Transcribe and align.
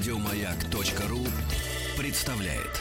Радиомаяк.ру 0.00 1.26
представляет. 1.98 2.80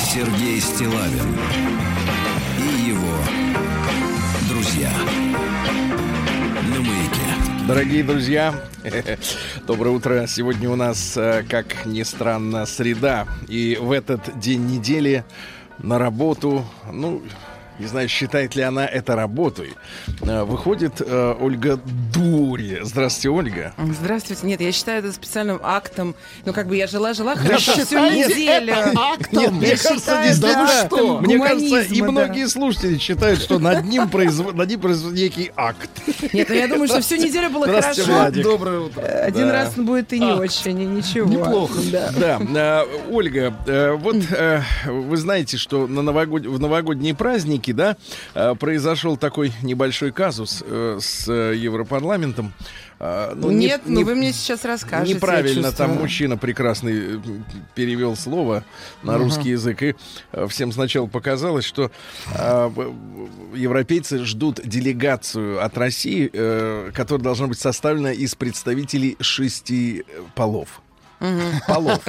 Сергей 0.00 0.60
Стилавин 0.60 1.38
и 2.58 2.88
его 2.90 3.16
друзья 4.48 4.90
на 6.74 6.80
маяке. 6.80 7.68
Дорогие 7.68 8.02
друзья, 8.02 8.52
доброе 9.68 9.90
утро. 9.90 10.26
Сегодня 10.26 10.68
у 10.68 10.74
нас, 10.74 11.16
э, 11.16 11.44
как 11.48 11.86
ни 11.86 12.02
странно, 12.02 12.66
среда. 12.66 13.28
И 13.46 13.78
в 13.80 13.92
этот 13.92 14.40
день 14.40 14.66
недели 14.66 15.24
на 15.78 15.98
работу, 15.98 16.64
ну, 16.90 17.20
не 17.82 17.88
знаю, 17.88 18.08
считает 18.08 18.54
ли 18.54 18.62
она 18.62 18.86
это 18.86 19.16
работой, 19.16 19.74
э, 20.20 20.44
выходит 20.44 21.00
э, 21.00 21.34
Ольга 21.40 21.80
Дури. 22.14 22.78
Здравствуйте, 22.82 23.28
Ольга. 23.30 23.74
Здравствуйте. 24.00 24.46
Нет, 24.46 24.60
я 24.60 24.70
считаю 24.72 25.00
это 25.00 25.12
специальным 25.12 25.58
актом. 25.62 26.14
Ну, 26.44 26.52
как 26.52 26.68
бы 26.68 26.76
я 26.76 26.86
жила-жила 26.86 27.34
Да 27.34 27.40
хорошо 27.40 27.72
всю 27.72 27.98
неделю. 27.98 28.72
Нет, 29.32 29.50
мне 29.50 29.76
кажется, 29.76 30.22
не 30.22 30.40
да, 30.40 30.66
что? 30.68 30.84
актом 30.84 31.22
Мне 31.22 31.38
кажется, 31.38 31.80
и 31.80 32.00
да. 32.00 32.10
многие 32.10 32.48
слушатели 32.48 32.98
считают, 32.98 33.40
что 33.40 33.58
над 33.58 33.84
ним 33.84 34.08
производит 34.08 34.54
над 34.54 34.68
ним 34.68 34.80
производит 34.80 35.18
некий 35.18 35.50
акт. 35.56 35.90
Нет, 36.32 36.48
ну 36.48 36.54
я 36.54 36.68
думаю, 36.68 36.86
что 36.86 37.00
всю 37.00 37.16
неделю 37.16 37.50
было 37.50 37.66
хорошо. 37.66 38.04
Владик. 38.06 38.44
Доброе 38.44 38.80
утро. 38.80 39.02
Один 39.02 39.48
Да. 39.48 39.52
раз 39.52 39.74
будет 39.74 40.12
и 40.12 40.20
не 40.20 40.32
очень, 40.32 40.80
и 40.80 40.84
ничего. 40.84 41.28
Неплохо. 41.28 41.80
Да. 41.90 42.40
Да, 42.52 42.84
э, 42.84 42.86
Ольга, 43.10 43.54
э, 43.66 43.92
вот 43.92 44.16
э, 44.30 44.62
вы 44.86 45.16
знаете, 45.16 45.56
что 45.56 45.86
на 45.88 46.02
новогод... 46.02 46.46
в 46.46 46.60
новогодние 46.60 47.14
праздники, 47.14 47.71
да, 47.72 47.96
э, 48.34 48.54
произошел 48.54 49.16
такой 49.16 49.52
небольшой 49.62 50.12
казус 50.12 50.62
э, 50.66 50.98
с 51.00 51.28
э, 51.28 51.54
Европарламентом. 51.56 52.52
Э, 53.00 53.32
ну, 53.34 53.50
не- 53.50 53.66
Нет, 53.66 53.86
не- 53.86 53.94
ну 54.00 54.04
вы 54.04 54.14
мне 54.14 54.32
сейчас 54.32 54.64
расскажете. 54.64 55.14
Неправильно 55.14 55.72
там 55.72 55.92
мужчина 55.96 56.36
прекрасный 56.36 57.20
перевел 57.74 58.16
слово 58.16 58.64
на 59.02 59.18
русский 59.18 59.50
язык, 59.50 59.82
и 59.82 59.94
всем 60.48 60.72
сначала 60.72 61.06
показалось, 61.06 61.64
что 61.64 61.90
э, 62.34 62.70
европейцы 63.54 64.24
ждут 64.24 64.60
делегацию 64.64 65.64
от 65.64 65.76
России, 65.78 66.30
э, 66.32 66.90
которая 66.94 67.22
должна 67.24 67.46
быть 67.48 67.58
составлена 67.58 68.12
из 68.12 68.34
представителей 68.34 69.16
шести 69.20 70.04
полов. 70.34 70.80
Полов. 71.66 72.00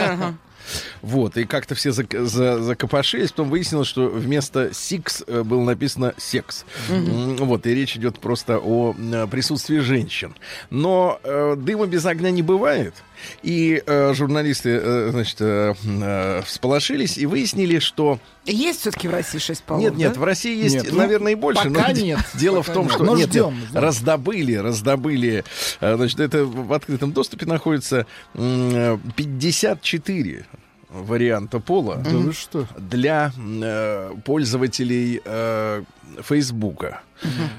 Вот, 1.02 1.38
и 1.38 1.44
как-то 1.46 1.76
все 1.76 1.90
зак- 1.90 2.26
за- 2.26 2.62
закопошились, 2.62 3.32
потом 3.32 3.50
выяснилось, 3.50 3.88
что 3.88 4.08
вместо 4.08 4.74
«сикс» 4.74 5.24
э, 5.28 5.44
было 5.44 5.62
написано 5.64 6.14
«секс». 6.18 6.66
М, 6.90 7.36
Вот, 7.38 7.66
и 7.68 7.74
речь 7.76 7.96
идет 7.98 8.20
просто 8.20 8.60
о 8.60 8.96
э, 8.98 9.28
присутствии 9.28 9.80
женщин. 9.80 10.36
Но 10.70 11.20
э, 11.24 11.56
дыма 11.58 11.86
без 11.88 12.06
огня 12.06 12.32
не 12.32 12.42
бывает. 12.42 12.94
И 13.44 13.82
э, 13.86 14.14
журналисты, 14.14 14.70
э, 14.82 15.10
значит, 15.12 15.38
э, 15.40 15.74
э, 15.86 16.42
всполошились 16.46 17.18
и 17.18 17.26
выяснили, 17.26 17.80
что... 17.80 18.20
Есть 18.46 18.82
все-таки 18.82 19.08
в 19.08 19.12
России 19.12 19.38
шесть 19.40 19.64
полов, 19.64 19.82
нет, 19.82 19.96
нет, 19.96 20.14
да? 20.14 20.20
в 20.20 20.24
России 20.24 20.56
есть, 20.62 20.76
Нет, 20.76 20.88
ну, 20.92 20.98
наверное, 20.98 21.32
и 21.32 21.36
больше. 21.36 21.70
пока 21.70 21.88
но 21.88 21.94
нет, 21.94 22.20
Дело 22.34 22.58
пока 22.62 22.72
в 22.72 22.74
том, 22.74 22.84
нет. 22.86 22.94
что... 22.94 23.04
Но 23.06 23.16
нет, 23.16 23.30
ждем, 23.30 23.60
нет, 23.60 23.70
ждем. 23.70 23.82
раздобыли, 23.82 24.54
раздобыли. 24.56 25.44
э, 25.80 25.96
Значит, 25.96 26.20
это 26.20 26.44
в 26.46 26.74
открытом 26.74 27.14
доступе 27.14 27.46
находится 27.46 28.06
м, 28.34 28.72
э, 28.76 28.98
54 29.16 30.46
варианта 30.90 31.60
пола 31.60 31.96
Да 32.04 32.10
вы 32.12 32.34
что? 32.34 32.68
для 32.78 33.32
э, 33.38 34.12
пользователей 34.26 35.22
э, 35.24 35.84
Фейсбука. 36.22 37.02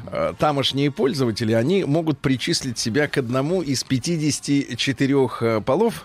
Э, 0.06 0.34
Тамошние 0.38 0.90
пользователи, 0.90 1.52
они 1.52 1.84
могут 1.84 2.18
причислить 2.18 2.78
себя 2.78 3.08
к 3.08 3.18
одному 3.18 3.62
из 3.62 3.84
54 3.84 5.14
э, 5.40 5.60
полов. 5.64 6.04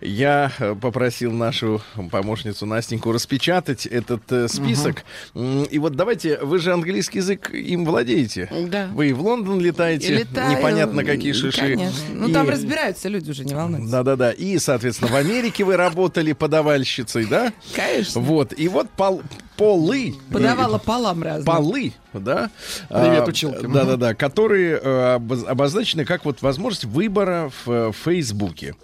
Я 0.00 0.52
э, 0.58 0.74
попросил 0.74 1.32
нашу 1.32 1.82
помощницу 2.10 2.66
Настеньку 2.66 3.12
распечатать 3.12 3.86
этот 3.86 4.50
список. 4.50 5.04
И 5.34 5.78
вот 5.78 5.96
давайте, 5.96 6.38
вы 6.40 6.58
же 6.58 6.72
английский 6.72 7.18
язык 7.18 7.50
им 7.50 7.84
владеете. 7.84 8.48
Да. 8.68 8.88
Вы 8.92 9.10
и 9.10 9.12
в 9.12 9.20
Лондон 9.20 9.60
летаете, 9.60 10.14
летаю, 10.18 10.56
непонятно 10.56 11.04
какие 11.04 11.32
шиши. 11.32 11.60
Конечно. 11.60 11.98
Ну, 12.12 12.28
И- 12.28 12.32
там 12.32 12.48
разбираются 12.48 13.08
люди 13.08 13.30
уже, 13.30 13.44
не 13.44 13.54
волнуйтесь. 13.54 13.90
Да-да-да. 13.90 14.32
И, 14.32 14.58
соответственно, 14.58 15.10
в 15.10 15.16
Америке 15.16 15.64
вы 15.64 15.76
работали 15.76 16.32
подавальщицей, 16.32 17.26
да? 17.26 17.52
Конечно. 17.74 18.20
Вот. 18.20 18.52
И 18.58 18.68
вот 18.68 18.88
пол- 18.90 19.22
полы. 19.56 20.14
Подавала 20.32 20.76
э, 20.76 20.80
полам 20.84 21.22
разным. 21.22 21.44
Полы, 21.44 21.92
да? 22.12 22.50
Привет, 22.88 23.22
А, 23.22 23.24
училки. 23.28 23.66
Да-да-да, 23.66 24.14
которые 24.14 24.78
э, 24.82 25.16
обоз- 25.16 25.46
обозначены 25.46 26.04
как 26.04 26.24
вот 26.24 26.42
возможность 26.42 26.84
выбора 26.84 27.50
в 27.64 27.70
э, 27.70 27.92
Фейсбуке. 28.04 28.74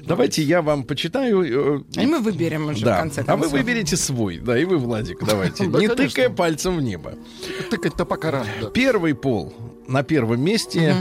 Давайте 0.00 0.42
я 0.42 0.62
вам 0.62 0.84
почитаю. 0.84 1.84
И 1.92 2.06
мы 2.06 2.20
выберем 2.20 2.68
уже 2.68 2.80
в 2.80 2.84
да, 2.84 2.98
конце 2.98 3.22
а 3.22 3.24
концов. 3.24 3.52
вы 3.52 3.58
выберете 3.58 3.96
свой, 3.96 4.38
да, 4.38 4.58
и 4.58 4.64
вы, 4.64 4.78
Владик, 4.78 5.24
давайте. 5.24 5.66
Да, 5.66 5.78
Не 5.78 5.88
конечно. 5.88 6.08
тыкая 6.08 6.30
пальцем 6.30 6.76
в 6.76 6.82
небо. 6.82 7.14
Тыкать-то 7.70 8.04
пока 8.04 8.30
рано. 8.30 8.46
да. 8.60 8.70
Первый 8.70 9.14
пол 9.14 9.54
на 9.88 10.02
первом 10.02 10.40
месте. 10.40 10.94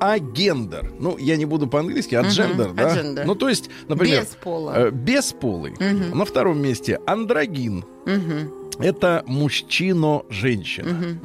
Агендер. 0.00 0.92
Ну, 0.98 1.16
я 1.16 1.36
не 1.36 1.44
буду 1.44 1.68
по-английски, 1.68 2.16
agender, 2.16 2.72
да? 2.72 2.90
Агендер. 2.90 3.24
Ну, 3.24 3.36
то 3.36 3.48
есть, 3.48 3.70
например... 3.86 4.22
Без 4.22 4.30
пола. 4.30 4.72
э, 4.76 4.90
бесполый. 4.90 5.74
На 6.12 6.24
втором 6.24 6.60
месте 6.60 6.98
андрогин. 7.06 7.84
Это 8.82 9.22
мужчина-женщина. 9.26 10.90
Мгм. 10.90 11.20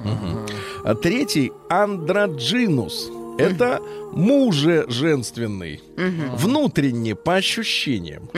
А 0.84 0.96
третий 0.96 1.52
androgynous. 1.70 3.12
Это 3.38 3.82
муже 4.12 4.86
женственный. 4.88 5.82
Внутренне, 5.96 7.16
по 7.16 7.36
ощущениям. 7.36 8.30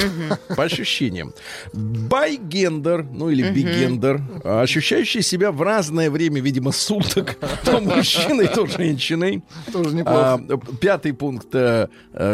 По 0.56 0.64
ощущениям. 0.64 1.34
Байгендер, 1.74 3.04
ну 3.04 3.30
или 3.30 3.50
бигендер, 3.52 4.22
а, 4.44 4.62
ощущающий 4.62 5.22
себя 5.22 5.52
в 5.52 5.62
разное 5.62 6.10
время, 6.10 6.42
видимо, 6.42 6.72
суток, 6.72 7.38
то 7.66 7.80
мужчиной, 7.82 8.48
то 8.48 8.66
женщиной. 8.66 9.44
Тоже 9.72 9.96
неплохо. 9.96 10.42
А, 10.50 10.58
пятый 10.80 11.14
пункт 11.14 11.48
э, 11.54 11.88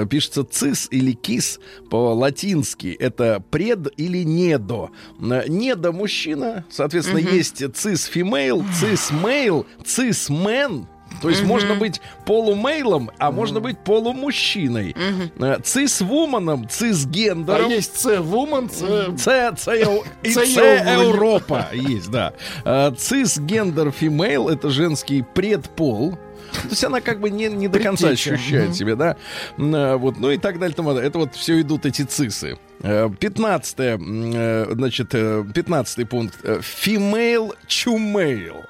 пишется 0.09 0.43
цис 0.43 0.87
или 0.91 1.13
кис 1.13 1.59
по-латински. 1.89 2.95
Это 2.99 3.43
пред 3.51 3.87
или 3.97 4.23
недо. 4.23 4.89
Э, 5.19 5.43
Недо 5.47 5.91
мужчина, 5.91 6.65
соответственно, 6.69 7.19
есть 7.19 7.63
цис 7.75 8.05
фимейл, 8.05 8.63
цис 8.79 9.11
мейл, 9.11 9.65
цис 9.83 10.29
мен. 10.29 10.87
То 11.21 11.29
есть 11.29 11.43
можно 11.43 11.75
быть 11.75 12.01
полумейлом, 12.25 13.11
а 13.17 13.31
можно 13.31 13.59
быть 13.59 13.77
полумужчиной. 13.79 14.95
Э, 15.39 15.57
Цис-вуманом, 15.63 16.63
А 16.65 16.67
цис-гендером. 16.67 17.69
есть 17.69 17.97
С-вумен, 17.99 18.69
С... 18.69 19.15
Ц, 19.21 19.53
Ц, 19.57 19.71
Ев- 19.79 20.05
и 20.23 20.31
Ц 20.33 20.45
Ц 20.45 20.51
Евро- 20.51 21.03
Европа 21.03 21.67
есть, 21.73 22.09
да. 22.11 22.33
А, 22.63 22.91
Цис-гендер 22.91 23.91
female 23.91 24.49
это 24.49 24.69
женский 24.69 25.23
предпол. 25.23 26.17
То 26.63 26.69
есть 26.69 26.83
она 26.85 27.01
как 27.01 27.19
бы 27.19 27.29
не, 27.29 27.47
не 27.47 27.67
до 27.67 27.79
конца 27.79 28.09
ощущает 28.09 28.67
Мгм. 28.69 28.73
себя, 28.73 28.95
да. 28.95 29.17
А, 29.57 29.97
Вот, 29.97 30.17
ну 30.19 30.31
и 30.31 30.37
так 30.37 30.59
далее. 30.59 30.75
подобное. 30.75 31.03
Это 31.03 31.17
вот 31.19 31.35
все 31.35 31.59
идут 31.61 31.85
эти 31.85 32.03
цисы. 32.03 32.57
Э, 32.81 33.09
Пятнадцатое, 33.19 33.95
м, 33.95 34.31
э, 34.33 34.67
значит, 34.71 35.09
э, 35.13 35.43
пятнадцатый 35.53 36.05
пункт. 36.05 36.37
Э, 36.43 36.59
Female 36.61 37.53
to 37.67 37.97
male. 37.97 38.63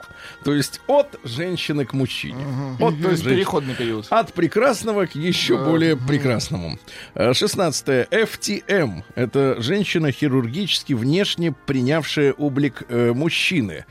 То 0.45 0.53
есть 0.53 0.79
от 0.85 1.19
женщины 1.23 1.85
к 1.85 1.94
мужчине. 1.94 2.45
От 2.79 3.01
То 3.01 3.09
есть 3.09 3.23
переходный 3.23 3.73
период. 3.73 4.06
От 4.11 4.31
прекрасного 4.31 5.07
к 5.07 5.16
еще 5.16 5.57
более 5.57 5.97
прекрасному. 5.97 6.78
Э, 7.16 7.33
Шестнадцатое. 7.33 8.07
FTM. 8.11 9.01
Это 9.16 9.59
женщина 9.59 10.11
хирургически 10.11 10.94
внешне 10.94 11.51
принявшая 11.51 12.31
облик 12.33 12.83
э, 12.89 13.12
мужчины. 13.13 13.86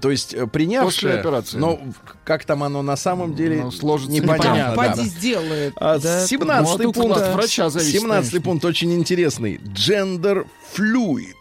То 0.00 0.12
есть 0.12 0.32
э, 0.32 0.46
принявшая... 0.46 0.86
После 0.86 1.12
операции. 1.14 1.58
Но 1.58 1.80
как 2.22 2.44
там 2.44 2.62
оно 2.62 2.82
на 2.82 2.96
самом 2.96 3.34
деле 3.34 3.62
Ну, 3.64 3.70
сложится 3.72 4.12
непонятно. 4.12 4.72
непонятно, 4.72 5.02
да. 5.02 5.08
Сделает. 5.08 5.72
А, 5.76 5.98
да. 5.98 6.24
17 6.24 6.68
Ну, 6.68 6.74
а 6.74 6.78
тут 6.78 6.94
пункт. 6.94 7.16
от 7.20 7.34
врача 7.34 7.68
зависит, 7.68 8.00
17 8.00 8.30
конечно. 8.30 8.40
пункт 8.42 8.64
очень 8.64 8.94
интересный. 8.94 9.56
Gender 9.56 10.46
fluid. 10.72 11.34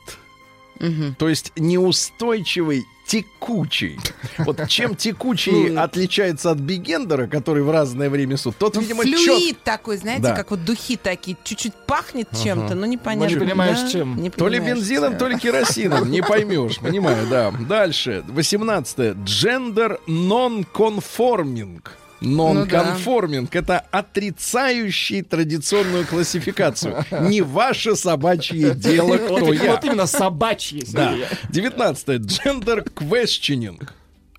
То 1.17 1.29
есть 1.29 1.51
неустойчивый 1.55 2.85
текучий. 3.07 3.99
Вот 4.39 4.67
чем 4.67 4.95
текучий 4.97 5.51
Флюид. 5.51 5.77
отличается 5.77 6.49
от 6.49 6.57
бигендера, 6.57 7.27
который 7.27 7.61
в 7.61 7.69
разное 7.69 8.09
время 8.09 8.35
суток, 8.35 8.57
тот, 8.57 8.75
Ну, 8.75 8.81
видимо, 8.81 9.03
флюид 9.03 9.55
чет... 9.57 9.63
такой, 9.63 9.97
знаете, 9.97 10.23
Да. 10.23 10.35
как 10.35 10.49
вот 10.49 10.65
духи 10.65 10.97
такие, 10.97 11.37
чуть-чуть 11.43 11.73
пахнет 11.85 12.27
чем-то, 12.43 12.73
но 12.73 12.87
непонятно. 12.87 13.31
Не 13.33 13.39
понимаешь, 13.39 13.79
да? 13.79 13.89
чем. 13.91 14.19
Не 14.19 14.31
То 14.31 14.47
ли 14.47 14.59
бензином, 14.59 15.17
то 15.17 15.27
ли 15.27 15.37
керосином, 15.37 16.09
не 16.09 16.21
поймешь, 16.27 16.79
понимаю, 16.79 17.27
да. 17.29 17.51
Дальше, 17.51 18.23
18 18.27 18.97
Gender 19.17 19.99
non-conforming. 20.07 21.81
Non-conforming 22.21 23.47
это 23.51 23.79
отрицающий 23.91 25.21
традиционную 25.21 26.05
классификацию. 26.05 27.05
Не 27.21 27.41
ваше 27.41 27.95
собачье 27.95 28.73
дело, 28.73 29.17
кто 29.17 29.53
я. 29.53 29.71
вот 29.71 29.83
именно 29.83 30.05
собачьи. 30.07 30.83
Да. 30.91 31.11
Сергей. 31.11 31.25
19 31.49 32.21
Gender 32.21 32.87
questioning. 32.93 33.87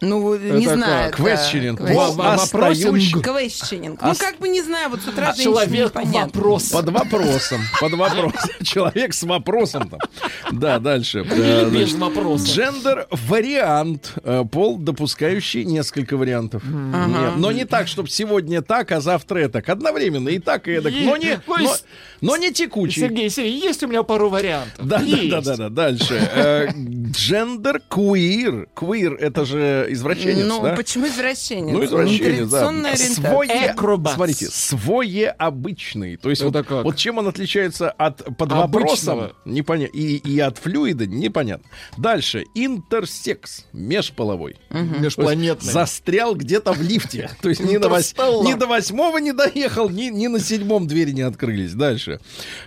Ну, 0.03 0.37
не 0.37 0.65
Это 0.67 0.75
знаю. 0.77 1.11
как? 1.11 1.25
да. 1.25 1.33
Questioning. 1.35 1.77
Квест- 1.77 1.95
Во- 1.95 2.11
Во- 2.13 2.35
остающий- 2.35 2.85
вопросинг. 2.85 3.25
Квестченинг. 3.25 4.03
Ну, 4.03 4.11
Ос- 4.11 4.19
как 4.19 4.39
бы 4.39 4.49
не 4.49 4.63
знаю, 4.63 4.91
вот 4.91 5.01
с 5.01 5.09
утра 5.09 5.31
А 5.31 5.35
человек 5.43 5.91
вопрос. 5.95 6.69
Под 6.69 6.91
вопросом. 6.91 7.61
Под 7.81 7.93
вопросом. 7.95 8.51
Человек 8.63 9.15
с 9.15 9.23
вопросом 9.23 9.89
там. 9.89 10.01
Да, 10.53 10.79
дальше. 10.79 11.21
Или 11.21 11.71
без 11.79 11.95
вопроса. 11.95 12.47
Джендер 12.47 13.07
вариант. 13.11 14.13
э, 14.23 14.45
Пол, 14.53 14.77
допускающий 14.79 15.65
несколько 15.65 16.17
вариантов. 16.19 16.63
Но 16.65 17.51
не 17.53 17.65
так, 17.65 17.89
чтобы 17.89 18.09
сегодня 18.11 18.61
так, 18.63 18.93
а 18.93 19.01
завтра 19.01 19.49
так. 19.49 19.67
Одновременно 19.69 20.29
и 20.29 20.39
так, 20.39 20.69
и 20.69 20.73
эдак. 20.73 20.93
Но 20.95 21.17
не, 21.17 21.41
но, 22.21 22.37
не 22.37 22.53
текучий. 22.53 23.01
Сергей, 23.03 23.31
Сергей, 23.31 23.61
есть 23.61 23.83
у 23.83 23.87
меня 23.89 24.03
пару 24.03 24.29
вариантов. 24.29 24.87
Да, 24.87 24.99
да, 24.99 25.05
Есть. 25.05 25.31
да, 25.31 25.41
да, 25.41 25.57
да. 25.57 25.69
Дальше. 25.69 26.15
Э, 26.35 26.69
Джендер 27.11 27.81
квир. 27.89 28.69
Квир 28.75 29.15
это 29.15 29.45
же 29.45 29.87
извращенец, 29.91 30.47
Ну, 30.47 30.63
да? 30.63 30.75
почему 30.75 31.07
извращенец? 31.07 31.73
Ну, 31.73 31.85
извращенец, 31.85 32.49
да. 32.51 32.97
Свое, 32.97 33.71
Акробат. 33.71 34.15
смотрите, 34.15 34.47
свое 34.47 35.31
обычный. 35.31 36.17
То 36.17 36.31
есть 36.31 36.43
вот, 36.43 36.53
как? 36.55 36.85
вот 36.85 36.97
чем 36.97 37.19
он 37.19 37.29
отличается 37.29 37.91
от 37.91 38.25
под 38.37 38.53
Обычного. 38.53 38.63
вопросом, 38.63 39.33
непонятно, 39.45 39.97
и, 39.97 40.17
и 40.17 40.39
от 40.41 40.59
флюида, 40.59 41.07
непонятно. 41.07 41.69
Дальше, 41.97 42.45
интерсекс, 42.55 43.67
межполовой. 43.73 44.57
Есть 44.71 45.01
Межпланетный. 45.01 45.73
Застрял 45.73 46.35
где-то 46.35 46.73
в 46.73 46.83
лифте. 46.83 47.31
То 47.43 47.49
есть 47.49 47.61
ни, 47.61 47.77
до 47.77 47.89
восьмого 48.67 49.19
не 49.19 49.33
доехал, 49.33 49.89
ни 49.89 50.27
на 50.27 50.41
седьмом 50.41 50.87
двери 50.87 51.13
не 51.13 51.23
открылись. 51.23 51.73
Дальше. 51.73 52.06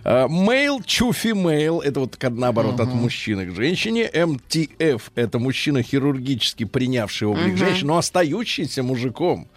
Мейл 0.04 0.80
to 0.80 1.12
female, 1.12 1.82
это 1.82 2.00
вот 2.02 2.18
наоборот 2.22 2.80
от 2.80 2.94
мужчины 2.94 3.46
к 3.46 3.56
женщине. 3.56 4.10
MTF, 4.14 5.02
это 5.16 5.40
мужчина 5.40 5.84
хирургически 5.84 6.66
принявший 6.66 7.28
облик 7.28 7.58
женщины, 7.58 7.88
но 7.88 7.98
остающийся 7.98 8.84
мужиком. 8.84 9.48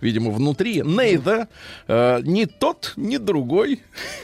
Видимо, 0.00 0.30
внутри. 0.30 0.82
Нейда, 0.82 1.48
э, 1.86 2.20
ни 2.22 2.44
тот, 2.44 2.92
ни 2.96 3.16
другой. 3.16 3.82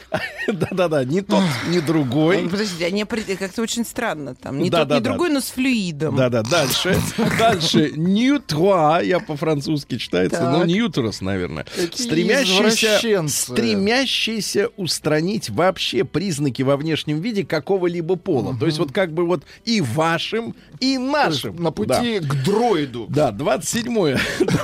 Да-да-да, 0.47 1.03
ни 1.03 1.21
тот, 1.21 1.43
ни 1.69 1.79
другой. 1.79 2.43
Ну, 2.43 2.49
Подожди, 2.49 2.83
они 2.83 3.05
как-то 3.05 3.61
очень 3.61 3.85
странно 3.85 4.35
там. 4.35 4.59
Не 4.59 4.69
тот, 4.69 4.85
ни 4.85 4.93
да. 4.93 4.99
другой, 4.99 5.29
но 5.29 5.41
с 5.41 5.51
флюидом. 5.51 6.15
Да-да, 6.15 6.43
дальше. 6.43 6.99
Дальше. 7.39 7.91
Ньютруа, 7.95 9.01
я 9.01 9.19
по-французски 9.19 9.97
читается, 9.97 10.39
Так. 10.39 10.57
ну, 10.57 10.65
ньютрос, 10.65 11.21
наверное. 11.21 11.65
Стремящийся, 11.93 13.27
стремящийся 13.27 14.69
устранить 14.77 15.49
вообще 15.49 16.03
признаки 16.03 16.61
во 16.61 16.77
внешнем 16.77 17.21
виде 17.21 17.45
какого-либо 17.45 18.15
пола. 18.15 18.55
То 18.57 18.65
есть 18.65 18.79
вот 18.79 18.91
как 18.91 19.13
бы 19.13 19.25
вот 19.25 19.43
и 19.65 19.81
вашим, 19.81 20.55
и 20.79 20.97
нашим. 20.97 21.55
На 21.61 21.71
пути 21.71 22.19
к 22.19 22.43
дроиду. 22.43 23.07
Да, 23.09 23.31
27-е. 23.31 24.19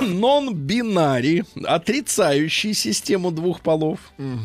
Non-binary, 0.66 1.44
отрицающий 1.64 2.74
систему 2.74 3.30
двух 3.30 3.60
полов. 3.60 3.98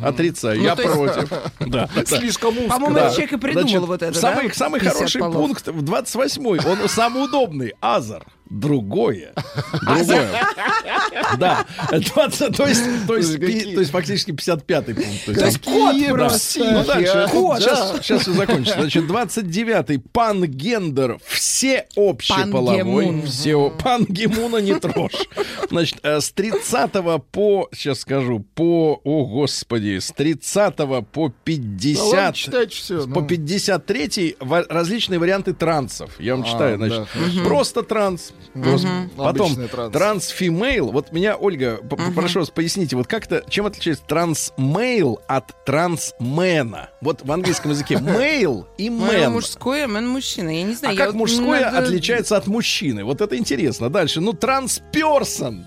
Отрицаю, 0.03 0.61
я 0.61 0.75
Ну, 0.75 0.81
есть- 0.81 0.93
против. 0.93 1.31
Да. 1.67 1.89
Слишком 2.05 2.57
узко. 2.57 2.69
По-моему, 2.69 2.95
Да. 2.95 3.01
этот 3.05 3.13
человек 3.15 3.33
и 3.33 3.37
придумал 3.37 3.67
Значит, 3.67 3.87
вот 3.87 4.01
это, 4.01 4.19
Самый, 4.19 4.47
да? 4.49 4.53
самый 4.53 4.79
50 4.79 4.97
хороший 4.97 5.19
полов. 5.21 5.35
пункт 5.35 5.67
в 5.67 5.83
28-й. 5.83 6.65
Он 6.69 6.89
самый 6.89 7.23
удобный. 7.25 7.73
Азар. 7.81 8.25
Другое. 8.49 9.33
Другое. 9.81 10.29
Да. 11.39 11.65
20, 11.91 12.55
то 12.55 12.67
есть, 12.67 12.83
то 13.07 13.15
есть, 13.15 13.39
то 13.39 13.45
есть 13.79 13.91
фактически 13.91 14.31
55-й 14.31 14.93
пункт. 14.95 15.25
То 15.25 15.31
есть, 15.45 15.59
Да. 15.65 16.13
просто. 16.13 16.63
Ну, 16.63 16.83
дальше. 16.85 17.27
Сейчас, 17.31 17.99
сейчас 18.01 18.21
все 18.21 18.33
закончится. 18.33 18.79
Значит, 18.79 19.03
29-й. 19.05 19.99
Пангендер. 19.99 21.19
Всеобщеполовой. 21.25 22.77
Пангемун. 22.77 23.21
Все. 23.23 23.69
Пангемуна 23.83 24.57
не 24.57 24.75
трожь. 24.79 25.27
Значит, 25.69 25.99
э, 26.03 26.21
с 26.21 26.31
30 26.31 26.91
по, 27.31 27.67
сейчас 27.73 27.99
скажу, 28.01 28.39
по, 28.55 29.01
о 29.03 29.25
господи, 29.25 29.99
с 29.99 30.11
30 30.11 30.75
по 31.11 31.27
Да 31.29 31.33
50... 31.43 32.03
ладно, 32.05 32.33
читайте 32.33 32.75
все. 32.75 33.07
По 33.07 33.19
53-й 33.19 34.37
ва- 34.39 34.65
различные 34.69 35.19
варианты 35.19 35.53
трансов. 35.53 36.11
Я 36.19 36.35
вам 36.35 36.45
А, 36.45 36.47
читаю, 36.47 36.77
значит, 36.77 37.07
просто 37.43 37.83
транс. 37.83 38.33
Просто. 38.53 39.09
Потом 39.15 39.55
трансфимейл. 39.91 40.91
Вот 40.91 41.11
меня, 41.11 41.35
Ольга, 41.37 41.77
п- 41.77 41.97
прошу 42.15 42.39
вас, 42.39 42.49
поясните, 42.49 42.95
вот 42.95 43.07
как-то, 43.07 43.43
чем 43.49 43.65
отличается 43.65 44.03
трансмейл 44.05 45.19
от 45.27 45.53
трансмена? 45.65 46.89
Вот 47.01 47.21
в 47.23 47.31
английском 47.31 47.71
языке 47.71 47.97
мейл 48.01 48.67
и 48.77 48.89
мен. 48.89 49.31
мужское, 49.33 49.85
а 49.85 49.87
мен 49.87 50.07
мужчина. 50.07 50.49
Я 50.49 50.63
не 50.63 50.73
знаю. 50.73 50.95
А 50.95 50.97
как 50.97 51.13
мужское 51.13 51.67
отличается 51.69 52.37
от 52.37 52.47
мужчины? 52.47 53.03
Вот 53.03 53.21
это 53.21 53.37
интересно. 53.37 53.89
Дальше. 53.89 54.21
Ну, 54.21 54.33
трансперсон. 54.33 55.65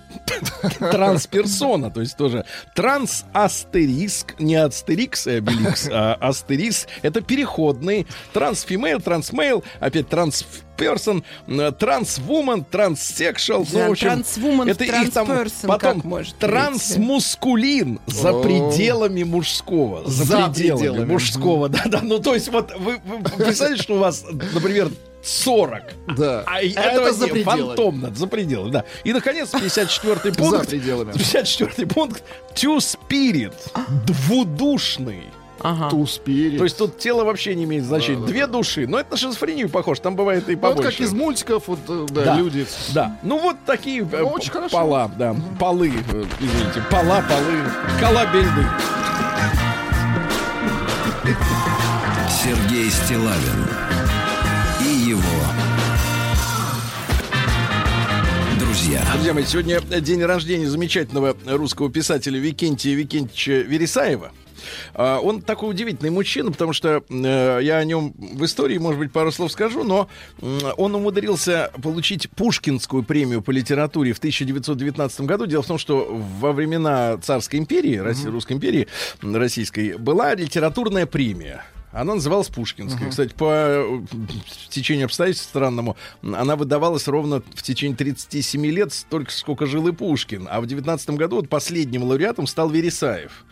Трансперсона. 0.78 1.90
То 1.90 2.00
есть 2.00 2.16
тоже 2.16 2.44
трансастериск. 2.74 4.34
Не 4.38 4.56
астерикс 4.56 5.26
и 5.26 5.32
обеликс, 5.32 5.88
а 5.90 6.14
астерис. 6.20 6.86
Это 7.02 7.20
переходный. 7.20 8.06
Трансфимейл, 8.32 9.00
трансмейл. 9.00 9.64
Опять 9.80 10.08
трансперсон. 10.08 11.24
э, 11.46 11.72
Трансвумен, 11.72 12.64
транссекшуал. 12.64 13.64
Да, 13.64 13.78
Ну, 13.80 13.88
в 13.88 13.90
общем, 13.92 14.08
трансвумен, 14.08 14.68
это 14.68 14.84
их 14.84 15.12
там 15.12 15.26
потом 15.66 16.24
трансмускулин 16.38 18.00
за 18.06 18.32
пределами 18.32 19.22
мужского. 19.22 20.08
За, 20.08 20.24
За 20.24 20.36
пределами, 20.48 20.78
пределами. 20.78 21.04
мужского. 21.12 21.68
Да-да. 21.68 22.00
Ну, 22.02 22.18
то 22.18 22.34
есть 22.34 22.48
вот 22.48 22.72
вы, 22.78 22.98
вы 23.04 23.22
представляете, 23.44 23.82
что 23.82 23.94
у 23.94 23.98
вас, 23.98 24.24
например, 24.54 24.90
40. 25.22 25.82
Да. 26.16 26.44
А 26.46 26.56
А 26.56 26.60
этого 26.62 27.06
это 27.06 27.12
за 27.12 27.26
пределами. 27.28 27.66
фантомно, 27.66 28.14
за 28.14 28.26
пределами, 28.26 28.70
да. 28.70 28.84
И, 29.04 29.12
наконец, 29.12 29.52
54-й 29.52 30.30
За 30.32 30.38
пункт. 30.38 30.68
пределами. 30.68 31.12
54 31.12 31.86
пункт. 31.86 32.22
To 32.54 32.78
spirit. 32.78 33.52
Двудушный. 34.06 35.24
Ага. 35.62 35.90
Ту 35.90 36.06
спирит. 36.06 36.56
То 36.56 36.64
есть 36.64 36.78
тут 36.78 36.98
тело 36.98 37.22
вообще 37.24 37.54
не 37.54 37.64
имеет 37.64 37.84
значения. 37.84 38.24
Две 38.26 38.46
души. 38.46 38.86
Но 38.86 38.98
это 38.98 39.10
на 39.10 39.16
шизофрению 39.18 39.68
похоже. 39.68 40.00
Там 40.00 40.16
бывает 40.16 40.48
и 40.48 40.54
Ну, 40.56 40.60
вот 40.62 40.70
побольше. 40.76 40.90
как 40.98 41.00
из 41.06 41.12
мультиков, 41.12 41.64
вот, 41.66 41.78
э, 41.86 42.06
да, 42.08 42.24
Да. 42.24 42.34
люди. 42.36 42.66
Да. 42.94 43.18
Ну 43.22 43.38
вот 43.38 43.56
такие 43.66 44.00
э, 44.10 44.22
очень 44.22 44.48
п- 44.48 44.54
хорошо. 44.54 44.78
пола, 44.78 45.10
да. 45.18 45.36
Полы, 45.58 45.88
э, 46.12 46.24
извините. 46.40 46.82
Пола, 46.90 47.22
полы. 47.28 47.62
Колобельды. 48.00 48.64
Сергей 52.42 52.90
Стилавин 52.90 53.66
друзья. 59.00 59.12
Друзья 59.12 59.34
мои, 59.34 59.44
сегодня 59.44 59.80
день 60.00 60.22
рождения 60.24 60.68
замечательного 60.68 61.36
русского 61.46 61.90
писателя 61.90 62.38
Викентия 62.38 62.94
Викентьевича 62.94 63.66
Вересаева. 63.66 64.32
А, 64.94 65.18
Он 65.20 65.40
такой 65.40 65.70
удивительный 65.70 66.10
мужчина, 66.10 66.52
потому 66.52 66.72
что 66.72 67.02
э, 67.08 67.58
я 67.62 67.78
о 67.78 67.84
нем 67.84 68.12
в 68.18 68.44
истории, 68.44 68.78
может 68.78 68.98
быть, 68.98 69.12
пару 69.12 69.32
слов 69.32 69.52
скажу, 69.52 69.84
но 69.84 70.08
он 70.76 70.94
умудрился 70.94 71.70
получить 71.82 72.30
Пушкинскую 72.30 73.02
премию 73.02 73.42
по 73.42 73.50
литературе 73.50 74.12
в 74.12 74.18
1919 74.18 75.22
году. 75.22 75.46
Дело 75.46 75.62
в 75.62 75.66
том, 75.66 75.78
что 75.78 76.06
во 76.40 76.52
времена 76.52 77.16
царской 77.18 77.58
империи, 77.58 77.96
России, 77.96 78.28
Русской 78.28 78.54
империи 78.54 78.86
российской, 79.22 79.96
была 79.96 80.34
литературная 80.34 81.06
премия. 81.06 81.64
Она 81.92 82.14
называлась 82.14 82.48
Пушкинская. 82.48 83.10
Кстати, 83.10 83.34
по 83.34 84.00
течению 84.68 85.06
обстоятельств 85.06 85.48
странному, 85.48 85.96
она 86.22 86.56
выдавалась 86.56 87.08
ровно 87.08 87.42
в 87.54 87.62
течение 87.62 87.96
37 87.96 88.64
лет, 88.66 88.92
столько, 88.92 89.32
сколько 89.32 89.66
жил 89.66 89.88
и 89.88 89.92
Пушкин. 89.92 90.46
А 90.50 90.60
в 90.60 90.66
19 90.66 91.10
году 91.10 91.36
вот 91.36 91.48
последним 91.48 92.04
лауреатом 92.04 92.46
стал 92.46 92.70
Вересаев. 92.70 93.44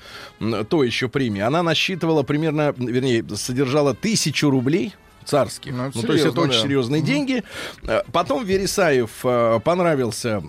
То 0.68 0.84
еще 0.84 1.08
премия. 1.08 1.44
Она 1.44 1.62
насчитывала 1.62 2.22
примерно, 2.22 2.74
вернее, 2.76 3.24
содержала 3.36 3.94
тысячу 3.94 4.50
рублей 4.50 4.94
царских. 5.24 5.72
Ну, 5.72 5.82
Ну, 5.82 5.88
это 5.88 6.02
то 6.06 6.12
есть 6.12 6.24
это 6.24 6.34
серьезно, 6.34 6.40
очень 6.42 6.52
да. 6.52 6.62
серьезные 6.62 7.02
деньги. 7.02 7.44
Э, 7.82 8.02
Потом 8.12 8.44
Вересаев 8.44 9.10
э, 9.24 9.60
понравился 9.64 10.42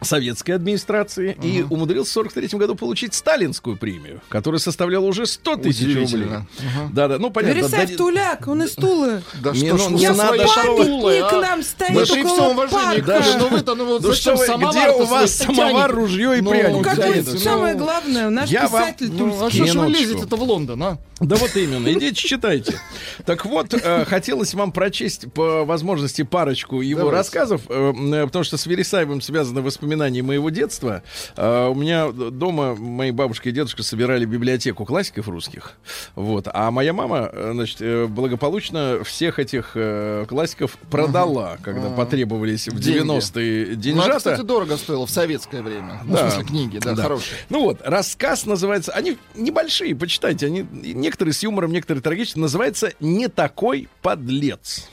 советской 0.00 0.52
администрации 0.52 1.36
и 1.42 1.62
умудрился 1.62 2.10
в 2.10 2.14
43 2.14 2.58
году 2.58 2.74
получить 2.74 3.14
сталинскую 3.14 3.76
премию, 3.76 4.20
которая 4.28 4.58
составляла 4.58 5.04
уже 5.06 5.26
100 5.26 5.56
тысяч 5.56 5.82
рублей. 5.86 6.04
Удивительно. 6.04 6.46
Да-да, 6.92 7.18
ну 7.18 7.30
понятно. 7.30 7.58
Вересаев 7.60 7.90
да- 7.90 7.96
Туляк, 7.96 8.48
он 8.48 8.62
из 8.62 8.72
Тулы. 8.72 9.22
Да 9.42 9.52
Не, 9.52 9.68
что 9.68 9.76
ж 9.78 9.80
ну, 9.80 9.88
вы 9.90 9.94
не 10.00 10.06
со 10.06 10.14
надо, 10.14 10.46
что 10.46 10.76
вы- 10.76 10.84
Памятник 10.84 11.32
а? 11.32 11.40
нам 11.40 11.60
Да 11.60 11.64
стоит 11.64 12.10
при 12.12 12.24
всем 12.24 12.44
уважении, 12.50 13.00
парка. 13.00 13.02
Катя, 13.02 13.38
ну 13.38 13.48
вы-то, 13.48 13.74
ну 13.74 13.84
вот 13.86 14.02
Ну 14.02 14.08
зачем 14.12 14.36
что 14.36 14.36
вы, 14.36 14.46
самовар 14.46 14.72
где 14.90 15.02
у 15.02 15.04
вас 15.06 15.34
самовар, 15.34 15.92
ружье 15.94 16.38
и 16.38 16.40
Ну, 16.40 16.50
пряник? 16.50 16.72
Ну, 16.76 16.82
как 16.82 16.96
бы 16.96 17.22
ну, 17.26 17.38
самое 17.38 17.74
главное, 17.74 18.30
наш 18.30 18.50
я 18.50 18.68
вам- 18.68 18.82
писатель 18.84 19.10
ну, 19.12 19.26
Ну, 19.26 19.36
а 19.36 19.38
тульский. 19.50 19.66
что 19.66 19.72
ж 19.72 19.76
вы 19.84 19.90
лезете-то 19.90 20.36
в 20.36 20.42
Лондон, 20.42 20.82
а? 20.82 20.98
Да 21.20 21.36
вот 21.36 21.54
именно, 21.56 21.90
идите 21.92 22.14
читайте. 22.14 22.78
Так 23.24 23.46
вот, 23.46 23.72
э, 23.72 24.04
хотелось 24.04 24.52
вам 24.54 24.72
прочесть 24.72 25.32
по 25.32 25.64
возможности 25.64 26.22
парочку 26.22 26.80
его 26.80 27.10
рассказов, 27.10 27.62
э, 27.68 27.92
э, 27.94 28.26
потому 28.26 28.44
что 28.44 28.56
с 28.56 28.66
Вересаевым 28.66 29.20
связаны 29.20 29.62
воспоминания 29.62 29.93
воспоминаний 29.94 30.22
моего 30.22 30.50
детства. 30.50 31.02
А, 31.36 31.68
у 31.70 31.74
меня 31.74 32.10
дома 32.10 32.74
мои 32.74 33.10
бабушка 33.12 33.48
и 33.48 33.52
дедушка 33.52 33.82
собирали 33.82 34.24
библиотеку 34.24 34.84
классиков 34.84 35.28
русских. 35.28 35.72
Вот. 36.16 36.48
А 36.52 36.70
моя 36.70 36.92
мама, 36.92 37.30
э, 37.32 37.50
значит, 37.54 37.78
э, 37.80 38.06
благополучно 38.06 39.02
всех 39.04 39.38
этих 39.38 39.72
э, 39.74 40.26
классиков 40.28 40.76
продала, 40.90 41.58
когда 41.62 41.90
потребовались 41.90 42.68
в 42.68 42.78
Деньги. 42.80 43.04
90-е 43.04 43.66
Ну, 43.66 43.72
это, 43.72 43.76
деньжата. 43.76 44.16
кстати, 44.16 44.40
дорого 44.42 44.76
стоило 44.76 45.06
в 45.06 45.10
советское 45.10 45.62
время. 45.62 46.00
Ну, 46.04 46.14
Да. 46.14 46.28
в 46.28 46.32
смысле, 46.32 46.48
книги, 46.48 46.78
да, 46.78 46.94
Да. 46.94 47.02
хорошие. 47.02 47.36
Ну 47.48 47.62
вот, 47.62 47.80
рассказ 47.84 48.46
называется, 48.46 48.92
они 48.92 49.16
небольшие, 49.34 49.94
почитайте, 49.94 50.46
они 50.46 50.66
некоторые 50.72 51.32
с 51.34 51.42
юмором, 51.42 51.72
некоторые 51.72 52.02
трагически, 52.02 52.38
называется 52.38 52.92
«Не 53.00 53.28
такой 53.28 53.88
подлец». 54.02 54.88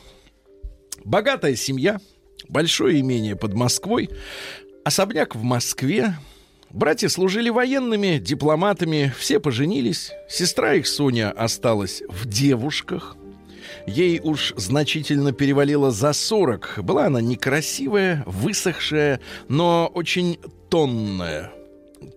Богатая 1.04 1.56
семья, 1.56 2.00
большое 2.48 3.00
имение 3.00 3.36
под 3.36 3.54
Москвой, 3.54 4.10
особняк 4.84 5.36
в 5.36 5.44
Москве, 5.44 6.16
братья 6.70 7.10
служили 7.10 7.50
военными, 7.50 8.18
дипломатами, 8.18 9.14
все 9.18 9.40
поженились, 9.40 10.12
сестра 10.30 10.74
их 10.74 10.88
Соня 10.88 11.32
осталась 11.32 12.04
в 12.08 12.28
девушках, 12.28 13.16
Ей 13.88 14.20
уж 14.20 14.54
значительно 14.58 15.32
перевалило 15.32 15.92
за 15.92 16.14
40. 16.14 16.80
Была 16.84 17.06
она 17.06 17.22
некрасивая, 17.22 18.24
высохшая, 18.26 19.20
но 19.48 19.90
очень 19.94 20.40
тонная. 20.70 21.52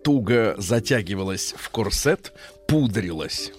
Туго 0.02 0.54
затягивалась 0.58 1.54
в 1.56 1.70
корсет, 1.70 2.32
пудрилась. 2.66 3.52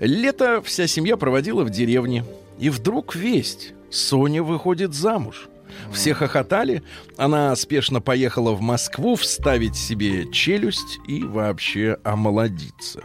Лето 0.00 0.62
вся 0.62 0.86
семья 0.86 1.16
проводила 1.16 1.64
в 1.64 1.70
деревне. 1.70 2.24
И 2.58 2.68
вдруг 2.68 3.14
весть. 3.14 3.72
Соня 3.90 4.42
выходит 4.42 4.94
замуж. 4.94 5.48
Все 5.92 6.14
хохотали. 6.14 6.82
Она 7.16 7.54
спешно 7.56 8.00
поехала 8.00 8.52
в 8.52 8.60
Москву 8.60 9.16
вставить 9.16 9.76
себе 9.76 10.30
челюсть 10.30 10.98
и 11.06 11.22
вообще 11.22 11.98
омолодиться. 12.04 13.04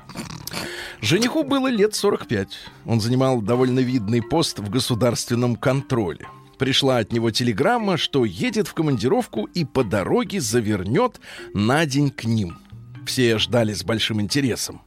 Жениху 1.02 1.44
было 1.44 1.68
лет 1.68 1.94
45. 1.94 2.48
Он 2.86 3.00
занимал 3.00 3.42
довольно 3.42 3.80
видный 3.80 4.22
пост 4.22 4.60
в 4.60 4.70
государственном 4.70 5.56
контроле. 5.56 6.28
Пришла 6.58 6.98
от 6.98 7.12
него 7.12 7.32
телеграмма, 7.32 7.98
что 7.98 8.26
едет 8.26 8.68
в 8.68 8.74
командировку 8.74 9.44
и 9.44 9.66
по 9.66 9.84
дороге 9.84 10.40
завернет 10.40 11.20
на 11.54 11.86
день 11.86 12.10
к 12.10 12.24
ним. 12.24 12.58
Все 13.06 13.38
ждали 13.38 13.74
с 13.74 13.84
большим 13.84 14.22
интересом. 14.22 14.82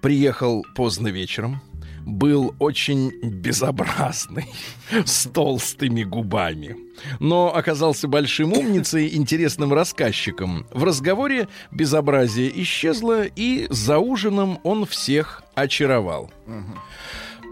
Приехал 0.00 0.64
поздно 0.74 1.08
вечером. 1.08 1.60
Был 2.10 2.56
очень 2.58 3.12
безобразный, 3.22 4.46
с 5.04 5.28
толстыми 5.28 6.02
губами. 6.02 6.76
Но 7.20 7.54
оказался 7.54 8.08
большим 8.08 8.52
умницей, 8.52 9.08
интересным 9.14 9.72
рассказчиком. 9.72 10.66
В 10.72 10.82
разговоре 10.82 11.48
безобразие 11.70 12.50
исчезло, 12.62 13.24
и 13.24 13.68
за 13.70 13.98
ужином 13.98 14.58
он 14.64 14.86
всех 14.86 15.44
очаровал. 15.54 16.32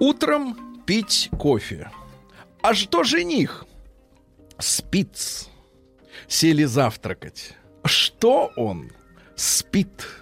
Утром 0.00 0.82
пить 0.86 1.30
кофе. 1.38 1.90
А 2.62 2.74
что 2.74 3.04
жених? 3.04 3.64
Спиц. 4.58 5.48
Сели 6.26 6.64
завтракать. 6.64 7.54
Что 7.84 8.50
он? 8.56 8.90
Спит. 9.36 10.17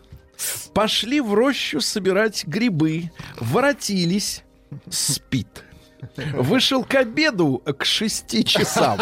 Пошли 0.74 1.20
в 1.20 1.32
рощу 1.34 1.80
собирать 1.80 2.46
грибы. 2.46 3.10
Воротились. 3.38 4.42
Спит. 4.90 5.64
Вышел 6.34 6.84
к 6.84 6.94
обеду 6.94 7.62
к 7.78 7.84
шести 7.84 8.44
часам. 8.44 8.98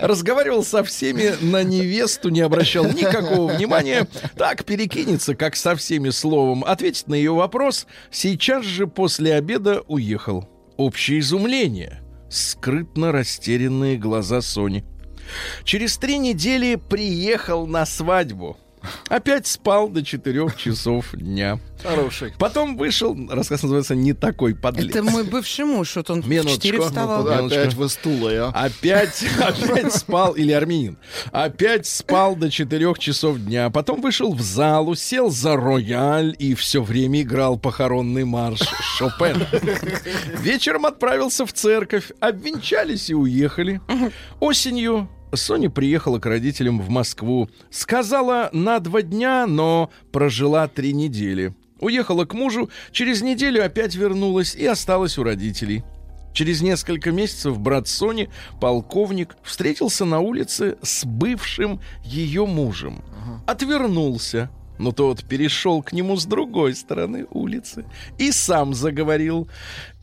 Разговаривал 0.00 0.62
со 0.62 0.84
всеми 0.84 1.34
на 1.40 1.62
невесту, 1.62 2.28
не 2.28 2.40
обращал 2.40 2.84
никакого 2.84 3.52
внимания. 3.52 4.06
Так 4.36 4.64
перекинется, 4.64 5.34
как 5.34 5.56
со 5.56 5.74
всеми 5.76 6.10
словом. 6.10 6.64
Ответит 6.64 7.08
на 7.08 7.14
ее 7.14 7.32
вопрос. 7.32 7.86
Сейчас 8.10 8.64
же 8.64 8.86
после 8.86 9.34
обеда 9.34 9.82
уехал. 9.88 10.48
Общее 10.76 11.20
изумление. 11.20 12.02
Скрытно 12.30 13.12
растерянные 13.12 13.96
глаза 13.96 14.40
Сони. 14.40 14.84
Через 15.64 15.96
три 15.96 16.18
недели 16.18 16.76
приехал 16.76 17.66
на 17.66 17.86
свадьбу. 17.86 18.56
Опять 19.08 19.46
спал 19.46 19.88
до 19.88 20.04
четырех 20.04 20.56
часов 20.56 21.06
дня. 21.12 21.58
Хороший. 21.82 22.32
Потом 22.38 22.76
вышел, 22.76 23.16
рассказ 23.30 23.62
называется 23.62 23.94
«Не 23.94 24.12
такой 24.12 24.54
подлец». 24.54 24.90
Это 24.94 25.02
мой 25.02 25.24
бывший 25.24 25.64
муж, 25.64 25.96
вот 25.96 26.10
он 26.10 26.22
в 26.22 26.28
Минуточку. 26.28 26.62
4 26.62 26.80
вставал. 26.80 27.24
Ну, 27.24 27.30
Минуточку. 27.30 27.84
Опять 27.84 28.10
вы 28.10 28.36
а? 28.36 28.48
Опять, 28.48 29.24
опять 29.40 29.92
спал, 29.94 30.32
или 30.32 30.52
армянин, 30.52 30.98
опять 31.32 31.86
спал 31.86 32.34
до 32.36 32.50
четырех 32.50 32.98
часов 32.98 33.38
дня, 33.38 33.70
потом 33.70 34.00
вышел 34.00 34.32
в 34.32 34.40
залу, 34.40 34.94
сел 34.94 35.30
за 35.30 35.56
рояль 35.56 36.34
и 36.38 36.54
все 36.54 36.82
время 36.82 37.22
играл 37.22 37.58
похоронный 37.58 38.24
марш 38.24 38.60
Шопена. 38.96 39.46
Вечером 40.40 40.86
отправился 40.86 41.46
в 41.46 41.52
церковь, 41.52 42.10
обвенчались 42.20 43.10
и 43.10 43.14
уехали. 43.14 43.80
Осенью 44.40 45.08
Соня 45.34 45.70
приехала 45.70 46.18
к 46.18 46.26
родителям 46.26 46.80
в 46.80 46.88
Москву. 46.88 47.48
Сказала 47.70 48.48
на 48.52 48.78
два 48.80 49.02
дня, 49.02 49.46
но 49.46 49.90
прожила 50.12 50.68
три 50.68 50.92
недели. 50.92 51.54
Уехала 51.80 52.24
к 52.24 52.34
мужу, 52.34 52.70
через 52.90 53.22
неделю 53.22 53.64
опять 53.64 53.94
вернулась 53.94 54.54
и 54.54 54.64
осталась 54.64 55.18
у 55.18 55.22
родителей. 55.22 55.84
Через 56.32 56.60
несколько 56.60 57.12
месяцев 57.12 57.58
брат 57.58 57.88
Сони, 57.88 58.28
полковник, 58.60 59.36
встретился 59.42 60.04
на 60.04 60.20
улице 60.20 60.76
с 60.82 61.04
бывшим 61.04 61.80
ее 62.04 62.44
мужем. 62.46 63.02
Отвернулся, 63.46 64.50
но 64.78 64.92
тот 64.92 65.24
перешел 65.24 65.82
к 65.82 65.92
нему 65.92 66.16
с 66.16 66.26
другой 66.26 66.74
стороны 66.74 67.26
улицы 67.30 67.86
и 68.18 68.30
сам 68.32 68.74
заговорил. 68.74 69.48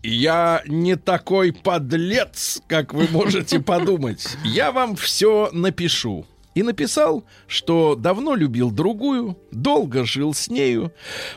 «Я 0.04 0.62
не 0.68 0.98
такой 0.98 1.54
подлец, 1.54 2.62
как 2.68 2.94
вы 2.94 3.08
можете 3.10 3.60
подумать. 3.62 4.38
Я 4.44 4.72
вам 4.72 4.96
все 4.96 5.50
напишу». 5.54 6.26
И 6.56 6.62
написал, 6.62 7.24
что 7.48 7.96
давно 7.96 8.36
любил 8.36 8.70
другую, 8.70 9.38
долго 9.52 10.06
жил 10.06 10.34
с 10.34 10.50
нею. 10.50 10.92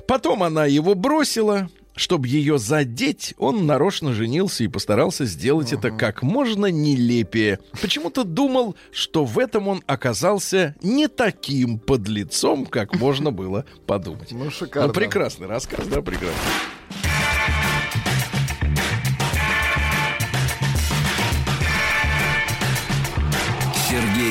Потом 0.06 0.42
она 0.42 0.66
его 0.66 0.94
бросила. 0.94 1.70
Чтобы 1.94 2.28
ее 2.28 2.58
задеть, 2.58 3.32
он 3.38 3.64
нарочно 3.64 4.12
женился 4.12 4.64
и 4.64 4.68
постарался 4.68 5.24
сделать 5.24 5.72
это 5.72 5.90
как 5.90 6.22
можно 6.22 6.66
нелепее. 6.66 7.58
Почему-то 7.80 8.22
думал, 8.22 8.76
что 8.92 9.24
в 9.24 9.38
этом 9.38 9.66
он 9.68 9.82
оказался 9.86 10.76
не 10.82 11.08
таким 11.08 11.78
подлецом, 11.78 12.66
как 12.66 12.94
можно 13.00 13.30
было 13.30 13.64
подумать. 13.86 14.30
Ну, 14.32 14.50
шикарно. 14.50 14.88
Ну, 14.88 14.92
прекрасный 14.92 15.46
рассказ, 15.46 15.86
да, 15.86 16.02
прекрасный. 16.02 16.36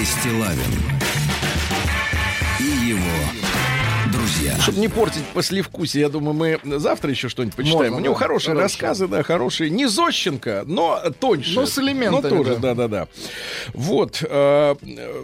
Сергей 0.05 0.21
Стилавин 0.21 0.71
и 2.59 2.89
его 2.89 3.24
друзья. 4.35 4.57
Чтобы 4.59 4.79
не 4.79 4.87
портить 4.87 5.23
послевкусие, 5.33 6.01
я 6.01 6.09
думаю, 6.09 6.33
мы 6.33 6.79
завтра 6.79 7.11
еще 7.11 7.29
что-нибудь 7.29 7.55
почитаем. 7.55 7.93
Можно, 7.93 7.97
У 7.97 7.99
него 7.99 8.13
да. 8.13 8.19
хорошие 8.19 8.55
Хорошо. 8.55 8.63
рассказы, 8.63 9.07
да, 9.07 9.23
хорошие. 9.23 9.69
Не 9.69 9.87
Зощенко, 9.87 10.63
но 10.65 11.01
тоньше. 11.19 11.55
Ну, 11.59 11.65
с 11.65 11.77
элементами, 11.77 12.21
Но 12.31 12.37
тоже, 12.43 12.55
да. 12.57 12.73
да-да-да. 12.75 13.07
Вот, 13.73 14.23
э, 14.27 14.75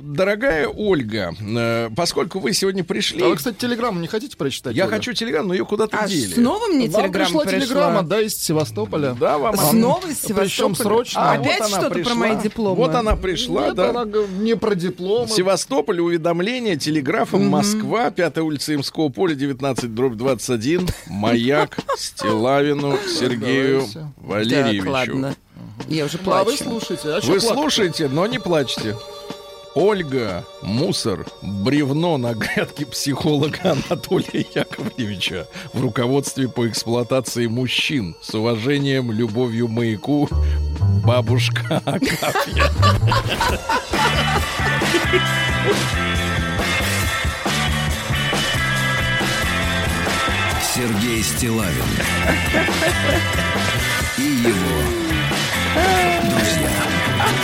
дорогая 0.01 0.67
Ольга, 0.67 1.33
э, 1.39 1.89
поскольку 1.95 2.39
вы 2.39 2.53
сегодня 2.53 2.83
пришли... 2.83 3.23
А 3.23 3.27
вы, 3.27 3.35
кстати, 3.35 3.55
телеграмму 3.57 3.99
не 3.99 4.07
хотите 4.07 4.37
прочитать? 4.37 4.75
я 4.75 4.85
Оля? 4.85 4.91
хочу 4.95 5.13
телеграмму, 5.13 5.49
но 5.49 5.53
ее 5.53 5.65
куда-то 5.65 5.97
А 5.97 6.07
дели. 6.07 6.33
снова 6.33 6.67
мне 6.67 6.89
Вам 6.89 7.03
телеграмма 7.03 7.25
пришла 7.41 7.45
телеграмма, 7.45 8.01
да, 8.03 8.21
из 8.21 8.37
Севастополя. 8.37 9.15
Да, 9.19 9.37
вам... 9.37 9.55
Снова 9.57 10.07
из 10.07 10.17
Причем 10.19 10.75
Севастополя? 10.75 10.75
срочно. 10.75 11.31
А, 11.31 11.33
Опять 11.33 11.59
вот 11.61 11.69
что-то 11.69 11.89
пришла. 11.89 12.11
про 12.11 12.19
мои 12.19 12.35
дипломы? 12.37 12.75
Вот 12.75 12.95
она 12.95 13.15
пришла, 13.15 13.67
Нет, 13.67 13.75
да. 13.75 13.89
она 13.89 14.05
не 14.39 14.55
про 14.55 14.75
дипломы. 14.75 15.27
В 15.27 15.31
Севастополе 15.31 16.01
уведомление 16.01 16.77
телеграфом 16.77 17.47
Москва, 17.47 18.09
5 18.11 18.37
улица 18.39 18.73
Имского 18.75 19.00
поля, 19.09 19.35
19, 19.35 19.93
дробь 19.93 20.15
21, 20.15 20.87
маяк 21.07 21.77
Стилавину 21.97 22.97
Сергею 23.19 23.79
Давайте. 23.81 23.93
Так, 23.93 24.13
Валерьевичу. 24.17 24.89
ладно. 24.91 25.35
Я 25.87 26.05
уже 26.05 26.19
Ну, 26.23 26.31
а 26.31 26.43
вы 26.43 26.57
плачу. 26.57 26.63
А 27.05 27.15
Вы 27.21 27.39
плакать? 27.39 27.43
слушаете, 27.43 28.07
но 28.07 28.27
не 28.27 28.39
плачьте. 28.39 28.95
Ольга, 29.73 30.45
мусор, 30.61 31.25
бревно 31.41 32.17
на 32.17 32.33
грядке 32.33 32.85
психолога 32.85 33.57
Анатолия 33.89 34.45
Яковлевича 34.53 35.47
в 35.73 35.79
руководстве 35.81 36.49
по 36.49 36.67
эксплуатации 36.67 37.47
мужчин. 37.47 38.15
С 38.21 38.35
уважением, 38.35 39.13
любовью, 39.13 39.69
маяку, 39.69 40.27
бабушка 41.05 41.81
Агафья. 41.85 42.69
Стилавин 51.41 51.73
и 54.19 54.21
его 54.21 55.01
друзья. 56.29 56.69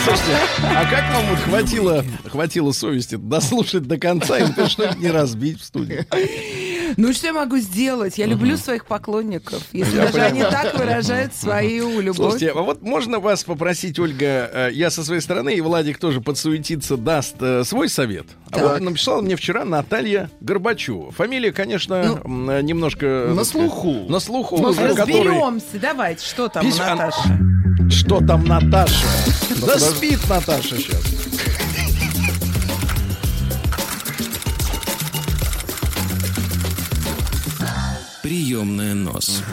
Слушайте, 0.04 0.36
А 0.62 0.84
как 0.88 1.12
вам 1.12 1.26
вот 1.30 1.38
хватило, 1.40 2.04
хватило 2.24 2.70
совести 2.70 3.16
дослушать 3.16 3.88
до 3.88 3.98
конца 3.98 4.38
и 4.38 4.52
то, 4.52 4.68
что 4.68 4.94
не 4.94 5.08
разбить 5.10 5.60
в 5.60 5.64
студии? 5.64 6.06
Ну, 6.96 7.12
что 7.12 7.28
я 7.28 7.32
могу 7.32 7.58
сделать? 7.58 8.18
Я 8.18 8.26
люблю 8.26 8.56
своих 8.56 8.86
поклонников. 8.86 9.62
Если 9.72 9.96
Я 9.96 10.06
даже 10.06 10.20
они 10.22 10.42
так 10.42 10.76
выражают 10.78 11.34
свою 11.34 12.00
любовь. 12.00 12.16
Слушайте, 12.16 12.50
а 12.50 12.62
вот 12.62 12.82
можно 12.82 13.18
вас 13.20 13.44
попросить, 13.44 13.98
Ольга, 13.98 14.50
э, 14.52 14.70
я 14.72 14.90
со 14.90 15.04
своей 15.04 15.20
стороны, 15.20 15.54
и 15.54 15.60
Владик 15.60 15.98
тоже 15.98 16.20
подсуетиться, 16.20 16.96
даст 16.96 17.36
э, 17.40 17.64
свой 17.64 17.88
совет. 17.88 18.26
А 18.50 18.58
вот 18.58 18.80
написала 18.80 19.20
мне 19.20 19.36
вчера 19.36 19.64
Наталья 19.64 20.30
Горбачева. 20.40 21.12
Фамилия, 21.12 21.52
конечно, 21.52 21.94
э, 22.24 22.60
немножко... 22.62 23.32
На 23.34 23.44
слуху. 23.44 24.06
На 24.08 24.20
слуху. 24.20 24.58
На 24.58 24.68
э, 24.68 24.72
слуху. 24.74 24.94
который- 24.96 25.28
Разберемся. 25.28 25.66
Давайте, 25.80 26.24
что 26.24 26.48
там 26.48 26.66
Пись- 26.66 26.80
а- 26.80 26.94
Наташи? 26.94 27.38
Что 27.90 28.20
там 28.20 28.44
Наташа? 28.44 29.06
Да 29.66 29.78
спит 29.78 30.18
Наташа 30.28 30.76
сейчас. 30.76 31.02
Приемная 38.58 38.94
нос. 38.94 39.44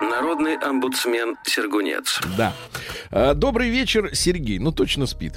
Народный 0.00 0.56
омбудсмен 0.56 1.36
Сергунец. 1.46 2.20
Да. 2.36 2.52
А, 3.12 3.32
Добрый 3.32 3.70
вечер, 3.70 4.10
Сергей. 4.12 4.58
Ну, 4.58 4.72
точно 4.72 5.06
спит. 5.06 5.34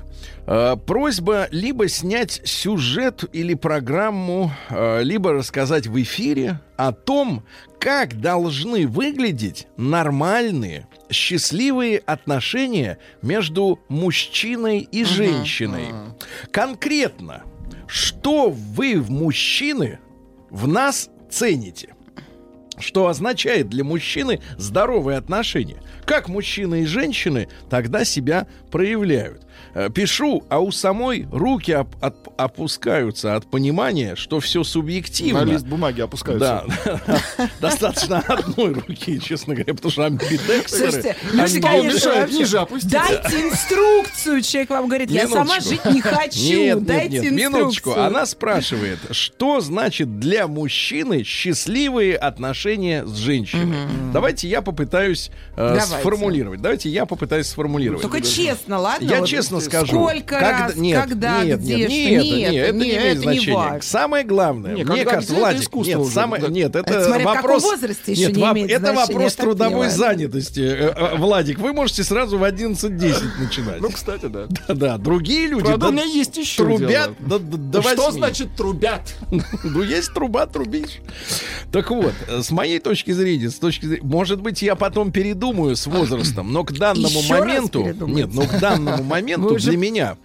А, 0.47 0.75
Просьба 0.77 1.47
либо 1.51 1.87
снять 1.89 2.41
сюжет 2.43 3.23
или 3.33 3.53
программу, 3.53 4.51
а, 4.71 5.01
либо 5.01 5.31
рассказать 5.31 5.85
в 5.85 6.01
эфире 6.01 6.59
о 6.75 6.91
том, 6.91 7.45
как 7.79 8.19
должны 8.19 8.87
выглядеть 8.87 9.67
нормальные, 9.77 10.87
счастливые 11.11 11.99
отношения 11.99 12.97
между 13.21 13.79
мужчиной 13.89 14.79
и 14.79 15.03
женщиной. 15.03 15.89
Конкретно, 16.49 17.43
что 17.85 18.49
вы 18.49 18.99
в 18.99 19.11
мужчины 19.11 19.99
в 20.49 20.67
нас 20.67 21.11
цените? 21.29 21.93
Что 22.79 23.07
означает 23.07 23.69
для 23.69 23.83
мужчины 23.83 24.39
здоровые 24.57 25.17
отношения. 25.17 25.81
Как 26.05 26.29
мужчины 26.29 26.81
и 26.81 26.85
женщины 26.85 27.47
тогда 27.69 28.05
себя 28.05 28.47
проявляют. 28.71 29.46
Э, 29.77 29.91
Пишу, 29.91 30.43
а 30.49 30.57
у 30.59 30.71
самой 30.71 31.27
руки 31.31 31.71
оп- 31.71 31.95
от- 32.01 32.15
опускаются 32.35 33.35
от 33.35 33.45
понимания, 33.51 34.15
что 34.15 34.39
все 34.39 34.63
субъективно. 34.63 35.45
На 35.45 35.51
лист 35.51 35.67
бумаги 35.67 36.01
опускаются. 36.01 36.65
Да, 36.83 37.47
достаточно 37.61 38.17
одной 38.27 38.73
руки, 38.73 39.19
честно 39.19 39.53
говоря, 39.53 39.75
потому 39.75 39.91
что 39.91 40.01
вообще- 40.01 40.39
ниже 42.39 42.57
опустить. 42.57 42.91
Дайте 42.91 43.49
инструкцию. 43.49 44.41
Человек 44.41 44.69
вам 44.71 44.87
говорит, 44.87 45.11
я 45.11 45.27
сама 45.27 45.59
жить 45.59 45.85
не 45.85 46.01
хочу. 46.01 46.39
Нет, 46.39 46.75
нет, 46.77 46.83
Дайте 46.85 47.09
нет, 47.09 47.23
инструкцию. 47.25 47.49
минуточку. 47.51 47.93
Она 47.93 48.25
спрашивает, 48.25 48.97
что 49.11 49.61
значит 49.61 50.19
для 50.19 50.47
мужчины 50.47 51.23
счастливые 51.23 52.17
отношения 52.17 53.05
с 53.05 53.15
женщиной? 53.15 53.75
Давайте 54.11 54.47
я 54.47 54.63
попытаюсь 54.63 55.29
э, 55.55 55.79
сформулировать. 55.81 56.63
Давайте 56.63 56.89
я 56.89 57.05
попытаюсь 57.05 57.45
сформулировать. 57.45 58.01
Только 58.01 58.21
честно, 58.21 58.79
ладно? 58.79 59.05
Я 59.05 59.23
честно 59.23 59.66
скажу. 59.67 59.87
Сколько 59.87 60.35
когда- 60.39 60.67
раз, 60.67 60.75
нет, 60.75 61.01
когда, 61.01 61.43
нет, 61.43 61.59
где, 61.59 61.75
нет, 61.75 61.89
что? 61.89 61.97
нет, 61.99 62.23
Нет, 62.23 62.51
нет, 62.51 62.65
это 62.67 62.77
не 62.77 62.85
нет, 62.85 62.95
имеет 63.01 63.05
это 63.05 63.17
не 63.17 63.23
значения. 63.33 63.55
важно. 63.55 63.81
Самое 63.81 64.23
главное, 64.25 64.75
Не, 64.75 64.83
мне 64.83 65.05
кажется, 65.05 65.33
Владик, 65.35 65.61
искусство 65.61 65.89
нет, 65.91 65.99
уже, 65.99 66.11
самое, 66.13 66.41
да. 66.41 66.47
нет, 66.49 66.75
это 66.75 66.93
Это 66.93 67.03
смотря 67.05 67.23
в 67.23 67.27
каком 67.27 67.41
вопрос, 67.41 67.63
возрасте 67.63 68.11
еще 68.11 68.25
нет, 68.27 68.35
не 68.37 68.43
имеет 68.43 68.71
это 68.71 68.79
значения, 68.93 69.13
вопрос 69.13 69.35
трудовой 69.35 69.89
занятости. 69.89 70.59
Э, 70.59 70.93
э, 70.95 71.15
Владик, 71.17 71.59
вы 71.59 71.73
можете 71.73 72.03
сразу 72.03 72.37
в 72.37 72.43
11.10 72.43 73.39
начинать. 73.39 73.81
Ну, 73.81 73.89
кстати, 73.89 74.25
да. 74.25 74.47
Да, 74.67 74.73
да, 74.73 74.97
другие 74.97 75.47
люди 75.47 75.65
Правда, 75.65 75.77
да, 75.85 75.87
у 75.89 75.91
меня 75.91 76.03
есть 76.03 76.37
еще 76.37 76.63
трубят 76.63 77.11
до, 77.19 77.39
до 77.39 77.81
Что 77.81 78.11
значит 78.11 78.55
трубят? 78.55 79.15
Ну, 79.63 79.83
есть 79.83 80.13
труба, 80.13 80.45
трубишь. 80.45 80.99
Так 81.71 81.91
вот, 81.91 82.13
э, 82.27 82.41
с 82.41 82.51
моей 82.51 82.79
точки 82.79 83.11
зрения, 83.11 83.49
с 83.49 83.55
точки 83.55 83.85
зрения, 83.85 84.03
может 84.05 84.41
быть, 84.41 84.61
я 84.61 84.75
потом 84.75 85.11
передумаю 85.11 85.75
с 85.75 85.85
возрастом, 85.87 86.51
но 86.51 86.63
к 86.63 86.71
данному 86.73 87.21
моменту, 87.29 87.83
нет, 88.07 88.29
но 88.33 88.43
к 88.43 88.59
данному 88.59 89.03
моменту 89.17 89.56
Для 89.71 89.77
меня 89.77 90.17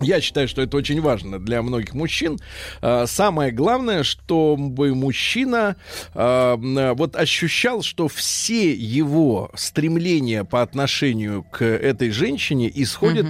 я 0.00 0.20
считаю, 0.20 0.48
что 0.48 0.62
это 0.62 0.76
очень 0.76 1.00
важно 1.00 1.38
для 1.38 1.62
многих 1.62 1.92
мужчин. 1.94 2.38
А, 2.80 3.06
Самое 3.06 3.52
главное, 3.52 4.02
чтобы 4.02 4.94
мужчина 4.94 5.76
а, 6.14 6.54
м, 6.54 6.96
вот 6.96 7.16
ощущал, 7.16 7.82
что 7.82 8.08
все 8.08 8.72
его 8.72 9.50
стремления 9.54 10.44
по 10.44 10.62
отношению 10.62 11.42
к 11.42 11.64
этой 11.64 12.10
женщине 12.10 12.70
исходят 12.74 13.26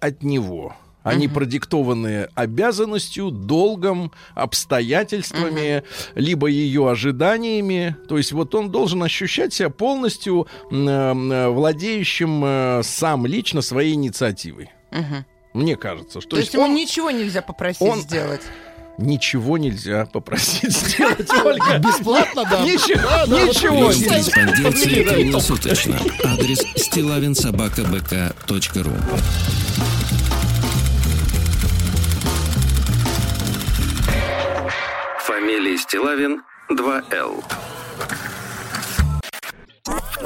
от 0.00 0.22
него. 0.22 0.76
Они 1.06 1.28
продиктованы 1.28 2.28
обязанностью, 2.34 3.30
долгом, 3.30 4.12
обстоятельствами, 4.34 5.82
либо 6.14 6.48
ее 6.48 6.90
ожиданиями. 6.90 7.96
То 8.08 8.18
есть 8.18 8.32
вот 8.32 8.54
он 8.54 8.70
должен 8.70 9.02
ощущать 9.02 9.54
себя 9.54 9.70
полностью 9.70 10.46
э, 10.70 11.48
владеющим 11.48 12.42
э, 12.44 12.80
сам 12.82 13.24
лично 13.26 13.62
своей 13.62 13.94
инициативой. 13.94 14.70
Мне 15.54 15.76
кажется, 15.76 16.20
что 16.20 16.30
То 16.30 16.36
есть 16.38 16.52
ему 16.54 16.66
ничего 16.66 17.10
нельзя 17.10 17.40
попросить 17.40 17.80
он- 17.82 18.00
сделать. 18.00 18.42
ничего 18.98 19.56
нельзя 19.58 20.06
попросить 20.06 20.72
сделать, 20.76 21.30
Ольга. 21.44 21.78
Бесплатно, 21.78 22.44
да. 22.50 22.60
Ничего, 22.62 23.26
ничего 23.46 23.90
Личная 23.90 24.18
нельзя. 24.18 24.32
корреспонденция 24.32 25.04
круглосуточно. 25.04 25.98
Адрес 26.24 26.58
стилавинсобакабк.ру 26.76 28.92
Фамилия 35.46 35.78
Стилавин 35.78 36.42
2Л. 36.72 37.44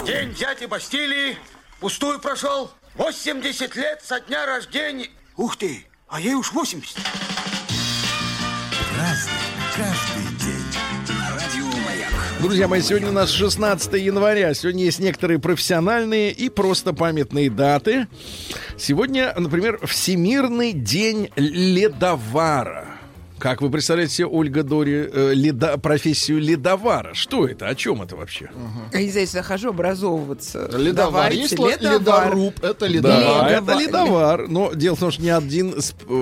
День 0.07 0.33
дяди 0.33 0.65
Бастилии 0.65 1.37
пустую 1.79 2.21
прошел. 2.21 2.71
80 2.95 3.77
лет 3.77 4.01
со 4.03 4.21
дня 4.21 4.47
рождения. 4.47 5.11
Ух 5.37 5.59
ты, 5.59 5.85
а 6.09 6.23
ей 6.23 6.33
уж 6.33 6.53
80. 6.53 6.97
Друзья 12.41 12.67
мои, 12.67 12.81
сегодня 12.81 13.11
у 13.11 13.13
нас 13.13 13.29
16 13.31 13.93
января. 14.03 14.55
Сегодня 14.55 14.85
есть 14.85 15.01
некоторые 15.01 15.39
профессиональные 15.39 16.33
и 16.33 16.49
просто 16.49 16.95
памятные 16.95 17.51
даты. 17.51 18.09
Сегодня, 18.79 19.35
например, 19.37 19.87
Всемирный 19.87 20.73
день 20.73 21.31
ледовара. 21.37 22.90
Как 23.41 23.63
вы 23.63 23.71
представляете 23.71 24.15
себе, 24.15 24.27
Ольга 24.27 24.63
Дори, 24.63 25.09
э, 25.11 25.33
леда- 25.35 25.79
профессию 25.79 26.39
ледовара? 26.41 27.15
Что 27.15 27.47
это? 27.47 27.69
О 27.69 27.75
чем 27.75 28.03
это 28.03 28.15
вообще? 28.15 28.51
Я 28.93 29.03
здесь 29.09 29.31
захожу 29.31 29.71
образовываться. 29.71 30.71
Ледовар. 30.77 31.33
Есть 31.33 31.53
ледовар. 31.53 32.29
ледоруб, 32.29 32.63
это 32.63 32.81
Да, 32.81 32.87
ледовар. 32.87 33.51
это 33.51 33.73
ледовар. 33.79 34.49
Но 34.49 34.75
дело 34.75 34.95
в 34.97 35.01
том, 35.01 35.11
что 35.11 35.23
ни 35.23 35.31
один 35.31 35.75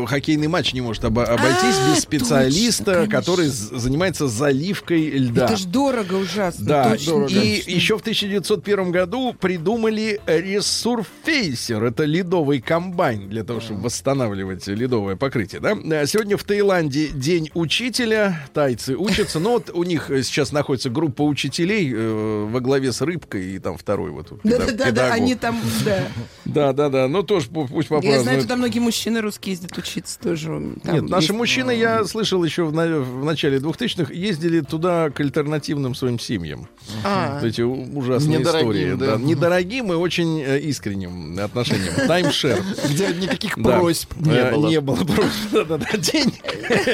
хоккейный 0.07 0.46
матч 0.46 0.72
не 0.74 0.81
может 0.81 1.02
обо- 1.04 1.24
обойтись 1.24 1.76
А, 1.76 1.90
без 1.92 2.02
специалиста, 2.02 2.85
точно, 2.85 2.94
конечно. 2.94 3.16
который 3.16 3.46
занимается 3.48 4.28
заливкой 4.28 5.11
льда. 5.11 5.46
Это 5.46 5.57
ж 5.57 5.64
дорого 5.64 6.14
ужасно. 6.14 6.64
Да, 6.66 6.90
точно, 6.90 7.24
и 7.26 7.57
точно. 7.57 7.70
еще 7.70 7.98
в 7.98 8.02
1901 8.02 8.92
году 8.92 9.35
придумали 9.38 10.20
ресурфейсер. 10.26 11.83
Это 11.83 12.04
ледовый 12.04 12.61
комбайн 12.61 13.28
для 13.28 13.42
того, 13.42 13.61
чтобы 13.61 13.83
восстанавливать 13.83 14.66
ледовое 14.68 15.16
покрытие. 15.16 15.61
Да? 15.61 15.74
Сегодня 16.07 16.37
в 16.37 16.44
Таиланде 16.44 17.08
день 17.12 17.51
учителя. 17.55 18.49
Тайцы 18.55 18.97
учатся. 18.97 19.38
Но 19.40 19.51
вот 19.53 19.71
у 19.73 19.83
них 19.85 20.11
э, 20.11 20.23
сейчас 20.23 20.53
находится 20.53 20.90
группа 20.90 21.23
учителей 21.23 21.92
э, 21.94 22.47
во 22.51 22.61
главе 22.61 22.92
с 22.92 23.01
рыбкой 23.01 23.55
и 23.55 23.59
там 23.59 23.77
второй 23.77 24.11
вот. 24.11 24.33
Да-да-да, 24.44 24.87
педагог. 24.87 25.12
они 25.12 25.35
там, 25.35 25.61
да. 25.85 26.09
Да, 26.44 26.73
да, 26.73 26.88
да. 26.88 27.09
Ну 27.09 27.23
тоже 27.23 27.49
пу- 27.49 27.68
пусть 27.68 27.90
Я 27.90 27.97
попразднуют. 27.97 28.23
знаю, 28.23 28.40
туда 28.42 28.57
многие 28.57 28.79
мужчины 28.81 29.21
русские 29.21 29.53
ездят 29.55 29.77
учиться 29.77 30.18
тоже. 30.21 30.47
Там 30.85 30.94
Нет, 30.94 31.09
наши 31.09 31.27
есть- 31.29 31.35
мужчины, 31.38 31.71
я 31.73 32.05
слышал 32.05 32.42
еще 32.44 32.64
в, 32.64 32.73
на- 32.73 33.01
в 33.01 33.25
начале 33.25 33.59
2000-х, 33.59 34.12
ездили 34.12 34.61
туда 34.61 35.11
к 35.11 35.21
альтернативным 35.21 35.94
своим 35.94 36.18
семьям. 36.18 36.68
А. 37.05 37.35
Вот 37.35 37.44
эти 37.44 37.61
ужасные 37.62 38.38
Недорогим, 38.38 38.71
истории. 38.71 38.94
да. 38.94 39.16
Недорогим 39.16 39.92
и 39.92 39.97
очень 39.97 40.40
э, 40.40 40.59
искренним 40.61 41.38
отношениям. 41.38 41.94
Таймшер. 42.07 42.62
Где 42.88 43.09
никаких 43.09 43.57
Да. 43.59 43.79
просьб 43.79 44.11
не 44.16 44.33
Э, 44.33 44.53
было. 44.55 44.68
Не 44.68 44.81
было 44.81 44.97
просьб. 44.97 45.33
Да-да-да. 45.53 45.97
День, 45.99 46.33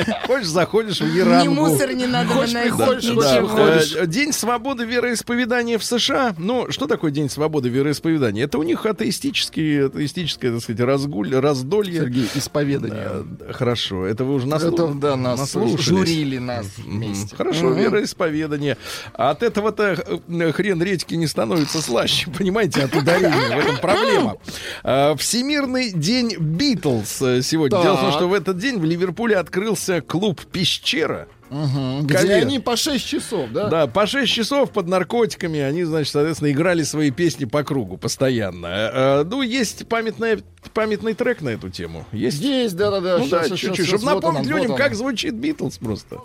Хочешь, 0.27 0.47
заходишь 0.49 1.01
в 1.01 1.13
Ни 1.13 1.19
Ярангу. 1.19 1.53
мусор 1.55 1.93
не 1.93 2.07
надо 2.07 2.29
Хочешь, 2.31 2.53
приходишь, 2.53 3.07
хочешь, 3.49 3.97
Э, 3.97 4.07
День 4.07 4.33
свободы 4.33 4.85
вероисповедания 4.85 5.79
в 5.79 5.85
США. 5.85 6.35
Ну, 6.39 6.67
что 6.71 6.87
такое 6.87 7.11
День 7.11 7.31
свободы 7.31 7.69
вероисповедания? 7.69 8.45
Это 8.45 8.59
у 8.59 8.63
них 8.63 8.85
атеистические, 8.87 9.87
атеистическое, 9.87 10.53
так 10.53 10.63
сказать, 10.63 10.81
разгуль, 10.81 11.35
раздолье. 11.35 12.01
Сергей, 12.01 12.29
исповедание. 12.35 13.07
Э, 13.07 13.53
Хорошо, 13.53 14.07
это 14.07 14.25
вы 14.25 14.35
уже 14.35 14.47
наслу... 14.47 14.73
Это, 14.75 14.89
да, 14.95 15.17
нас 15.17 15.39
наслушались. 15.41 15.85
журили 15.85 16.39
нас 16.39 16.67
М, 16.79 16.85
вместе. 16.85 17.35
Хорошо, 17.37 17.71
вероисповедание. 17.71 18.77
А 19.15 19.31
от 19.31 19.43
этого-то 19.43 20.21
э, 20.29 20.53
хрен 20.53 20.83
редьки 20.83 21.15
не 21.15 21.27
становится 21.27 21.81
слаще, 21.83 22.31
понимаете, 22.39 22.83
от 22.83 22.95
ударения. 22.95 23.57
В 23.57 23.59
этом 23.59 23.77
проблема. 23.79 24.37
А, 24.83 25.15
Всемирный 25.17 25.93
день 25.93 26.37
Битлз 26.39 27.23
э, 27.23 27.43
сегодня. 27.43 27.81
Дело 27.83 27.97
в 27.97 28.01
том, 28.01 28.11
Так. 28.11 28.19
что 28.19 28.29
в 28.29 28.35
этот 28.35 28.59
день 28.59 28.79
в 28.79 28.85
Ливерпуле 28.85 29.37
открылся 29.37 29.94
клуб 30.01 30.41
«Пещера». 30.53 31.29
Где 31.51 32.15
Ковер. 32.15 32.39
они 32.39 32.59
по 32.59 32.77
6 32.77 33.07
часов, 33.07 33.51
да? 33.53 33.69
Да, 33.69 33.87
по 33.87 34.07
6 34.07 34.33
часов 34.33 34.73
под 34.73 34.89
наркотиками 34.89 35.61
они, 35.61 35.85
значит, 35.85 36.13
соответственно, 36.13 36.51
играли 36.51 36.83
свои 36.83 37.11
песни 37.13 37.45
по 37.45 37.63
кругу 37.63 37.97
постоянно. 37.97 38.67
Э, 38.67 39.21
э, 39.21 39.25
Ну, 39.25 39.43
есть 39.43 39.87
памятная, 39.87 40.41
памятный 40.73 41.15
трек 41.15 41.43
на 41.43 41.51
эту 41.51 41.71
тему. 41.71 42.07
Есть 42.13 42.39
Здесь, 42.39 42.73
да-да-да. 42.73 43.19
ну 43.19 43.29
да, 43.29 43.41
щас, 43.41 43.49
щас, 43.51 43.61
чуть-чуть, 43.61 43.87
чтобы 43.87 44.05
вот 44.05 44.15
напомнить 44.17 44.47
он, 44.47 44.53
вот 44.53 44.57
людям, 44.57 44.73
он. 44.73 44.79
как 44.79 44.95
звучит 44.95 45.35
Битлз 45.35 45.79
просто. 45.79 46.21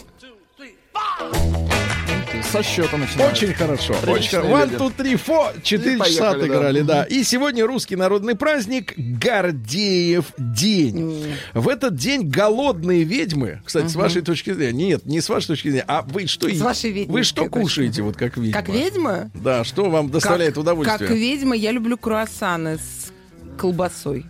Со 2.51 2.63
счета 2.63 2.97
начинаем. 2.97 3.31
Очень 3.31 3.53
хорошо. 3.53 3.93
Очень 3.93 4.01
Приличные. 4.01 4.41
One, 4.41 4.77
two, 4.77 4.95
three, 4.97 5.21
four. 5.23 5.62
Четыре 5.62 5.99
часа 5.99 6.31
отыграли, 6.31 6.81
да. 6.81 7.01
да. 7.01 7.03
И 7.03 7.23
сегодня 7.23 7.65
русский 7.67 7.95
народный 7.95 8.35
праздник 8.35 8.93
Гордеев 8.97 10.25
день. 10.38 11.35
В 11.53 11.69
этот 11.69 11.95
день 11.95 12.27
голодные 12.27 13.03
ведьмы, 13.03 13.62
кстати, 13.63 13.88
с 13.88 13.95
вашей 13.95 14.23
точки 14.23 14.51
зрения, 14.51 14.88
нет, 14.88 15.05
не 15.05 15.21
с 15.21 15.29
вашей 15.29 15.47
точки 15.47 15.67
зрения, 15.67 15.85
а 15.88 16.01
вы 16.01 16.25
что 16.25 16.47
едите? 16.47 16.63
вашей 16.63 16.91
ведьмы, 16.91 17.13
Вы 17.13 17.23
что 17.23 17.45
кушаете, 17.45 18.01
вот 18.01 18.17
как 18.17 18.38
ведьма? 18.38 18.53
Как 18.53 18.69
ведьма? 18.69 19.31
Да, 19.35 19.63
что 19.63 19.89
вам 19.89 20.09
доставляет 20.09 20.55
Как- 20.55 20.62
удовольствие? 20.63 21.07
Как 21.07 21.17
ведьма 21.17 21.55
я 21.55 21.71
люблю 21.71 21.97
круассаны 21.97 22.77
с 22.77 23.12
колбасой. 23.59 24.25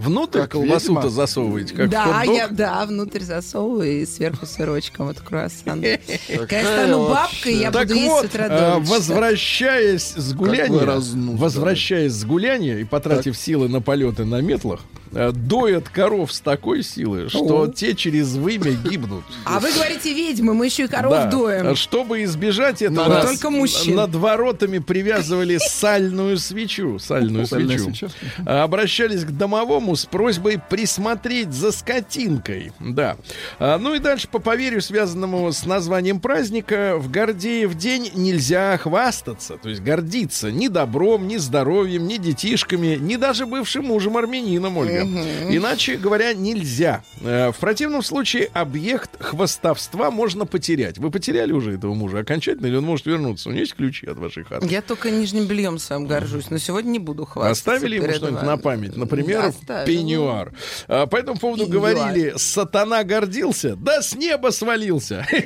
Внутрь 0.00 0.40
Как 0.40 0.52
колбасу-то 0.52 0.92
ведьма? 0.94 1.08
засовываете, 1.10 1.74
как 1.74 1.90
да, 1.90 2.22
я 2.22 2.48
да, 2.48 2.84
внутрь 2.86 3.20
засовываю 3.20 4.02
и 4.02 4.06
сверху 4.06 4.46
сырочком 4.46 5.06
вот 5.06 5.20
круассан. 5.20 5.82
Когда 5.82 6.38
Какая 6.38 6.64
стану 6.64 7.08
бабкой, 7.08 7.54
я 7.56 7.70
буду 7.70 7.94
есть 7.94 8.20
с 8.20 8.24
утра 8.24 8.48
ночи. 8.78 8.88
возвращаясь 8.90 10.12
с 10.16 10.32
гуляния, 10.32 11.00
возвращаясь 11.36 12.12
с 12.12 12.24
гуляния 12.24 12.78
и 12.78 12.84
потратив 12.84 13.36
силы 13.36 13.68
на 13.68 13.80
полеты 13.80 14.24
на 14.24 14.40
метлах, 14.40 14.80
доят 15.12 15.88
коров 15.88 16.32
с 16.32 16.40
такой 16.40 16.82
силы, 16.82 17.28
что 17.28 17.66
те 17.68 17.94
через 17.94 18.34
вымя 18.34 18.72
гибнут. 18.72 19.24
А 19.44 19.58
вы 19.58 19.72
говорите 19.72 20.12
ведьмы, 20.14 20.54
мы 20.54 20.66
еще 20.66 20.84
и 20.84 20.86
коров 20.86 21.12
Да. 21.12 21.26
доем. 21.26 21.74
Чтобы 21.76 22.22
избежать 22.24 22.82
этого, 22.82 23.08
Надо 23.08 23.22
с- 23.26 23.30
только 23.30 23.50
мужчин. 23.50 23.96
над 23.96 24.14
воротами 24.14 24.78
привязывали 24.78 25.58
сальную 25.58 26.38
свечу. 26.38 26.98
Сальную 26.98 27.46
свечу. 27.46 28.08
А, 28.46 28.62
Обращались 28.64 29.24
к 29.24 29.30
домовому 29.30 29.96
с 29.96 30.06
просьбой 30.06 30.60
присмотреть 30.70 31.52
за 31.52 31.72
скотинкой. 31.72 32.72
Да. 32.78 33.16
А, 33.58 33.78
Ну 33.78 33.94
и 33.94 33.98
дальше, 33.98 34.28
по 34.28 34.38
поверью, 34.38 34.80
связанному 34.82 35.50
с 35.52 35.64
названием 35.64 36.20
праздника, 36.20 36.94
в 36.98 37.10
Гордеев 37.10 37.74
день 37.74 38.10
нельзя 38.14 38.76
хвастаться, 38.78 39.56
то 39.56 39.68
есть 39.68 39.82
гордиться 39.82 40.52
ни 40.52 40.68
добром, 40.68 41.26
ни 41.26 41.36
здоровьем, 41.38 42.06
ни 42.06 42.16
детишками, 42.16 42.96
ни 43.00 43.16
даже 43.16 43.46
бывшим 43.46 43.86
мужем 43.86 44.16
армянином, 44.16 44.76
Ольга. 44.76 44.99
Иначе 45.02 45.96
говоря, 45.96 46.32
нельзя. 46.34 47.02
Э, 47.20 47.50
В 47.52 47.56
противном 47.58 48.02
случае 48.02 48.50
объект 48.52 49.10
хвастовства 49.22 50.10
можно 50.10 50.46
потерять. 50.46 50.98
Вы 50.98 51.10
потеряли 51.10 51.52
уже 51.52 51.74
этого 51.74 51.94
мужа 51.94 52.18
окончательно, 52.20 52.66
или 52.66 52.76
он 52.76 52.84
может 52.84 53.06
вернуться? 53.06 53.48
У 53.48 53.52
него 53.52 53.60
есть 53.60 53.74
ключи 53.74 54.06
от 54.06 54.18
вашей 54.18 54.44
хаты? 54.44 54.66
Я 54.66 54.82
только 54.82 55.10
нижним 55.10 55.46
бельем 55.46 55.78
своим 55.78 56.06
горжусь, 56.06 56.50
но 56.50 56.58
сегодня 56.58 56.90
не 56.90 56.98
буду 56.98 57.24
хвастаться. 57.24 57.72
Оставили 57.72 57.96
ему 57.96 58.12
что-нибудь 58.12 58.42
на 58.42 58.56
память? 58.56 58.96
Например, 58.96 59.46
Оставила. 59.46 59.86
пеньюар. 59.86 60.52
А, 60.88 61.06
по 61.06 61.16
этому 61.16 61.38
поводу 61.38 61.66
Пеньюар. 61.66 61.94
говорили, 61.94 62.34
сатана 62.36 63.04
гордился, 63.04 63.76
да 63.76 64.02
с 64.02 64.14
неба 64.14 64.50
свалился. 64.50 65.26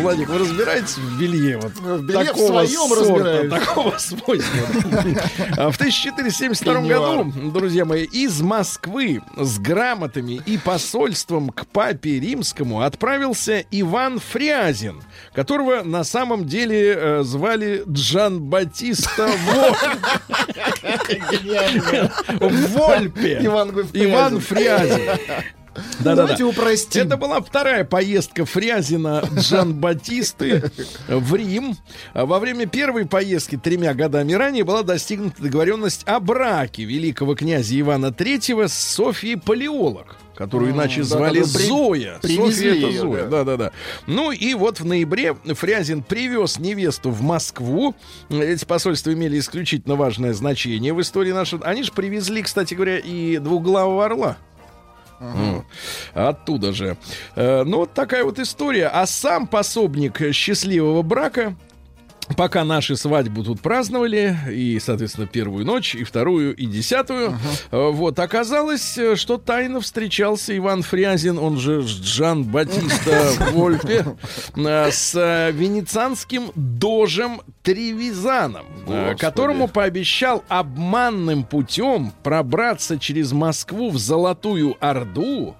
Владик, 0.00 0.28
вы 0.28 0.38
разбираетесь 0.38 0.96
в 0.96 1.20
белье? 1.20 1.58
Вот 1.58 1.72
В 1.72 2.02
белье 2.06 2.24
в 2.24 2.26
такого 2.26 2.64
своем 2.66 2.88
сорта, 2.88 3.00
разбираюсь. 3.00 3.50
такого 3.52 3.98
свойства. 3.98 4.66
А 5.56 5.70
В 5.70 5.74
1472 5.76 6.74
Пеньюар. 6.74 7.24
году, 7.24 7.50
друзья 7.50 7.84
мои, 7.84 8.04
из 8.04 8.40
Москвы 8.40 9.20
с 9.36 9.58
грамотами 9.58 10.40
и 10.46 10.58
посольством 10.58 11.50
к 11.50 11.66
папе 11.66 12.18
римскому 12.20 12.82
отправился 12.82 13.64
Иван 13.70 14.18
Фрязин, 14.18 15.02
которого 15.34 15.82
на 15.82 16.04
самом 16.04 16.46
деле 16.46 16.94
э, 16.96 17.22
звали 17.22 17.82
Джан 17.88 18.40
Батиста 18.42 19.28
Вольпе. 22.40 23.38
Иван 23.42 24.40
Фрязин. 24.40 25.18
Иван 25.74 25.84
Фрязин. 25.84 26.04
Да-да-да. 26.04 26.22
Давайте 26.22 26.44
упростим. 26.44 27.02
Это 27.06 27.16
была 27.16 27.40
вторая 27.40 27.84
поездка 27.84 28.44
Фрязина 28.44 29.22
Джан 29.34 29.74
Батисты 29.74 30.70
в 31.08 31.34
Рим. 31.34 31.76
Во 32.14 32.38
время 32.38 32.66
первой 32.66 33.06
поездки 33.06 33.56
тремя 33.56 33.94
годами 33.94 34.32
ранее 34.32 34.64
была 34.64 34.82
достигнута 34.82 35.42
договоренность 35.42 36.02
о 36.06 36.20
браке 36.20 36.84
великого 36.84 37.34
князя 37.34 37.78
Ивана 37.78 38.06
III 38.06 38.68
с 38.68 38.74
Софией 38.74 39.38
Палеолог 39.38 40.16
которую 40.34 40.72
иначе 40.72 41.00
да, 41.00 41.04
звали 41.04 41.40
да, 41.40 41.46
да, 41.46 41.52
при- 41.58 41.64
Зоя. 41.66 42.20
Софья 42.22 42.70
это 42.70 42.86
ее, 42.86 43.00
Зоя. 43.00 43.22
да. 43.24 43.28
Да, 43.28 43.44
да, 43.44 43.56
да. 43.56 43.72
Ну 44.06 44.32
и 44.32 44.54
вот 44.54 44.80
в 44.80 44.84
ноябре 44.84 45.34
Фрязин 45.34 46.02
привез 46.02 46.58
невесту 46.58 47.10
в 47.10 47.20
Москву. 47.20 47.94
Эти 48.30 48.64
посольства 48.64 49.12
имели 49.12 49.38
исключительно 49.38 49.94
важное 49.94 50.32
значение 50.32 50.94
в 50.94 51.00
истории 51.00 51.32
нашей. 51.32 51.58
Они 51.60 51.82
же 51.82 51.92
привезли, 51.92 52.42
кстати 52.42 52.74
говоря, 52.74 52.98
и 52.98 53.38
двуглавого 53.38 54.04
орла. 54.04 54.36
Оттуда 56.14 56.72
же. 56.72 56.96
Э, 57.36 57.62
Ну, 57.64 57.78
вот 57.78 57.92
такая 57.94 58.24
вот 58.24 58.38
история. 58.38 58.88
А 58.88 59.06
сам 59.06 59.46
пособник 59.46 60.20
счастливого 60.32 61.02
брака 61.02 61.54
Пока 62.36 62.64
наши 62.64 62.96
свадьбу 62.96 63.42
тут 63.42 63.60
праздновали, 63.60 64.36
и, 64.50 64.78
соответственно, 64.80 65.26
первую 65.26 65.64
ночь, 65.64 65.94
и 65.94 66.04
вторую, 66.04 66.54
и 66.54 66.66
десятую, 66.66 67.38
э, 67.70 67.90
вот, 67.90 68.18
оказалось, 68.18 68.96
э, 68.96 69.16
что 69.16 69.38
тайно 69.38 69.80
встречался 69.80 70.56
Иван 70.56 70.82
Фрязин, 70.82 71.38
он 71.38 71.58
же 71.58 71.82
Джан 71.82 72.44
Батиста 72.44 73.32
Вольпе, 73.52 74.16
э, 74.56 74.90
с 74.90 75.50
венецианским 75.52 76.52
дожем 76.54 77.42
Тревизаном, 77.62 78.66
Господи. 78.86 79.18
которому 79.18 79.68
пообещал 79.68 80.44
обманным 80.48 81.44
путем 81.44 82.12
пробраться 82.22 82.98
через 82.98 83.32
Москву 83.32 83.90
в 83.90 83.98
Золотую 83.98 84.76
Орду. 84.80 85.54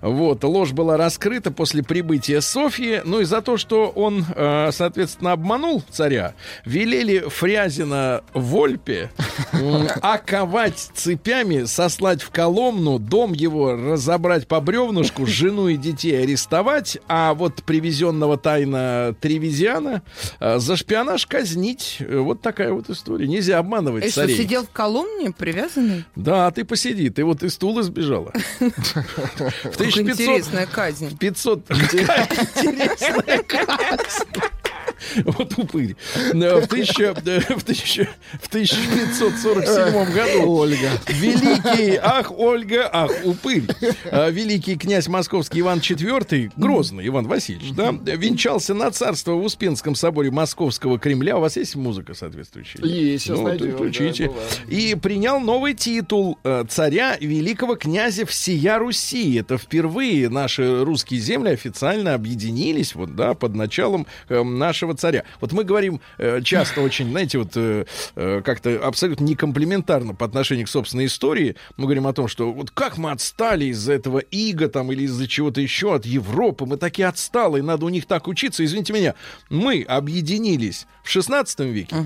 Вот, 0.00 0.44
ложь 0.44 0.72
была 0.72 0.96
раскрыта 0.96 1.50
после 1.50 1.82
прибытия 1.82 2.40
Софьи. 2.40 3.02
Ну 3.04 3.20
и 3.20 3.24
за 3.24 3.42
то, 3.42 3.56
что 3.58 3.88
он, 3.88 4.24
соответственно, 4.72 5.32
обманул 5.32 5.82
царя, 5.96 6.34
велели 6.64 7.20
Фрязина 7.28 8.22
Вольпе 8.34 9.10
оковать 10.02 10.90
цепями, 10.94 11.64
сослать 11.64 12.22
в 12.22 12.30
Коломну, 12.30 12.98
дом 12.98 13.32
его 13.32 13.72
разобрать 13.74 14.46
по 14.46 14.60
бревнышку, 14.60 15.26
жену 15.26 15.68
и 15.68 15.76
детей 15.76 16.22
арестовать, 16.22 16.98
а 17.08 17.34
вот 17.34 17.62
привезенного 17.64 18.36
тайно 18.36 19.14
Тревизиана 19.20 20.02
э, 20.40 20.58
за 20.58 20.76
шпионаж 20.76 21.26
казнить. 21.26 21.96
Э, 22.00 22.18
Вот 22.18 22.42
такая 22.42 22.72
вот 22.72 22.90
история. 22.90 23.26
Нельзя 23.26 23.58
обманывать 23.58 24.04
И 24.04 24.10
что, 24.10 24.22
царей. 24.22 24.36
сидел 24.36 24.64
в 24.64 24.70
Коломне 24.70 25.32
привязанный? 25.32 26.04
Да, 26.14 26.50
ты 26.50 26.64
посиди, 26.64 27.08
ты 27.10 27.24
вот 27.24 27.42
из 27.42 27.54
стула 27.54 27.82
сбежала. 27.82 28.32
В 28.60 29.76
Какая 29.76 29.88
1500 29.88 30.20
интересная 30.20 30.66
казнь. 30.66 31.16
500... 31.16 31.66
Какая 31.66 32.28
интересная 32.28 33.42
казнь. 33.42 34.55
Вот 35.24 35.56
упырь. 35.58 35.96
Да, 36.34 36.60
В, 36.60 36.66
тысяча- 36.68 37.14
в, 37.14 37.62
тысяча- 37.64 38.08
в 38.42 38.48
1547 38.48 40.12
году 40.12 40.50
Ольга. 40.50 40.90
великий, 41.08 41.96
ах, 41.96 42.32
Ольга, 42.36 42.88
ах, 42.92 43.10
упырь, 43.24 43.64
а, 44.10 44.30
великий 44.30 44.76
князь 44.76 45.08
московский 45.08 45.60
Иван 45.60 45.78
IV, 45.78 46.52
Грозный 46.56 47.06
Иван 47.08 47.26
Васильевич, 47.26 47.72
да, 47.72 47.90
венчался 47.92 48.74
на 48.74 48.90
царство 48.90 49.32
в 49.32 49.44
Успенском 49.44 49.94
соборе 49.94 50.30
Московского 50.30 50.98
Кремля. 50.98 51.36
У 51.36 51.40
вас 51.40 51.56
есть 51.56 51.76
музыка 51.76 52.14
соответствующая? 52.14 52.80
Есть, 52.86 53.28
Ну, 53.28 53.42
найдем, 53.42 53.72
включите. 53.72 54.28
да. 54.28 54.74
И 54.74 54.94
принял 54.94 55.40
новый 55.40 55.74
титул 55.74 56.38
э, 56.44 56.64
царя 56.68 57.16
великого 57.20 57.76
князя 57.76 58.26
всея 58.26 58.78
Руси. 58.78 59.36
Это 59.36 59.58
впервые 59.58 60.28
наши 60.28 60.84
русские 60.84 61.20
земли 61.20 61.50
официально 61.50 62.14
объединились 62.14 62.94
вот, 62.94 63.14
да, 63.16 63.34
под 63.34 63.54
началом 63.54 64.06
э, 64.28 64.42
нашего 64.86 64.96
царя. 64.96 65.24
Вот 65.40 65.52
мы 65.52 65.64
говорим 65.64 66.00
э, 66.18 66.40
часто 66.42 66.80
очень, 66.80 67.10
знаете, 67.10 67.38
вот 67.38 67.52
э, 67.56 67.84
э, 68.14 68.42
как-то 68.44 68.86
абсолютно 68.86 69.24
некомплиментарно 69.24 70.14
по 70.14 70.24
отношению 70.24 70.66
к 70.66 70.70
собственной 70.70 71.06
истории. 71.06 71.56
Мы 71.76 71.84
говорим 71.84 72.06
о 72.06 72.12
том, 72.12 72.28
что 72.28 72.52
вот 72.52 72.70
как 72.70 72.98
мы 72.98 73.10
отстали 73.10 73.66
из-за 73.66 73.94
этого 73.94 74.18
ига 74.18 74.68
там 74.68 74.92
или 74.92 75.04
из-за 75.04 75.26
чего-то 75.26 75.60
еще 75.60 75.94
от 75.94 76.06
Европы, 76.06 76.66
мы 76.66 76.76
такие 76.76 77.08
отсталые, 77.08 77.62
надо 77.62 77.84
у 77.84 77.88
них 77.88 78.06
так 78.06 78.28
учиться. 78.28 78.64
Извините 78.64 78.92
меня, 78.92 79.14
мы 79.50 79.82
объединились 79.82 80.86
в 81.02 81.10
16 81.10 81.60
веке. 81.60 81.96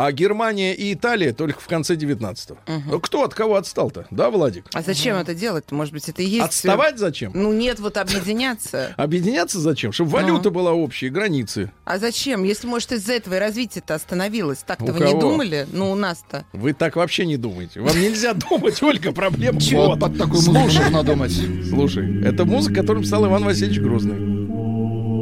А 0.00 0.12
Германия 0.12 0.76
и 0.76 0.94
Италия 0.94 1.32
только 1.32 1.58
в 1.58 1.66
конце 1.66 1.96
19-го. 1.96 2.56
Ну, 2.86 3.00
Кто 3.00 3.24
от 3.24 3.34
кого 3.34 3.56
отстал-то? 3.56 4.06
Да, 4.12 4.30
Владик? 4.30 4.66
А 4.72 4.80
зачем 4.80 5.16
это 5.16 5.34
делать? 5.34 5.72
Может 5.72 5.92
быть, 5.92 6.08
это 6.08 6.22
и 6.22 6.26
есть... 6.26 6.44
Отставать 6.44 7.00
зачем? 7.00 7.32
Ну 7.34 7.52
нет, 7.52 7.80
вот 7.80 7.96
объединяться. 7.96 8.94
Объединяться 8.96 9.58
зачем? 9.58 9.90
Чтобы 9.90 10.10
валюта 10.10 10.50
была 10.50 10.72
общая, 10.72 11.08
границы. 11.08 11.72
А 11.84 11.98
зачем? 11.98 12.44
Если, 12.44 12.68
может, 12.68 12.92
из-за 12.92 13.14
этого 13.14 13.34
и 13.34 13.38
развитие-то 13.40 13.96
остановилось. 13.96 14.58
Так-то 14.58 14.92
вы 14.92 15.04
не 15.04 15.18
думали? 15.18 15.66
Ну, 15.72 15.90
у 15.90 15.96
нас-то. 15.96 16.44
Вы 16.52 16.74
так 16.74 16.94
вообще 16.94 17.26
не 17.26 17.36
думаете. 17.36 17.80
Вам 17.80 18.00
нельзя 18.00 18.34
думать, 18.50 18.80
Ольга, 18.80 19.10
проблема. 19.10 19.58
Вот 19.58 19.88
Вот. 19.88 19.98
под 19.98 20.12
такую 20.16 20.42
музыку 20.42 20.60
Слушай, 20.70 20.84
нужно 20.84 21.02
думать. 21.02 21.32
слушай, 21.68 22.24
это 22.24 22.44
музыка, 22.44 22.76
которую 22.82 23.02
писал 23.02 23.26
Иван 23.26 23.42
Васильевич 23.42 23.80
Грозный. 23.80 24.14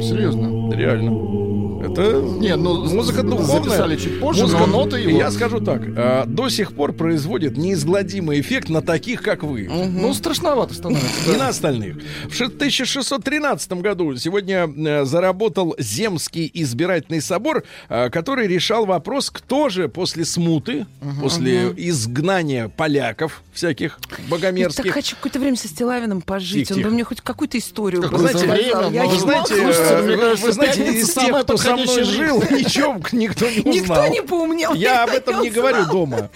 Серьезно. 0.03 0.71
Реально. 0.71 1.46
Это 1.91 2.21
Не, 2.39 2.55
ну, 2.55 2.85
музыка 2.93 3.23
духовная. 3.23 3.63
записали 3.63 3.95
чуть 3.97 4.19
позже, 4.19 4.43
Музыка- 4.43 4.59
но 4.65 4.83
ноты 4.83 4.99
его. 4.99 5.17
Я 5.17 5.31
скажу 5.31 5.59
так, 5.59 5.81
а, 5.95 6.25
до 6.25 6.49
сих 6.49 6.73
пор 6.73 6.93
производит 6.93 7.57
неизгладимый 7.57 8.39
эффект 8.39 8.69
на 8.69 8.81
таких, 8.81 9.21
как 9.21 9.43
вы. 9.43 9.67
Ну, 9.69 10.13
страшновато 10.13 10.73
становится. 10.73 11.31
И 11.33 11.37
на 11.37 11.49
остальных. 11.49 11.97
В 12.29 12.33
ше- 12.35 12.49
1613 12.49 13.81
году 13.81 14.15
сегодня 14.17 14.67
э, 14.67 15.05
заработал 15.05 15.75
Земский 15.79 16.49
избирательный 16.53 17.21
собор, 17.21 17.63
э, 17.89 18.09
который 18.09 18.47
решал 18.47 18.85
вопрос, 18.85 19.29
кто 19.29 19.69
же 19.69 19.87
после 19.89 20.25
смуты, 20.25 20.85
после 21.21 21.73
изгнания 21.77 22.69
поляков 22.69 23.41
всяких 23.53 23.97
Я 24.01 24.15
так 24.17 24.25
богомерзких, 24.29 24.93
хочу 24.93 25.15
какое-то 25.15 25.39
время 25.39 25.57
со 25.57 25.67
Стилавиным 25.67 26.21
пожить. 26.21 26.71
Он 26.71 26.81
бы 26.81 26.89
мне 26.91 27.03
хоть 27.03 27.21
какую-то 27.21 27.57
историю 27.57 28.01
вы 28.07 28.17
знаете, 28.19 28.45
не 28.45 29.07
Вы 29.07 29.17
знаете, 29.19 29.53
э, 29.55 30.35
вы- 30.35 30.51
знаете, 30.51 30.83
из 30.99 31.13
тех, 31.13 31.41
кто 31.41 31.57
со 31.57 31.75
мной 31.83 32.03
жил, 32.03 32.41
ничего 32.41 32.97
никто 33.11 33.49
не 33.49 33.81
узнал. 33.81 34.03
Никто 34.03 34.07
не 34.07 34.21
поумнел. 34.21 34.73
Я 34.73 35.03
об 35.03 35.11
этом 35.11 35.41
не 35.41 35.49
говорю 35.49 35.85
дома. 35.85 36.29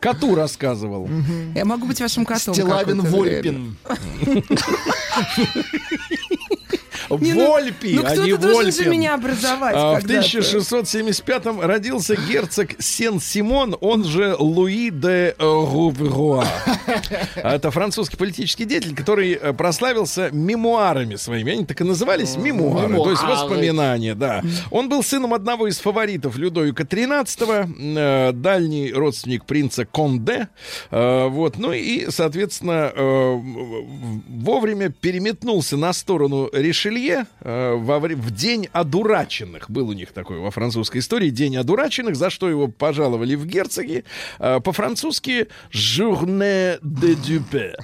Коту 0.00 0.34
рассказывал. 0.34 1.08
Я 1.54 1.64
могу 1.64 1.86
быть 1.86 2.00
вашим 2.00 2.24
котом. 2.24 2.54
Стилавин. 2.54 3.00
Вольпин. 3.02 3.76
Не, 7.10 7.32
ну- 7.34 7.48
Вольпи, 7.48 7.94
Ну 7.94 8.02
а 8.06 8.16
не 8.16 8.32
Вольпин. 8.32 8.90
меня 8.90 9.14
образовать 9.14 9.74
А, 9.76 9.92
В 9.94 10.02
когда-то. 10.02 10.28
1675-м 10.38 11.60
родился 11.60 12.16
герцог 12.16 12.70
Сен-Симон, 12.78 13.76
он 13.80 14.04
же 14.04 14.34
Луи 14.38 14.90
де 14.90 15.34
Рувруа. 15.38 16.44
Это 17.36 17.70
французский 17.70 18.16
политический 18.16 18.64
деятель, 18.64 18.94
который 18.94 19.32
э, 19.32 19.52
прославился 19.52 20.30
мемуарами 20.32 21.16
своими. 21.16 21.52
Они 21.52 21.64
так 21.64 21.80
и 21.80 21.84
назывались 21.84 22.36
мемуары, 22.36 22.94
то 22.96 23.10
есть 23.10 23.22
Мемуары. 23.22 23.42
воспоминания, 23.42 24.14
да. 24.14 24.42
Он 24.70 24.88
был 24.88 25.02
сыном 25.02 25.34
одного 25.34 25.68
из 25.68 25.78
фаворитов 25.78 26.36
Людовика 26.36 26.84
XIII, 26.84 27.68
э, 27.98 28.32
дальний 28.32 28.92
родственник 28.92 29.44
принца 29.44 29.84
Конде. 29.84 30.48
Э, 30.90 31.28
Вот, 31.28 31.58
ну 31.58 31.72
и, 31.72 32.10
соответственно, 32.10 32.92
вовремя 34.28 34.90
переметнулся 34.90 35.76
на 35.76 35.92
сторону 35.92 36.48
Ришелье 36.88 37.26
э, 37.40 37.74
во 37.74 37.98
в 37.98 38.30
день 38.30 38.68
одураченных. 38.72 39.70
Был 39.70 39.88
у 39.88 39.92
них 39.92 40.12
такой 40.12 40.38
во 40.38 40.50
французской 40.50 40.98
истории 40.98 41.30
день 41.30 41.56
одураченных, 41.56 42.16
за 42.16 42.30
что 42.30 42.48
его 42.48 42.68
пожаловали 42.68 43.34
в 43.34 43.46
герцоги. 43.46 44.04
Э, 44.38 44.60
По-французски 44.60 45.48
«Journée 45.72 46.78
de 46.80 47.16
Dupé». 47.16 47.74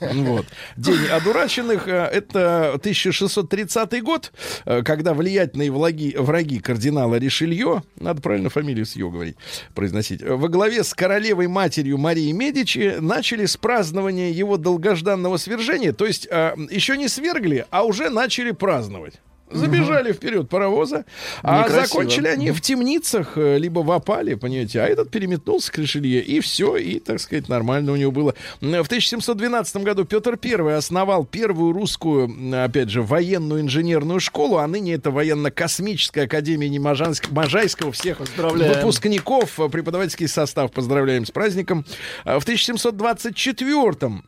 Вот. 0.22 0.46
День 0.76 1.06
одураченных 1.06 1.88
э,— 1.88 1.92
это 2.12 2.74
1630 2.74 4.02
год, 4.02 4.32
э, 4.64 4.82
когда 4.82 5.14
влиятельные 5.14 5.70
враги, 5.70 6.14
враги 6.16 6.58
кардинала 6.58 7.16
Ришелье, 7.16 7.82
надо 7.98 8.20
правильно 8.20 8.50
фамилию 8.50 8.86
с 8.86 8.96
«ё» 8.96 9.10
говорить, 9.10 9.36
произносить, 9.74 10.22
во 10.22 10.48
главе 10.48 10.84
с 10.84 10.94
королевой 10.94 11.48
матерью 11.48 11.98
Марией 11.98 12.32
Медичи 12.32 12.96
начали 13.00 13.46
с 13.46 13.56
празднования 13.56 14.30
его 14.30 14.56
долгожданного 14.56 15.36
свержения, 15.36 15.92
то 15.92 16.06
есть 16.06 16.26
э, 16.30 16.54
еще 16.70 16.96
не 16.96 17.08
свергли, 17.08 17.64
а 17.70 17.84
уже 17.84 18.10
начали 18.10 18.41
праздновать. 18.50 19.20
Забежали 19.54 20.12
вперед 20.14 20.48
паровоза, 20.48 21.04
а 21.42 21.58
Некрасиво. 21.64 21.86
закончили 21.86 22.26
они 22.26 22.50
в 22.52 22.62
темницах, 22.62 23.36
э, 23.36 23.58
либо 23.58 23.80
в 23.80 23.90
опале, 23.90 24.34
понимаете, 24.38 24.80
а 24.80 24.86
этот 24.86 25.10
переметнулся 25.10 25.70
к 25.70 25.76
Ришелье, 25.76 26.22
и 26.22 26.40
все, 26.40 26.76
и, 26.76 26.98
так 26.98 27.20
сказать, 27.20 27.50
нормально 27.50 27.92
у 27.92 27.96
него 27.96 28.10
было. 28.12 28.34
В 28.62 28.86
1712 28.88 29.76
году 29.84 30.06
Петр 30.06 30.38
I 30.42 30.74
основал 30.74 31.26
первую 31.26 31.74
русскую, 31.74 32.30
опять 32.64 32.88
же, 32.88 33.02
военную 33.02 33.60
инженерную 33.60 34.20
школу, 34.20 34.56
а 34.56 34.66
ныне 34.66 34.94
это 34.94 35.10
военно-космическая 35.10 36.22
академия 36.22 36.68
имени 36.68 36.78
Можанск- 36.82 37.30
Можайского. 37.30 37.92
Всех 37.92 38.18
Поздравляем. 38.18 38.72
выпускников, 38.78 39.60
э, 39.60 39.68
преподавательский 39.68 40.28
состав 40.28 40.72
поздравляем 40.72 41.26
с 41.26 41.30
праздником. 41.30 41.84
А 42.24 42.40
В 42.40 42.44
1724 42.44 44.22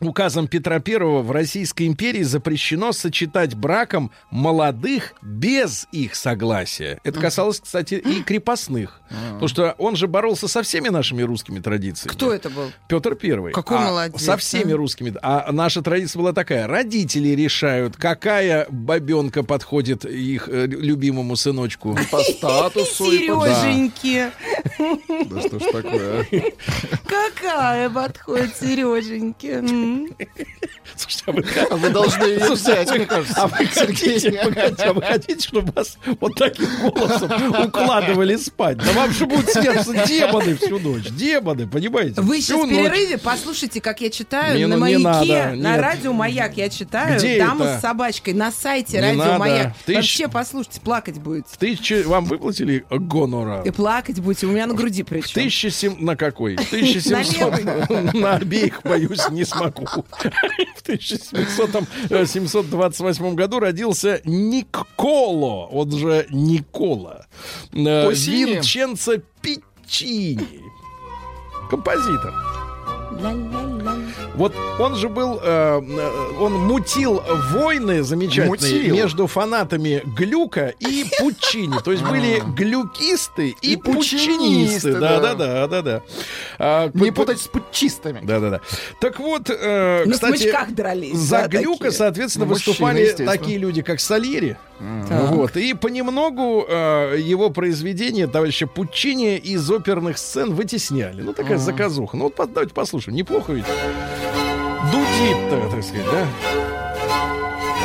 Указом 0.00 0.46
Петра 0.48 0.76
I 0.86 0.96
в 0.98 1.30
Российской 1.30 1.86
империи 1.86 2.22
запрещено 2.22 2.92
сочетать 2.92 3.54
браком 3.54 4.10
молодых 4.30 5.14
без 5.22 5.88
их 5.92 6.14
согласия. 6.14 6.98
Это 7.04 7.20
касалось, 7.20 7.60
кстати, 7.60 7.94
и 7.94 8.22
крепостных. 8.22 9.00
Потому 9.32 9.48
что 9.48 9.74
он 9.78 9.96
же 9.96 10.06
боролся 10.06 10.48
со 10.48 10.62
всеми 10.62 10.88
нашими 10.88 11.22
русскими 11.22 11.60
традициями. 11.60 12.12
Кто 12.14 12.32
это 12.32 12.50
был? 12.50 12.70
Петр 12.88 13.14
Первый. 13.14 13.52
Какой 13.52 13.78
А 13.78 13.80
молодец, 13.82 14.20
Со 14.22 14.36
всеми 14.36 14.72
а? 14.72 14.76
русскими. 14.76 15.14
А 15.22 15.50
наша 15.52 15.80
традиция 15.82 16.20
была 16.20 16.32
такая. 16.32 16.66
Родители 16.66 17.28
решают, 17.30 17.96
какая 17.96 18.66
бабенка 18.68 19.42
подходит 19.42 20.04
их 20.04 20.48
э, 20.48 20.66
любимому 20.66 21.36
сыночку. 21.36 21.96
По 22.10 22.18
статусу. 22.20 23.10
и 23.12 23.28
по- 23.28 23.46
Сереженьки. 23.46 24.30
Да 25.30 25.40
что 25.40 25.58
ж 25.58 25.62
такое, 25.72 26.20
а? 26.20 26.26
Какая 27.06 27.90
подходит 27.90 28.56
Сереженьки. 28.56 29.85
Слушайте, 30.96 31.24
а 31.26 31.32
вы 31.32 31.44
А 31.70 31.76
Вы 31.76 31.90
должны 31.90 32.24
ее 32.24 32.50
взять, 32.52 32.90
мне 32.90 33.06
кажется. 33.06 33.42
А 33.42 33.46
вы 33.48 33.66
хотите, 33.66 34.32
погодите, 34.44 34.82
а 34.84 34.92
вы 34.92 35.02
хотите, 35.02 35.46
чтобы 35.48 35.72
вас 35.72 35.98
вот 36.20 36.34
таким 36.36 36.66
голосом 36.90 37.64
укладывали 37.66 38.36
спать? 38.36 38.78
Да 38.78 38.92
вам 38.92 39.10
же 39.12 39.26
будут 39.26 39.50
снятся 39.50 39.92
демоны 40.06 40.56
всю 40.56 40.78
ночь. 40.78 41.04
Демоны, 41.10 41.66
понимаете? 41.66 42.20
Вы 42.20 42.40
Всю 42.40 42.56
сейчас 42.58 42.66
в 42.66 42.68
перерыве 42.70 43.18
послушайте, 43.18 43.80
как 43.80 44.00
я 44.00 44.10
читаю 44.10 44.56
Не, 44.56 44.66
на 44.66 44.76
ну, 44.76 44.80
маяке, 44.80 45.02
надо, 45.02 45.26
на 45.56 45.72
нет. 45.72 45.80
радио 45.80 46.12
Маяк 46.12 46.56
я 46.56 46.68
читаю. 46.68 47.18
Где 47.18 47.38
Дама 47.38 47.64
это? 47.64 47.78
с 47.78 47.80
собачкой 47.82 48.34
на 48.34 48.50
сайте 48.50 48.96
Не 49.00 49.18
радио. 49.18 49.38
Маяк. 49.38 49.74
Тысяч- 49.84 49.96
Вообще 49.96 50.28
послушайте, 50.28 50.80
плакать 50.80 51.18
будете. 51.18 51.48
В 51.50 51.56
тысячи... 51.58 52.02
Вам 52.06 52.24
выплатили 52.24 52.84
гонора? 52.90 53.62
И 53.64 53.70
плакать 53.70 54.20
будете. 54.20 54.46
У 54.46 54.50
меня 54.50 54.66
на 54.66 54.74
груди 54.74 55.02
причем. 55.02 55.32
1700... 55.40 56.00
На 56.00 56.16
какой? 56.16 56.54
1700... 56.54 58.14
На 58.14 58.36
обеих, 58.36 58.80
боюсь, 58.82 59.28
не 59.30 59.44
смогу. 59.44 59.75
В 60.76 60.82
1728 60.82 63.34
году 63.34 63.60
родился 63.60 64.20
Никколо, 64.24 65.66
он 65.66 65.92
же 65.92 66.26
Никола. 66.30 67.26
Э. 67.72 68.10
Винченцо 68.10 69.18
Пичини. 69.40 70.62
Композитор. 71.70 72.34
Вот 74.34 74.54
он 74.78 74.96
же 74.96 75.08
был, 75.08 75.40
э, 75.42 75.80
э, 75.80 76.40
он 76.40 76.52
мутил 76.52 77.22
войны 77.52 78.02
замечательные 78.02 78.80
Мутил. 78.80 78.94
между 78.94 79.26
фанатами 79.26 80.02
Глюка 80.04 80.74
и 80.78 81.04
Пучини. 81.18 81.80
То 81.82 81.92
есть 81.92 82.04
были 82.04 82.42
глюкисты 82.54 83.54
и, 83.62 83.72
И 83.72 83.76
пучинисты. 83.76 84.92
Да, 84.94 85.20
да, 85.20 85.34
да. 85.34 85.66
да, 85.66 85.82
да. 85.82 86.02
А, 86.58 86.90
Не 86.92 87.10
путать 87.10 87.40
с 87.40 87.48
путчистами. 87.48 88.20
Да, 88.22 88.40
да, 88.40 88.50
да. 88.50 88.60
Так 89.00 89.18
вот, 89.18 89.48
э, 89.48 90.04
кстати, 90.10 90.52
дрались. 90.70 91.16
за 91.16 91.42
да, 91.42 91.48
Глюка, 91.48 91.84
такие. 91.84 91.92
соответственно, 91.92 92.46
мужчины, 92.46 92.72
выступали 92.72 93.12
такие 93.12 93.58
люди, 93.58 93.82
как 93.82 94.00
Сальери. 94.00 94.58
Так. 95.08 95.30
Вот. 95.30 95.56
И 95.56 95.72
понемногу 95.72 96.66
э, 96.68 97.16
его 97.18 97.48
произведения 97.48 98.26
товарища 98.26 98.66
Пучини 98.66 99.36
из 99.38 99.70
оперных 99.70 100.18
сцен 100.18 100.54
вытесняли. 100.54 101.22
Ну, 101.22 101.32
такая 101.32 101.56
заказуха. 101.56 102.16
Ну, 102.16 102.24
вот 102.24 102.52
давайте 102.52 102.74
послушаем. 102.74 102.95
Неплохо 103.12 103.52
ведь. 103.52 103.66
Дудит, 104.92 105.50
так 105.70 105.82
сказать, 105.82 106.06
да? 106.10 106.75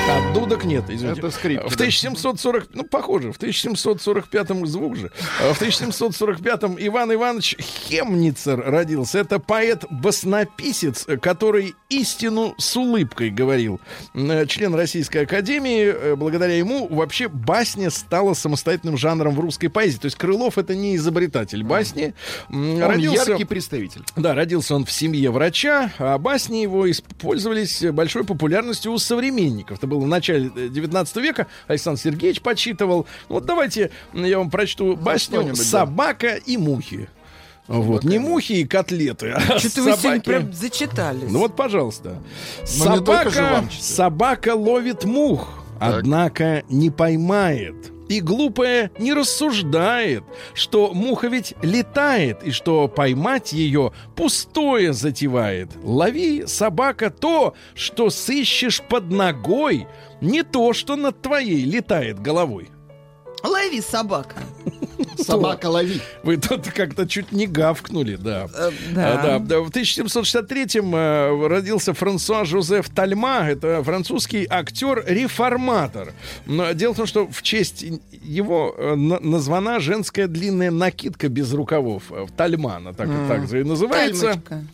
А 0.10 0.34
дудок 0.34 0.66
нет, 0.66 0.86
извините. 0.90 1.20
Это 1.20 1.32
скрипки, 1.32 1.68
В 1.68 1.76
да. 1.78 1.86
1740, 1.86 2.70
ну, 2.74 2.84
похоже, 2.84 3.32
в 3.32 3.40
1745-м 3.40 4.66
звук 4.68 4.98
же. 4.98 5.12
А 5.40 5.54
В 5.54 5.62
1745-м 5.62 6.76
Иван 6.80 7.14
Иванович 7.14 7.56
Хемницер 7.60 8.60
родился. 8.60 9.20
Это 9.20 9.40
поэт-баснописец, 9.40 11.08
который 11.22 11.76
истину 11.90 12.56
с 12.58 12.76
улыбкой 12.76 13.30
говорил. 13.30 13.80
Член 14.48 14.74
Российской 14.76 15.20
Академии. 15.24 15.84
Э, 15.86 16.16
Благодаря 16.16 16.56
ему 16.56 16.88
вообще 16.88 17.28
басня 17.28 17.90
стала 17.90 18.34
самостоятельным 18.34 18.98
жанром 18.98 19.36
в 19.36 19.40
русской 19.40 19.68
поэзии. 19.70 19.98
То 19.98 20.06
есть 20.06 20.18
Крылов 20.18 20.58
это 20.58 20.76
не 20.76 20.96
изобретатель 20.96 21.64
басни. 21.64 22.14
Он 22.50 22.82
Родился... 22.82 23.32
яркий 23.32 23.46
представитель. 23.46 24.02
Да, 24.16 24.34
родился 24.36 24.76
он 24.76 24.86
в 24.86 24.92
семье 24.92 25.32
врача, 25.32 25.92
а 26.00 26.18
басни 26.18 26.58
его 26.58 26.90
использовались 26.90 27.82
большой 27.92 28.24
популярностью 28.24 28.92
у 28.92 28.98
современников. 28.98 29.78
Это 29.78 29.88
было 29.92 30.00
в 30.00 30.08
начале 30.08 30.50
э, 30.56 30.70
19 30.70 31.16
века. 31.18 31.48
Александр 31.68 32.00
Сергеевич 32.00 32.42
подсчитывал. 32.42 33.06
Вот 33.30 33.46
давайте 33.46 33.92
я 34.14 34.38
вам 34.38 34.50
прочту 34.50 34.96
басню 34.96 35.40
что-нибудь, 35.40 35.58
да. 35.58 35.64
«Собака 35.64 36.36
и 36.36 36.58
мухи». 36.58 37.10
Вот, 37.68 38.04
не 38.04 38.20
мухи 38.20 38.54
и 38.54 38.66
котлеты, 38.66 39.30
а 39.32 39.40
Что-то 39.40 39.64
вы 39.64 39.70
сегодня 39.70 39.96
собаки. 39.98 40.26
прям 40.26 40.54
зачитались. 40.54 41.32
Ну 41.32 41.40
вот, 41.40 41.56
пожалуйста. 41.56 42.22
Но 42.60 42.66
же 42.66 42.70
Собака, 42.98 43.64
собака 43.80 44.56
ловит 44.56 45.06
мух, 45.06 45.64
однако 45.80 46.64
не 46.70 46.90
поймает. 46.90 47.76
И 48.12 48.20
глупая 48.20 48.92
не 49.00 49.14
рассуждает, 49.14 50.26
что 50.54 50.94
муха 50.94 51.28
ведь 51.28 51.54
летает, 51.62 52.44
и 52.44 52.52
что 52.52 52.90
поймать 52.90 53.54
ее 53.54 53.94
пустое 54.18 54.92
затевает. 54.92 55.70
Лови, 55.82 56.44
собака, 56.46 57.10
то, 57.10 57.54
что 57.74 58.10
сыщешь 58.10 58.82
под 58.82 59.12
ногой, 59.12 59.88
не 60.20 60.44
то, 60.44 60.74
что 60.74 60.98
над 60.98 61.22
твоей 61.22 61.64
летает 61.64 62.20
головой. 62.20 62.71
Лови 63.44 63.82
собака. 63.82 64.36
Собака 65.18 65.68
лови. 65.70 66.02
Вы 66.24 66.38
тут 66.38 66.68
как-то 66.68 67.08
чуть 67.08 67.32
не 67.32 67.46
гавкнули, 67.48 68.16
да. 68.16 68.48
Э, 68.56 68.72
А, 68.96 69.22
Да. 69.24 69.40
да, 69.40 69.60
в 69.62 69.70
1763-м 69.70 70.96
э, 70.96 71.48
родился 71.48 71.94
Франсуа 71.94 72.46
Жозеф 72.46 72.90
Тальма. 72.90 73.48
Это 73.50 73.84
французский 73.84 74.48
актер-реформатор. 74.50 76.14
Но 76.46 76.72
дело 76.74 76.94
в 76.94 76.98
том, 76.98 77.06
что 77.08 77.28
в 77.28 77.42
честь 77.42 77.84
его 78.24 78.76
э, 78.78 78.96
на- 78.96 79.20
названа 79.20 79.80
женская 79.80 80.28
длинная 80.28 80.72
накидка 80.72 81.30
без 81.30 81.54
рукавов. 81.54 82.04
Э, 82.12 82.26
Тальма, 82.36 82.78
она 82.78 82.94
так, 82.94 83.10
так 83.28 83.48
же 83.50 83.62
и 83.62 83.64
называется. 83.64 84.28
Тальмочка. 84.48 84.66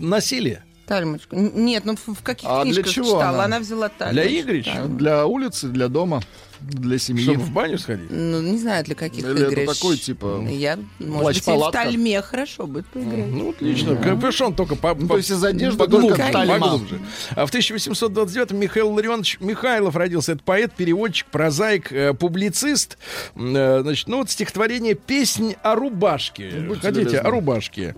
Насилие. 0.00 0.62
Тальмочка. 0.86 1.36
Н- 1.36 1.52
Нет, 1.64 1.84
ну 1.84 1.96
в 1.96 2.22
каких 2.22 2.48
А 2.48 2.64
для 2.64 2.74
книжках 2.74 2.92
чего 2.92 3.06
читала? 3.06 3.28
она? 3.30 3.44
Она 3.44 3.58
взяла 3.60 3.88
тальмочку. 3.88 4.28
Для 4.30 4.40
игрищ? 4.40 4.66
Да. 4.66 4.84
Для 4.84 5.26
улицы, 5.26 5.68
для 5.68 5.88
дома, 5.88 6.22
для 6.66 6.98
семьи. 6.98 7.22
Чтобы 7.24 7.40
в 7.40 7.50
баню 7.50 7.78
сходить. 7.78 8.10
Ну, 8.10 8.40
не 8.42 8.58
знаю, 8.58 8.84
для 8.84 8.94
каких 8.94 9.24
Или 9.24 9.42
это 9.42 9.52
игрищ. 9.52 9.76
такой, 9.78 9.96
типа, 9.98 10.46
Я, 10.50 10.78
может 10.98 11.24
быть, 11.44 11.48
и 11.48 11.50
в 11.58 11.70
тальме 11.70 12.22
хорошо 12.22 12.66
будет 12.66 12.86
поиграть. 12.86 13.26
Ну, 13.26 13.50
отлично. 13.50 13.96
Капюшон 13.96 14.54
только 14.54 14.76
по, 14.76 14.94
Ну, 14.94 15.02
по- 15.02 15.14
то 15.14 15.16
есть 15.18 15.30
из 15.30 15.42
одежды 15.44 15.78
поглубже, 15.78 16.16
только 16.16 16.32
поглубже. 16.58 17.00
А 17.36 17.46
в 17.46 17.50
1829-м 17.52 18.58
Михаил 18.58 18.90
Ларионович 18.92 19.38
Михайлов 19.40 19.96
родился. 19.96 20.32
Это 20.32 20.42
поэт, 20.44 20.72
переводчик, 20.74 21.26
прозаик, 21.28 21.92
э, 21.92 22.14
публицист. 22.14 22.98
Э, 23.36 23.80
Значит, 23.82 24.08
ну 24.08 24.18
вот 24.18 24.30
стихотворение 24.30 24.94
«Песнь 24.94 25.54
о 25.62 25.74
рубашке». 25.74 26.50
Будьте 26.66 26.80
Хотите? 26.80 27.00
любезны. 27.00 27.18
О 27.18 27.30
рубашке. 27.30 27.96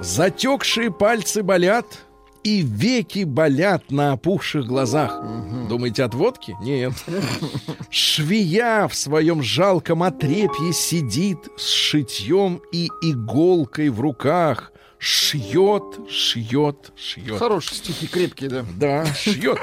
Затекшие 0.00 0.90
пальцы 0.92 1.42
болят, 1.42 1.84
и 2.48 2.62
веки 2.62 3.24
болят 3.24 3.90
на 3.90 4.12
опухших 4.12 4.64
глазах. 4.64 5.20
Думаете, 5.68 6.04
от 6.04 6.14
водки? 6.14 6.56
Нет. 6.62 6.94
Швея 7.90 8.88
в 8.88 8.94
своем 8.94 9.42
жалком 9.42 10.02
отрепье 10.02 10.72
сидит 10.72 11.38
с 11.58 11.68
шитьем 11.68 12.62
и 12.72 12.88
иголкой 13.02 13.90
в 13.90 14.00
руках. 14.00 14.72
Шьет, 15.00 15.84
шьет, 16.10 16.90
шьет. 16.96 17.38
Хорошие 17.38 17.76
стихи, 17.78 18.08
крепкие, 18.08 18.50
да. 18.50 18.64
Да, 18.76 19.06
шьет. 19.14 19.58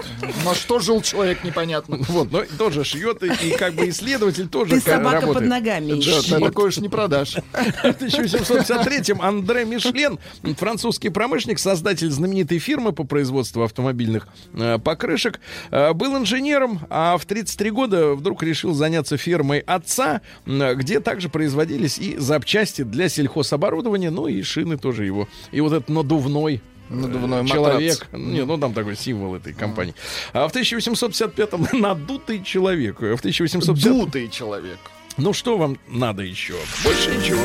На 0.46 0.56
что 0.56 0.80
жил 0.80 1.02
человек, 1.02 1.44
непонятно. 1.44 1.98
Вот, 2.08 2.32
но 2.32 2.44
тоже 2.58 2.86
шьет, 2.86 3.22
и, 3.22 3.52
как 3.58 3.74
бы 3.74 3.90
исследователь 3.90 4.48
тоже 4.48 4.76
Ты 4.76 4.82
ка- 4.82 4.98
собака 4.98 5.28
под 5.28 5.44
ногами 5.44 6.02
Да, 6.30 6.40
такое 6.40 6.68
уж 6.68 6.78
не 6.78 6.88
продашь. 6.88 7.34
В 7.34 7.84
1853-м 7.84 9.22
Андре 9.22 9.66
Мишлен, 9.66 10.20
французский 10.58 11.10
промышленник, 11.10 11.60
создатель 11.60 12.10
знаменитой 12.12 12.60
фирмы 12.60 12.94
по 12.94 13.04
производству 13.04 13.64
автомобильных 13.64 14.28
э, 14.54 14.80
покрышек, 14.80 15.42
э, 15.72 15.92
был 15.92 16.18
инженером, 16.18 16.80
а 16.90 17.18
в 17.18 17.26
33 17.26 17.72
года 17.72 18.14
вдруг 18.14 18.42
решил 18.42 18.74
заняться 18.74 19.18
фирмой 19.18 19.60
отца, 19.60 20.22
где 20.46 21.02
также 21.02 21.28
производились 21.28 21.98
и 22.00 22.18
запчасти 22.18 22.84
для 22.84 23.10
сельхозоборудования, 23.10 24.12
ну 24.12 24.28
и 24.28 24.42
шины 24.42 24.78
тоже 24.78 25.06
его. 25.06 25.25
И 25.52 25.62
вот 25.62 25.74
этот 25.74 25.90
надувной 25.90 26.62
Надувной 26.90 27.40
э, 27.40 27.42
матрац. 27.42 27.52
человек. 27.52 28.08
Не, 28.14 28.46
ну 28.46 28.58
там 28.58 28.74
такой 28.74 28.96
символ 28.96 29.36
этой 29.36 29.54
компании. 29.54 29.96
А 30.34 30.48
в 30.48 30.54
1855-м 30.56 31.68
надутый 31.82 32.44
человек. 32.44 33.00
В 33.00 33.20
1850 33.20 33.84
Дутый 33.92 34.30
человек. 34.30 34.78
Ну 35.18 35.34
что 35.34 35.58
вам 35.58 35.80
надо 35.88 36.24
еще? 36.24 36.56
Больше 36.84 37.16
ничего. 37.16 37.42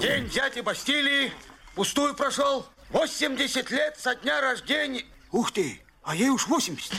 День 0.00 0.28
дяди 0.28 0.60
Бастилии 0.60 1.32
пустую 1.74 2.14
прошел. 2.14 2.66
80 2.90 3.70
лет 3.70 3.96
со 3.98 4.14
дня 4.14 4.40
рождения. 4.40 5.04
Ух 5.32 5.50
ты, 5.50 5.80
а 6.02 6.14
ей 6.14 6.28
уж 6.28 6.46
80. 6.46 6.92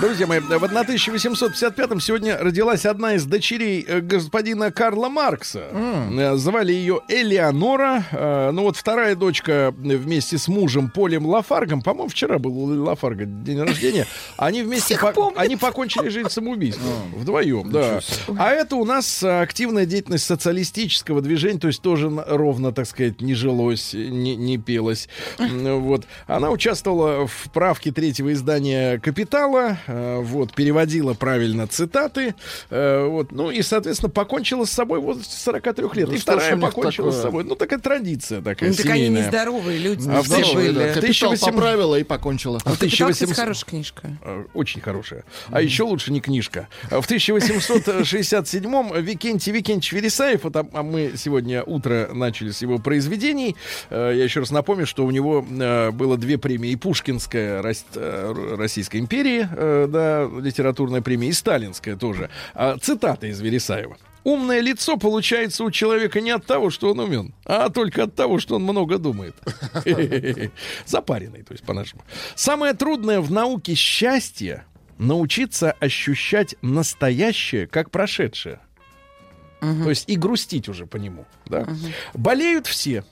Друзья 0.00 0.28
мои, 0.28 0.38
в 0.38 0.44
1855-м 0.52 1.98
сегодня 2.00 2.38
родилась 2.38 2.86
одна 2.86 3.14
из 3.14 3.24
дочерей 3.24 3.84
э, 3.86 4.00
господина 4.00 4.70
Карла 4.70 5.08
Маркса. 5.08 5.64
Э, 5.72 6.36
Звали 6.36 6.72
ее 6.72 7.00
Элеонора. 7.08 8.04
Э, 8.12 8.50
Ну 8.52 8.62
вот 8.62 8.76
вторая 8.76 9.16
дочка 9.16 9.74
вместе 9.76 10.38
с 10.38 10.46
мужем 10.46 10.88
Полем 10.90 11.26
Лафаргом, 11.26 11.82
по-моему, 11.82 12.08
вчера 12.08 12.38
был 12.38 12.56
у 12.56 12.84
Лафарга 12.84 13.24
день 13.24 13.60
рождения, 13.60 14.06
они 14.36 14.62
вместе 14.62 14.96
по- 14.96 15.32
они 15.34 15.56
покончили 15.56 16.08
жизнь 16.10 16.28
самоубийством. 16.28 16.86
Вдвоем, 17.16 17.72
да. 17.72 17.98
А 18.38 18.50
это 18.50 18.76
у 18.76 18.84
нас 18.84 19.22
активная 19.24 19.84
деятельность 19.86 20.26
социалистического 20.26 21.20
движения, 21.22 21.58
то 21.58 21.66
есть 21.68 21.82
тоже 21.82 22.08
ровно, 22.28 22.70
так 22.72 22.86
сказать, 22.86 23.20
не 23.20 23.34
жилось, 23.34 23.94
не, 23.94 24.36
не 24.36 24.58
пелось. 24.58 25.08
Вот. 25.38 26.04
Она 26.28 26.50
участвовала 26.50 27.26
в 27.26 27.50
правке 27.52 27.90
третьего 27.90 28.32
издания 28.32 29.00
«Капитала», 29.00 29.78
вот, 29.88 30.52
переводила 30.54 31.14
правильно 31.14 31.66
цитаты, 31.66 32.34
э, 32.70 33.06
вот, 33.06 33.32
ну 33.32 33.50
и, 33.50 33.62
соответственно, 33.62 34.10
покончила 34.10 34.64
с 34.64 34.70
собой 34.70 35.00
в 35.00 35.04
возрасте 35.04 35.36
43 35.38 35.94
лет. 35.94 36.08
Ну 36.08 36.14
и 36.14 36.18
вторая 36.18 36.56
покончила 36.56 37.10
с 37.10 37.16
такое? 37.16 37.22
собой. 37.22 37.44
Ну, 37.44 37.54
такая 37.54 37.78
традиция 37.78 38.40
такая 38.42 38.70
Ну, 38.70 38.74
так 38.76 38.86
они 38.86 38.94
семейная. 39.04 39.24
нездоровые 39.24 39.78
люди. 39.78 40.08
А 40.08 40.22
тысяча- 40.22 40.54
были. 40.54 40.72
Да, 40.72 40.88
Капитал 40.94 41.30
1800 41.32 41.50
поправила 41.54 41.96
и 41.96 42.04
покончила. 42.04 42.56
А 42.64 42.70
в 42.70 42.78
Капитал, 42.78 42.88
кстати, 42.88 43.02
1800 43.24 43.36
хорошая 43.36 43.68
книжка. 43.70 44.10
Э, 44.24 44.44
Очень 44.54 44.80
хорошая. 44.80 45.24
А 45.50 45.60
еще 45.62 45.82
лучше 45.84 46.12
не 46.12 46.20
книжка. 46.20 46.68
А 46.90 47.00
В 47.00 47.06
1867-м 47.06 48.92
Викентий 49.02 49.52
Викентьевич 49.52 49.92
Вересаев, 49.92 50.44
вот, 50.44 50.56
а 50.56 50.66
а 50.72 50.82
мы 50.82 51.12
сегодня 51.16 51.62
утро 51.62 52.10
начали 52.12 52.50
с 52.50 52.62
его 52.62 52.78
произведений. 52.78 53.56
Э, 53.90 54.12
Я 54.14 54.24
еще 54.24 54.40
раз 54.40 54.50
напомню, 54.50 54.86
что 54.86 55.04
у 55.06 55.10
него 55.10 55.44
э, 55.48 55.90
было 55.90 56.16
две 56.16 56.38
премии. 56.38 56.70
И 56.70 56.76
Пушкинская 56.76 57.62
Рос- 57.62 57.84
э, 57.94 58.54
Российской 58.56 58.98
империи, 58.98 59.48
э, 59.50 59.77
да, 59.86 60.28
литературная 60.40 61.02
премия, 61.02 61.28
и 61.28 61.32
Сталинская 61.32 61.96
тоже. 61.96 62.30
А 62.54 62.76
Цитата 62.78 63.26
из 63.26 63.40
Вересаева. 63.40 63.96
Умное 64.24 64.60
лицо 64.60 64.96
получается 64.96 65.64
у 65.64 65.70
человека 65.70 66.20
не 66.20 66.30
от 66.30 66.44
того, 66.44 66.70
что 66.70 66.90
он 66.90 67.00
умен, 67.00 67.34
а 67.44 67.70
только 67.70 68.04
от 68.04 68.14
того, 68.14 68.38
что 68.38 68.56
он 68.56 68.62
много 68.62 68.98
думает. 68.98 69.34
Запаренный, 70.86 71.42
то 71.44 71.52
есть 71.52 71.64
по-нашему. 71.64 72.02
Самое 72.34 72.74
трудное 72.74 73.20
в 73.20 73.30
науке 73.30 73.74
счастье 73.74 74.64
научиться 74.98 75.72
ощущать 75.72 76.56
настоящее 76.60 77.66
как 77.66 77.90
прошедшее. 77.90 78.60
То 79.60 79.90
есть 79.90 80.08
и 80.08 80.16
грустить 80.16 80.68
уже 80.68 80.86
по 80.86 80.96
нему. 80.96 81.24
Да? 81.46 81.66
Болеют 82.14 82.66
все. 82.66 83.04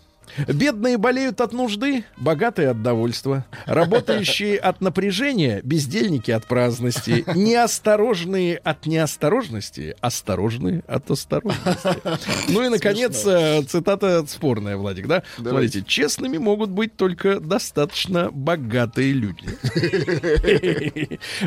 Бедные 0.48 0.98
болеют 0.98 1.40
от 1.40 1.52
нужды, 1.52 2.04
богатые 2.16 2.70
от 2.70 2.82
довольства. 2.82 3.44
Работающие 3.66 4.56
от 4.58 4.80
напряжения, 4.80 5.60
бездельники 5.62 6.30
от 6.30 6.46
праздности. 6.46 7.24
Неосторожные 7.34 8.56
от 8.56 8.86
неосторожности, 8.86 9.96
осторожные 10.00 10.82
от 10.86 11.10
осторожности. 11.10 11.56
Ну 12.48 12.64
и, 12.64 12.68
наконец, 12.68 13.24
э, 13.26 13.62
цитата 13.62 14.24
спорная, 14.26 14.76
Владик, 14.76 15.06
да? 15.06 15.22
Смотрите, 15.36 15.82
честными 15.82 16.38
могут 16.38 16.70
быть 16.70 16.96
только 16.96 17.40
достаточно 17.40 18.30
богатые 18.30 19.12
люди. 19.12 19.46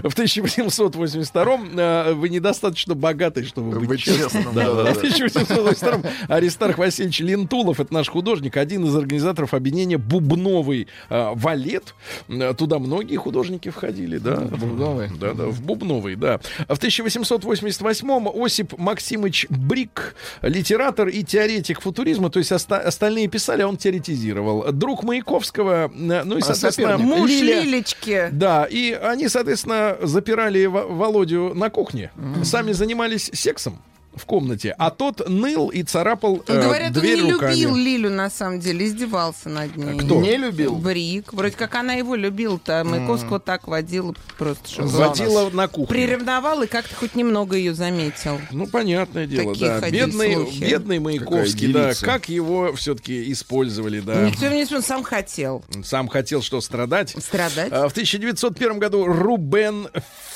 В 0.03 0.17
1882-м 0.17 1.79
э, 1.79 2.13
вы 2.13 2.29
недостаточно 2.29 2.95
богатый, 2.95 3.43
чтобы 3.43 3.79
быть 3.79 4.01
честным. 4.01 4.43
В 4.43 5.03
1882-м 5.03 6.03
Аристарх 6.27 6.77
Васильевич 6.77 7.19
Лентулов, 7.19 7.79
это 7.79 7.93
наш 7.93 8.09
художник, 8.09 8.57
один 8.69 8.85
из 8.85 8.95
организаторов 8.95 9.55
объединения 9.55 9.97
«Бубновый 9.97 10.87
э, 11.09 11.31
валет». 11.33 11.95
Э, 12.27 12.53
Туда 12.55 12.77
многие 12.77 13.15
художники 13.15 13.69
входили, 13.69 14.19
да. 14.19 14.35
Бубновый? 14.41 15.09
Да, 15.19 15.33
да, 15.33 15.45
в 15.47 15.59
Бубновый, 15.61 16.15
да. 16.15 16.39
В 16.67 16.77
1888-м 16.77 18.29
Осип 18.43 18.77
Максимыч 18.77 19.47
Брик, 19.49 20.15
литератор 20.43 21.07
и 21.07 21.23
теоретик 21.23 21.81
футуризма, 21.81 22.29
то 22.29 22.37
есть 22.39 22.51
оста- 22.51 22.77
остальные 22.79 23.27
писали, 23.27 23.63
а 23.63 23.67
он 23.67 23.77
теоретизировал. 23.77 24.71
Друг 24.71 25.01
Маяковского, 25.03 25.91
э, 25.91 26.23
ну 26.23 26.37
и, 26.37 26.41
соответственно, 26.41 26.97
соперник. 26.97 27.15
Муж 27.17 27.29
Лиля- 27.31 27.61
Лилечки. 27.63 28.29
да, 28.31 28.65
и 28.69 28.91
они, 28.91 29.27
соответственно, 29.29 29.97
запирали 30.03 30.65
Во- 30.67 30.85
Володю 30.87 31.53
на 31.55 31.69
кухне. 31.71 32.11
Сами 32.43 32.71
занимались 32.73 33.31
сексом 33.33 33.81
в 34.15 34.25
комнате, 34.25 34.73
а 34.77 34.89
тот 34.91 35.27
ныл 35.29 35.69
и 35.69 35.83
царапал 35.83 36.43
э, 36.47 36.61
Говорят, 36.61 36.95
он 36.95 37.01
дверь 37.01 37.21
не 37.23 37.33
руками. 37.33 37.51
любил 37.53 37.75
Лилю, 37.75 38.09
на 38.09 38.29
самом 38.29 38.59
деле, 38.59 38.85
издевался 38.87 39.49
над 39.49 39.75
ней. 39.75 39.97
Кто? 39.99 40.21
Не 40.21 40.37
любил? 40.37 40.75
Брик. 40.75 41.33
Вроде 41.33 41.55
как 41.55 41.75
она 41.75 41.93
его 41.93 42.15
любила-то. 42.15 42.81
а 42.81 42.83
Маяковского 42.83 43.39
так 43.39 43.67
водила 43.67 44.13
просто, 44.37 44.67
что 44.69 44.83
Водила 44.83 45.49
на 45.51 45.67
кухню. 45.67 45.87
приревновал 45.87 46.61
и 46.63 46.67
как-то 46.67 46.95
хоть 46.95 47.15
немного 47.15 47.55
ее 47.55 47.73
заметил. 47.73 48.39
Ну, 48.51 48.67
понятное 48.67 49.27
дело, 49.27 49.53
Такие 49.53 49.69
да. 49.79 49.89
Бедный, 49.89 50.33
слухи. 50.35 50.63
бедный 50.63 50.99
Маяковский, 50.99 51.73
да. 51.73 51.93
Как 52.01 52.29
его 52.29 52.73
все-таки 52.73 53.31
использовали, 53.31 53.99
да. 53.99 54.27
Никто 54.29 54.47
не 54.47 54.65
он 54.73 54.83
сам 54.83 55.03
хотел 55.03 55.63
Сам 55.83 56.07
хотел 56.07 56.41
что, 56.41 56.61
страдать? 56.61 57.15
страдать. 57.19 57.71
А, 57.71 57.87
В 57.87 57.91
1901 57.91 58.79
году 58.79 59.05
Рубен 59.05 59.87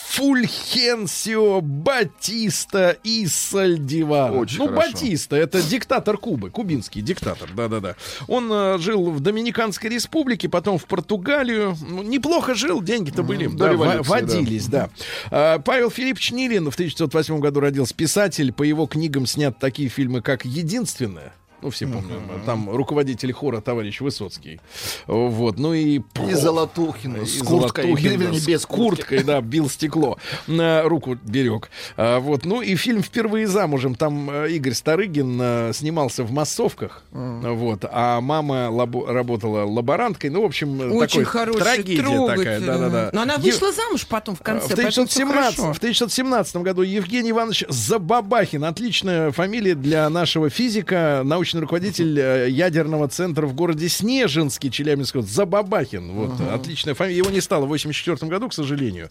Фульхенсио 0.10 1.62
Батиста 1.62 2.98
и 3.04 3.26
Сальдивара. 3.64 4.34
Очень 4.34 4.60
ну, 4.60 4.68
хорошо. 4.68 4.92
Батиста, 4.92 5.36
это 5.36 5.62
диктатор 5.62 6.18
Кубы, 6.18 6.50
кубинский 6.50 7.02
диктатор, 7.02 7.50
да-да-да. 7.56 7.96
Он 8.28 8.52
э, 8.52 8.78
жил 8.80 9.12
в 9.12 9.20
Доминиканской 9.20 9.90
республике, 9.90 10.50
потом 10.50 10.78
в 10.78 10.86
Португалию. 10.86 11.76
Ну, 11.82 12.04
неплохо 12.04 12.56
жил, 12.56 12.82
деньги-то 12.82 13.24
были, 13.24 13.48
до 13.48 13.58
да, 13.58 13.72
революции, 13.72 14.10
водились, 14.10 14.68
да. 14.68 14.90
А, 15.32 15.60
Павел 15.60 15.90
Филиппович 15.90 16.32
Нилин 16.32 16.70
в 16.70 16.74
1908 16.74 17.40
году 17.40 17.62
родился. 17.62 17.96
Писатель, 17.96 18.52
по 18.52 18.64
его 18.64 18.86
книгам 18.86 19.26
снят 19.26 19.58
такие 19.58 19.90
фильмы, 19.90 20.22
как 20.22 20.46
«Единственное». 20.46 21.34
Ну, 21.64 21.70
все 21.70 21.88
помнят. 21.88 22.20
Там 22.46 22.70
руководитель 22.70 23.32
хора 23.32 23.62
товарищ 23.62 24.02
Высоцкий. 24.02 24.60
Вот. 25.08 25.58
Ну 25.58 25.74
и... 25.74 26.02
И 26.30 26.34
Золотухин 26.34 27.26
с 27.26 27.38
И 27.38 27.40
курткой, 27.40 27.84
Золотухин, 27.86 28.20
да, 28.20 28.40
без 28.46 28.62
с 28.62 28.66
курткой, 28.66 29.24
да, 29.24 29.42
бил 29.42 29.70
стекло. 29.70 30.18
На 30.48 30.84
руку 30.84 31.18
берег. 31.24 31.70
А, 31.98 32.20
вот. 32.20 32.44
Ну 32.46 32.62
и 32.62 32.76
фильм 32.76 33.02
«Впервые 33.02 33.48
замужем». 33.48 33.96
Там 33.96 34.30
э, 34.30 34.52
Игорь 34.52 34.74
Старыгин 34.74 35.40
э, 35.42 35.72
снимался 35.74 36.24
в 36.24 36.32
массовках. 36.32 37.04
Вот. 37.12 37.86
А 37.90 38.20
мама 38.22 38.70
лабо- 38.70 39.08
работала 39.12 39.64
лаборанткой. 39.66 40.30
Ну, 40.30 40.42
в 40.42 40.46
общем, 40.46 40.82
э, 40.82 40.90
Очень 40.90 41.22
такой 41.22 41.24
хороший, 41.26 41.62
трагедия 41.62 42.02
такая. 42.04 42.18
трогательный. 42.36 42.68
Да-да-да. 42.68 43.10
Но 43.14 43.22
она 43.22 43.38
вышла 43.38 43.72
замуж 43.72 44.06
потом 44.08 44.36
в 44.36 44.40
в 44.40 44.44
конце, 44.44 44.66
всё 44.66 44.74
1917, 44.76 45.56
хорошо. 45.56 45.74
в 45.74 45.78
1917 45.78 46.56
году 46.58 46.82
Евгений 46.82 47.32
Иванович 47.32 47.64
Забабахин, 47.70 48.66
отличная 48.66 49.32
фамилия 49.32 49.76
для 49.76 50.10
нашего 50.10 50.50
физика, 50.50 51.22
научный 51.54 51.62
руководитель 51.62 52.20
э, 52.20 52.50
ядерного 52.50 53.08
центра 53.08 53.46
в 53.46 53.54
городе 53.54 53.88
Снежинске, 53.90 54.70
Челябинск, 54.70 55.16
вот, 55.16 55.26
Забабахин, 55.26 56.12
вот, 56.12 56.32
отличная 56.42 56.94
фамилия, 56.94 57.18
его 57.18 57.30
не 57.30 57.42
стало 57.42 57.62
в 57.62 57.66
1984 57.66 58.30
году, 58.30 58.50
к 58.50 58.54
сожалению. 58.54 59.10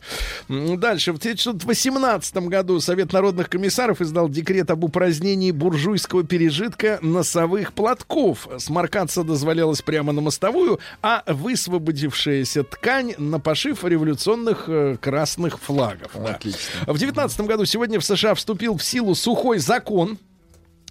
Дальше, 0.48 1.12
в 1.12 1.18
1918 1.18 2.36
году 2.48 2.80
Совет 2.80 3.12
народных 3.12 3.48
комиссаров 3.48 4.00
издал 4.00 4.28
декрет 4.28 4.70
об 4.70 4.84
упразднении 4.84 5.50
буржуйского 5.50 6.24
пережитка 6.24 6.98
носовых 7.02 7.72
платков. 7.72 8.48
Сморкаться 8.58 9.22
дозволялось 9.22 9.82
прямо 9.82 10.12
на 10.12 10.20
мостовую, 10.20 10.80
а 11.02 11.22
высвободившаяся 11.26 12.64
ткань 12.64 13.14
на 13.18 13.38
пошив 13.38 13.84
революционных 13.84 14.64
э, 14.66 14.96
красных 15.00 15.60
флагов. 15.60 16.12
да. 16.14 16.34
Отлично. 16.34 16.60
В 16.86 16.98
19 16.98 17.40
году 17.42 17.64
сегодня 17.64 18.00
в 18.00 18.04
США 18.04 18.34
вступил 18.34 18.76
в 18.76 18.82
силу 18.82 19.14
сухой 19.14 19.58
закон. 19.58 20.18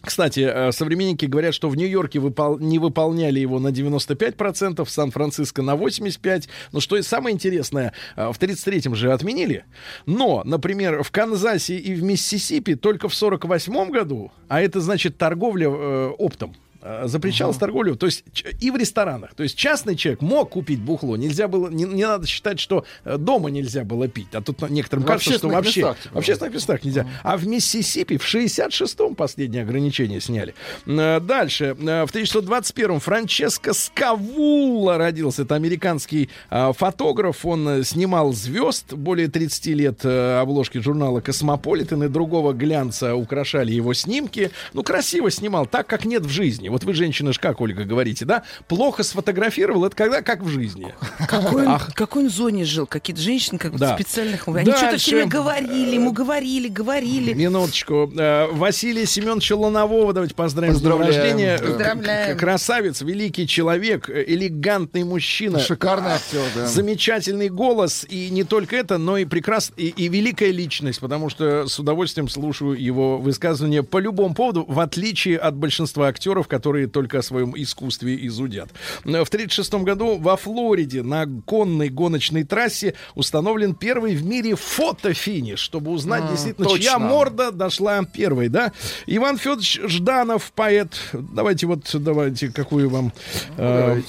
Кстати, 0.02 0.39
э, 0.39 0.72
современники 0.72 1.26
говорят, 1.26 1.54
что 1.54 1.70
в 1.70 1.76
Нью-Йорке 1.76 2.20
выпол- 2.20 2.60
не 2.60 2.80
выполняли 2.80 3.39
его 3.39 3.60
на 3.60 3.72
95%, 3.72 4.84
в 4.84 4.89
Сан-Франциско 4.89 5.62
на 5.62 5.76
85%. 5.76 6.49
Но 6.72 6.80
что 6.80 6.97
и 6.97 7.02
самое 7.04 7.34
интересное, 7.36 7.93
э, 8.16 8.32
в 8.32 8.39
33-м 8.39 8.95
же 8.95 9.14
отменили. 9.14 9.66
Но, 10.06 10.41
например, 10.43 11.04
в 11.04 11.12
Канзасе 11.12 11.78
и 11.78 11.93
в 11.93 12.04
Миссисипи 12.04 12.76
только 12.76 13.10
в 13.10 13.16
48 13.16 13.91
году, 13.91 14.32
а 14.47 14.62
это 14.62 14.82
значит 14.82 15.18
торговля 15.18 15.70
э, 15.70 16.08
оптом, 16.18 16.56
э, 16.82 17.03
запрещалась 17.05 17.57
торговля, 17.57 17.95
то 17.95 18.05
есть 18.05 18.23
и 18.59 18.71
в 18.71 18.75
ресторанах. 18.75 19.34
То 19.36 19.43
есть 19.43 19.57
частный 19.57 19.95
человек 19.95 20.21
мог 20.21 20.49
купить 20.49 20.82
бухло, 20.82 21.15
нельзя 21.15 21.47
было, 21.47 21.69
не, 21.69 21.84
не 21.84 22.05
надо 22.05 22.27
считать, 22.27 22.59
что 22.59 22.86
э, 23.03 23.17
дома 23.17 23.49
нельзя 23.49 23.84
было 23.84 24.07
пить, 24.07 24.29
а 24.34 24.41
тут 24.41 24.69
некоторым 24.69 25.03
В 25.03 25.07
кажется, 25.07 25.34
что 25.38 25.49
вообще 25.49 25.82
местах, 25.82 25.99
типа. 25.99 26.15
в 26.15 26.17
общественных 26.17 26.53
местах 26.53 26.84
нельзя. 26.84 27.07
А 27.23 27.38
в 27.38 27.47
Миссисипи 27.47 28.17
в 28.17 28.23
66-м 28.23 29.15
последнее 29.15 29.63
ограничение 29.63 30.21
сняли. 30.21 30.55
Э, 30.86 31.19
Дальше. 31.19 31.75
В 31.75 32.09
1921-м 32.13 32.99
Франческо 32.99 33.73
Скавулла 33.73 34.97
родился. 34.97 35.43
Это 35.43 35.55
американский 35.55 36.29
фотограф. 36.49 37.45
Он 37.45 37.84
снимал 37.84 38.34
звезд 38.34 38.93
более 38.93 39.27
30 39.27 39.65
лет. 39.67 40.05
Обложки 40.05 40.79
журнала 40.79 41.21
«Космополитен» 41.21 42.03
и 42.03 42.07
другого 42.07 42.53
глянца 42.53 43.15
украшали 43.15 43.71
его 43.71 43.93
снимки. 43.93 44.51
Ну, 44.73 44.84
красиво 44.84 45.29
снимал, 45.32 45.65
так, 45.65 45.88
как 45.88 46.05
нет 46.05 46.23
в 46.23 46.29
жизни. 46.29 46.69
Вот 46.72 46.84
вы, 46.84 46.93
женщина, 46.93 47.32
как, 47.39 47.61
Ольга, 47.61 47.84
говорите, 47.84 48.26
да? 48.26 48.43
Плохо 48.67 49.03
сфотографировал, 49.03 49.86
это 49.86 49.95
когда 49.95 50.22
как 50.22 50.41
в 50.41 50.47
жизни. 50.47 50.93
Какой 51.28 51.63
он, 51.65 51.74
Ах. 51.74 51.93
какой 51.93 52.24
он 52.24 52.30
зоне 52.30 52.65
жил? 52.65 52.86
Какие-то 52.88 53.22
женщины 53.22 53.57
как 53.57 53.74
бы 53.74 53.78
Да. 53.80 53.95
специальных... 53.95 54.47
Они 54.47 54.72
что-то 54.72 54.82
Дальше. 54.91 54.97
все 55.05 55.15
время 55.15 55.30
говорили, 55.32 55.95
ему 55.95 56.11
говорили, 56.11 56.67
говорили. 56.67 57.34
Минуточку. 57.34 58.11
Э, 58.17 58.47
Василия 58.51 59.05
Семеновича 59.05 59.55
Ланового 59.55 60.13
давайте 60.13 60.36
поздравим 60.36 60.76
с 60.76 60.82
днем 60.82 60.97
Поздравляем. 60.97 61.22
рождения. 61.24 61.55
Э, 61.55 61.65
Поздравляем. 61.65 62.38
Красавец, 62.38 63.01
великий 63.01 63.47
человек, 63.47 64.09
элегантный 64.09 65.03
мужчина. 65.03 65.59
Шикарный 65.59 66.11
актер, 66.11 66.41
да. 66.55 66.67
Замечательный 66.67 67.49
голос. 67.49 68.05
И 68.09 68.30
не 68.30 68.43
только 68.43 68.76
это, 68.76 68.97
но 68.97 69.17
и 69.17 69.26
прекрас... 69.26 69.72
и, 69.78 69.88
и 69.89 70.07
великая 70.07 70.51
личность, 70.51 70.99
потому 70.99 71.30
что 71.30 71.67
с 71.67 71.80
удовольствием 71.80 72.28
слушаю 72.30 72.74
его 72.74 73.17
высказывания 73.17 73.84
по 73.84 73.97
любому 73.97 74.34
поводу, 74.34 74.65
в 74.67 74.80
отличие 74.80 75.38
от 75.38 75.55
большинства 75.55 76.07
актеров, 76.07 76.47
которые 76.47 76.61
только 76.91 77.20
о 77.20 77.22
своем 77.22 77.53
искусстве 77.55 78.26
изудят. 78.28 78.70
Э, 79.05 79.24
В 79.24 79.30
1936 79.30 79.74
году 79.84 80.18
во 80.18 80.36
Флориде 80.38 81.03
на 81.03 81.26
конной 81.45 81.89
гоночной 81.89 82.43
трассе 82.43 82.93
установлен 83.16 83.74
первый 83.76 84.16
в 84.16 84.26
мире 84.26 84.55
фотофиниш, 84.55 85.59
чтобы 85.59 85.91
узнать 85.91 86.30
действительно, 86.30 86.68
чья 86.70 86.93
точно. 86.93 86.99
морда 86.99 87.51
дошла 87.51 88.03
первой, 88.03 88.49
да? 88.49 88.72
Иван 89.07 89.38
Федорович 89.38 89.82
Жданов, 89.86 90.51
поэт. 90.53 90.89
Давайте 91.14 91.68
вот, 91.68 91.89
давайте, 91.93 92.49
какую 92.49 92.89
вам... 92.89 93.14
э, 93.57 94.01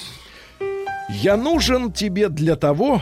я 1.21 1.37
нужен 1.37 1.91
тебе 1.91 2.29
для 2.29 2.55
того, 2.55 3.01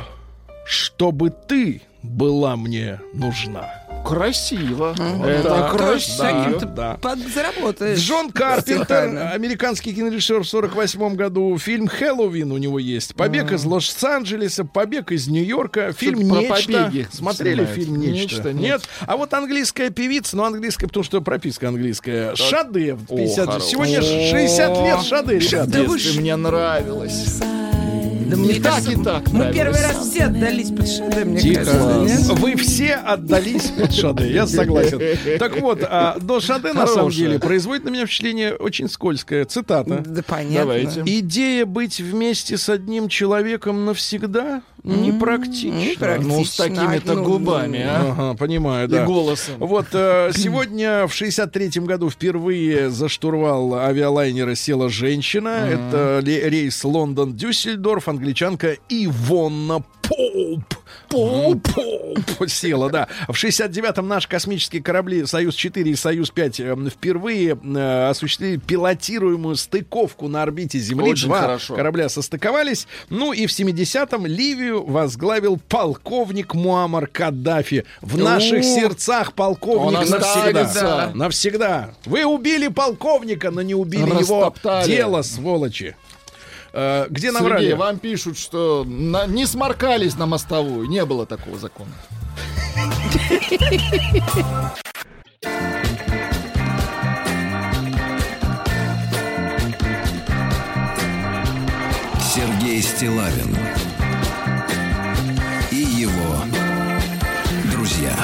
чтобы 0.65 1.29
ты 1.29 1.81
была 2.03 2.55
мне 2.55 2.99
нужна. 3.13 3.80
Красиво. 4.05 4.93
Это 5.25 5.49
да, 5.49 5.69
красиво. 5.69 6.59
Да. 6.75 6.97
подзаработаешь. 7.01 7.99
Джон 7.99 8.31
Карпентер, 8.31 9.31
американский 9.33 9.93
кинорежиссер 9.93 10.39
в 10.39 10.47
48 10.47 11.15
году. 11.15 11.57
Фильм 11.57 11.87
«Хэллоуин» 11.87 12.51
у 12.51 12.57
него 12.57 12.79
есть. 12.79 13.15
«Побег 13.15 13.51
из 13.51 13.63
Лос-Анджелеса», 13.63 14.65
«Побег 14.65 15.11
из 15.11 15.27
Нью-Йорка». 15.27 15.93
Фильм 15.93 16.29
про 16.29 16.39
«Нечто». 16.41 16.51
побеги 16.51 17.07
Смотрели 17.11 17.55
снимает. 17.65 17.75
фильм 17.75 17.95
«Нечто»? 17.99 18.21
«Нечто» 18.21 18.53
нет. 18.53 18.61
Нет. 18.61 18.81
А 19.01 19.17
вот 19.17 19.33
английская 19.33 19.89
певица, 19.89 20.35
ну 20.37 20.43
английская, 20.43 20.87
потому 20.87 21.03
что 21.03 21.21
прописка 21.21 21.67
английская. 21.67 22.35
Шаде. 22.35 22.95
в 22.95 23.11
О, 23.11 23.17
50. 23.17 23.45
хорош. 23.45 23.63
Сегодня 23.63 24.01
60 24.01 24.77
лет 24.83 25.01
Шаде, 25.03 25.39
ребят. 25.39 25.69
Да 25.69 25.83
вы 25.83 25.97
мне 26.17 26.35
нравилось. 26.35 27.41
Да 28.31 28.37
мне 28.37 28.53
И 28.53 28.59
так, 28.61 28.87
и 28.89 28.95
так 28.95 29.29
Мы 29.33 29.51
первый 29.53 29.81
раз 29.81 30.07
все 30.07 30.23
отдались 30.23 30.69
под 30.69 30.87
Шаде, 30.87 31.25
мне 31.25 31.41
Тихо. 31.41 31.65
кажется, 31.65 31.99
нет? 31.99 32.39
Вы 32.39 32.55
все 32.55 32.93
отдались 32.93 33.71
под 33.71 33.93
Шаде, 33.93 34.31
я 34.31 34.47
согласен. 34.47 35.01
Так 35.37 35.59
вот, 35.59 35.79
а, 35.83 36.17
до 36.21 36.39
Шаде 36.39 36.71
на 36.71 36.87
самом 36.87 37.11
деле 37.11 37.39
производит 37.39 37.83
на 37.83 37.89
меня 37.89 38.05
впечатление 38.05 38.53
очень 38.55 38.87
скользкое. 38.87 39.43
Цитата. 39.43 40.01
Да 40.05 40.23
понятно. 40.23 40.59
Давайте. 40.59 41.03
Идея 41.05 41.65
быть 41.65 41.99
вместе 41.99 42.57
с 42.57 42.69
одним 42.69 43.09
человеком 43.09 43.83
навсегда 43.85 44.61
непрактична. 44.83 45.77
непрактична. 45.77 46.33
Ну, 46.37 46.45
с 46.45 46.55
такими-то 46.57 47.13
Ну, 47.15 47.23
губами, 47.23 47.79
а? 47.79 48.11
Ага, 48.11 48.37
понимаю, 48.37 48.87
И 48.87 48.91
да. 48.91 49.05
голосом. 49.05 49.55
Вот 49.59 49.87
э, 49.93 50.31
сегодня 50.35 51.07
в 51.07 51.11
63-м 51.13 51.85
году 51.85 52.09
впервые 52.09 52.89
за 52.89 53.07
штурвал 53.09 53.75
авиалайнера 53.75 54.55
села 54.55 54.89
женщина. 54.89 55.49
Это 55.69 56.21
рейс 56.23 56.83
Лондон-Дюссельдорф, 56.83 58.07
англичанка 58.07 58.77
Ивонна 58.89 59.83
Поуп. 60.01 60.63
Пу-пу, 61.11 62.47
села, 62.47 62.89
да. 62.89 63.07
В 63.27 63.31
69-м 63.33 64.07
наши 64.07 64.27
космические 64.27 64.81
корабли 64.81 65.25
«Союз-4» 65.25 65.83
и 65.83 65.95
«Союз-5» 65.95 66.87
э, 66.87 66.89
впервые 66.89 67.53
осуществили 68.09 68.57
пилотируемую 68.57 69.55
стыковку 69.55 70.27
на 70.27 70.41
орбите 70.41 70.79
Земли. 70.79 71.11
Очень 71.11 71.27
Два 71.27 71.41
хорошо. 71.41 71.75
корабля 71.75 72.09
состыковались. 72.09 72.87
Ну 73.09 73.33
и 73.33 73.45
в 73.45 73.49
70-м 73.49 74.25
Ливию 74.25 74.85
возглавил 74.85 75.59
полковник 75.69 76.53
Муаммар 76.53 77.07
Каддафи. 77.07 77.85
В 78.01 78.17
наших 78.17 78.63
сердцах 78.63 79.33
полковник 79.33 80.09
навсегда. 80.09 81.11
Навсегда. 81.13 81.89
Вы 82.05 82.25
убили 82.25 82.67
полковника, 82.69 83.51
но 83.51 83.61
не 83.61 83.75
убили 83.75 84.21
его 84.21 84.53
дело, 84.85 85.21
сволочи. 85.21 85.95
Э, 86.73 87.07
где 87.09 87.31
наврали? 87.31 87.61
Сергей, 87.63 87.75
вам 87.77 87.99
пишут, 87.99 88.37
что 88.37 88.85
на- 88.87 89.27
не 89.27 89.45
сморкались 89.45 90.17
на 90.17 90.25
мостовую. 90.25 90.87
Не 90.87 91.05
было 91.05 91.25
такого 91.25 91.57
закона. 91.57 91.91
Сергей 102.19 102.81
Стилавин 102.81 103.55
и 105.71 105.75
его 105.75 106.43
друзья. 107.71 108.15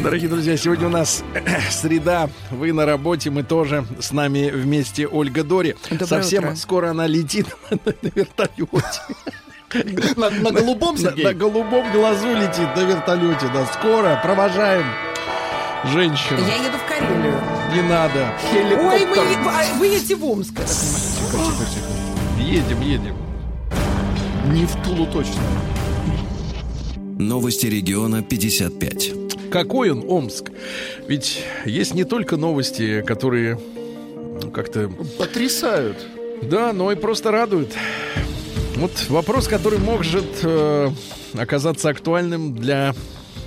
Дорогие 0.00 0.28
друзья, 0.28 0.56
сегодня 0.56 0.86
у 0.86 0.90
нас 0.90 1.22
среда, 1.70 2.28
вы 2.50 2.72
на 2.72 2.86
работе, 2.86 3.30
мы 3.30 3.42
тоже 3.42 3.84
с 4.00 4.12
нами 4.12 4.50
вместе 4.50 5.06
Ольга 5.06 5.44
Дори. 5.44 5.76
Доброе 5.90 6.06
Совсем 6.06 6.44
утро. 6.44 6.54
скоро 6.56 6.90
она 6.90 7.06
летит 7.06 7.46
на 7.70 7.78
вертолете. 8.14 9.00
На, 10.16 10.30
на 10.30 10.50
голубом, 10.50 10.96
На, 11.00 11.10
на 11.10 11.34
голубом 11.34 11.92
глазу 11.92 12.28
летит 12.34 12.74
на 12.76 12.80
вертолете. 12.84 13.48
Да, 13.52 13.66
скоро 13.66 14.20
провожаем 14.22 14.84
женщину. 15.84 16.40
Я 16.40 16.56
еду 16.56 16.78
в 16.78 16.88
Карелию. 16.88 17.40
Не 17.74 17.82
надо. 17.82 18.32
Ой, 18.52 19.06
вы, 19.06 19.18
а, 19.48 19.78
вы 19.78 19.86
едете 19.86 20.16
в 20.16 20.24
Омск. 20.24 20.52
я 20.52 20.64
так 20.66 20.76
понимаю. 21.32 21.56
Едем, 22.38 22.80
едем. 22.80 23.16
Не 24.52 24.66
в 24.66 24.74
Тулу 24.84 25.06
точно. 25.06 25.40
Новости 27.18 27.66
региона 27.66 28.22
55. 28.22 29.12
Какой 29.50 29.90
он 29.90 30.04
Омск? 30.08 30.50
Ведь 31.06 31.42
есть 31.64 31.94
не 31.94 32.04
только 32.04 32.36
новости, 32.36 33.02
которые 33.02 33.58
ну, 34.42 34.50
как-то 34.50 34.90
Потрясают. 35.18 35.98
Да, 36.42 36.72
но 36.72 36.90
и 36.90 36.96
просто 36.96 37.30
радует. 37.30 37.72
Вот 38.76 38.92
вопрос, 39.08 39.46
который 39.46 39.78
может 39.78 40.24
э, 40.42 40.90
оказаться 41.34 41.90
актуальным 41.90 42.54
для 42.56 42.94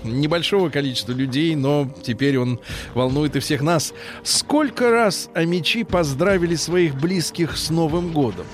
небольшого 0.04 0.70
количества 0.70 1.12
людей, 1.12 1.56
но 1.56 1.92
теперь 2.04 2.38
он 2.38 2.60
волнует 2.94 3.36
и 3.36 3.40
всех 3.40 3.62
нас. 3.62 3.94
Сколько 4.24 4.92
раз 4.92 5.30
амичи 5.34 5.84
поздравили 5.84 6.56
своих 6.56 6.96
близких 6.96 7.58
с 7.58 7.70
Новым 7.70 8.12
годом? 8.12 8.46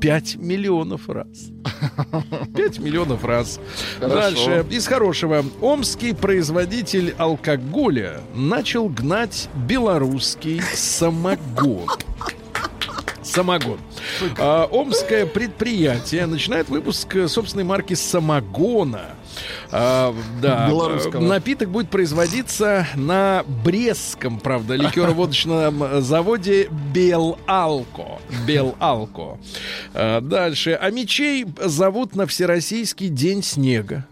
Пять 0.00 0.36
миллионов 0.36 1.08
раз. 1.08 1.50
Пять 2.56 2.78
миллионов 2.78 3.24
раз. 3.24 3.60
Хорошо. 4.00 4.46
Дальше. 4.46 4.66
Из 4.70 4.86
хорошего. 4.86 5.44
Омский 5.60 6.14
производитель 6.14 7.14
алкоголя 7.18 8.20
начал 8.34 8.88
гнать 8.88 9.48
белорусский 9.66 10.62
самогон. 10.62 11.86
Самогон. 13.22 13.78
А, 14.38 14.66
омское 14.70 15.26
предприятие 15.26 16.26
начинает 16.26 16.68
выпуск 16.68 17.16
э, 17.16 17.28
собственной 17.28 17.64
марки 17.64 17.94
самогона. 17.94 19.16
А, 19.70 20.14
да, 20.40 20.68
Белорусского. 20.68 21.20
Напиток 21.20 21.70
будет 21.70 21.90
производиться 21.90 22.86
на 22.94 23.44
Брестском, 23.64 24.38
правда, 24.38 24.74
ликероводочном 24.74 25.82
э, 25.82 26.00
заводе 26.00 26.68
Белалко. 26.92 28.18
Белалко. 28.46 29.38
А, 29.94 30.20
дальше. 30.20 30.78
А 30.80 30.90
мечей 30.90 31.46
зовут 31.62 32.14
на 32.16 32.26
Всероссийский 32.26 33.08
день 33.08 33.42
снега. 33.42 34.06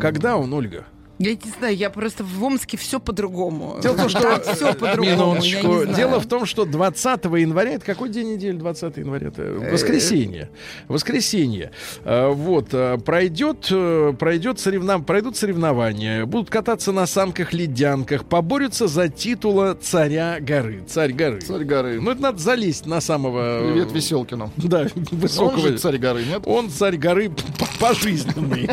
Когда 0.00 0.36
он, 0.36 0.52
Ольга? 0.52 0.84
Я 1.18 1.32
не 1.32 1.50
знаю, 1.58 1.76
я 1.76 1.90
просто 1.90 2.22
в 2.22 2.44
Омске 2.44 2.76
все 2.76 3.00
по-другому. 3.00 3.78
Дело 3.82 3.94
в 3.94 3.96
том, 3.98 4.08
что... 4.08 4.40
все 4.54 4.74
по-другому. 4.74 5.34
Минуточку. 5.34 5.72
знаю. 5.82 5.94
Дело 5.96 6.20
в 6.20 6.26
том, 6.26 6.46
что 6.46 6.64
20 6.64 7.24
января... 7.24 7.72
Это 7.72 7.84
какой 7.84 8.08
день 8.08 8.34
недели 8.34 8.56
20 8.56 8.96
января? 8.98 9.28
Это 9.28 9.42
Э, 9.42 9.72
воскресенье. 9.72 10.48
Воскресенье. 10.86 11.72
А, 12.04 12.30
Вот. 12.32 12.68
Пройдет, 13.04 13.66
э, 13.70 14.12
пройдет 14.18 14.60
соревнов... 14.60 15.04
пройдут 15.06 15.36
соревнования. 15.36 16.24
Будут 16.24 16.50
кататься 16.50 16.92
на 16.92 17.06
санках-ледянках. 17.06 18.24
Поборются 18.24 18.86
за 18.86 19.08
титула 19.08 19.74
царя 19.80 20.38
горы. 20.40 20.82
Царь 20.86 21.12
горы. 21.12 21.40
Царь 21.40 21.64
горы. 21.64 22.00
Ну, 22.00 22.12
это 22.12 22.22
надо 22.22 22.38
залезть 22.38 22.86
на 22.86 23.00
самого... 23.00 23.62
э, 23.62 23.72
Привет 23.72 23.90
Веселкину. 23.92 24.52
Да, 24.56 24.82
Он 24.82 24.90
высокого... 25.18 25.58
же 25.68 25.78
царь 25.78 25.98
горы, 25.98 26.24
нет? 26.24 26.42
Он 26.46 26.70
царь 26.70 26.96
горы 26.96 27.32
пожизненный. 27.80 28.68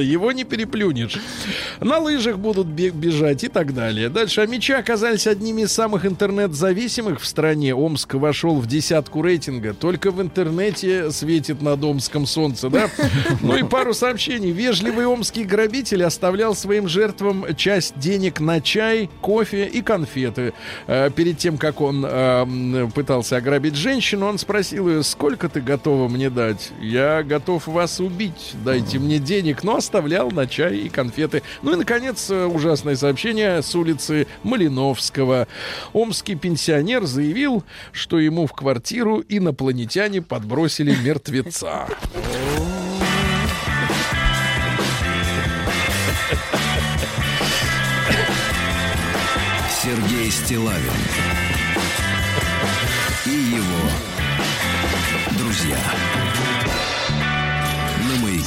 Его 0.02 0.32
не 0.32 0.44
переплюнешь. 0.44 1.18
На 1.80 1.98
лыжах 1.98 2.38
будут 2.38 2.66
бежать 2.66 3.44
и 3.44 3.48
так 3.48 3.74
далее. 3.74 4.08
Дальше. 4.08 4.40
А 4.40 4.46
мечи 4.46 4.72
оказались 4.72 5.26
одними 5.26 5.62
из 5.62 5.72
самых 5.72 6.06
интернет-зависимых 6.06 7.20
в 7.20 7.26
стране. 7.26 7.74
Омск 7.74 8.14
вошел 8.14 8.56
в 8.56 8.66
десятку 8.66 9.22
рейтинга. 9.22 9.74
Только 9.74 10.10
в 10.10 10.20
интернете 10.22 11.10
светит 11.10 11.62
над 11.62 11.82
Омском 11.82 12.26
солнце, 12.26 12.68
да? 12.70 12.88
Ну 13.42 13.56
и 13.56 13.62
пару 13.62 13.94
сообщений. 13.94 14.50
Вежливый 14.50 15.06
омский 15.06 15.44
грабитель 15.44 16.04
оставлял 16.04 16.54
своим 16.54 16.88
жертвам 16.88 17.46
часть 17.56 17.98
денег 17.98 18.40
на 18.40 18.60
чай, 18.60 19.10
кофе 19.20 19.66
и 19.66 19.82
конфеты. 19.82 20.52
Э, 20.86 21.10
Перед 21.14 21.38
тем, 21.38 21.58
как 21.58 21.80
он 21.80 22.04
э, 22.06 22.88
пытался 22.94 23.36
ограбить 23.36 23.74
женщину, 23.74 24.26
он 24.26 24.38
спросил 24.38 24.88
ее, 24.88 25.02
сколько 25.02 25.48
ты 25.48 25.60
готова 25.60 26.08
мне 26.08 26.30
дать? 26.30 26.72
Я 26.80 27.22
готов 27.22 27.66
вас 27.66 28.00
убить, 28.00 28.52
дайте 28.64 28.98
мне 28.98 29.18
денег, 29.18 29.62
но 29.62 29.76
оставлял 29.76 30.30
на 30.30 30.46
чай 30.46 30.76
и 30.78 30.88
конфеты. 30.88 31.42
Ну 31.62 31.72
и, 31.72 31.76
наконец, 31.76 32.30
э, 32.30 32.44
ужасное 32.44 32.96
сообщение 32.96 33.62
с 33.62 33.74
улицы 33.74 34.26
Малиновского. 34.42 35.48
Омский 35.92 36.34
пенсионер 36.34 37.04
заявил, 37.04 37.64
что 37.92 38.18
ему 38.18 38.46
в 38.46 38.52
квартиру 38.52 39.22
инопланетяне 39.28 40.22
подбросили 40.22 40.94
мертвеца. 40.94 41.86
Сергей 49.82 50.30
Стилавин 50.32 51.25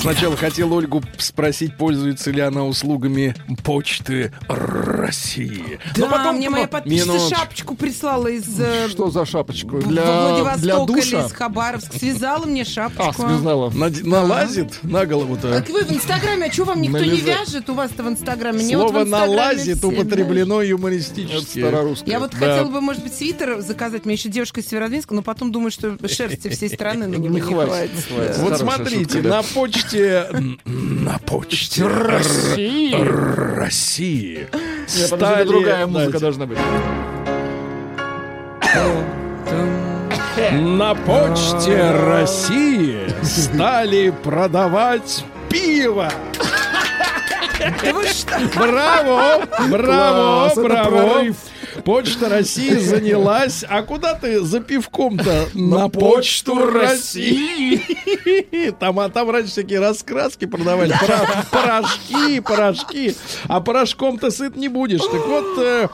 Сначала 0.01 0.37
хотел 0.37 0.71
Ольгу 0.73 1.03
спросить, 1.17 1.75
пользуется 1.75 2.31
ли 2.31 2.39
она 2.41 2.63
услугами 2.63 3.35
почты 3.63 4.31
России. 4.47 5.79
Да, 5.95 6.05
Но 6.05 6.09
потом, 6.11 6.37
мне 6.37 6.49
моя 6.49 6.63
ну, 6.65 6.69
подписчица 6.69 7.05
минуточку. 7.07 7.35
шапочку 7.35 7.75
прислала 7.75 8.27
из 8.27 8.59
э, 8.59 8.87
Что 8.89 9.11
за 9.11 9.25
шапочку? 9.25 9.79
Для, 9.81 10.03
Владивостока 10.03 10.59
для 10.61 10.75
или 10.77 10.85
душа? 11.01 11.25
из 11.25 11.33
Хабаровска. 11.33 11.99
Связала 11.99 12.45
мне 12.45 12.63
шапочку. 12.63 13.23
А, 13.25 13.29
связала. 13.29 13.69
Наде- 13.71 14.05
Налазит 14.07 14.79
на 14.83 15.05
голову-то. 15.05 15.53
Так 15.59 15.69
вы 15.69 15.83
в 15.83 15.91
Инстаграме, 15.91 16.45
а 16.47 16.51
что 16.51 16.63
вам 16.63 16.81
никто 16.81 16.99
не 16.99 17.09
Налезай. 17.11 17.35
вяжет 17.45 17.69
у 17.69 17.73
вас-то 17.73 18.03
в 18.03 18.07
Инстаграме? 18.09 18.63
Мне 18.63 18.77
вот 18.77 18.87
в 18.87 18.89
Слово 18.91 19.03
Инстаграме 19.03 19.35
«налазит» 19.35 19.77
все, 19.79 19.87
употреблено 19.87 20.61
Это 20.61 20.69
юмористически. 20.69 21.59
старорусское. 21.59 22.09
Я 22.13 22.19
вот 22.19 22.31
Да. 22.31 22.37
хотела 22.37 22.69
бы, 22.69 22.79
может 22.81 23.03
быть, 23.03 23.13
свитер 23.13 23.59
заказать. 23.61 24.05
Мне 24.05 24.13
еще 24.15 24.29
девушка 24.29 24.61
из 24.61 24.67
Северодвинска, 24.69 25.13
но 25.13 25.21
потом 25.23 25.51
думаю, 25.51 25.71
что 25.71 25.97
шерсти 26.07 26.47
всей 26.49 26.69
страны 26.69 27.07
на 27.07 27.15
него 27.15 27.27
Не 27.27 27.35
не 27.35 27.41
хватит, 27.41 27.91
хватит. 28.07 28.37
не. 28.37 28.43
Вот 28.43 28.57
смотрите, 28.59 29.21
на 29.21 29.41
почте... 29.43 29.88
м, 29.97 30.59
На 30.65 31.19
почте 31.19 31.85
России. 31.87 32.95
России. 33.55 34.47
Нет, 34.97 35.09
подожди, 35.09 35.43
другая 35.49 35.87
музыка 35.87 36.19
должна 36.19 36.45
быть. 36.45 36.57
На 40.51 40.95
почте 40.95 41.91
России 41.91 43.09
стали 43.23 44.11
продавать 44.23 45.25
пиво. 45.49 46.09
Браво! 48.55 49.41
Браво! 49.69 50.51
Браво! 50.55 51.23
Почта 51.83 52.29
России 52.29 52.75
занялась. 52.77 53.63
А 53.67 53.81
куда 53.83 54.13
ты 54.15 54.41
за 54.41 54.59
пивком-то? 54.59 55.49
На, 55.53 55.89
почту 55.89 56.55
России. 56.71 57.81
Там, 58.79 58.99
а 58.99 59.09
там 59.09 59.29
раньше 59.29 59.51
всякие 59.51 59.79
раскраски 59.79 60.45
продавали. 60.45 60.93
Пора- 60.99 61.45
Порошки, 61.51 62.39
порошки. 62.39 63.15
А 63.47 63.61
порошком-то 63.61 64.31
сыт 64.31 64.55
не 64.55 64.67
будешь. 64.67 65.01
Так 65.01 65.25
вот, 65.25 65.57
э, 65.57 65.87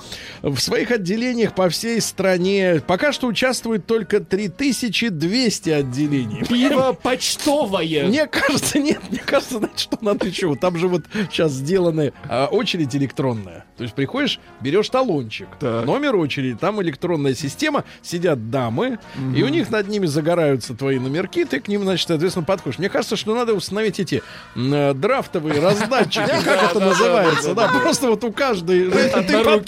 В 0.46 0.60
своих 0.60 0.92
отделениях 0.92 1.56
по 1.56 1.70
всей 1.70 2.00
стране 2.00 2.80
пока 2.86 3.12
что 3.12 3.26
участвует 3.26 3.88
только 3.88 4.20
3200 4.20 5.70
отделений. 5.72 6.46
Пиво 6.46 6.94
почтовое. 6.94 8.06
Мне 8.06 8.28
кажется, 8.28 8.78
нет, 8.78 9.00
мне 9.10 9.22
кажется, 9.26 9.58
знаете, 9.58 9.80
что 9.80 9.98
надо 10.02 10.28
еще. 10.28 10.56
Там 10.56 10.78
же 10.78 10.88
вот 10.88 11.06
сейчас 11.32 11.52
сделаны 11.52 12.14
а, 12.30 12.46
очередь 12.46 12.96
электронная. 12.96 13.66
То 13.76 13.84
есть 13.84 13.96
приходишь, 13.96 14.40
берешь 14.62 14.88
талончик, 14.90 15.48
номер 15.62 16.16
очереди, 16.16 16.56
там 16.56 16.82
электронная 16.82 17.34
система, 17.34 17.84
сидят 18.04 18.52
дамы, 18.52 19.00
и 19.36 19.42
у 19.42 19.48
них 19.48 19.70
над 19.72 19.88
ними 19.88 20.06
загораются 20.06 20.76
твои 20.76 21.00
номерки, 21.00 21.44
ты 21.44 21.60
к 21.60 21.68
ним, 21.68 21.82
значит, 21.82 22.08
соответственно, 22.08 22.46
подходишь. 22.46 22.78
Мне 22.80 22.90
кажется, 22.90 23.16
что 23.16 23.36
надо 23.36 23.54
установить 23.54 24.00
эти 24.00 24.22
э, 24.56 24.94
драфтовые 24.94 25.60
раздатчики, 25.60 26.26
как 26.46 26.72
это 26.72 26.80
называется, 26.80 27.54
да, 27.56 27.68
просто 27.68 28.10
вот 28.10 28.24
у 28.24 28.32
каждой 28.32 28.90
ты 28.92 29.44
под- 29.44 29.66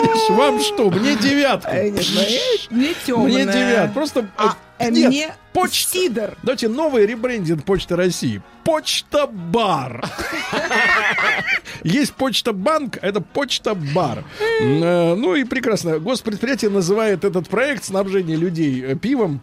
Подходишь, 0.00 0.30
вам 0.30 0.60
что, 0.60 0.90
мне 0.90 1.16
девятку. 1.16 1.70
Э, 1.70 1.90
Мне 2.70 2.94
темная. 3.06 3.24
Мне 3.26 3.44
девят. 3.44 3.94
Просто 3.94 4.28
А, 4.36 4.56
э, 4.78 4.86
э, 4.86 4.90
нет, 4.90 5.08
мне 5.08 5.34
почта. 5.52 5.92
сидор. 5.92 6.30
Давайте 6.42 6.68
новый 6.68 7.06
ребрендинг 7.06 7.64
Почты 7.64 7.96
России. 7.96 8.42
Почта 8.64 9.26
Бар. 9.26 10.04
Есть 11.82 12.14
Почта 12.14 12.52
Банк, 12.52 12.98
это 13.00 13.20
Почта 13.20 13.74
Бар. 13.74 14.24
Ну 14.60 15.34
и 15.34 15.44
прекрасно. 15.44 15.98
Госпредприятие 15.98 16.70
называет 16.70 17.24
этот 17.24 17.48
проект 17.48 17.84
снабжения 17.84 18.36
людей 18.36 18.94
пивом 18.96 19.40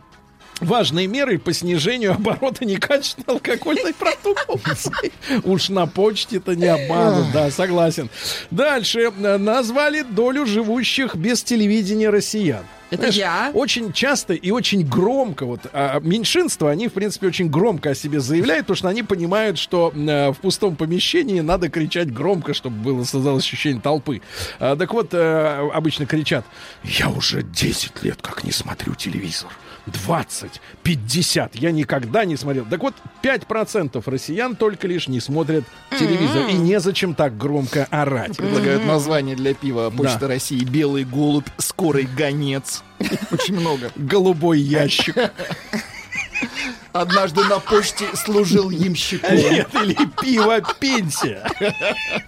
важной 0.62 1.08
мерой 1.08 1.40
по 1.40 1.54
снижению 1.54 2.14
оборота 2.14 2.66
некачественной 2.66 3.36
алкогольной 3.36 3.94
продукции. 3.98 5.12
Уж 5.44 5.70
на 5.70 5.88
почте-то 5.88 6.56
не 6.56 6.68
обманут, 6.68 7.32
да, 7.34 7.52
согласен. 7.52 8.10
Дальше. 8.52 9.12
Назвали 9.12 10.02
долю 10.02 10.46
живущих 10.46 11.16
без 11.16 11.44
телевидения 11.44 12.10
россиян. 12.10 12.64
Это 12.90 13.12
Знаешь, 13.12 13.16
я. 13.16 13.52
Очень 13.54 13.92
часто 13.92 14.34
и 14.34 14.50
очень 14.50 14.88
громко, 14.88 15.46
вот 15.46 15.62
а, 15.74 16.00
меньшинство, 16.00 16.70
они, 16.70 16.88
в 16.88 16.94
принципе, 16.94 17.28
очень 17.28 17.50
громко 17.50 17.90
о 17.90 17.96
себе 17.96 18.22
заявляют, 18.22 18.66
потому 18.66 18.78
что 18.78 18.88
они 18.88 19.04
понимают, 19.04 19.58
что 19.58 19.92
э, 19.94 20.32
в 20.32 20.38
пустом 20.38 20.78
помещении 20.78 21.42
надо 21.42 21.70
кричать 21.70 22.14
громко, 22.14 22.54
чтобы 22.54 22.78
было 22.78 23.04
создалось 23.04 23.44
ощущение 23.44 23.82
толпы. 23.82 24.22
А, 24.60 24.78
так 24.78 24.94
вот, 24.94 25.10
э, 25.12 25.70
обычно 25.74 26.06
кричат, 26.06 26.46
я 26.86 27.10
уже 27.10 27.44
10 27.44 28.04
лет 28.04 28.22
как 28.22 28.46
не 28.46 28.52
смотрю 28.52 28.96
телевизор. 28.96 29.52
20, 29.88 30.62
50, 30.84 31.56
я 31.56 31.72
никогда 31.72 32.26
не 32.26 32.36
смотрел. 32.36 32.66
Так 32.66 32.82
вот, 32.82 32.94
5% 33.24 34.04
россиян 34.06 34.56
только 34.56 34.88
лишь 34.88 35.08
не 35.08 35.20
смотрят 35.20 35.64
телевизор. 35.98 36.48
И 36.50 36.54
незачем 36.54 37.14
так 37.16 37.38
громко 37.38 37.88
орать. 37.90 38.38
Предлагают 38.38 38.86
название 38.86 39.36
для 39.36 39.54
пива 39.54 39.90
Почта 39.90 40.20
Да. 40.22 40.28
России 40.28 40.64
«Белый 40.64 41.04
голубь», 41.04 41.48
«Скорый 41.58 42.08
гонец». 42.18 42.84
Очень 43.32 43.60
много. 43.60 43.92
Голубой 43.96 44.60
ящик. 44.60 45.16
Однажды 47.02 47.44
на 47.44 47.60
почте 47.60 48.06
служил 48.16 48.70
ямщиком. 48.72 49.36
Нет, 49.36 49.70
или 49.76 49.96
пиво 50.22 50.60
пенсия. 50.80 51.44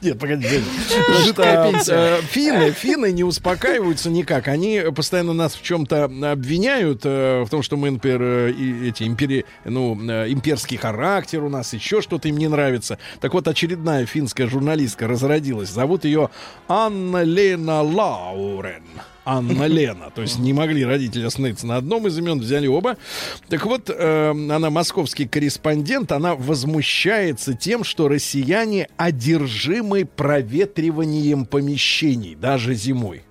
Нет, 0.02 0.20
погоди. 0.20 0.44
погоди. 0.44 1.24
Жидкая 1.26 1.64
Что, 1.64 1.72
пенсия. 1.72 1.94
э, 1.94 2.22
Финны, 2.22 2.72
финны 2.72 3.12
не 3.12 3.24
успокаиваются 3.24 4.10
никак. 4.10 4.48
Они 4.48 4.82
постоянно 4.96 5.34
нас 5.34 5.56
в 5.56 5.64
чем-то 5.64 6.06
обвиняют, 6.06 7.02
э, 7.04 7.44
в 7.44 7.50
том, 7.50 7.64
что 7.64 7.78
мы, 7.78 7.90
например, 7.90 8.22
э, 8.22 8.52
эти 8.88 9.04
импери, 9.04 9.46
ну, 9.66 9.96
имперский 9.96 10.78
характер 10.78 11.44
у 11.44 11.50
нас, 11.50 11.74
еще 11.74 12.02
что-то 12.02 12.28
им 12.28 12.38
не 12.38 12.48
нравится. 12.48 13.00
Так 13.22 13.34
вот, 13.34 13.48
очередная 13.48 14.06
финская 14.06 14.48
журналистка 14.48 15.08
разродилась. 15.08 15.70
Зовут 15.70 16.06
ее 16.06 16.30
Анна 16.68 17.24
Лена 17.24 17.82
Лаурен. 17.82 18.84
Анна 19.30 19.66
Лена. 19.68 20.12
То 20.14 20.22
есть 20.22 20.40
не 20.40 20.54
могли 20.54 20.84
родители 20.84 21.26
остановиться 21.26 21.68
на 21.68 21.78
одном 21.78 22.08
из 22.08 22.18
имен, 22.18 22.40
взяли 22.40 22.68
оба. 22.68 22.98
Так 23.48 23.66
вот, 23.66 23.90
э, 23.90 24.30
она 24.32 24.70
московский 24.70 25.28
корреспондент, 25.28 26.12
она 26.12 26.36
возмущается 26.36 27.54
тем, 27.54 27.84
что 27.84 28.08
россияне 28.08 28.90
одержимы 28.98 30.06
проветриванием 30.06 31.46
помещений, 31.46 32.36
даже 32.36 32.74
зимой. 32.74 33.24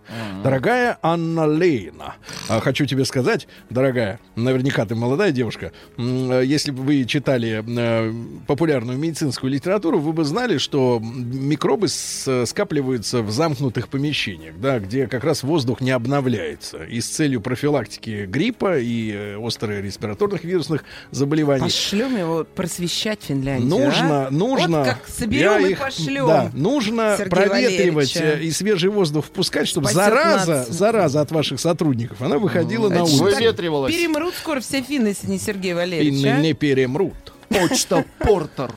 Дорогая 0.42 0.98
Анна 1.02 1.46
Лейна, 1.46 2.14
а, 2.48 2.60
хочу 2.60 2.86
тебе 2.86 3.04
сказать, 3.04 3.46
дорогая, 3.70 4.20
наверняка 4.36 4.86
ты 4.86 4.94
молодая 4.94 5.32
девушка, 5.32 5.72
если 5.96 6.70
бы 6.70 6.82
вы 6.82 7.04
читали 7.04 7.62
э, 7.66 8.12
популярную 8.46 8.98
медицинскую 8.98 9.50
литературу, 9.52 9.98
вы 9.98 10.12
бы 10.12 10.24
знали, 10.24 10.58
что 10.58 11.00
микробы 11.02 11.88
скапливаются 11.88 13.22
в 13.22 13.30
замкнутых 13.30 13.88
помещениях, 13.88 14.54
да, 14.58 14.78
где 14.78 15.06
как 15.06 15.24
раз 15.24 15.42
воздух 15.42 15.80
не 15.80 15.90
обновляется. 15.90 16.84
И 16.84 17.00
с 17.00 17.08
целью 17.08 17.40
профилактики 17.40 18.26
гриппа 18.26 18.78
и 18.78 19.12
э, 19.12 19.36
острых 19.36 19.82
респираторных 19.82 20.44
вирусных 20.44 20.84
заболеваний 21.10 21.64
Пошлем 21.64 22.16
его 22.16 22.44
просвещать 22.44 23.20
Финляндию. 23.22 23.68
Нужно, 23.68 24.28
а? 24.28 24.30
нужно. 24.30 24.78
Вот 24.78 24.86
как 24.86 25.08
соберем 25.08 25.60
я 25.60 25.68
и 25.68 25.72
их- 25.72 25.78
пошлем. 25.78 26.26
Да, 26.26 26.50
нужно 26.54 27.14
Сергея 27.18 27.28
проветривать 27.30 28.14
Валерьевича. 28.14 28.40
э, 28.40 28.44
и 28.44 28.50
свежий 28.50 28.90
воздух 28.90 29.24
впускать, 29.26 29.68
чтобы 29.68 29.88
зараза, 30.04 30.66
зараза 30.68 31.20
от 31.20 31.30
ваших 31.30 31.60
сотрудников, 31.60 32.20
она 32.22 32.38
выходила 32.38 32.88
на 32.88 33.04
улицу. 33.04 33.24
Выветривалось. 33.24 33.94
Перемрут 33.94 34.34
скоро 34.34 34.60
все 34.60 34.82
финны, 34.82 35.08
если 35.08 35.28
не 35.28 35.38
Сергей 35.38 35.74
Валерьевич. 35.74 36.22
Финны 36.22 36.28
а? 36.28 36.40
не 36.40 36.52
перемрут. 36.54 37.14
Почта 37.48 38.04
Портер. 38.18 38.70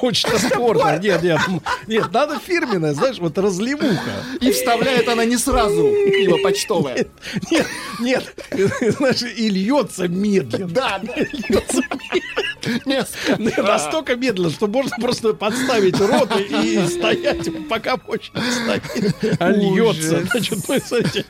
Почта 0.00 0.38
спорта. 0.38 0.98
Нет, 1.02 1.22
нет, 1.22 1.40
нет, 1.86 2.12
надо 2.12 2.38
фирменная, 2.38 2.94
знаешь, 2.94 3.18
вот 3.18 3.36
разливуха. 3.36 4.24
И 4.40 4.50
вставляет 4.50 5.08
она 5.08 5.24
не 5.24 5.36
сразу 5.36 5.82
пиво 6.06 6.38
почтовое. 6.42 7.06
Нет, 7.50 7.66
нет, 8.00 8.34
знаешь, 8.98 9.22
и 9.22 9.48
льется 9.50 10.08
медленно. 10.08 10.68
Да, 10.68 11.00
да. 11.02 11.14
Льется 11.16 11.82
медленно. 13.38 13.62
Настолько 13.62 14.16
медленно, 14.16 14.50
что 14.50 14.66
можно 14.68 14.96
просто 14.96 15.34
подставить 15.34 16.00
рот 16.00 16.30
и, 16.38 16.86
стоять, 16.86 17.48
пока 17.68 17.96
почта 17.96 18.40
стоит. 18.40 19.38
А 19.38 19.50
льется. 19.50 20.24
Значит, 20.30 20.58
ну, 20.66 20.78
смотрите. 20.80 21.26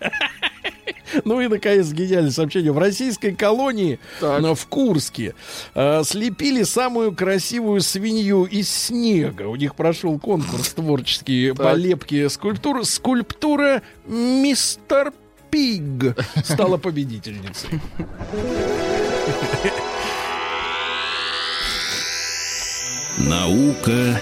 Ну 1.25 1.41
и, 1.41 1.49
наконец, 1.49 1.93
гениальное 1.93 2.31
сообщение. 2.31 2.73
В 2.73 2.79
российской 2.79 3.33
колонии 3.33 4.01
Так. 4.21 4.43
э, 4.43 4.55
в 4.55 4.67
Курске 4.67 5.35
э, 5.75 6.03
слепили 6.05 6.63
самую 6.65 7.15
красивую 7.15 7.81
свинью 7.83 8.45
из 8.45 8.69
снега. 8.69 9.43
У 9.43 9.57
них 9.57 9.75
прошел 9.75 10.19
конкурс 10.19 10.71
творческий 10.75 11.53
по 11.53 11.75
лепке 11.75 12.29
скульптур. 12.29 12.85
Скульптура 12.85 13.83
Мистер 14.07 15.13
Пиг 15.51 16.17
стала 16.45 16.79
победительницей. 16.79 17.81
Наука 23.19 24.21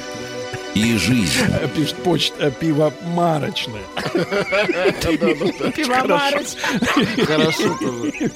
и 0.75 0.97
жизнь. 0.97 1.39
Э, 1.61 1.69
Пишет 1.75 1.97
почта 1.97 2.51
пиво 2.51 2.93
марочное. 3.15 3.83
Пивомарочка. 5.75 7.27
Хорошо 7.27 7.77
тоже. 7.79 8.31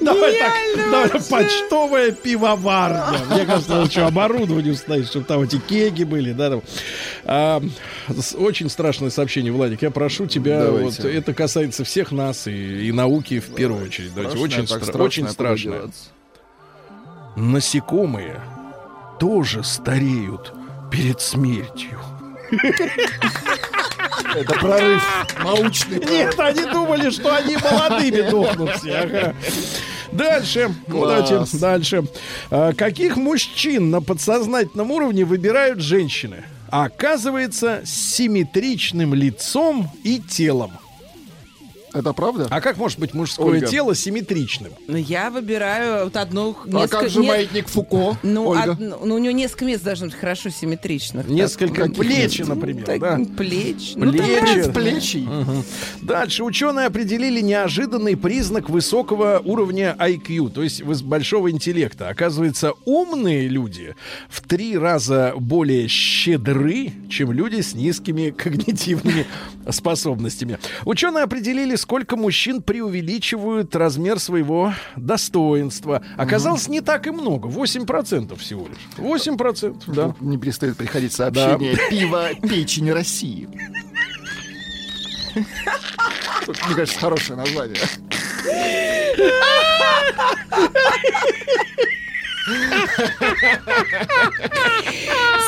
Давай 0.00 0.38
так, 0.38 0.52
давай 0.90 1.08
почтовая 1.30 2.12
пивоварня. 2.12 3.18
Мне 3.30 3.44
кажется, 3.44 3.70
надо 3.74 3.90
что, 3.90 4.06
оборудование 4.06 4.72
установить, 4.72 5.08
чтобы 5.08 5.24
там 5.26 5.42
эти 5.42 5.58
кеги 5.58 6.04
были. 6.04 6.32
Да, 6.32 6.50
там. 6.50 6.62
А, 7.24 7.62
очень 8.36 8.68
страшное 8.70 9.10
сообщение, 9.10 9.52
Владик. 9.52 9.82
Я 9.82 9.90
прошу 9.90 10.26
тебя, 10.26 10.64
Давайте. 10.64 11.02
вот 11.02 11.10
это 11.10 11.34
касается 11.34 11.84
всех 11.84 12.12
нас 12.12 12.46
и, 12.46 12.92
науки 12.92 13.40
в 13.40 13.54
первую 13.54 13.84
очередь. 13.86 14.14
Давайте, 14.14 14.38
очень, 14.38 14.66
Страшное, 14.66 14.86
так 14.86 14.94
стра- 14.94 15.02
очень 15.04 15.28
страшное 15.28 15.32
страшное. 15.32 15.72
поделать. 15.80 16.10
Насекомые 17.36 18.40
тоже 19.18 19.64
стареют 19.64 20.52
перед 20.94 21.20
смертью. 21.20 21.98
Это 24.34 24.54
прорыв 24.60 25.02
научный. 25.42 25.98
Нет, 25.98 26.38
они 26.38 26.62
думали, 26.70 27.10
что 27.10 27.34
они 27.34 27.56
молодыми 27.56 28.30
дохнут 28.30 28.70
все. 28.76 28.98
ага. 28.98 29.34
Дальше, 30.12 30.72
ну, 30.86 31.00
Класс. 31.00 31.28
давайте 31.28 31.58
дальше. 31.58 32.04
А, 32.50 32.72
каких 32.72 33.16
мужчин 33.16 33.90
на 33.90 34.00
подсознательном 34.00 34.92
уровне 34.92 35.24
выбирают 35.24 35.80
женщины? 35.80 36.44
Оказывается, 36.70 37.82
с 37.84 37.90
симметричным 38.14 39.14
лицом 39.14 39.90
и 40.04 40.20
телом. 40.20 40.72
Это 41.94 42.12
правда? 42.12 42.48
А 42.50 42.60
как 42.60 42.76
может 42.76 42.98
быть 42.98 43.14
мужское 43.14 43.46
Ольга. 43.46 43.66
тело 43.66 43.94
симметричным? 43.94 44.72
Ну, 44.88 44.96
я 44.96 45.30
выбираю 45.30 46.04
вот 46.04 46.16
одну... 46.16 46.56
А 46.64 46.68
несколько- 46.68 46.88
как 47.00 47.08
же 47.10 47.20
не- 47.20 47.28
маятник 47.28 47.68
Фуко, 47.68 48.18
Ну, 48.22 48.46
Ольга? 48.48 48.70
од- 48.72 48.80
ну, 48.80 49.14
у 49.14 49.18
него 49.18 49.32
несколько 49.32 49.64
мест 49.64 49.84
должно 49.84 50.06
быть 50.06 50.14
хорошо 50.16 50.50
симметричных. 50.50 51.28
Несколько 51.28 51.84
Так, 51.84 51.94
плечи, 51.94 52.42
ну, 52.42 52.54
например, 52.56 52.84
так, 52.84 53.00
да? 53.00 53.20
Плеч. 53.36 53.92
Ну, 53.96 54.06
там 54.12 54.12
Плечи. 54.26 54.56
разные. 54.58 54.72
Плечи. 54.72 55.28
Дальше 56.02 56.42
ученые 56.44 56.86
определили 56.86 57.40
неожиданный 57.40 58.16
признак 58.16 58.68
высокого 58.68 59.40
уровня 59.44 59.96
IQ, 59.98 60.50
то 60.50 60.62
есть 60.62 60.82
большого 60.82 61.50
интеллекта. 61.50 62.08
Оказывается, 62.08 62.72
умные 62.84 63.48
люди 63.48 63.94
в 64.28 64.40
три 64.40 64.76
раза 64.76 65.34
более 65.36 65.86
щедры, 65.88 66.92
чем 67.08 67.30
люди 67.32 67.60
с 67.60 67.74
низкими 67.74 68.30
когнитивными 68.36 69.26
способностями. 69.70 70.58
Ученые 70.84 71.24
определили, 71.24 71.76
сколько 71.84 72.16
мужчин 72.16 72.62
преувеличивают 72.62 73.76
размер 73.76 74.18
своего 74.18 74.72
достоинства. 74.96 76.02
Оказалось, 76.16 76.66
не 76.66 76.80
так 76.80 77.06
и 77.06 77.10
много. 77.10 77.50
8% 77.50 78.38
всего 78.38 78.68
лишь. 78.68 78.78
8%, 78.96 79.82
да. 79.88 80.16
Не 80.20 80.38
перестает 80.38 80.78
приходить 80.78 81.12
сообщение. 81.12 81.76
Пиво 81.90 82.30
печень 82.40 82.90
России. 82.90 83.50
Мне 85.34 86.74
кажется, 86.74 86.98
хорошее 86.98 87.36
название. 87.36 87.76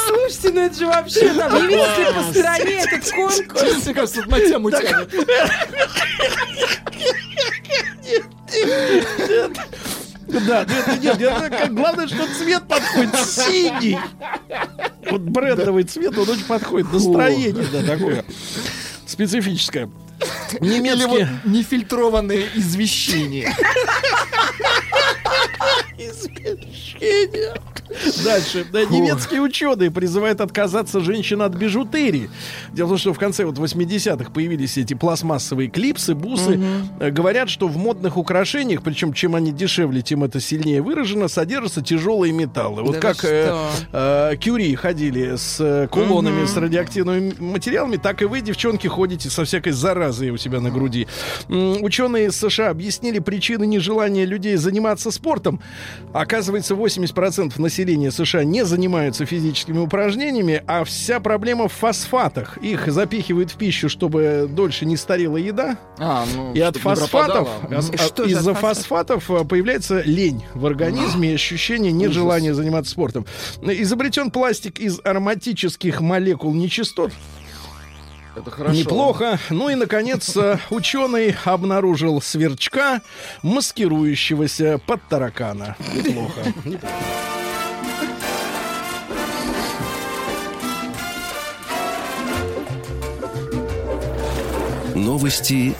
Слушайте, 0.07 0.51
ну 0.53 0.61
это 0.63 0.79
же 0.79 0.87
вообще 0.87 1.33
там 1.35 1.55
не 1.55 1.63
видите 1.77 2.13
по 2.15 2.23
стране 2.33 2.85
этот 2.85 3.11
конкурс. 3.11 3.85
Мне 3.85 3.95
кажется, 3.95 4.23
на 4.27 4.41
тему 4.41 4.71
тянет. 4.71 5.11
Да, 10.29 10.65
нет, 10.65 11.03
нет, 11.03 11.19
нет, 11.21 11.75
главное, 11.75 12.09
что 12.09 12.27
цвет 12.35 12.67
подходит 12.67 13.15
синий. 13.17 13.99
Вот 15.11 15.21
брендовый 15.21 15.85
цвет, 15.85 16.17
он 16.19 16.29
очень 16.29 16.45
подходит. 16.45 16.93
Настроение, 16.93 17.67
да, 17.73 17.83
такое 17.83 18.25
специфическое. 19.07 19.91
Или 20.61 20.79
Немецкие... 20.79 21.07
вот 21.07 21.29
нефильтрованные 21.45 22.49
извещения. 22.55 23.55
Isso 25.99 26.29
que 26.29 26.49
é 26.49 26.57
gênio. 26.71 27.55
Дальше. 28.25 28.67
Да, 28.73 28.85
немецкие 28.85 29.41
ученые 29.41 29.91
призывают 29.91 30.41
отказаться 30.41 31.01
женщин 31.01 31.43
от 31.43 31.55
бижутерии. 31.55 32.31
Дело 32.73 32.87
в 32.87 32.91
том, 32.91 32.99
что 32.99 33.13
в 33.15 33.19
конце 33.19 33.45
вот 33.45 33.59
80-х 33.59 34.31
появились 34.31 34.77
эти 34.79 34.95
пластмассовые 34.95 35.69
клипсы, 35.69 36.15
бусы. 36.15 36.61
Э, 37.01 37.11
Говорят, 37.11 37.49
что 37.49 37.69
в 37.69 37.77
модных 37.77 38.17
украшениях, 38.17 38.83
причем 38.83 39.13
чем 39.13 39.35
они 39.35 39.53
дешевле, 39.53 40.03
тем 40.03 40.25
это 40.25 40.41
сильнее 40.41 40.83
выражено, 40.83 41.29
содержатся 41.29 41.83
тяжелые 41.83 42.33
металлы. 42.33 42.83
Вот 42.83 42.95
Да 42.95 43.01
как 43.01 43.25
э, 43.25 43.55
э, 43.93 44.37
Кюри 44.37 44.75
ходили 44.75 45.37
с 45.37 45.57
э, 45.61 45.89
кулонами 45.89 46.45
с 46.47 46.57
радиоактивными 46.57 47.35
материалами, 47.39 47.97
так 47.97 48.23
и 48.23 48.25
вы, 48.27 48.41
девчонки, 48.41 48.87
ходите 48.87 49.31
со 49.31 49.45
всякой 49.45 49.73
заразой 49.73 50.31
у 50.31 50.37
себя 50.37 50.61
на 50.61 50.71
груди. 50.71 51.07
Ученые 51.49 52.27
из 52.27 52.37
США 52.37 52.71
объяснили 52.71 53.19
причины 53.19 53.67
нежелания 53.67 54.25
людей 54.25 54.57
заниматься 54.57 55.11
спортом. 55.11 55.61
Оказывается, 56.13 56.75
80% 56.75 57.61
населения 57.61 57.86
США 58.11 58.45
не 58.45 58.65
занимаются 58.65 59.25
физическими 59.27 59.79
упражнениями, 59.79 60.63
а 60.67 60.85
вся 60.85 61.21
проблема 61.21 61.69
в 61.69 61.73
фосфатах. 61.73 62.59
Их 62.59 62.91
запихивают 62.91 63.51
в 63.53 63.57
пищу, 63.57 63.89
чтобы 63.89 64.49
дольше 64.51 64.87
не 64.87 64.97
старела 64.97 65.37
еда. 65.37 65.79
А, 65.99 66.25
ну, 66.35 66.53
И 66.55 66.61
от 66.61 66.77
фосфатов, 66.77 67.49
а- 67.49 67.67
а- 67.71 67.79
из-за 67.79 68.55
фосфатов? 68.55 68.59
фосфатов 68.61 69.31
а, 69.31 69.45
появляется 69.45 70.03
лень 70.03 70.45
в 70.55 70.67
организме 70.67 71.35
ощущение 71.35 71.93
нежелания 71.93 72.55
заниматься 72.55 72.93
спортом. 72.93 73.27
Изобретен 73.63 74.31
пластик 74.31 74.79
из 74.81 75.01
ароматических 75.05 76.01
молекул 76.01 76.53
нечистот. 76.55 77.13
Это 78.37 78.51
хорошо. 78.51 78.75
Неплохо. 78.77 79.39
Ну 79.49 79.71
и, 79.71 79.75
наконец, 79.75 80.37
ученый 80.69 81.35
обнаружил 81.47 82.21
сверчка, 82.21 83.01
маскирующегося 83.43 84.79
под 84.87 85.01
таракана. 85.09 85.75
Неплохо. 85.95 86.41
Новости 94.97 95.75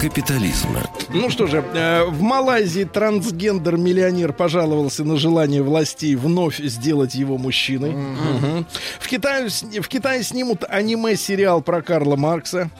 капитализма. 0.00 0.82
Ну 1.10 1.28
что 1.28 1.46
же, 1.46 1.62
э, 1.74 2.04
в 2.04 2.22
Малайзии 2.22 2.84
трансгендер-миллионер 2.84 4.32
пожаловался 4.32 5.04
на 5.04 5.16
желание 5.16 5.62
властей 5.62 6.14
вновь 6.14 6.58
сделать 6.58 7.14
его 7.14 7.36
мужчиной. 7.36 7.90
Мгм. 7.90 8.66
В, 8.98 9.08
Китае, 9.08 9.48
в 9.48 9.88
Китае 9.88 10.22
снимут 10.22 10.64
аниме-сериал 10.66 11.60
про 11.60 11.82
Карла 11.82 12.16
Маркса. 12.16 12.70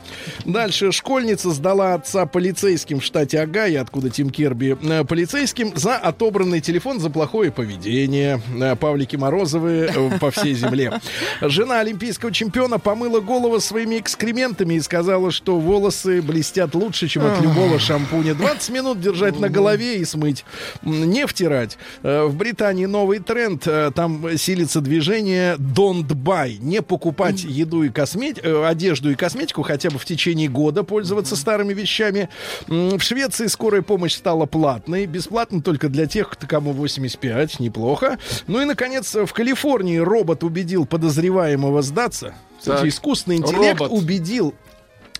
Дальше 0.46 0.92
школьница 0.92 1.50
сдала 1.50 1.94
отца 1.94 2.24
полицейским 2.24 3.00
в 3.00 3.04
штате 3.04 3.40
Огайо, 3.40 3.82
откуда 3.82 4.08
Тим 4.08 4.30
Керби, 4.30 4.78
э, 4.80 5.04
полицейским 5.04 5.76
за 5.76 5.96
отобранный 5.96 6.60
телефон 6.60 7.00
за 7.00 7.10
плохое 7.10 7.52
поведение. 7.52 8.40
Э, 8.58 8.76
Павлики 8.76 9.16
Морозовы 9.16 9.90
по 10.20 10.30
всей 10.30 10.54
земле. 10.54 11.00
Жена 11.42 11.80
олимпийского 11.80 12.32
чемпиона 12.32 12.78
помыла 12.78 13.20
голову 13.20 13.60
своими 13.60 13.98
экскрементами 13.98 14.74
и 14.74 14.80
сказала, 14.80 15.30
что 15.30 15.58
волосы 15.58 16.22
блестят 16.22 16.74
лучше, 16.74 17.09
чем 17.10 17.26
от 17.26 17.40
любого 17.42 17.78
шампуня. 17.78 18.34
20 18.34 18.70
минут 18.70 19.00
держать 19.00 19.38
на 19.38 19.48
голове 19.48 19.98
и 19.98 20.04
смыть. 20.04 20.44
Не 20.82 21.26
втирать. 21.26 21.76
Э, 22.02 22.24
В 22.24 22.34
Британии 22.36 22.86
новый 22.86 23.18
тренд. 23.18 23.66
э, 23.66 23.90
Там 23.94 24.36
силится 24.38 24.80
движение 24.80 25.56
don't 25.56 26.06
buy. 26.06 26.56
Не 26.60 26.80
покупать 26.82 27.44
еду 27.44 27.82
и 27.82 27.88
косметику, 27.90 28.64
одежду 28.64 29.10
и 29.10 29.14
косметику 29.14 29.62
хотя 29.62 29.90
бы 29.90 29.98
в 29.98 30.04
течение 30.04 30.48
года 30.48 30.82
пользоваться 30.84 31.36
старыми 31.36 31.74
вещами. 31.74 32.28
В 32.68 33.00
Швеции 33.00 33.46
скорая 33.48 33.82
помощь 33.82 34.14
стала 34.14 34.46
платной. 34.46 35.06
Бесплатно 35.06 35.60
только 35.62 35.88
для 35.88 36.06
тех, 36.06 36.30
кому 36.48 36.72
85. 36.72 37.60
Неплохо. 37.60 38.18
Ну 38.46 38.60
и, 38.62 38.64
наконец, 38.64 39.14
в 39.14 39.32
Калифорнии 39.32 39.98
робот 39.98 40.44
убедил 40.44 40.86
подозреваемого 40.86 41.82
сдаться. 41.82 42.34
Кстати, 42.60 42.88
искусственный 42.88 43.36
интеллект 43.38 43.80
Робот. 43.80 43.90
убедил 43.98 44.54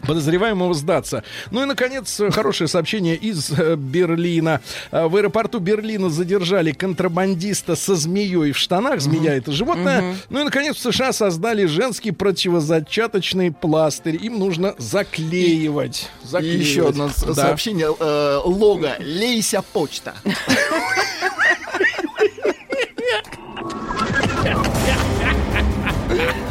подозреваемого 0.07 0.75
сдаться. 0.75 1.23
Ну 1.51 1.63
и, 1.63 1.67
наконец, 1.67 2.21
хорошее 2.31 2.69
сообщение 2.69 3.17
из 3.17 3.51
э, 3.53 3.77
Берлина. 3.77 4.61
Э, 4.91 5.07
В 5.09 5.17
аэропорту 5.17 5.59
Берлина 5.59 6.11
задержали 6.11 6.73
контрабандиста 6.73 7.77
со 7.77 7.95
змеей 7.95 8.53
в 8.53 8.59
штанах. 8.59 9.01
Змея 9.01 9.35
это 9.37 9.53
животное. 9.53 10.17
Ну 10.29 10.41
и, 10.41 10.45
наконец, 10.45 10.77
в 10.77 10.81
США 10.93 11.13
создали 11.13 11.67
женский 11.67 12.11
противозачаточный 12.11 13.53
пластырь. 13.53 14.17
Им 14.25 14.39
нужно 14.39 14.75
заклеивать. 14.79 16.09
И 16.25 16.27
Заклеивать. 16.27 16.67
еще 16.67 16.89
одно 16.89 17.11
Да. 17.27 17.35
сообщение. 17.35 17.95
э, 17.99 18.41
лого. 18.45 18.97
Лейся 19.01 19.63
почта. 19.73 20.15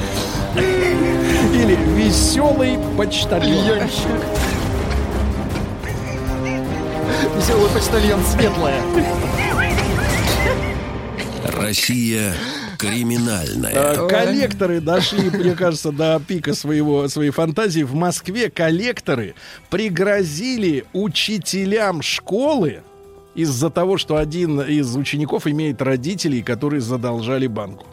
Или 1.54 1.76
веселый 1.96 2.78
почтальон. 2.98 3.80
Почтальонщик. 3.80 4.08
Веселый 7.36 7.70
почтальон 7.72 8.22
светлая. 8.24 8.82
Россия 11.46 12.34
криминальная. 12.78 13.74
Э, 13.74 14.08
Коллекторы 14.08 14.80
дошли, 14.80 15.30
мне 15.30 15.54
кажется, 15.54 15.92
до 15.92 16.22
пика 16.26 16.54
своего, 16.54 17.08
своей 17.08 17.32
фантазии. 17.32 17.84
В 17.84 17.94
Москве 17.94 18.50
коллекторы 18.50 19.36
пригрозили 19.70 20.86
учителям 20.94 22.02
школы 22.02 22.82
из-за 23.36 23.70
того, 23.70 23.98
что 23.98 24.18
один 24.18 24.62
из 24.62 24.96
учеников 24.96 25.46
имеет 25.48 25.82
родителей, 25.82 26.42
которые 26.42 26.82
задолжали 26.82 27.48
банку. 27.48 27.86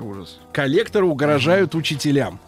Ужас. 0.00 0.38
Коллекторы 0.52 1.06
угрожают 1.06 1.74
учителям. 1.74 2.40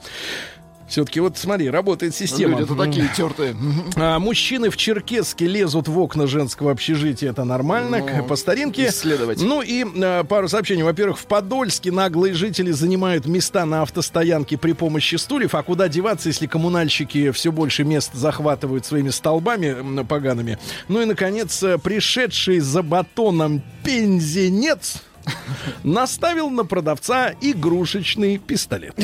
Все-таки 0.90 1.20
вот 1.20 1.38
смотри, 1.38 1.70
работает 1.70 2.16
система. 2.16 2.59
Люди-то 2.59 2.74
такие 2.74 3.09
тертые. 3.16 3.55
А, 3.94 4.18
мужчины 4.18 4.70
в 4.70 4.76
Черкесске 4.76 5.46
лезут 5.46 5.86
в 5.86 5.96
окна 5.96 6.26
женского 6.26 6.72
общежития. 6.72 7.30
Это 7.30 7.44
нормально, 7.44 8.05
Ну, 8.18 8.24
по 8.24 8.34
старинке. 8.34 8.88
исследовать. 8.88 9.40
Ну 9.40 9.62
и 9.62 9.84
а, 10.03 10.24
пару 10.24 10.48
сообщений. 10.48 10.82
Во-первых, 10.82 11.20
в 11.20 11.26
Подольске 11.26 11.92
наглые 11.92 12.34
жители 12.34 12.72
занимают 12.72 13.26
места 13.26 13.64
на 13.66 13.82
автостоянке 13.82 14.59
при 14.59 14.72
помощи 14.72 15.14
стульев. 15.14 15.55
А 15.55 15.62
куда 15.62 15.86
деваться, 15.86 16.26
если 16.28 16.48
коммунальщики 16.48 17.30
все 17.30 17.53
больше 17.53 17.84
мест 17.84 18.11
захватывают 18.12 18.84
своими 18.84 19.11
столбами 19.11 20.03
погаными? 20.03 20.59
Ну 20.88 21.01
и, 21.03 21.05
наконец, 21.05 21.62
э, 21.62 21.78
пришедший 21.78 22.59
за 22.59 22.82
батоном 22.82 23.62
пензенец 23.84 25.05
наставил 25.85 26.51
на 26.51 26.64
продавца 26.64 27.35
игрушечный 27.41 28.39
пистолет. 28.39 28.95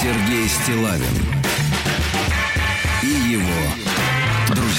Сергей 0.00 0.48
Стилавин 0.48 1.41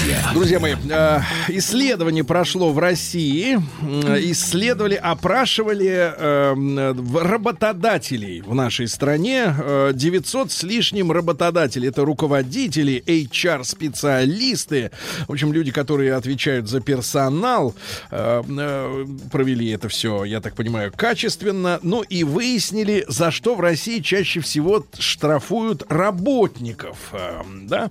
друзья. 0.04 0.32
Друзья 0.34 0.60
мои, 0.60 0.76
э, 0.90 1.20
исследование 1.50 2.24
прошло 2.24 2.72
в 2.74 2.80
России. 2.80 3.54
М, 3.56 4.02
Исследовали, 4.32 4.96
опрашивали 4.96 5.88
э, 6.18 6.54
в- 6.94 7.24
работодателей 7.24 8.42
в 8.42 8.54
нашей 8.54 8.88
стране. 8.88 9.54
Э, 9.58 9.92
900 9.94 10.52
с 10.52 10.64
лишним 10.64 11.12
работодателей. 11.12 11.88
Это 11.90 12.04
руководители, 12.04 13.02
HR-специалисты. 13.06 14.92
В 15.28 15.32
общем, 15.32 15.54
люди, 15.54 15.72
которые 15.72 16.14
отвечают 16.16 16.68
за 16.68 16.82
персонал. 16.82 17.74
Э, 18.12 18.42
э, 18.48 19.06
Провели 19.32 19.70
это 19.72 19.88
все, 19.90 20.24
я 20.26 20.42
так 20.42 20.56
понимаю, 20.56 20.92
качественно. 20.96 21.80
Ну 21.82 22.02
и 22.02 22.24
выяснили, 22.24 23.06
за 23.08 23.32
что 23.32 23.56
в 23.56 23.60
России 23.62 24.00
чаще 24.00 24.40
всего 24.42 24.86
штрафуют 24.98 25.84
работников. 25.90 26.98
Э, 27.14 27.42
Да? 27.64 27.90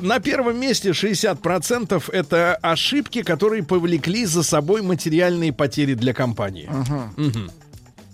На 0.00 0.20
первом 0.20 0.60
месте 0.60 0.90
60% 0.92 1.47
это 2.12 2.56
ошибки, 2.56 3.22
которые 3.22 3.62
повлекли 3.62 4.24
за 4.26 4.42
собой 4.42 4.82
материальные 4.82 5.52
потери 5.52 5.94
для 5.94 6.12
компании. 6.12 6.68
Мгм. 7.16 7.50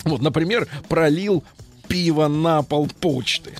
Вот, 0.05 0.21
например, 0.21 0.69
пролил 0.89 1.43
пиво 1.89 2.29
на 2.29 2.63
пол 2.63 2.89
почты. 3.01 3.53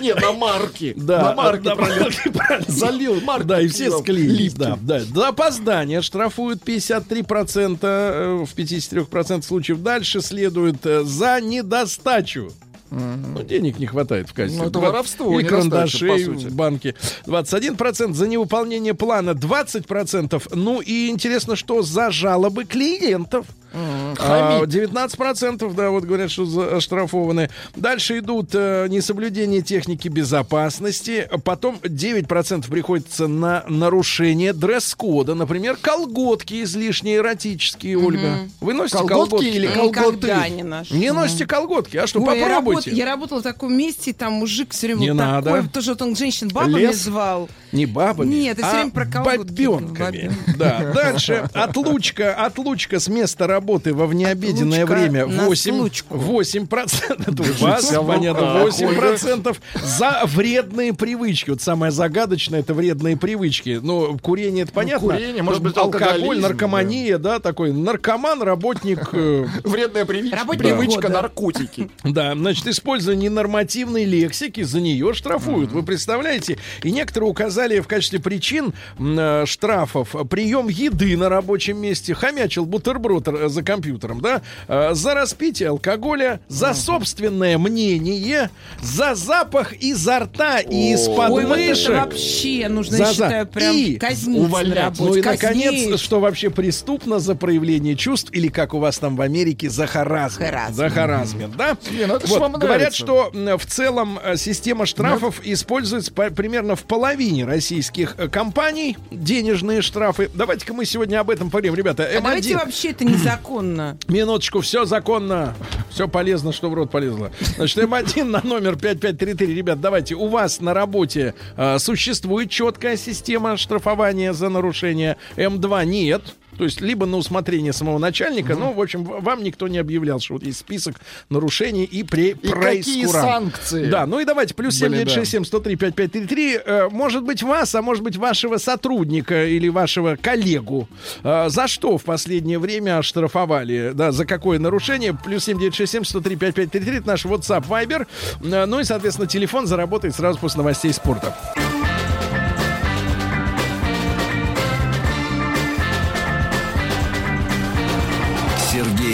Не, 0.00 0.14
на 0.14 0.32
марки. 0.32 0.94
Да, 0.96 1.30
на 1.30 1.34
марки. 1.34 2.70
Залил 2.70 3.20
марки. 3.20 3.46
Да, 3.46 3.60
и 3.60 3.68
все 3.68 3.90
склеились. 3.98 4.54
Да, 4.54 4.78
да. 4.80 5.00
За 5.00 5.28
опоздание 5.28 6.02
штрафуют 6.02 6.62
53% 6.64 7.78
э, 7.82 8.44
в 8.44 8.54
53% 8.56 9.42
случаев. 9.42 9.82
Дальше 9.82 10.20
следует 10.20 10.84
э, 10.86 11.04
за 11.04 11.40
недостачу. 11.40 12.52
Ну, 12.94 13.42
денег 13.42 13.78
не 13.78 13.86
хватает 13.86 14.28
в 14.28 14.34
кассе. 14.34 14.56
Ну, 14.56 14.68
это 14.68 14.78
воровство, 14.78 15.40
недостача, 15.40 15.98
карандашей 15.98 16.48
в 16.48 16.54
банке. 16.54 16.94
21% 17.26 18.14
за 18.14 18.28
невыполнение 18.28 18.94
плана, 18.94 19.30
20%. 19.30 20.42
Ну 20.54 20.80
и 20.80 21.08
интересно, 21.08 21.56
что 21.56 21.82
за 21.82 22.10
жалобы 22.10 22.64
клиентов. 22.64 23.46
А, 23.76 24.14
Хамить. 24.60 24.74
19%, 24.74 25.74
да, 25.74 25.90
вот 25.90 26.04
говорят, 26.04 26.30
что 26.30 26.76
оштрафованы. 26.76 27.50
Дальше 27.74 28.18
идут 28.20 28.50
э, 28.54 28.86
несоблюдение 28.88 29.62
техники 29.62 30.08
безопасности. 30.08 31.28
Потом 31.44 31.76
9% 31.82 32.70
приходится 32.70 33.26
на 33.26 33.64
нарушение 33.68 34.52
дресс-кода. 34.52 35.34
Например, 35.34 35.76
колготки 35.80 36.62
излишне 36.62 37.16
эротические, 37.16 37.98
Ольга. 37.98 38.38
Вы 38.60 38.74
носите 38.74 38.98
Колготки 38.98 39.30
колготки? 39.30 39.46
или 39.48 39.66
Никогда 39.66 40.02
колготы? 40.02 40.50
не 40.50 40.62
ношу. 40.62 40.94
Не 40.94 41.12
носите 41.12 41.46
колготки, 41.46 41.96
а 41.96 42.06
что, 42.06 42.20
Ой, 42.22 42.38
я, 42.38 42.44
попробуйте. 42.46 42.90
работ- 42.90 42.98
я 42.98 43.06
работала 43.06 43.40
в 43.40 43.42
таком 43.42 43.76
месте, 43.76 44.12
там 44.12 44.34
мужик 44.34 44.70
все 44.72 44.86
время 44.88 45.00
Не 45.00 45.10
вот 45.10 45.18
надо. 45.18 45.50
такой, 45.52 45.68
тоже 45.68 45.96
он 46.00 46.14
женщин 46.14 46.48
бабами 46.48 46.80
Лес? 46.80 46.96
звал. 47.02 47.48
Не 47.72 47.86
бабами, 47.86 48.32
Нет, 48.34 48.58
это 48.58 48.66
а 48.66 48.70
всё 48.70 48.76
время 48.78 48.90
про 48.92 49.06
колготки. 49.06 49.38
бабенками. 49.66 50.28
Бабен. 50.28 50.32
Да. 50.58 50.92
Дальше 50.94 51.48
отлучка, 51.52 52.34
отлучка 52.34 53.00
с 53.00 53.08
места 53.08 53.48
работы 53.48 53.63
во 53.64 54.06
внеобеденное 54.06 54.84
Отлучка 54.84 55.00
время 55.00 55.26
на 55.26 55.46
8, 55.46 55.76
случку. 55.76 56.16
8 56.16 56.66
процентов. 56.66 57.60
Вас, 57.60 57.86
понятно, 57.86 58.54
руках, 58.54 58.62
8 58.62 58.94
процентов 58.94 59.60
за 59.74 60.22
вредные 60.24 60.92
привычки. 60.92 61.50
Вот 61.50 61.60
самое 61.60 61.92
загадочное 61.92 62.60
это 62.60 62.74
вредные 62.74 63.16
привычки. 63.16 63.80
Ну, 63.82 64.18
курение 64.18 64.64
это 64.64 64.72
понятно. 64.72 65.14
курение, 65.14 65.42
может 65.42 65.62
быть, 65.62 65.76
алкоголь, 65.76 66.38
наркомания, 66.38 67.18
да, 67.18 67.40
такой 67.40 67.72
наркоман, 67.72 68.42
работник 68.42 69.08
э, 69.12 69.46
Вредная 69.64 70.04
привычка. 70.04 70.46
Привычка 70.46 71.08
наркотики. 71.08 71.90
Да, 72.02 72.34
значит, 72.34 72.66
использование 72.66 73.30
ненормативной 73.30 74.04
лексики 74.04 74.62
за 74.62 74.80
нее 74.80 75.14
штрафуют. 75.14 75.72
Вы 75.72 75.82
представляете? 75.82 76.58
И 76.82 76.92
некоторые 76.92 77.30
указали 77.30 77.80
в 77.80 77.86
качестве 77.86 78.20
причин 78.20 78.72
э, 78.98 79.44
штрафов 79.46 80.14
прием 80.28 80.68
еды 80.68 81.16
на 81.16 81.28
рабочем 81.28 81.78
месте, 81.78 82.14
хомячил 82.14 82.66
бутерброд 82.66 83.28
за 83.54 83.62
компьютером, 83.62 84.20
да, 84.20 84.42
э, 84.68 84.90
за 84.92 85.14
распитие 85.14 85.70
алкоголя, 85.70 86.40
за 86.48 86.74
собственное 86.74 87.56
мнение, 87.58 88.50
за 88.82 89.14
запах 89.14 89.72
изо 89.74 90.18
рта 90.20 90.60
и 90.60 90.92
из-под 90.94 91.30
Ой, 91.30 91.44
вот 91.46 91.58
это 91.58 91.92
вообще 91.92 92.68
нужно, 92.68 92.96
За- 92.98 93.02
я 93.04 93.10
считаю, 93.12 93.46
прям 93.46 93.74
И 93.76 93.94
казнить 93.96 94.38
увольнять. 94.40 94.98
Ну 94.98 95.14
и, 95.14 95.22
Казнить. 95.22 95.42
наконец, 95.42 96.00
что 96.00 96.20
вообще 96.20 96.50
преступно 96.50 97.18
за 97.18 97.34
проявление 97.34 97.96
чувств 97.96 98.30
или, 98.32 98.48
как 98.48 98.74
у 98.74 98.78
вас 98.78 98.98
там 98.98 99.16
в 99.16 99.20
Америке, 99.20 99.70
за 99.70 99.86
харазмент. 99.86 100.50
Харазмент. 100.50 100.76
За 100.76 100.90
харазмент, 100.90 101.56
да? 101.56 101.76
Не, 101.90 102.06
ну 102.06 102.16
это 102.16 102.26
Вот, 102.26 102.40
вам 102.40 102.52
говорят, 102.52 102.78
нравится. 102.78 102.98
что 102.98 103.30
в 103.58 103.66
целом 103.66 104.18
э, 104.22 104.36
система 104.36 104.86
штрафов 104.86 105.40
используется 105.44 106.12
по- 106.12 106.30
примерно 106.30 106.76
в 106.76 106.82
половине 106.84 107.44
российских 107.44 108.16
э, 108.18 108.28
компаний. 108.28 108.96
Денежные 109.10 109.82
штрафы. 109.82 110.30
Давайте-ка 110.34 110.74
мы 110.74 110.84
сегодня 110.84 111.20
об 111.20 111.30
этом 111.30 111.50
поговорим. 111.50 111.74
Ребята, 111.74 112.04
А 112.04 112.14
давайте 112.20 112.52
М1. 112.52 112.56
вообще 112.56 112.90
это 112.90 113.04
незаконно. 113.44 113.98
Минуточку, 114.08 114.60
все 114.60 114.84
законно, 114.84 115.54
все 115.90 116.08
полезно, 116.08 116.52
что 116.52 116.70
в 116.70 116.74
рот 116.74 116.90
полезло. 116.90 117.30
Значит, 117.56 117.78
М1 117.78 118.24
на 118.24 118.40
номер 118.42 118.76
5533. 118.76 119.54
Ребят, 119.54 119.80
давайте, 119.80 120.14
у 120.14 120.28
вас 120.28 120.60
на 120.60 120.74
работе 120.74 121.34
э, 121.56 121.78
существует 121.78 122.50
четкая 122.50 122.96
система 122.96 123.56
штрафования 123.56 124.32
за 124.32 124.48
нарушение. 124.48 125.16
М2 125.36 125.84
нет. 125.86 126.22
То 126.56 126.64
есть 126.64 126.80
либо 126.80 127.06
на 127.06 127.16
усмотрение 127.16 127.72
самого 127.72 127.98
начальника, 127.98 128.54
но, 128.54 128.72
в 128.72 128.80
общем, 128.80 129.04
вам 129.04 129.42
никто 129.42 129.68
не 129.68 129.78
объявлял, 129.78 130.20
что 130.20 130.34
вот 130.34 130.44
есть 130.44 130.58
список 130.58 130.96
нарушений 131.30 131.84
и 131.84 132.02
при 132.02 132.30
И 132.30 132.48
какие 132.48 133.06
санкции? 133.06 133.86
Да, 133.86 134.06
ну 134.06 134.20
и 134.20 134.24
давайте, 134.24 134.54
плюс 134.54 134.78
Были, 134.80 135.04
7967 135.04 135.44
103 135.44 135.76
5533. 135.76 136.58
Э, 136.64 136.88
может 136.90 137.24
быть, 137.24 137.42
вас, 137.42 137.74
а 137.74 137.82
может 137.82 138.02
быть, 138.02 138.16
вашего 138.16 138.58
сотрудника 138.58 139.46
или 139.46 139.68
вашего 139.68 140.16
коллегу. 140.16 140.88
э, 141.22 141.48
за 141.48 141.68
что 141.68 141.98
в 141.98 142.04
последнее 142.04 142.58
время 142.58 142.98
оштрафовали? 142.98 143.92
Да, 143.94 144.12
за 144.12 144.26
какое 144.26 144.58
нарушение? 144.58 145.14
Плюс 145.14 145.44
7967 145.44 146.04
103 146.04 146.36
5533. 146.36 146.98
Это 146.98 147.06
наш 147.06 147.24
WhatsApp 147.24 147.66
Viber. 147.68 148.06
Э, 148.42 148.66
ну 148.66 148.80
и, 148.80 148.84
соответственно, 148.84 149.28
телефон 149.28 149.66
заработает 149.66 150.14
сразу 150.14 150.38
после 150.38 150.58
новостей 150.58 150.92
спорта. 150.92 151.36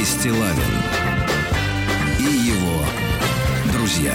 Сергей 0.01 0.07
Стилавин 0.07 0.65
и 2.19 2.23
его 2.23 2.83
друзья. 3.73 4.15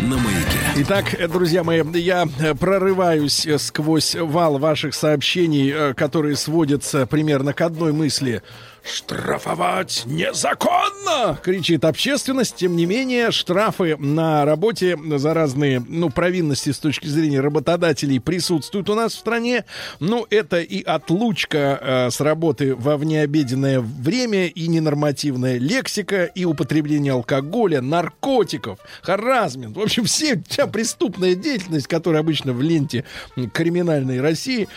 На 0.00 0.16
маяке. 0.16 0.58
Итак, 0.76 1.14
э, 1.14 1.28
друзья 1.28 1.64
мои, 1.64 1.82
я 1.94 2.26
э, 2.40 2.54
прорываюсь 2.54 3.46
э, 3.46 3.58
сквозь 3.58 4.14
вал 4.14 4.58
ваших 4.58 4.94
сообщений, 4.94 5.92
которые 5.94 6.36
сводятся 6.36 7.06
примерно 7.06 7.52
к 7.52 7.60
одной 7.60 7.92
мысли. 7.92 8.42
Штрафовать 8.82 10.02
незаконно! 10.06 11.38
кричит 11.42 11.84
общественность. 11.84 12.56
Тем 12.56 12.76
не 12.76 12.86
менее, 12.86 13.30
штрафы 13.30 13.96
на 13.96 14.44
работе 14.44 14.98
за 15.18 15.34
разные 15.34 15.84
ну, 15.86 16.10
провинности 16.10 16.70
с 16.70 16.78
точки 16.78 17.06
зрения 17.06 17.40
работодателей 17.40 18.20
присутствуют 18.20 18.88
у 18.88 18.94
нас 18.94 19.12
в 19.14 19.18
стране. 19.18 19.64
Ну, 20.00 20.26
это 20.30 20.60
и 20.60 20.82
отлучка 20.82 21.78
э, 21.80 22.10
с 22.10 22.20
работы 22.20 22.74
во 22.74 22.96
внеобеденное 22.96 23.80
время, 23.80 24.46
и 24.46 24.66
ненормативная 24.66 25.58
лексика, 25.58 26.24
и 26.24 26.44
употребление 26.44 27.12
алкоголя, 27.12 27.80
наркотиков, 27.80 28.78
харазмент. 29.02 29.76
В 29.76 29.80
общем, 29.80 30.04
все, 30.04 30.42
вся 30.48 30.66
преступная 30.66 31.34
деятельность, 31.34 31.86
которая 31.86 32.20
обычно 32.20 32.52
в 32.52 32.62
ленте 32.62 33.04
криминальной 33.52 34.20
России, 34.20 34.68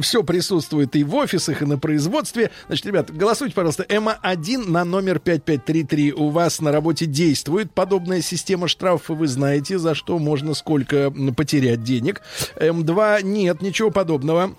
все 0.00 0.22
присутствует 0.22 0.96
и 0.96 1.04
в 1.04 1.14
офисах, 1.14 1.62
и 1.62 1.66
на 1.66 1.78
производстве. 1.78 2.50
Значит, 2.66 2.86
ребят, 2.86 3.14
голосуйте, 3.14 3.45
пожалуйста, 3.54 3.84
М1 3.84 4.70
на 4.70 4.84
номер 4.84 5.18
5533. 5.18 6.12
У 6.12 6.30
вас 6.30 6.60
на 6.60 6.72
работе 6.72 7.06
действует 7.06 7.72
подобная 7.72 8.20
система 8.20 8.68
штрафов, 8.68 9.18
вы 9.18 9.26
знаете, 9.28 9.78
за 9.78 9.94
что 9.94 10.18
можно 10.18 10.54
сколько 10.54 11.12
потерять 11.36 11.82
денег. 11.82 12.22
М2 12.56 13.22
нет, 13.22 13.62
ничего 13.62 13.90
подобного 13.90 14.54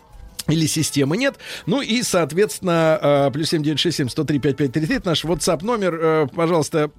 или 0.47 0.65
системы 0.65 1.17
нет. 1.17 1.35
Ну 1.65 1.81
и, 1.81 2.03
соответственно, 2.03 2.99
э, 3.01 3.31
плюс 3.31 3.49
7967 3.49 4.09
103 4.09 4.39
5533 4.39 4.95
это 4.95 5.09
наш 5.09 5.25
WhatsApp 5.25 5.63
номер. 5.63 5.99
Э, 6.01 6.27
Пожалуйста, 6.33 6.91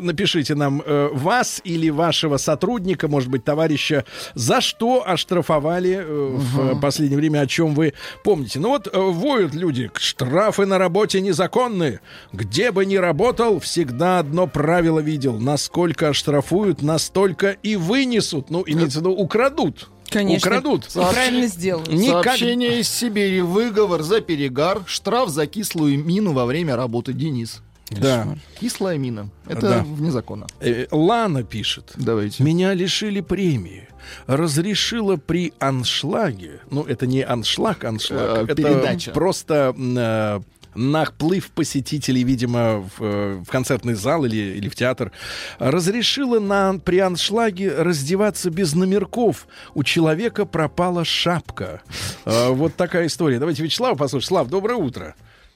напишите 0.00 0.54
нам 0.54 0.82
э, 0.84 1.08
вас 1.12 1.60
или 1.64 1.90
вашего 1.90 2.36
сотрудника, 2.36 3.08
может 3.08 3.28
быть, 3.28 3.44
товарища, 3.44 4.04
за 4.34 4.60
что 4.60 5.02
оштрафовали 5.06 6.00
э, 6.00 6.36
в 6.36 6.80
последнее 6.80 7.18
время, 7.18 7.40
о 7.40 7.46
чем 7.46 7.74
вы 7.74 7.94
помните. 8.24 8.58
Ну 8.58 8.70
вот, 8.70 8.88
воют 8.92 9.54
люди, 9.54 9.90
штрафы 9.96 10.66
на 10.66 10.78
работе 10.78 11.20
незаконны. 11.20 12.00
Где 12.32 12.72
бы 12.72 12.84
ни 12.86 12.96
работал, 12.96 13.60
всегда 13.60 14.18
одно 14.18 14.46
правило 14.46 15.00
видел. 15.00 15.38
Насколько 15.38 16.08
оштрафуют, 16.08 16.82
настолько 16.82 17.50
и 17.62 17.76
вынесут. 17.76 18.50
Ну, 18.50 18.62
имеется 18.66 18.98
в 18.98 19.02
виду, 19.02 19.12
украдут. 19.12 19.88
Конечно. 20.10 20.50
Украдут. 20.50 20.88
Правильно 20.92 21.46
сделают. 21.46 21.88
Никак- 21.88 22.24
Сообщение 22.24 22.80
из 22.80 22.88
Сибири. 22.88 23.40
Выговор 23.42 24.02
за 24.02 24.20
перегар. 24.20 24.82
Штраф 24.86 25.28
за 25.30 25.46
кислую 25.46 26.02
мину 26.04 26.32
во 26.32 26.46
время 26.46 26.76
работы. 26.76 27.12
Денис. 27.12 27.62
Да. 27.90 28.36
Кислая 28.60 28.98
мина. 28.98 29.30
Это 29.48 29.60
Да. 29.60 29.82
вне 29.84 30.10
закона. 30.12 30.46
Э, 30.60 30.86
Лана 30.92 31.42
пишет. 31.42 31.90
Давайте. 31.96 32.42
Меня 32.44 32.72
лишили 32.74 33.20
премии. 33.20 33.88
Разрешила 34.26 35.16
при 35.16 35.52
аншлаге. 35.58 36.60
Ну, 36.70 36.82
это 36.84 37.06
не 37.06 37.22
аншлаг, 37.22 37.84
аншлаг. 37.84 38.20
Э, 38.20 38.44
это 38.44 38.54
передача. 38.54 39.10
просто 39.10 39.74
э, 39.76 40.40
наплыв 40.74 41.50
посетителей, 41.50 42.22
видимо, 42.24 42.80
в, 42.80 43.02
э, 43.02 43.42
в 43.46 43.50
концертный 43.50 43.94
зал 43.94 44.24
или, 44.24 44.36
или 44.36 44.68
в 44.68 44.74
театр. 44.74 45.12
Разрешила 45.58 46.40
на, 46.40 46.78
при 46.78 46.98
аншлаге 46.98 47.72
раздеваться 47.74 48.50
без 48.50 48.74
номерков. 48.74 49.46
У 49.74 49.82
человека 49.82 50.46
пропала 50.46 51.04
шапка. 51.04 51.82
Э, 52.24 52.48
Вот 52.50 52.74
такая 52.76 53.06
история. 53.06 53.38
Давайте 53.38 53.62
Вячеслава 53.62 53.96
послушаем. 53.96 54.28
Слав, 54.28 54.48
доброе 54.48 54.76
утро. 54.76 55.14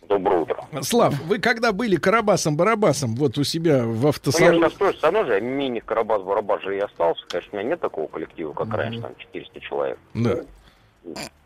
Доброе 0.08 0.40
утро. 0.40 0.66
Слав, 0.82 1.18
вы 1.22 1.38
когда 1.38 1.72
были 1.72 1.96
Карабасом-Барабасом 1.96 3.14
вот 3.16 3.38
у 3.38 3.44
себя 3.44 3.84
в 3.84 3.86
Ну, 3.86 4.02
я 4.02 4.08
автосалоне? 4.10 4.58
сейчас 4.58 4.72
тоже 4.74 4.92
все 4.98 5.10
равно 5.10 5.24
же 5.24 5.40
мини-карабас-барабас 5.40 6.62
же 6.62 6.76
и 6.76 6.80
остался. 6.80 7.24
Конечно, 7.28 7.50
у 7.52 7.56
меня 7.56 7.70
нет 7.70 7.80
такого 7.80 8.06
коллектива, 8.08 8.52
как 8.52 8.68
раньше, 8.74 9.00
там 9.00 9.12
400 9.16 9.60
человек. 9.60 9.98
Да. 10.12 10.36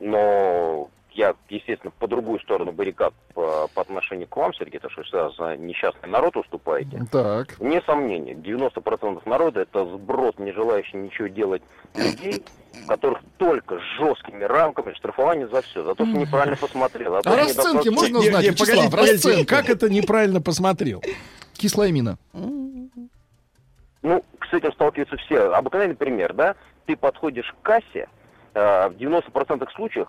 Но 0.01 0.89
я, 1.19 1.35
естественно, 1.49 1.93
по 1.99 2.07
другую 2.07 2.39
сторону 2.39 2.71
баррикад 2.71 3.13
по, 3.35 3.69
по 3.75 3.83
отношению 3.83 4.29
к 4.29 4.37
вам, 4.37 4.55
Сергей, 4.55 4.79
потому 4.79 4.93
что 4.93 5.01
вы 5.01 5.05
всегда 5.05 5.31
за 5.31 5.57
несчастный 5.57 6.09
народ 6.09 6.37
уступаете. 6.37 7.05
Так. 7.11 7.59
Вне 7.59 7.83
сомнения, 7.83 8.35
90% 8.35 9.29
народа 9.29 9.61
это 9.63 9.85
сброд, 9.85 10.39
не 10.39 10.53
желающий 10.53 10.97
ничего 10.97 11.27
делать 11.27 11.63
людей, 11.97 12.45
которых 12.87 13.19
только 13.37 13.79
с 13.81 13.83
жесткими 13.99 14.45
рамками 14.45 14.95
штрафование 14.95 15.49
за 15.49 15.63
все, 15.63 15.83
за 15.83 15.97
то, 15.97 16.07
что 16.07 16.17
неправильно 16.17 16.57
посмотрел. 16.57 17.17
за 17.17 17.23
то, 17.23 17.33
А 17.33 17.37
расценки 17.37 17.59
недостаточно- 17.89 17.93
можно 17.93 18.19
узнать, 18.21 18.45
не, 18.45 18.51
Вячеслав? 18.51 18.91
погодите, 18.93 19.13
расценки? 19.15 19.45
как 19.45 19.69
это 19.69 19.91
неправильно 19.91 20.41
посмотрел? 20.41 21.03
Кислая 21.55 21.91
мина. 21.91 22.17
Ну, 22.33 24.25
с 24.49 24.55
этим 24.55 24.73
сталкиваются 24.73 25.17
все. 25.17 25.51
Обыкновенный 25.53 25.97
пример, 25.97 26.33
да? 26.33 26.55
Ты 26.87 26.97
подходишь 26.97 27.53
к 27.61 27.67
кассе, 27.67 28.09
э, 28.55 28.89
в 28.89 28.95
90% 28.97 29.69
случаев 29.75 30.07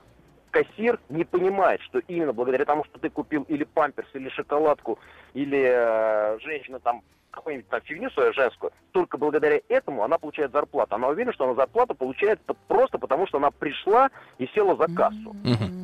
кассир 0.51 0.99
не 1.09 1.23
понимает, 1.23 1.81
что 1.81 1.99
именно 1.99 2.33
благодаря 2.33 2.65
тому, 2.65 2.83
что 2.85 2.99
ты 2.99 3.09
купил 3.09 3.43
или 3.43 3.63
памперс, 3.63 4.07
или 4.13 4.29
шоколадку, 4.29 4.99
или 5.33 5.63
э, 5.63 6.39
женщина 6.39 6.79
там 6.79 7.01
какую-нибудь 7.31 7.69
там 7.69 7.81
фигню 7.81 8.09
свою 8.09 8.33
женскую, 8.33 8.71
только 8.91 9.17
благодаря 9.17 9.61
этому 9.69 10.03
она 10.03 10.17
получает 10.17 10.51
зарплату. 10.51 10.95
Она 10.95 11.09
уверена, 11.09 11.33
что 11.33 11.45
она 11.45 11.53
зарплату 11.53 11.95
получает 11.95 12.39
просто 12.67 12.97
потому, 12.97 13.27
что 13.27 13.37
она 13.37 13.51
пришла 13.51 14.09
и 14.37 14.47
села 14.47 14.75
за 14.75 14.93
кассу. 14.93 15.35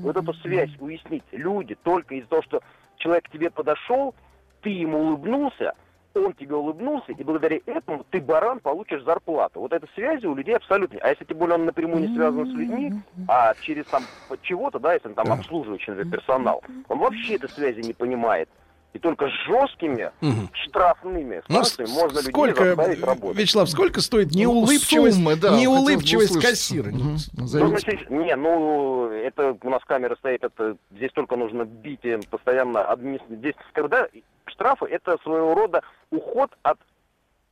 Вот 0.02 0.18
эту 0.18 0.34
связь 0.36 0.72
уяснить. 0.80 1.24
Люди 1.32 1.76
только 1.76 2.16
из-за 2.16 2.30
того, 2.30 2.42
что 2.42 2.62
человек 2.98 3.26
к 3.26 3.32
тебе 3.32 3.50
подошел, 3.50 4.16
ты 4.62 4.70
ему 4.70 5.00
улыбнулся, 5.00 5.74
он 6.20 6.34
тебе 6.34 6.56
улыбнулся, 6.56 7.12
и 7.12 7.24
благодаря 7.24 7.60
этому 7.66 8.06
ты, 8.10 8.22
баран, 8.22 8.60
получишь 8.60 9.04
зарплату. 9.04 9.60
Вот 9.60 9.74
этой 9.74 9.90
связи 9.96 10.26
у 10.26 10.36
людей 10.36 10.56
абсолютно. 10.56 11.00
А 11.02 11.10
если 11.10 11.26
тем 11.26 11.38
более 11.38 11.56
он 11.56 11.66
напрямую 11.66 12.02
не 12.02 12.14
связан 12.14 12.48
с 12.48 12.54
людьми, 12.54 12.94
а 13.28 13.54
через 13.62 13.86
там 13.88 14.08
чего-то, 14.42 14.80
да, 14.80 14.94
если 14.94 15.10
он 15.10 15.16
там 15.16 15.32
обслуживающий 15.32 15.92
например, 15.92 16.20
персонал, 16.20 16.64
он 16.88 17.00
вообще 17.00 17.36
этой 17.36 17.50
связи 17.52 17.82
не 17.82 17.94
понимает. 17.94 18.50
И 18.94 19.00
только 19.00 19.28
с 19.28 19.32
жесткими 19.46 20.10
Мгм. 20.22 20.50
штрафными 20.54 21.42
Ну, 21.50 21.56
санкциями 21.56 21.90
можно 21.90 22.18
людей 22.20 22.32
сколько, 22.32 22.64
заставить 22.64 23.04
работать. 23.04 23.38
Вячеслав, 23.42 23.70
сколько 23.70 24.00
стоит 24.00 24.32
Ну, 24.32 24.40
неулыбчивость, 24.40 25.18
суммы, 25.18 25.36
да, 25.36 25.60
неулыбчивость 25.60 26.40
кассира? 26.40 26.92
Мгм. 26.92 27.18
Ну, 27.34 27.42
Назовите. 27.42 27.80
значит, 27.80 28.10
не, 28.10 28.34
ну, 28.38 29.10
это 29.10 29.58
у 29.62 29.70
нас 29.70 29.84
камера 29.84 30.16
стоит, 30.16 30.46
это 30.46 30.78
здесь 30.92 31.12
только 31.12 31.36
нужно 31.36 31.66
бить 31.66 32.06
им 32.06 32.24
постоянно. 32.24 32.88
Здесь, 33.30 33.56
когда 33.74 34.08
штрафы, 34.48 34.86
это 34.86 35.18
своего 35.24 35.54
рода 35.56 35.84
уход 36.12 36.52
от 36.64 36.80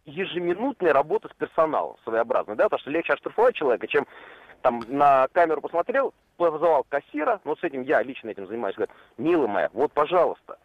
ежеминутной 0.06 0.92
работы 0.92 1.30
с 1.30 1.36
персоналом 1.36 1.96
своеобразной, 2.04 2.56
да, 2.56 2.66
потому 2.66 2.80
что 2.80 2.92
легче 2.92 3.14
оштрафовать 3.14 3.56
человека, 3.56 3.88
чем 3.88 4.06
там 4.62 4.84
на 4.88 5.28
камеру 5.32 5.62
посмотрел, 5.62 6.14
позвал 6.38 6.86
кассира, 6.88 7.40
ну, 7.44 7.56
с 7.56 7.64
этим 7.64 7.84
я 7.84 8.02
лично 8.02 8.30
этим 8.30 8.48
занимаюсь, 8.48 8.76
говорит, 8.76 8.96
милая 9.18 9.48
моя, 9.48 9.70
вот, 9.74 9.92
пожалуйста, 9.92 10.58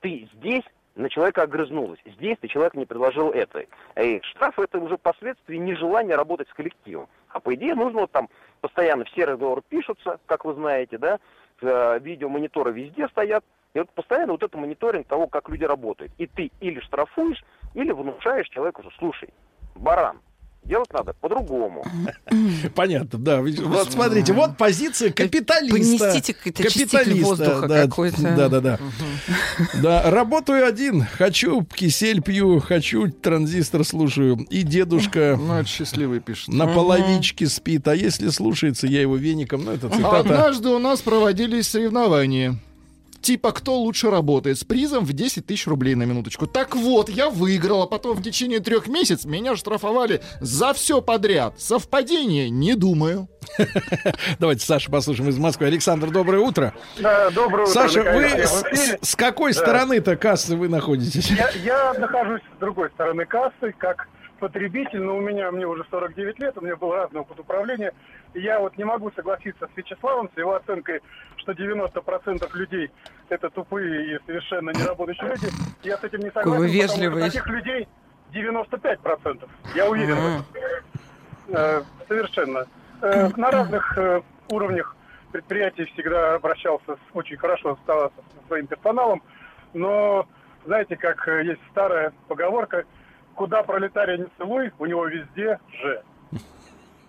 ты 0.00 0.28
здесь 0.34 0.64
на 0.96 1.10
человека 1.10 1.42
огрызнулась. 1.42 2.00
Здесь 2.06 2.38
ты 2.40 2.48
человеку 2.48 2.78
не 2.78 2.86
предложил 2.86 3.30
это. 3.30 3.66
И 4.00 4.20
штраф 4.22 4.58
это 4.58 4.78
уже 4.78 4.96
последствия 4.96 5.58
нежелания 5.58 6.16
работать 6.16 6.48
с 6.48 6.54
коллективом. 6.54 7.08
А 7.28 7.38
по 7.38 7.54
идее 7.54 7.74
нужно 7.74 8.00
вот 8.00 8.12
там 8.12 8.28
постоянно 8.62 9.04
все 9.04 9.26
разговоры 9.26 9.62
пишутся, 9.68 10.18
как 10.26 10.44
вы 10.44 10.54
знаете, 10.54 10.96
да, 10.96 11.18
э, 11.60 11.98
видеомониторы 12.00 12.72
везде 12.72 13.08
стоят. 13.08 13.44
И 13.76 13.78
вот 13.78 13.90
постоянно 13.90 14.32
вот 14.32 14.42
это 14.42 14.56
мониторинг 14.56 15.06
того, 15.06 15.26
как 15.26 15.50
люди 15.50 15.64
работают. 15.64 16.10
И 16.16 16.26
ты 16.26 16.50
или 16.60 16.80
штрафуешь, 16.80 17.44
или 17.74 17.92
внушаешь 17.92 18.48
человеку, 18.48 18.80
что 18.80 18.90
слушай, 18.98 19.28
баран, 19.74 20.18
делать 20.64 20.90
надо 20.94 21.12
по-другому. 21.12 21.84
Понятно, 22.74 23.18
да. 23.18 23.42
Вот 23.42 23.92
смотрите, 23.92 24.32
вот 24.32 24.56
позиция 24.56 25.12
капиталиста. 25.12 26.22
Какой-то 26.22 26.62
очиститель 26.62 27.22
воздуха 27.22 27.68
да, 27.68 27.82
какой-то. 27.82 28.22
Да, 28.22 28.48
да, 28.48 28.60
да. 28.62 28.78
Да, 29.82 30.10
работаю 30.10 30.66
один. 30.66 31.02
Хочу 31.02 31.62
кисель 31.62 32.22
пью, 32.22 32.60
хочу 32.60 33.10
транзистор 33.10 33.84
слушаю. 33.84 34.38
И 34.48 34.62
дедушка 34.62 35.36
Ну, 35.38 35.52
это 35.52 35.68
счастливый 35.68 36.20
пишет. 36.20 36.48
на 36.48 36.66
половичке 36.66 37.46
спит. 37.46 37.86
А 37.88 37.94
если 37.94 38.28
слушается, 38.28 38.86
я 38.86 39.02
его 39.02 39.16
веником. 39.16 39.66
Ну, 39.66 39.72
это 39.72 39.90
цитата. 39.90 40.20
Однажды 40.20 40.70
у 40.70 40.78
нас 40.78 41.02
проводились 41.02 41.68
соревнования. 41.68 42.58
Типа, 43.20 43.52
кто 43.52 43.76
лучше 43.78 44.10
работает 44.10 44.58
с 44.58 44.64
призом 44.64 45.04
в 45.04 45.12
10 45.12 45.46
тысяч 45.46 45.66
рублей 45.66 45.94
на 45.94 46.04
минуточку. 46.04 46.46
Так 46.46 46.76
вот, 46.76 47.08
я 47.08 47.28
выиграл, 47.30 47.82
а 47.82 47.86
потом 47.86 48.16
в 48.16 48.22
течение 48.22 48.60
трех 48.60 48.86
месяцев 48.88 49.24
меня 49.30 49.56
штрафовали 49.56 50.22
за 50.40 50.72
все 50.74 51.00
подряд. 51.00 51.60
Совпадение? 51.60 52.50
Не 52.50 52.74
думаю. 52.74 53.28
Давайте 54.38 54.64
Саша 54.64 54.90
послушаем 54.90 55.30
из 55.30 55.38
Москвы. 55.38 55.66
Александр, 55.66 56.10
доброе 56.10 56.40
утро. 56.40 56.74
Да, 56.98 57.30
доброе 57.30 57.62
утро. 57.66 57.72
Саша, 57.72 58.02
вы 58.02 58.24
с, 58.24 58.98
с 59.10 59.16
какой 59.16 59.52
Да. 59.52 59.60
стороны-то 59.60 60.16
кассы 60.16 60.56
вы 60.56 60.68
находитесь? 60.68 61.30
Я, 61.30 61.50
я 61.64 61.94
нахожусь 61.94 62.42
с 62.56 62.60
другой 62.60 62.90
стороны 62.90 63.24
кассы, 63.26 63.72
как 63.78 64.08
потребитель, 64.38 65.00
но 65.02 65.16
у 65.16 65.20
меня, 65.20 65.50
мне 65.50 65.66
уже 65.66 65.84
49 65.90 66.38
лет, 66.38 66.56
у 66.58 66.60
меня 66.60 66.76
был 66.76 66.92
разный 66.92 67.20
опыт 67.20 67.38
управления. 67.40 67.92
И 68.34 68.40
я 68.40 68.60
вот 68.60 68.76
не 68.76 68.84
могу 68.84 69.10
согласиться 69.12 69.66
с 69.66 69.76
Вячеславом, 69.76 70.30
с 70.34 70.38
его 70.38 70.54
оценкой, 70.54 71.00
что 71.36 71.52
90% 71.52 72.48
людей 72.54 72.90
это 73.28 73.50
тупые 73.50 74.14
и 74.16 74.18
совершенно 74.26 74.70
не 74.70 74.82
работающие 74.82 75.28
люди. 75.28 75.48
Я 75.82 75.96
с 75.98 76.04
этим 76.04 76.20
не 76.20 76.30
согласен, 76.30 76.50
вы 76.50 76.66
потому 76.66 76.72
вежливый. 76.72 77.22
что 77.22 77.32
таких 77.32 77.46
людей 77.48 77.88
95%. 78.32 79.48
Я 79.74 79.88
уверен 79.88 80.16
этом. 80.16 80.44
Э, 81.48 81.82
Совершенно. 82.08 82.66
Э, 83.02 83.28
На 83.36 83.50
разных 83.50 83.96
э, 83.98 84.20
уровнях 84.48 84.96
предприятий 85.32 85.84
всегда 85.86 86.34
обращался 86.34 86.94
с- 86.94 86.98
очень 87.16 87.36
хорошо 87.36 87.78
со 87.86 88.08
со 88.10 88.46
своим 88.48 88.66
персоналом, 88.66 89.22
но 89.74 90.26
знаете, 90.64 90.96
как 90.96 91.26
э, 91.28 91.44
есть 91.44 91.60
старая 91.70 92.12
поговорка, 92.28 92.84
куда 93.36 93.62
пролетария 93.62 94.18
не 94.18 94.26
целуй, 94.38 94.72
у 94.78 94.86
него 94.86 95.06
везде 95.06 95.60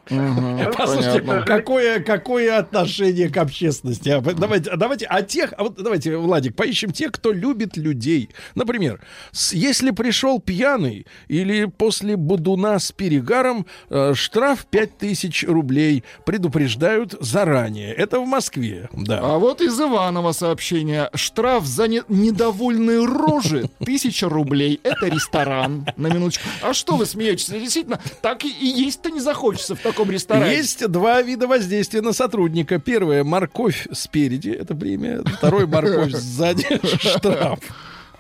Послушайте, 0.10 1.22
Понятно. 1.22 1.46
какое, 1.46 2.00
какое 2.00 2.58
отношение 2.58 3.30
к 3.30 3.38
общественности? 3.38 4.10
А, 4.10 4.22
Давайте, 4.22 4.70
а 4.70 4.78
давайте, 4.78 5.06
а 5.06 5.22
тех, 5.22 5.54
а 5.58 5.64
вот 5.64 5.76
давайте, 5.82 6.16
Владик, 6.18 6.56
поищем 6.56 6.92
тех, 6.92 7.12
кто 7.12 7.32
любит 7.32 7.76
людей. 7.78 8.30
Например, 8.56 9.02
с- 9.32 9.54
если 9.54 9.92
пришел 9.92 10.40
пьяный 10.40 11.06
или 11.28 11.66
после 11.66 12.16
будуна 12.16 12.80
с 12.80 12.92
перегаром, 12.92 13.66
э, 13.90 14.14
штраф 14.16 14.66
5000 14.70 15.44
рублей 15.46 16.04
предупреждают 16.26 17.16
заранее. 17.20 17.94
Это 17.94 18.20
в 18.20 18.26
Москве, 18.28 18.90
да. 18.94 19.20
А 19.24 19.38
вот 19.40 19.62
из 19.62 19.80
Иванова 19.80 20.32
сообщение. 20.32 21.10
Штраф 21.16 21.66
за 21.66 21.88
не- 21.88 22.04
недовольные 22.08 23.04
рожи 23.06 23.70
тысяча 23.84 24.30
рублей. 24.30 24.80
Это 24.84 25.08
ресторан. 25.08 25.88
На 25.98 26.08
минуточку. 26.08 26.48
А 26.62 26.74
что 26.74 26.96
вы 26.96 27.06
смеетесь? 27.06 27.50
Действительно, 27.50 28.00
так 28.22 28.46
и, 28.46 28.50
и 28.50 28.66
есть-то 28.68 29.10
не 29.10 29.20
захочется 29.20 29.76
в 29.76 29.80
таком 29.80 29.97
ресторане. 30.06 30.56
Есть 30.56 30.88
два 30.88 31.22
вида 31.22 31.48
воздействия 31.48 32.02
на 32.02 32.14
сотрудника. 32.14 32.80
Первое 32.80 33.24
морковь 33.24 33.88
спереди, 33.92 34.50
это 34.50 34.76
премия. 34.76 35.22
Второе 35.26 35.68
морковь 35.68 36.12
сзади, 36.14 36.66
штраф. 36.98 37.60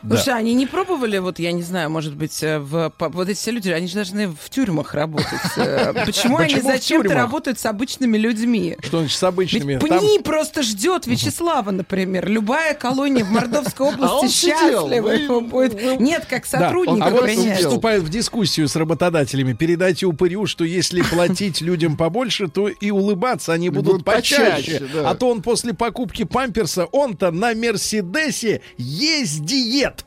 Да. 0.03 0.15
Слушай, 0.15 0.37
они 0.39 0.53
не 0.53 0.67
пробовали, 0.67 1.17
вот 1.17 1.39
я 1.39 1.51
не 1.51 1.63
знаю, 1.63 1.89
может 1.89 2.15
быть, 2.15 2.43
э, 2.43 2.59
в, 2.59 2.91
по- 2.97 3.09
вот 3.09 3.27
эти 3.29 3.37
все 3.37 3.51
люди, 3.51 3.69
они 3.69 3.87
же 3.87 3.95
должны 3.95 4.27
в 4.29 4.49
тюрьмах 4.49 4.93
работать. 4.93 5.27
Э, 5.57 5.91
Почему 6.05 6.37
они 6.37 6.61
зачем-то 6.61 7.13
работают 7.15 7.59
с 7.59 7.65
обычными 7.65 8.15
людьми? 8.17 8.77
Что 8.83 8.99
значит 8.99 9.17
с 9.17 9.23
обычными? 9.23 9.73
Ведь 9.73 9.89
Там- 9.89 9.99
ПНИ 9.99 10.19
просто 10.19 10.61
ждет 10.61 11.07
Вячеслава, 11.07 11.71
например. 11.71 12.29
Любая 12.29 12.73
колония 12.75 13.25
в 13.25 13.31
Мордовской 13.31 13.87
А 13.99 14.17
области 14.17 14.27
сидел. 14.35 14.57
счастлива. 14.87 15.07
Вы- 15.07 15.15
его 15.15 15.41
будет. 15.41 15.99
Нет, 15.99 16.25
как 16.29 16.43
Да, 16.51 16.59
сотрудника 16.59 17.07
а 17.07 17.09
вот 17.09 17.29
вступают 17.29 18.03
в 18.03 18.09
дискуссию 18.09 18.67
с 18.67 18.75
работодателями. 18.75 19.53
Передайте 19.53 20.05
упырю, 20.05 20.45
что 20.45 20.63
если 20.63 21.01
платить 21.01 21.61
людям 21.61 21.97
побольше, 21.97 22.47
то 22.47 22.67
и 22.67 22.91
улыбаться 22.91 23.51
они 23.53 23.69
будут 23.69 24.05
почаще. 24.05 24.87
А 25.03 25.15
то 25.15 25.29
он 25.29 25.41
после 25.41 25.73
покупки 25.73 26.23
памперса, 26.23 26.85
он-то 26.85 27.31
на 27.31 27.53
Мерседесе 27.55 28.61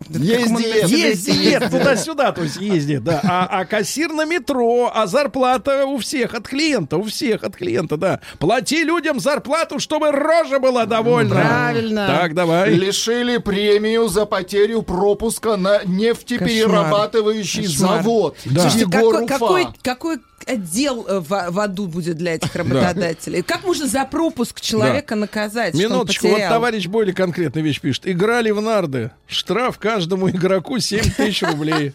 ездиет. 0.09 0.89
ездит. 0.89 0.99
Ездит. 0.99 1.35
Ездит 1.35 1.71
туда-сюда, 1.71 2.33
то 2.33 2.43
есть 2.43 2.57
ездит, 2.57 3.05
да. 3.05 3.21
А, 3.23 3.47
а 3.51 3.65
кассир 3.65 4.13
на 4.13 4.25
метро, 4.25 4.91
а 4.95 5.07
зарплата 5.07 5.87
у 5.87 5.99
всех 5.99 6.35
от 6.35 6.49
клиента, 6.49 6.97
у 6.97 7.05
всех 7.05 7.45
от 7.45 7.57
клиента, 7.57 7.97
да. 7.97 8.21
Плати 8.39 8.85
людям 8.85 9.21
зарплату, 9.21 9.79
чтобы 9.79 10.11
рожа 10.11 10.59
была 10.59 10.87
довольна. 10.87 11.35
Правильно. 11.35 12.07
Так, 12.07 12.35
давай. 12.35 12.71
Лишили 12.71 13.39
премию 13.39 14.09
за 14.09 14.27
потерю 14.27 14.83
пропуска 14.83 15.57
на 15.57 15.81
нефтеперерабатывающий 15.85 17.65
Кошмар. 17.65 18.03
завод. 18.03 18.37
Да. 18.45 18.63
Слушайте, 18.63 18.87
Егор 18.87 19.15
какой, 19.15 19.25
Уфа. 19.25 19.39
какой, 19.39 19.67
какой 19.83 20.19
отдел 20.47 21.07
э, 21.07 21.21
в, 21.21 21.29
в 21.51 21.61
аду 21.61 21.87
будет 21.87 22.17
для 22.17 22.35
этих 22.35 22.55
работодателей? 22.55 23.43
Как 23.43 23.65
можно 23.65 23.87
за 23.87 24.05
пропуск 24.05 24.61
человека 24.61 25.15
наказать? 25.17 25.75
Минуточку, 25.75 26.29
вот 26.29 26.41
товарищ 26.41 26.87
более 26.87 27.15
конкретную 27.15 27.65
вещь 27.65 27.81
пишет. 27.81 28.07
Играли 28.07 28.51
в 28.51 28.61
нарды. 28.61 29.11
Штраф 29.27 29.70
каждому 29.79 30.29
игроку 30.31 30.79
7 30.79 31.03
тысяч 31.17 31.43
рублей. 31.43 31.93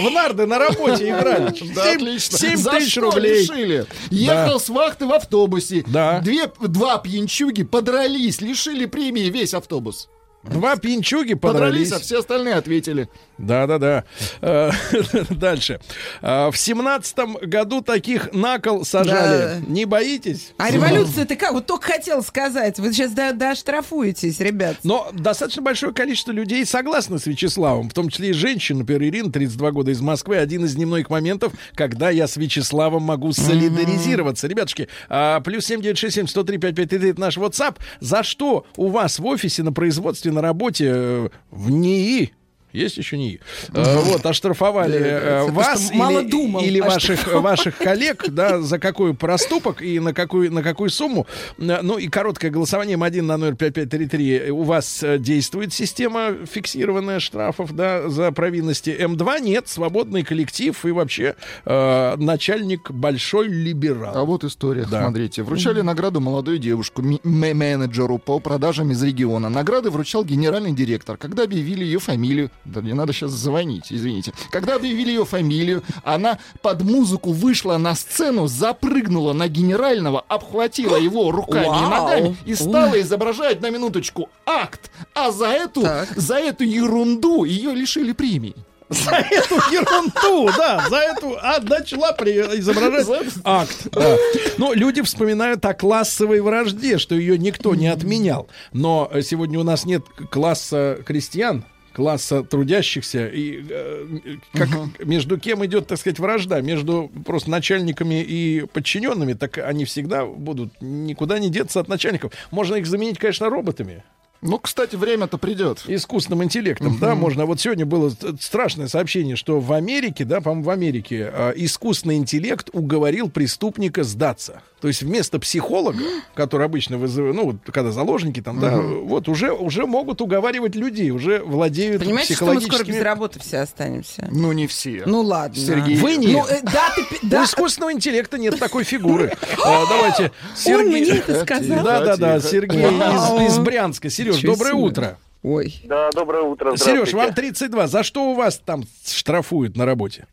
В 0.00 0.10
нарды 0.10 0.46
на 0.46 0.58
работе 0.58 1.08
играли. 1.10 1.54
Да, 1.74 1.84
7, 1.84 1.96
отлично. 1.96 2.38
7 2.38 2.56
За 2.56 2.70
тысяч 2.72 2.96
рублей. 2.96 3.42
лишили? 3.42 3.86
Ехал 4.10 4.58
с 4.58 4.68
вахты 4.68 5.06
в 5.06 5.12
автобусе. 5.12 5.84
Да. 5.86 6.20
Две, 6.20 6.50
два 6.60 6.98
пьянчуги 6.98 7.62
подрались, 7.64 8.40
лишили 8.40 8.86
премии 8.86 9.28
весь 9.30 9.54
автобус. 9.54 10.08
Два 10.44 10.76
пинчуги 10.76 11.34
Подрались, 11.34 11.88
подрались. 11.88 11.92
а 11.92 11.98
все 12.00 12.18
остальные 12.20 12.54
ответили. 12.54 13.08
Да-да-да. 13.38 14.04
Э, 14.42 14.70
Дальше. 15.30 15.80
Э, 16.22 16.50
В 16.50 16.56
семнадцатом 16.56 17.36
году 17.40 17.80
таких 17.80 18.32
накол 18.32 18.84
сажали. 18.84 19.60
Да. 19.60 19.66
Не 19.66 19.86
боитесь? 19.86 20.52
А 20.58 20.70
революция 20.70 21.24
ты 21.24 21.34
как? 21.36 21.52
Вот 21.52 21.66
только 21.66 21.86
хотел 21.92 22.22
сказать. 22.22 22.78
Вы 22.78 22.92
сейчас 22.92 23.12
до, 23.12 23.32
доштрафуетесь, 23.32 24.38
ребят. 24.40 24.76
Но 24.84 25.08
достаточно 25.12 25.62
большое 25.62 25.92
количество 25.92 26.30
людей 26.32 26.64
согласны 26.66 27.18
с 27.18 27.26
Вячеславом, 27.26 27.88
в 27.88 27.94
том 27.94 28.08
числе 28.08 28.30
и 28.30 28.32
женщин. 28.32 28.78
Например, 28.78 29.02
Ирина, 29.02 29.32
32 29.32 29.70
года 29.72 29.90
из 29.90 30.00
Москвы, 30.00 30.36
один 30.36 30.64
из 30.64 30.76
немногих 30.76 31.10
моментов, 31.10 31.52
когда 31.74 32.10
я 32.10 32.28
с 32.28 32.36
Вячеславом 32.36 33.02
могу 33.02 33.32
солидаризироваться. 33.32 34.46
Ребятушки, 34.46 34.88
а, 35.08 35.40
плюс 35.40 35.64
7967 35.66 36.26
103 36.28 36.58
5533 36.58 37.10
это 37.10 37.20
наш 37.20 37.36
WhatsApp. 37.38 37.76
За 38.00 38.22
что 38.22 38.66
у 38.76 38.88
вас 38.88 39.18
в 39.18 39.26
офисе, 39.26 39.62
на 39.62 39.72
производстве, 39.72 40.30
на 40.34 40.42
работе, 40.42 40.92
э, 40.94 41.28
в 41.50 41.70
НИИ, 41.70 42.32
есть 42.74 42.96
еще 42.98 43.16
НИИ. 43.16 43.40
Э, 43.72 43.96
Вот, 44.04 44.26
оштрафовали 44.26 44.98
э, 44.98 45.40
Потому 45.46 45.54
вас 45.56 45.90
или, 45.90 46.66
или 46.66 46.80
ваших, 46.80 47.32
ваших 47.34 47.78
коллег, 47.78 48.24
да, 48.28 48.60
за 48.60 48.78
какой 48.78 49.14
проступок 49.14 49.80
и 49.82 50.00
на 50.00 50.12
какую, 50.12 50.52
на 50.52 50.62
какую 50.62 50.90
сумму. 50.90 51.26
Э, 51.58 51.80
Ну 51.82 51.98
и 51.98 52.08
короткое 52.08 52.50
голосование 52.50 52.96
М1 52.96 53.22
на 53.22 53.38
05533. 53.54 54.50
У 54.50 54.62
вас 54.62 55.02
э, 55.02 55.18
действует 55.18 55.72
система 55.72 56.34
фиксированная 56.50 57.20
штрафов, 57.20 57.72
да, 57.74 58.08
за 58.08 58.32
провинности. 58.32 58.90
М2 58.90 59.40
нет, 59.40 59.68
свободный 59.68 60.22
коллектив 60.24 60.84
и 60.84 60.90
вообще 60.90 61.36
э, 61.64 62.16
начальник 62.16 62.90
большой 62.90 63.48
либерал. 63.48 64.16
А 64.16 64.24
вот 64.24 64.44
история, 64.44 64.86
Да. 64.90 65.02
смотрите. 65.02 65.42
Вручали 65.42 65.80
награду 65.80 66.20
молодой 66.20 66.58
девушку, 66.58 67.02
менеджеру 67.22 68.18
по 68.18 68.40
продажам 68.40 68.90
из 68.90 69.02
региона. 69.02 69.48
Награды 69.48 69.90
вручал 69.90 70.24
генеральный 70.24 70.72
директор. 70.72 71.16
Когда 71.16 71.44
объявили 71.44 71.84
ее 71.84 71.98
фамилию, 71.98 72.50
да 72.64 72.80
мне 72.80 72.94
надо 72.94 73.12
сейчас 73.12 73.30
звонить, 73.32 73.86
извините. 73.90 74.32
Когда 74.50 74.76
объявили 74.76 75.10
ее 75.10 75.24
фамилию, 75.24 75.82
она 76.02 76.38
под 76.62 76.82
музыку 76.82 77.32
вышла 77.32 77.76
на 77.76 77.94
сцену, 77.94 78.46
запрыгнула 78.46 79.32
на 79.32 79.48
генерального, 79.48 80.24
обхватила 80.28 80.96
его 80.96 81.30
руками 81.30 81.64
и 81.66 81.68
Вау. 81.68 81.90
ногами 81.90 82.36
и 82.46 82.54
стала 82.54 83.00
изображать 83.00 83.60
на 83.60 83.70
минуточку 83.70 84.28
акт. 84.46 84.90
А 85.14 85.30
за 85.30 85.46
эту, 85.48 85.82
Так. 85.82 86.08
за 86.16 86.36
эту 86.36 86.64
ерунду 86.64 87.44
ее 87.44 87.74
лишили 87.74 88.12
премии. 88.12 88.54
За 88.90 89.12
эту 89.12 89.54
ерунду, 89.72 90.50
да, 90.58 90.86
за 90.90 90.96
эту 90.98 91.36
а, 91.42 91.58
начала 91.60 92.12
при- 92.12 92.58
изображать 92.58 93.28
акт. 93.42 93.88
да. 93.92 94.16
Ну, 94.58 94.74
люди 94.74 95.00
вспоминают 95.02 95.64
о 95.64 95.72
классовой 95.74 96.40
вражде, 96.40 96.98
что 96.98 97.14
ее 97.14 97.38
никто 97.38 97.74
не 97.74 97.88
отменял. 97.88 98.46
Но 98.72 99.08
э, 99.10 99.22
сегодня 99.22 99.58
у 99.58 99.62
нас 99.62 99.86
нет 99.86 100.04
класса 100.30 100.98
крестьян, 101.04 101.64
класса 101.94 102.42
трудящихся, 102.42 103.26
и 103.28 103.64
э, 103.68 104.06
как, 104.52 104.68
между 105.04 105.38
кем 105.38 105.64
идет, 105.64 105.86
так 105.86 105.98
сказать, 105.98 106.18
вражда, 106.18 106.60
между 106.60 107.10
просто 107.24 107.50
начальниками 107.50 108.22
и 108.22 108.66
подчиненными, 108.72 109.32
так 109.34 109.58
они 109.58 109.84
всегда 109.84 110.26
будут 110.26 110.72
никуда 110.80 111.38
не 111.38 111.48
деться 111.50 111.80
от 111.80 111.88
начальников. 111.88 112.32
Можно 112.50 112.74
их 112.76 112.86
заменить, 112.86 113.18
конечно, 113.18 113.48
роботами 113.48 114.02
Ну, 114.42 114.58
кстати, 114.58 114.96
время-то 114.96 115.38
придет. 115.38 115.84
искусственным 115.86 116.44
интеллектом, 116.44 116.98
да, 117.00 117.14
можно. 117.14 117.46
Вот 117.46 117.60
сегодня 117.60 117.86
было 117.86 118.10
ст- 118.10 118.42
страшное 118.42 118.88
сообщение, 118.88 119.36
что 119.36 119.58
в 119.60 119.72
Америке, 119.72 120.24
да, 120.24 120.40
по-моему, 120.40 120.64
в 120.64 120.70
Америке 120.70 121.30
э, 121.32 121.52
искусственный 121.56 122.16
интеллект 122.16 122.68
уговорил 122.72 123.30
преступника 123.30 124.04
сдаться. 124.04 124.60
То 124.84 124.88
есть 124.88 125.00
вместо 125.00 125.38
психолога, 125.38 126.04
который 126.34 126.66
обычно 126.66 126.98
вызывает, 126.98 127.34
ну, 127.34 127.44
вот 127.46 127.56
когда 127.72 127.90
заложники 127.90 128.42
там, 128.42 128.60
да, 128.60 128.76
вот 128.76 129.30
уже, 129.30 129.50
уже 129.50 129.86
могут 129.86 130.20
уговаривать 130.20 130.74
людей, 130.74 131.10
уже 131.10 131.38
владеют 131.42 132.04
Понимаете, 132.04 132.34
что 132.34 132.44
мы 132.44 132.50
скоро 132.50 132.60
психологическими... 132.60 132.96
без 132.96 133.02
работы 133.02 133.40
все 133.40 133.60
останемся? 133.60 134.28
Ну, 134.30 134.52
не 134.52 134.66
все. 134.66 135.04
Ну 135.06 135.22
ладно. 135.22 135.56
Сергей, 135.56 135.96
Вы 135.96 136.16
не. 136.16 136.34
Ну, 136.34 136.44
э, 136.46 136.60
да, 136.60 136.90
ты, 136.94 137.02
пи- 137.04 137.26
У 137.26 137.30
да, 137.30 137.44
искусственного 137.44 137.94
интеллекта 137.94 138.36
нет 138.36 138.58
такой 138.58 138.84
фигуры. 138.84 139.32
А, 139.64 139.86
Давайте, 139.88 140.32
он 140.66 140.88
мне 140.88 141.06
Сергей... 141.06 141.18
это 141.20 141.40
сказал. 141.40 141.82
Да, 141.82 142.00
да, 142.04 142.16
да, 142.18 142.40
Тихо. 142.40 142.50
Сергей 142.50 142.82
из, 142.82 143.52
из 143.52 143.58
Брянска. 143.58 144.10
Сереж, 144.10 144.42
доброе 144.42 144.74
утро. 144.74 145.16
Ой. 145.42 145.80
Да, 145.84 146.10
доброе 146.10 146.42
утро, 146.42 146.76
Сереж, 146.76 147.14
вам 147.14 147.32
32. 147.32 147.86
За 147.86 148.02
что 148.02 148.32
у 148.32 148.34
вас 148.34 148.60
там 148.62 148.84
штрафуют 149.02 149.78
на 149.78 149.86
работе? 149.86 150.26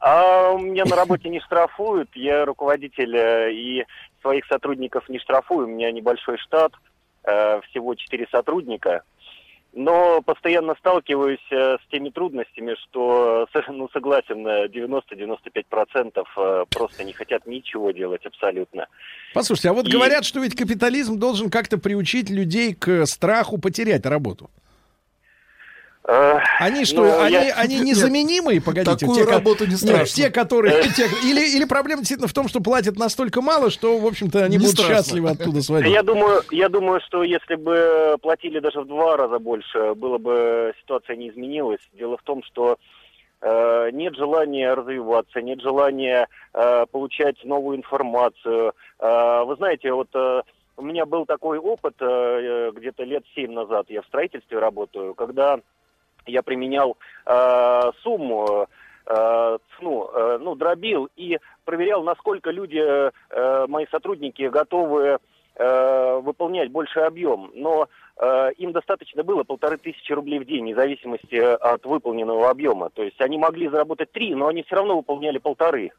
А 0.00 0.54
меня 0.56 0.84
на 0.86 0.96
работе 0.96 1.28
не 1.28 1.40
штрафуют, 1.40 2.08
я 2.14 2.46
руководитель 2.46 3.14
э, 3.16 3.52
и 3.52 3.84
своих 4.22 4.46
сотрудников 4.46 5.08
не 5.08 5.18
штрафую, 5.18 5.66
у 5.66 5.70
меня 5.70 5.92
небольшой 5.92 6.38
штат, 6.38 6.72
э, 7.24 7.60
всего 7.68 7.94
4 7.94 8.26
сотрудника. 8.30 9.02
Но 9.72 10.20
постоянно 10.22 10.74
сталкиваюсь 10.76 11.38
э, 11.52 11.76
с 11.76 11.90
теми 11.90 12.08
трудностями, 12.08 12.74
что, 12.82 13.46
ну, 13.68 13.88
согласен, 13.92 14.46
э, 14.46 14.68
90-95% 14.68 16.24
э, 16.36 16.64
просто 16.70 17.04
не 17.04 17.12
хотят 17.12 17.46
ничего 17.46 17.90
делать 17.90 18.24
абсолютно. 18.24 18.86
Послушайте, 19.34 19.68
а 19.68 19.72
вот 19.74 19.86
И- 19.86 19.92
говорят, 19.92 20.24
что 20.24 20.40
ведь 20.40 20.56
капитализм 20.56 21.18
должен 21.18 21.50
как-то 21.50 21.78
приучить 21.78 22.30
людей 22.30 22.74
к 22.74 23.04
страху 23.06 23.58
потерять 23.58 24.06
работу. 24.06 24.50
Э, 26.08 26.38
Они 26.58 26.84
что, 26.86 27.04
Ну, 27.04 27.20
они, 27.20 27.34
я- 27.34 27.54
они 27.56 27.78
незаменимые, 27.80 28.60
погодите? 28.62 28.96
Такую 28.96 29.24
те, 29.24 29.30
работу 29.30 29.64
не 29.64 29.72
Нет, 29.72 29.80
страшно. 29.80 30.06
те, 30.06 30.30
которые... 30.30 30.82
те- 30.96 31.06
или, 31.24 31.56
или 31.56 31.64
проблема 31.66 32.00
действительно 32.00 32.26
в 32.28 32.32
том, 32.32 32.48
что 32.48 32.60
платят 32.60 32.96
настолько 32.96 33.42
мало, 33.42 33.70
что, 33.70 33.98
в 33.98 34.06
общем-то, 34.06 34.44
они 34.44 34.56
Не 34.56 34.62
будут 34.64 34.78
страшно. 34.78 34.94
счастливы 34.96 35.30
оттуда 35.30 35.60
свалить. 35.62 35.92
Я 35.92 36.02
думаю, 36.02 36.42
я 36.50 36.68
думаю, 36.70 37.00
что 37.06 37.22
если 37.22 37.54
бы 37.54 38.16
платили 38.22 38.60
даже 38.60 38.80
в 38.80 38.86
два 38.86 39.16
раза 39.18 39.38
больше, 39.38 39.94
было 39.94 40.16
бы 40.18 40.72
ситуация 40.80 41.16
не 41.16 41.28
изменилась. 41.28 41.80
Дело 41.92 42.16
в 42.16 42.22
том, 42.22 42.42
что 42.44 42.78
э, 43.42 43.90
нет 43.92 44.16
желания 44.16 44.72
развиваться, 44.72 45.42
нет 45.42 45.60
желания 45.60 46.28
э, 46.54 46.86
получать 46.90 47.36
новую 47.44 47.76
информацию. 47.76 48.72
Э, 48.98 49.42
вы 49.44 49.54
знаете, 49.56 49.92
вот 49.92 50.08
э, 50.14 50.42
у 50.78 50.82
меня 50.82 51.04
был 51.04 51.26
такой 51.26 51.58
опыт 51.58 51.94
э, 52.00 52.70
где-то 52.74 53.04
лет 53.04 53.24
семь 53.34 53.52
назад. 53.52 53.84
Я 53.90 54.00
в 54.00 54.06
строительстве 54.06 54.58
работаю, 54.58 55.12
когда 55.14 55.58
я 56.26 56.42
применял 56.42 56.96
э, 57.26 57.90
сумму, 58.02 58.66
э, 59.06 59.58
цену, 59.76 60.10
э, 60.12 60.38
ну, 60.40 60.54
дробил 60.54 61.08
и 61.16 61.38
проверял, 61.64 62.02
насколько 62.02 62.50
люди, 62.50 62.80
э, 62.80 63.66
мои 63.66 63.86
сотрудники, 63.90 64.42
готовы 64.42 65.18
э, 65.56 66.20
выполнять 66.22 66.70
больший 66.70 67.04
объем. 67.04 67.50
Но 67.54 67.88
э, 68.16 68.52
им 68.58 68.72
достаточно 68.72 69.22
было 69.22 69.42
полторы 69.44 69.76
тысячи 69.76 70.12
рублей 70.12 70.38
в 70.38 70.44
день, 70.44 70.62
вне 70.62 70.74
зависимости 70.74 71.36
от 71.36 71.84
выполненного 71.84 72.50
объема. 72.50 72.90
То 72.90 73.02
есть 73.02 73.20
они 73.20 73.38
могли 73.38 73.68
заработать 73.68 74.12
три, 74.12 74.34
но 74.34 74.46
они 74.46 74.62
все 74.62 74.76
равно 74.76 74.96
выполняли 74.96 75.38
полторы. 75.38 75.90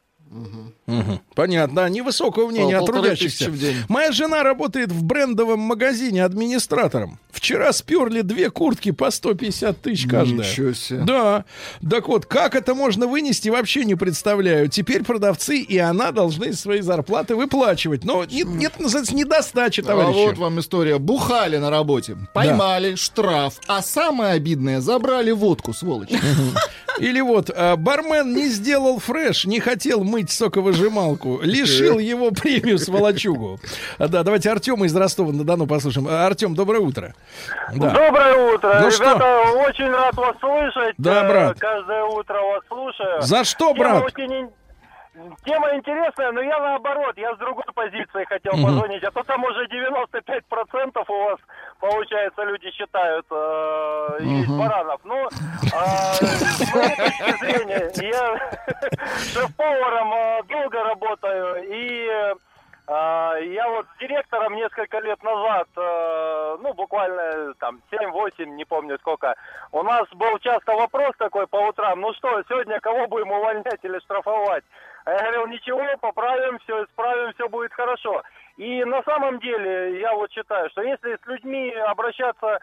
Мгм. 0.86 1.20
Понятно, 1.34 1.76
да, 1.76 1.88
невысокого 1.88 2.48
мнения 2.48 2.76
о 2.76 2.80
Полторы 2.80 3.00
трудящихся. 3.10 3.50
в 3.50 3.58
день. 3.58 3.76
Моя 3.88 4.12
жена 4.12 4.42
работает 4.42 4.90
в 4.90 5.04
брендовом 5.04 5.60
магазине 5.60 6.24
администратором. 6.24 7.18
Вчера 7.30 7.72
сперли 7.72 8.22
две 8.22 8.50
куртки 8.50 8.90
по 8.92 9.10
150 9.10 9.80
тысяч 9.80 10.06
каждая. 10.08 10.48
Ничего 10.48 10.72
себе. 10.72 11.00
Да. 11.04 11.44
Так 11.88 12.08
вот, 12.08 12.26
как 12.26 12.54
это 12.54 12.74
можно 12.74 13.06
вынести, 13.06 13.48
вообще 13.48 13.84
не 13.84 13.94
представляю. 13.94 14.68
Теперь 14.68 15.04
продавцы 15.04 15.58
и 15.58 15.76
она 15.78 16.12
должны 16.12 16.46
из 16.46 16.60
своей 16.60 16.82
зарплаты 16.82 17.36
выплачивать. 17.36 18.04
Но 18.04 18.24
нет, 18.24 18.48
нет 18.48 18.80
называется, 18.80 19.14
недостачи, 19.14 19.80
А 19.80 19.84
товарищи. 19.84 20.26
вот 20.26 20.38
вам 20.38 20.60
история. 20.60 20.98
Бухали 20.98 21.58
на 21.58 21.70
работе, 21.70 22.16
поймали, 22.34 22.94
штраф, 22.96 23.54
а 23.66 23.82
самое 23.82 24.32
обидное, 24.32 24.80
забрали 24.80 25.30
водку, 25.30 25.72
сволочи. 25.72 26.18
Или 26.98 27.20
вот, 27.20 27.50
а, 27.54 27.76
бармен 27.76 28.34
не 28.34 28.48
сделал 28.48 28.98
фреш, 28.98 29.44
не 29.44 29.60
хотел 29.60 30.04
мыть 30.04 30.30
соковыжималку, 30.30 31.40
лишил 31.42 31.98
его 31.98 32.30
премию 32.30 32.78
сволочугу. 32.78 33.60
А, 33.98 34.08
Да, 34.08 34.22
давайте 34.22 34.50
Артема 34.50 34.86
из 34.86 34.94
Ростова-на-Дону 34.94 35.66
послушаем. 35.66 36.06
А, 36.10 36.26
Артем, 36.26 36.54
доброе 36.54 36.80
утро. 36.80 37.14
Да. 37.74 37.90
Доброе 37.90 38.54
утро. 38.54 38.80
Ну 38.80 38.88
Ребята, 38.88 39.40
очень 39.68 39.90
рад 39.90 40.14
вас 40.14 40.36
слышать. 40.40 40.94
Да, 40.98 41.24
Э, 41.24 41.28
брат. 41.28 41.58
Каждое 41.58 42.04
утро 42.04 42.34
вас 42.34 42.62
слушаю. 42.68 43.22
За 43.22 43.44
что, 43.44 43.72
Тема 43.72 43.78
брат? 43.78 44.04
очень 44.04 44.32
ин- 44.32 44.50
Тема 45.44 45.74
интересная, 45.74 46.32
но 46.32 46.40
я 46.40 46.58
наоборот, 46.58 47.16
я 47.18 47.34
с 47.34 47.38
другой 47.38 47.64
позиции 47.74 48.24
хотел 48.24 48.54
Мгм. 48.54 48.64
позвонить. 48.64 49.04
А 49.04 49.10
то 49.10 49.22
там 49.24 49.44
уже 49.44 49.66
95% 49.68 51.04
у 51.10 51.24
вас, 51.24 51.38
получается, 51.80 52.42
люди 52.44 52.70
считают 52.70 53.26
э, 53.30 54.18
есть 54.22 54.48
Мгм. 54.48 54.58
баранов. 54.58 55.00
Ну, 55.04 55.28
а, 55.74 56.14
с 56.14 56.74
моей 56.74 56.96
точки 56.96 57.38
зрения, 57.44 58.10
я 58.10 58.36
шеф-поваром 59.34 60.12
э, 60.14 60.42
долго 60.48 60.82
работаю, 60.82 61.62
и 61.70 62.34
а, 62.88 63.36
я 63.36 63.68
вот 63.68 63.86
с 63.94 63.98
директором 64.00 64.54
несколько 64.54 64.98
лет 65.00 65.22
назад, 65.22 65.68
э, 65.76 66.56
ну, 66.62 66.72
буквально 66.72 67.52
там 67.60 67.80
7-8, 67.90 68.46
не 68.46 68.64
помню 68.64 68.98
сколько, 68.98 69.34
у 69.72 69.82
нас 69.82 70.08
был 70.14 70.38
часто 70.38 70.72
вопрос 70.74 71.12
такой 71.18 71.46
по 71.46 71.56
утрам, 71.68 72.00
ну 72.00 72.14
что, 72.14 72.42
сегодня 72.48 72.80
кого 72.80 73.06
будем 73.08 73.30
увольнять 73.30 73.80
или 73.82 73.98
штрафовать? 74.00 74.64
А 75.04 75.10
я 75.10 75.18
говорил, 75.18 75.46
ничего, 75.48 75.82
поправим, 76.00 76.58
все 76.60 76.84
исправим, 76.84 77.32
все 77.34 77.48
будет 77.48 77.72
хорошо. 77.72 78.22
И 78.56 78.84
на 78.84 79.02
самом 79.02 79.40
деле, 79.40 80.00
я 80.00 80.14
вот 80.14 80.30
считаю, 80.30 80.68
что 80.70 80.82
если 80.82 81.16
с 81.16 81.26
людьми 81.26 81.70
обращаться 81.88 82.58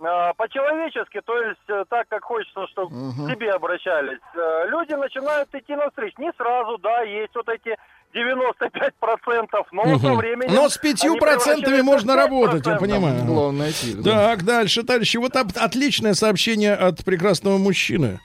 э, 0.00 0.32
по-человечески, 0.36 1.20
то 1.24 1.42
есть 1.42 1.60
э, 1.68 1.84
так, 1.88 2.08
как 2.08 2.24
хочется, 2.24 2.66
чтобы 2.68 2.90
к 2.90 3.32
тебе 3.34 3.52
обращались, 3.52 4.18
э, 4.34 4.68
люди 4.68 4.92
начинают 4.94 5.48
идти 5.54 5.74
навстречу. 5.74 6.14
Не 6.20 6.32
сразу, 6.36 6.76
да, 6.78 7.02
есть 7.02 7.34
вот 7.34 7.48
эти 7.48 7.76
95%, 8.14 9.66
но 9.72 9.98
со 9.98 10.08
Мгм. 10.08 10.16
временем... 10.16 10.54
Но 10.54 10.68
с 10.68 10.76
пятью 10.78 11.12
они 11.12 11.20
процентами 11.20 11.56
превращаются 11.80 11.84
можно 11.84 12.12
в 12.12 12.16
работать, 12.16 12.66
я 12.66 12.72
5%. 12.74 12.78
понимаю. 12.80 13.24
Главное 13.24 13.60
найти. 13.66 13.94
да. 13.94 14.10
Так, 14.30 14.44
дальше, 14.44 14.82
товарищи. 14.82 15.16
Вот 15.18 15.36
отличное 15.36 16.14
сообщение 16.14 16.74
от 16.74 17.04
прекрасного 17.04 17.58
мужчины. 17.58 18.18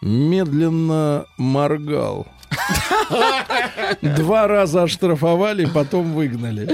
Медленно 0.00 1.26
моргал. 1.36 2.26
Два 4.02 4.46
раза 4.46 4.84
оштрафовали, 4.84 5.66
потом 5.66 6.14
выгнали. 6.14 6.68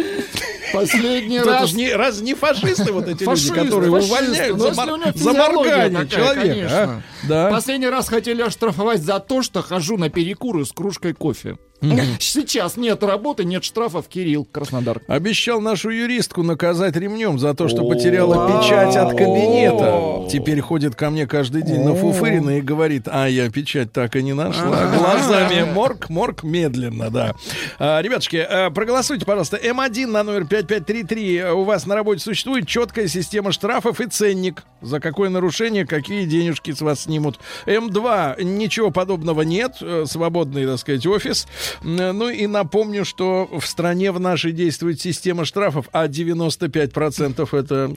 Последний 0.73 1.37
Это 1.37 1.51
раз... 1.51 1.73
не, 1.73 1.93
раз 1.95 2.21
не 2.21 2.35
фашисты 2.35 2.93
вот 2.93 3.07
эти 3.07 3.23
Фашисты, 3.23 3.55
люди, 3.55 3.67
которые 3.67 3.93
фашисты. 3.93 4.13
увольняют 4.15 4.59
за, 4.59 4.73
мор- 4.75 5.01
за 5.15 5.33
моргание 5.33 5.89
такая, 5.91 6.09
человека. 6.09 6.41
конечно. 6.49 6.83
а? 6.83 7.03
Да. 7.29 7.51
Последний 7.51 7.89
раз 7.89 8.09
хотели 8.09 8.43
оштрафовать 8.43 9.01
за 9.03 9.21
то, 9.21 9.43
что 9.43 9.63
хожу 9.63 9.97
на 9.99 10.11
перекуры 10.11 10.65
с 10.67 10.73
кружкой 10.73 11.15
кофе. 11.15 11.59
Сейчас 12.19 12.77
нет 12.77 13.03
работы, 13.03 13.45
нет 13.45 13.65
штрафов. 13.65 14.07
Кирилл, 14.09 14.47
Краснодар. 14.51 15.01
Обещал 15.07 15.61
нашу 15.61 15.91
юристку 15.91 16.43
наказать 16.43 16.97
ремнем 16.97 17.39
за 17.39 17.55
то, 17.55 17.69
что 17.69 17.89
потеряла 17.89 18.49
печать 18.49 18.97
от 18.97 19.11
кабинета. 19.17 20.29
Теперь 20.31 20.61
ходит 20.61 20.95
ко 20.95 21.11
мне 21.11 21.27
каждый 21.27 21.63
день 21.63 21.83
на 21.83 21.95
Фуфырина 21.95 22.59
и 22.59 22.61
говорит, 22.61 23.09
а 23.11 23.27
я 23.29 23.51
печать 23.51 23.93
так 23.93 24.17
и 24.17 24.23
не 24.23 24.33
нашла. 24.33 24.87
Глазами 24.97 25.65
морг, 25.73 26.09
морг 26.09 26.43
медленно, 26.43 27.11
да. 27.11 27.35
А, 27.79 28.01
Ребятушки, 28.01 28.37
а, 28.37 28.71
проголосуйте, 28.71 29.25
пожалуйста. 29.27 29.57
М1 29.57 30.07
на 30.07 30.23
номер 30.23 30.47
5533. 30.47 31.45
У 31.53 31.65
вас 31.65 31.87
на 31.87 31.95
работе 31.95 32.21
существует 32.21 32.67
четкая 32.67 33.09
система 33.09 33.53
штрафов 33.53 34.01
и 34.01 34.07
ценник. 34.07 34.65
За 34.81 35.01
какое 35.01 35.29
нарушение, 35.31 35.87
какие 35.87 36.25
денежки 36.27 36.73
с 36.73 36.81
вас 36.81 37.03
снимут. 37.03 37.39
М2 37.67 38.43
ничего 38.43 38.91
подобного 38.91 39.43
нет. 39.43 39.77
Э, 39.81 40.05
Свободный, 40.07 40.67
так 40.67 40.79
сказать, 40.79 41.07
офис. 41.07 41.47
М, 41.83 41.97
Ну 42.19 42.29
и 42.29 42.47
напомню, 42.47 43.05
что 43.05 43.49
в 43.51 43.67
стране 43.67 44.13
в 44.13 44.21
нашей 44.21 44.53
действует 44.53 45.01
система 45.01 45.45
штрафов, 45.45 45.89
а 45.93 46.07
95% 46.09 47.55
это... 47.55 47.93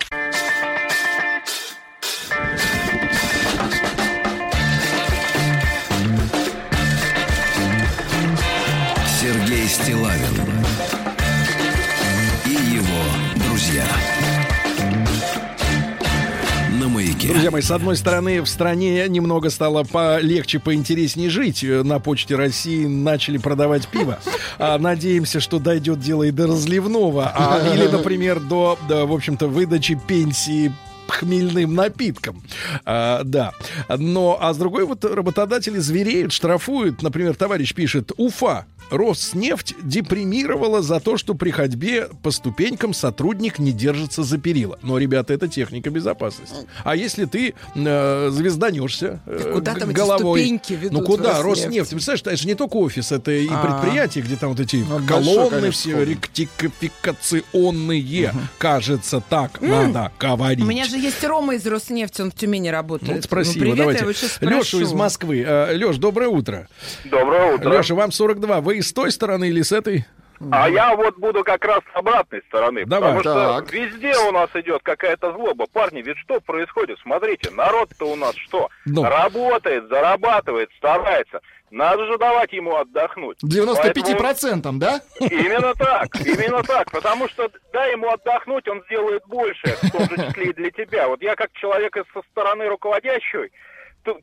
Маяке. 17.28 17.34
Друзья 17.34 17.52
мои, 17.52 17.62
с 17.62 17.72
одной 17.72 17.96
стороны, 17.96 18.42
в 18.42 18.48
стране 18.48 19.08
немного 19.08 19.50
стало 19.50 19.84
полегче, 19.84 20.60
поинтереснее 20.60 21.30
жить. 21.30 21.64
На 21.64 22.00
почте 22.00 22.36
России 22.36 22.86
начали 22.86 23.38
продавать 23.38 23.88
пиво. 23.88 24.20
А, 24.60 24.80
надеемся, 24.80 25.40
что 25.40 25.60
дойдет 25.60 26.00
дело 26.00 26.24
и 26.24 26.32
до 26.32 26.48
разливного. 26.48 27.32
А, 27.36 27.60
или, 27.76 27.86
например, 27.86 28.40
до, 28.40 28.80
до, 28.88 29.06
в 29.06 29.14
общем-то, 29.14 29.48
выдачи 29.48 30.00
пенсии 30.08 30.74
хмельным 31.12 31.76
напиткам. 31.76 32.42
А, 32.86 33.24
да. 33.24 33.52
Но, 33.90 34.38
а 34.40 34.54
с 34.54 34.58
другой 34.58 34.86
вот 34.86 35.04
работодатели 35.06 35.80
звереют, 35.80 36.32
штрафуют. 36.32 37.02
Например, 37.02 37.36
товарищ 37.36 37.74
пишет, 37.74 38.12
Уфа, 38.18 38.66
Роснефть 38.90 39.76
депримировала 39.84 40.82
за 40.82 41.02
то, 41.02 41.18
что 41.18 41.34
при 41.34 41.52
ходьбе 41.52 42.08
по 42.24 42.32
ступенькам 42.32 42.94
сотрудник 42.94 43.60
не 43.60 43.74
держится 43.74 44.24
за 44.24 44.38
перила. 44.38 44.80
Но, 44.82 44.98
ребята, 44.98 45.34
это 45.34 45.50
техника 45.50 45.90
безопасности. 45.90 46.56
А 46.86 46.96
если 46.96 47.26
ты 47.26 47.54
э, 47.76 48.30
звезданешься 48.32 49.20
э, 49.26 49.52
куда 49.54 49.74
г- 49.74 49.80
там 49.82 49.90
эти 49.90 49.98
головой... 49.98 50.40
ступеньки 50.40 50.72
ведут 50.74 50.92
ну 50.94 51.02
куда? 51.06 51.42
Роснефть? 51.42 51.66
Роснефть. 51.66 51.90
Представляешь, 51.92 52.22
это 52.22 52.38
же 52.38 52.48
не 52.48 52.56
только 52.56 52.78
офис, 52.78 53.12
это 53.12 53.32
и 53.32 53.50
А. 53.52 53.62
предприятие, 53.82 54.24
где 54.24 54.38
там 54.38 54.50
вот 54.52 54.60
эти 54.62 54.78
Ну, 54.78 55.02
колонны 55.06 55.70
все 55.72 56.06
ректификационные. 56.06 58.34
Кажется, 58.58 59.22
так 59.28 59.60
надо 59.62 60.12
говорить. 60.20 60.64
У 60.64 60.68
меня 60.68 60.86
же 60.86 60.97
есть 60.98 61.24
Рома 61.24 61.56
из 61.56 61.66
Роснефти, 61.66 62.22
он 62.22 62.32
в 62.32 62.36
Тюмени 62.36 62.70
работает. 62.70 63.10
Ну, 63.10 63.16
вот 63.16 63.24
спасибо, 63.24 63.62
привет, 63.62 63.78
давайте. 63.78 64.00
я 64.06 64.06
его 64.10 64.14
спрошу. 64.14 64.82
из 64.82 64.94
Москвы. 64.94 65.46
Леш, 65.74 65.98
доброе 65.98 66.30
утро. 66.30 66.68
Доброе 67.06 67.54
утро. 67.54 67.78
Леша, 67.78 67.96
вам 67.96 68.12
42. 68.12 68.62
Вы 68.62 68.82
с 68.82 68.92
той 68.94 69.12
стороны 69.12 69.50
или 69.50 69.62
с 69.62 69.72
этой? 69.72 70.06
А 70.52 70.70
я 70.70 70.96
вот 70.96 71.18
буду 71.18 71.44
как 71.44 71.66
раз 71.66 71.80
с 71.92 71.98
обратной 71.98 72.42
стороны. 72.48 72.86
Давай. 72.86 73.16
потому 73.18 73.22
что 73.22 73.60
Так. 73.62 73.74
везде 73.74 74.16
у 74.28 74.32
нас 74.32 74.50
идет 74.54 74.82
какая-то 74.84 75.32
злоба. 75.34 75.66
Парни, 75.72 76.02
ведь 76.04 76.18
что 76.20 76.40
происходит? 76.42 77.00
Смотрите, 77.02 77.50
народ-то 77.50 78.06
у 78.12 78.16
нас 78.16 78.36
что? 78.36 78.70
Ну. 78.86 79.04
Работает, 79.04 79.88
зарабатывает, 79.90 80.70
старается. 80.78 81.42
Надо 81.70 82.06
же 82.06 82.18
давать 82.18 82.54
ему 82.54 82.76
отдохнуть. 82.76 83.44
95%, 83.44 84.72
да? 84.78 85.02
Именно 85.20 85.74
так, 85.74 86.16
именно 86.26 86.64
так, 86.64 86.90
потому 86.92 87.28
что 87.28 87.50
дай 87.74 87.92
ему 87.92 88.10
отдохнуть, 88.10 88.68
он 88.68 88.82
сделает 88.86 89.24
больше, 89.28 89.68
в 89.82 89.92
том 89.92 90.02
же 90.04 90.28
числе 90.28 90.46
и 90.52 90.54
для 90.54 90.72
тебя. 90.72 91.08
Вот 91.08 91.22
я 91.22 91.36
как 91.36 91.52
человек 91.54 91.98
со 92.14 92.22
стороны 92.32 92.68
руководящей 92.68 93.52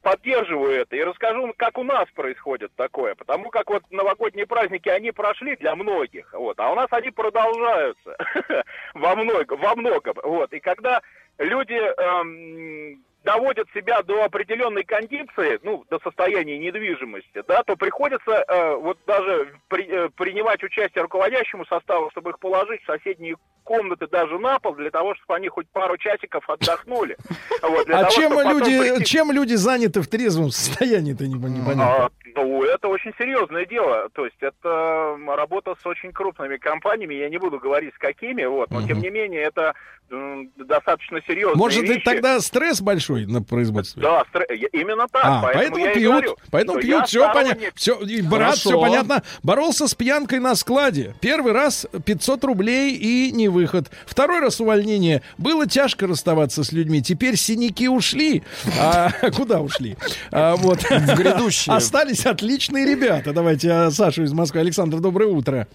поддерживаю 0.03 0.81
это 0.81 0.97
и 0.97 1.05
расскажу, 1.05 1.53
как 1.57 1.79
у 1.79 1.83
нас 1.83 2.09
происходит 2.15 2.73
такое, 2.75 3.15
потому 3.15 3.51
как 3.51 3.69
вот 3.69 3.83
новогодние 3.91 4.47
праздники, 4.47 4.89
они 4.89 5.11
прошли 5.11 5.57
для 5.57 5.77
многих, 5.77 6.33
вот, 6.33 6.59
а 6.59 6.71
у 6.73 6.75
нас 6.75 6.87
они 6.91 7.11
продолжаются 7.11 8.17
во 8.95 9.15
много, 9.15 9.55
во 9.55 9.75
многом, 9.75 10.15
вот, 10.23 10.53
и 10.53 10.61
когда 10.61 11.03
люди 11.39 11.75
эм, 11.75 13.05
доводят 13.25 13.67
себя 13.75 14.03
до 14.03 14.25
определенной 14.25 14.85
кондиции, 14.85 15.59
ну, 15.63 15.85
до 15.91 15.99
состояния 16.01 16.59
недвижимости, 16.59 17.43
да, 17.49 17.63
то 17.63 17.75
приходится 17.77 18.45
э, 18.47 18.75
вот 18.77 18.99
даже 19.07 19.55
при- 19.69 19.89
э, 19.89 20.09
принимать 20.17 20.63
участие 20.63 21.03
руководящему 21.03 21.65
составу, 21.67 22.11
чтобы 22.11 22.31
их 22.31 22.39
положить 22.39 22.83
в 22.83 22.87
соседние 22.87 23.37
комнаты 23.65 24.07
даже 24.09 24.39
на 24.39 24.59
пол, 24.59 24.75
для 24.75 24.91
того, 24.91 25.15
чтобы 25.15 25.37
они 25.37 25.49
хоть 25.49 25.67
пару 25.71 25.97
часиков 25.97 26.49
отдохнули. 26.49 27.17
Вот, 27.63 27.89
А 27.89 28.01
того, 28.05 28.11
чем 28.11 28.33
люди, 28.41 28.79
прийти- 28.79 29.05
чем 29.07 29.33
люди 29.33 29.55
заняты 29.55 30.03
в 30.03 30.07
трезвом 30.07 30.51
состоянии-то 30.51 31.27
не- 31.27 31.33
непонятно. 31.35 32.05
а, 32.05 32.11
ну, 32.35 32.63
это 32.63 32.89
очень 32.89 33.13
серьезное 33.19 33.65
дело. 33.65 34.11
То 34.13 34.27
есть 34.27 34.37
это 34.41 35.17
работа 35.27 35.75
с 35.81 35.87
очень 35.87 36.13
крупными 36.13 36.59
компаниями. 36.59 37.15
Я 37.15 37.31
не 37.31 37.39
буду 37.39 37.59
говорить 37.59 37.95
с 37.95 37.99
какими, 37.99 38.45
вот, 38.45 38.71
но 38.71 38.87
тем 38.87 39.01
не 39.01 39.09
менее 39.09 39.41
это 39.45 39.73
м, 40.11 40.51
достаточно 40.57 41.23
серьезные 41.27 41.57
Может, 41.57 41.83
вещи. 41.85 41.93
это 41.93 42.05
тогда 42.05 42.41
стресс 42.41 42.83
большой 42.83 43.14
на 43.17 43.43
производстве? 43.43 44.03
Да, 44.03 44.25
именно 44.73 45.07
так. 45.09 45.25
А, 45.25 45.41
поэтому, 45.43 45.77
поэтому 45.77 45.95
пьют, 45.95 46.13
говорю, 46.13 46.37
поэтому 46.51 46.81
пьют, 46.81 47.07
все 47.07 47.33
понятно. 47.33 47.67
Все, 47.75 47.99
брат, 48.23 48.57
все 48.57 48.81
понятно. 48.81 49.23
Боролся 49.43 49.89
с 49.89 49.95
пьянкой 49.95 50.41
на 50.41 50.55
складе. 50.55 51.15
Первый 51.21 51.53
раз 51.53 51.87
500 52.05 52.45
рублей 52.45 52.95
и 52.95 53.33
не 53.33 53.49
выход. 53.49 53.91
Второй 54.07 54.41
раз 54.41 54.61
увольнение. 54.61 55.23
Было 55.39 55.67
тяжко 55.67 56.07
расставаться 56.07 56.65
с 56.65 56.73
людьми. 56.73 57.03
Теперь 57.03 57.37
синяки 57.37 57.89
ушли. 57.89 58.43
А 58.79 59.11
куда 59.37 59.61
ушли? 59.61 59.97
А, 60.31 60.57
вот. 60.57 60.83
В 60.83 61.17
грядущее. 61.17 61.75
Остались 61.75 62.27
отличные 62.27 62.85
ребята. 62.85 63.33
Давайте 63.33 63.71
а, 63.71 63.91
Сашу 63.91 64.25
из 64.25 64.33
Москвы. 64.33 64.61
Александр, 64.61 64.99
доброе 64.99 65.29
утро. 65.29 65.67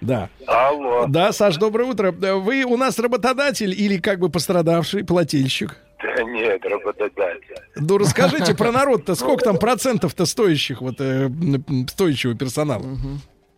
Да. 0.00 0.28
Алло. 0.46 1.06
Да, 1.08 1.32
Саш, 1.32 1.56
доброе 1.56 1.84
утро. 1.84 2.12
Вы 2.12 2.64
у 2.64 2.76
нас 2.76 2.98
работодатель 2.98 3.72
или 3.72 3.98
как 3.98 4.18
бы 4.18 4.28
пострадавший, 4.28 5.04
плательщик? 5.04 5.76
Нет, 6.24 6.64
работодатель. 6.64 7.56
Ну, 7.76 7.98
расскажите 7.98 8.54
про 8.54 8.72
народ-то, 8.72 9.14
сколько 9.14 9.44
там 9.44 9.58
процентов-то 9.58 10.26
стоящих, 10.26 10.80
вот, 10.80 10.96
э, 11.00 11.28
стоящего 11.88 12.34
персонала? 12.34 12.82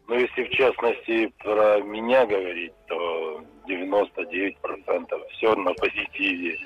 Ну, 0.09 0.14
если 0.18 0.44
в 0.44 0.51
частности 0.51 1.32
про 1.43 1.80
меня 1.80 2.26
говорить, 2.26 2.72
то 2.89 3.43
99% 3.68 5.28
все 5.32 5.55
на 5.56 5.72
позитиве. 5.74 6.59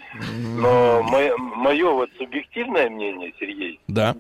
Но 0.59 1.03
мое 1.03 1.91
вот 1.93 2.11
субъективное 2.19 2.89
мнение, 2.91 3.33
Сергей, 3.39 3.81
Да. 3.89 4.17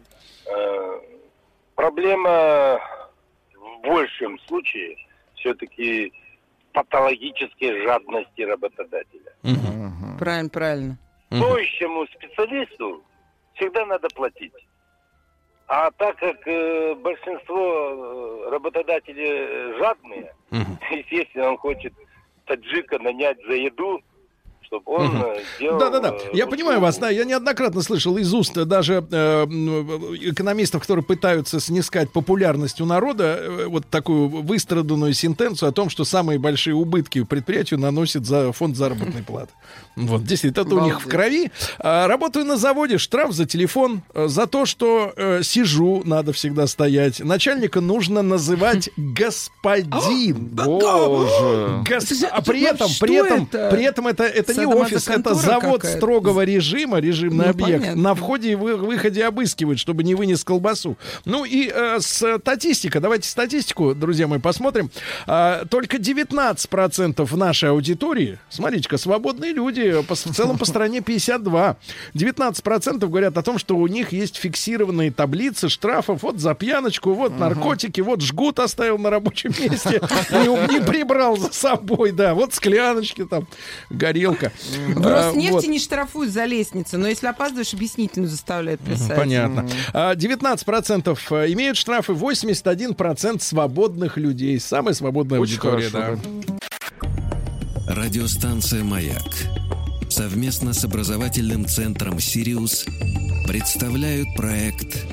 э, 0.46 1.00
проблема 1.74 2.78
в 3.54 3.82
большем 3.82 4.38
случае 4.46 4.96
все-таки 5.36 6.12
патологической 6.72 7.82
жадности 7.82 8.42
работодателя. 8.42 9.32
Правильно, 10.18 10.48
правильно. 10.50 10.98
Стоящему 11.26 12.06
специалисту 12.06 13.02
всегда 13.54 13.84
надо 13.86 14.08
платить. 14.14 14.52
А 15.68 15.90
так 15.92 16.16
как 16.18 16.46
э, 16.46 16.94
большинство 16.94 18.44
э, 18.46 18.50
работодателей 18.50 19.76
жадные, 19.78 20.32
естественно, 20.90 21.50
он 21.50 21.56
хочет 21.58 21.92
таджика 22.44 22.98
нанять 23.00 23.38
за 23.46 23.54
еду, 23.54 24.00
чтобы 24.84 24.96
он 24.98 25.22
э, 25.22 25.40
делал... 25.58 25.78
Да-да-да, 25.78 26.10
э, 26.10 26.30
я 26.32 26.46
понимаю 26.46 26.80
вас, 26.80 26.98
да, 26.98 27.10
я 27.10 27.24
неоднократно 27.24 27.82
слышал 27.82 28.16
из 28.16 28.32
уст 28.32 28.54
даже 28.54 29.06
э, 29.10 29.44
экономистов, 29.44 30.82
которые 30.82 31.04
пытаются 31.04 31.60
снискать 31.60 32.10
популярность 32.10 32.80
у 32.80 32.86
народа, 32.86 33.38
э, 33.40 33.66
вот 33.66 33.86
такую 33.88 34.28
выстраданную 34.28 35.12
сентенцию 35.14 35.68
о 35.68 35.72
том, 35.72 35.90
что 35.90 36.04
самые 36.04 36.38
большие 36.38 36.74
убытки 36.74 37.22
предприятию 37.24 37.80
наносит 37.80 38.26
за 38.26 38.52
фонд 38.52 38.76
заработной 38.76 39.22
платы. 39.26 39.52
Вот, 39.96 40.24
действительно, 40.24 40.66
это 40.66 40.74
у 40.74 40.80
них 40.80 41.00
в 41.00 41.08
крови. 41.08 41.50
А, 41.78 42.06
работаю 42.06 42.44
на 42.44 42.56
заводе, 42.58 42.98
штраф 42.98 43.32
за 43.32 43.46
телефон, 43.46 44.02
за 44.14 44.46
то, 44.46 44.66
что 44.66 45.12
э, 45.16 45.40
сижу, 45.42 46.02
надо 46.04 46.32
всегда 46.32 46.66
стоять. 46.66 47.20
Начальника 47.20 47.80
нужно 47.80 48.20
называть 48.22 48.90
господин. 48.96 50.36
Боже. 50.52 51.82
Гос- 51.84 52.26
А 52.30 52.42
при 52.42 52.62
этом, 52.62 52.88
Что 52.88 53.06
при 53.06 53.14
этом, 53.14 53.48
это? 53.50 53.70
при 53.70 53.84
этом 53.84 54.06
это, 54.06 54.24
это 54.24 54.52
не 54.54 54.65
офис, 54.66 55.08
это 55.08 55.34
завод 55.34 55.84
строгого 55.84 56.44
режима, 56.44 56.98
режимный 56.98 57.46
Ну, 57.46 57.50
объект. 57.50 57.80
понятно. 57.82 58.02
На 58.02 58.14
входе 58.14 58.52
и 58.52 58.54
вы- 58.54 58.76
выходе 58.76 59.24
обыскивают, 59.24 59.78
чтобы 59.78 60.04
не 60.04 60.14
вынес 60.14 60.44
колбасу. 60.44 60.96
Ну 61.24 61.44
и 61.44 61.70
э, 61.72 61.98
статистика. 62.00 63.00
Давайте 63.00 63.28
статистику, 63.28 63.94
друзья 63.94 64.26
мои, 64.26 64.38
посмотрим. 64.38 64.90
А, 65.26 65.64
только 65.66 65.98
19% 65.98 67.36
нашей 67.36 67.70
аудитории, 67.70 68.38
смотрите-ка, 68.48 68.96
свободные 68.98 69.52
люди, 69.52 70.02
по- 70.02 70.14
в 70.14 70.18
целом 70.34 70.58
по 70.58 70.64
стране 70.64 71.00
52. 71.00 71.76
19% 72.14 73.08
говорят 73.08 73.36
о 73.38 73.42
том, 73.42 73.58
что 73.58 73.76
у 73.76 73.86
них 73.86 74.12
есть 74.12 74.36
фиксированные 74.36 75.10
таблицы 75.10 75.68
штрафов 75.68 76.22
вот 76.22 76.38
за 76.40 76.54
пьяночку, 76.54 77.12
вот 77.14 77.38
наркотики, 77.38 78.00
вот 78.00 78.20
жгут 78.22 78.58
оставил 78.58 78.98
на 78.98 79.10
рабочем 79.10 79.50
месте, 79.58 80.00
не, 80.30 80.74
не 80.74 80.80
прибрал 80.80 81.36
за 81.36 81.52
собой, 81.52 82.12
да, 82.12 82.34
вот 82.34 82.54
скляночки 82.54 83.24
там, 83.24 83.46
горелка. 83.90 84.45
А, 84.96 85.30
Роснефти 85.30 85.52
вот. 85.52 85.66
не 85.66 85.78
штрафуют 85.78 86.32
за 86.32 86.44
лестницу, 86.44 86.98
но 86.98 87.08
если 87.08 87.26
опаздываешь, 87.26 87.72
объяснительную 87.74 88.30
заставляют 88.30 88.80
писать. 88.80 89.16
Понятно. 89.16 89.68
А, 89.92 90.14
19% 90.14 91.52
имеют 91.52 91.76
штрафы, 91.76 92.12
81% 92.12 93.42
свободных 93.42 94.16
людей. 94.16 94.58
Самая 94.60 94.94
свободная 94.94 95.38
аудитория, 95.38 95.90
да. 95.90 96.16
Радиостанция 97.88 98.82
«Маяк» 98.82 99.22
совместно 100.08 100.72
с 100.72 100.84
образовательным 100.84 101.66
центром 101.66 102.18
«Сириус» 102.18 102.86
представляют 103.46 104.28
проект 104.36 105.04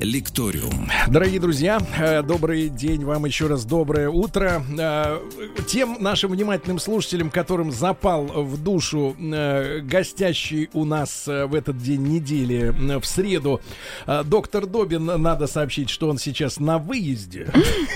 «Лекториум». 0.00 0.90
Дорогие 1.06 1.38
друзья, 1.38 1.80
э, 1.96 2.22
добрый 2.22 2.68
день 2.68 3.04
вам 3.04 3.26
еще 3.26 3.46
раз, 3.46 3.64
доброе 3.64 4.08
утро. 4.08 4.60
Э, 4.76 5.20
Тем 5.68 5.98
нашим 6.00 6.32
внимательным 6.32 6.80
слушателям, 6.80 7.30
которым 7.30 7.70
запал 7.70 8.24
в 8.24 8.60
душу 8.60 9.16
э, 9.18 9.80
гостящий 9.80 10.68
у 10.72 10.84
нас 10.84 11.26
в 11.26 11.54
этот 11.54 11.78
день 11.78 12.02
недели, 12.02 12.74
в 12.98 13.04
среду, 13.04 13.60
доктор 14.24 14.66
Добин, 14.66 15.06
надо 15.06 15.46
сообщить, 15.46 15.90
что 15.90 16.08
он 16.08 16.18
сейчас 16.18 16.58
на 16.58 16.78
выезде. 16.78 17.46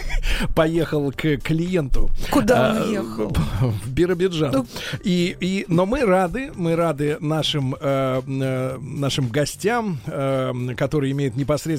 Поехал 0.54 1.10
к 1.10 1.38
клиенту. 1.38 2.10
Куда 2.30 2.82
он 2.82 2.92
ехал? 2.92 3.36
В 3.60 3.90
Биробиджан. 3.90 4.66
И, 5.02 5.36
и, 5.40 5.64
но 5.68 5.84
мы 5.84 6.02
рады, 6.02 6.52
мы 6.54 6.76
рады 6.76 7.16
нашим, 7.20 7.74
нашим 7.80 9.28
гостям, 9.28 9.98
которые 10.76 11.12
имеют 11.12 11.36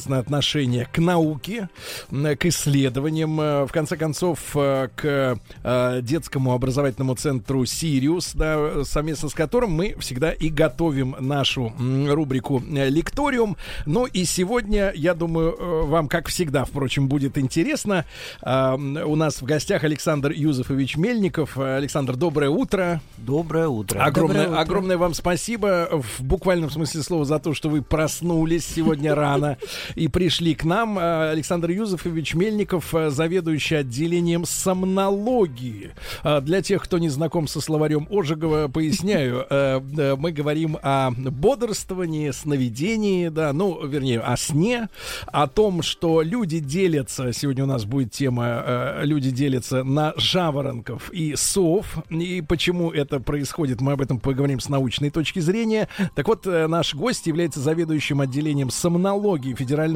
непосредственное 0.09 0.19
отношение 0.19 0.87
к 0.91 0.97
науке, 0.99 1.69
к 2.11 2.45
исследованиям, 2.45 3.39
э, 3.39 3.65
в 3.65 3.71
конце 3.71 3.97
концов, 3.97 4.39
э, 4.55 4.89
к 4.95 5.39
э, 5.63 6.01
детскому 6.01 6.53
образовательному 6.53 7.15
центру 7.15 7.65
«Сириус», 7.65 8.31
да, 8.33 8.83
совместно 8.83 9.29
с 9.29 9.33
которым 9.33 9.71
мы 9.71 9.95
всегда 9.99 10.31
и 10.31 10.49
готовим 10.49 11.15
нашу 11.19 11.73
рубрику 11.77 12.61
«Лекториум». 12.69 13.57
Ну 13.85 14.05
и 14.05 14.25
сегодня, 14.25 14.91
я 14.95 15.13
думаю, 15.13 15.85
вам, 15.87 16.07
как 16.07 16.27
всегда, 16.27 16.65
впрочем, 16.65 17.07
будет 17.07 17.37
интересно. 17.37 18.05
А, 18.41 18.75
У 18.75 19.15
нас 19.15 19.41
в 19.41 19.45
гостях 19.45 19.83
Александр 19.83 20.31
Юзефович 20.31 20.97
Мельников. 20.97 21.57
Александр, 21.57 22.15
доброе 22.15 22.49
утро. 22.49 23.01
Доброе 23.17 23.67
утро. 23.67 23.99
Огромное, 24.03 24.45
Доброе 24.45 24.49
утро. 24.49 24.61
огромное 24.61 24.97
вам 24.97 25.13
спасибо 25.13 25.89
в 25.91 26.23
буквальном 26.23 26.69
смысле 26.69 27.03
слова 27.03 27.25
за 27.25 27.39
то, 27.39 27.53
что 27.53 27.69
вы 27.69 27.81
проснулись 27.81 28.65
сегодня 28.65 29.15
рано 29.15 29.57
и 29.99 30.07
пришли 30.07 30.55
к 30.55 30.63
нам. 30.63 30.97
Э, 30.97 31.31
Александр 31.31 31.71
Юзефович 31.71 32.33
Мельников, 32.33 32.95
э, 32.95 33.09
заведующий 33.09 33.75
отделением 33.75 34.45
сомнологии. 34.45 35.91
Э, 36.23 36.39
Для 36.39 36.61
тех, 36.61 36.81
кто 36.81 36.97
не 36.97 37.09
знаком 37.09 37.47
со 37.47 37.59
словарем 37.59 38.07
Ожегова, 38.09 38.69
поясняю. 38.69 39.45
Мы 39.49 40.31
говорим 40.31 40.77
о 40.81 41.11
бодрствовании, 41.11 42.31
сновидении, 42.31 43.27
да, 43.27 43.51
ну, 43.51 43.85
вернее, 43.85 44.21
о 44.21 44.37
сне, 44.37 44.87
о 45.27 45.47
том, 45.47 45.81
что 45.81 46.21
люди 46.21 46.59
делятся, 46.59 47.33
сегодня 47.33 47.65
у 47.65 47.67
нас 47.67 47.85
будет 47.85 48.11
тема, 48.11 48.99
люди 49.01 49.31
делятся 49.31 49.83
на 49.83 50.13
жаворонков 50.15 51.11
и 51.11 51.35
сов, 51.35 51.97
и 52.09 52.41
почему 52.41 52.91
это 52.91 53.19
происходит, 53.19 53.81
мы 53.81 53.93
об 53.93 54.01
этом 54.01 54.19
поговорим 54.19 54.59
с 54.59 54.69
научной 54.69 55.09
точки 55.09 55.39
зрения. 55.39 55.89
Так 56.15 56.27
вот, 56.27 56.45
наш 56.45 56.95
гость 56.95 57.27
является 57.27 57.59
заведующим 57.59 58.21
отделением 58.21 58.69
сомнологии 58.69 59.53
Федерального 59.53 59.88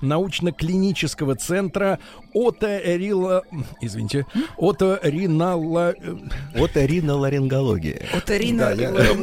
научно-клинического 0.00 1.34
центра 1.36 1.98
оторила... 2.34 3.42
Извините, 3.80 4.26
оторинала... 4.56 5.94
Оториноларингология. 6.54 8.02
Оторина- 8.14 8.74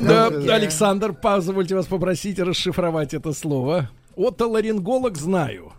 Да, 0.07 0.27
Александр, 0.55 1.13
позвольте 1.13 1.75
вас 1.75 1.85
попросить 1.87 2.39
расшифровать 2.39 3.13
это 3.13 3.33
слово. 3.33 3.89
Отоларинголог 4.17 5.17
знаю. 5.17 5.73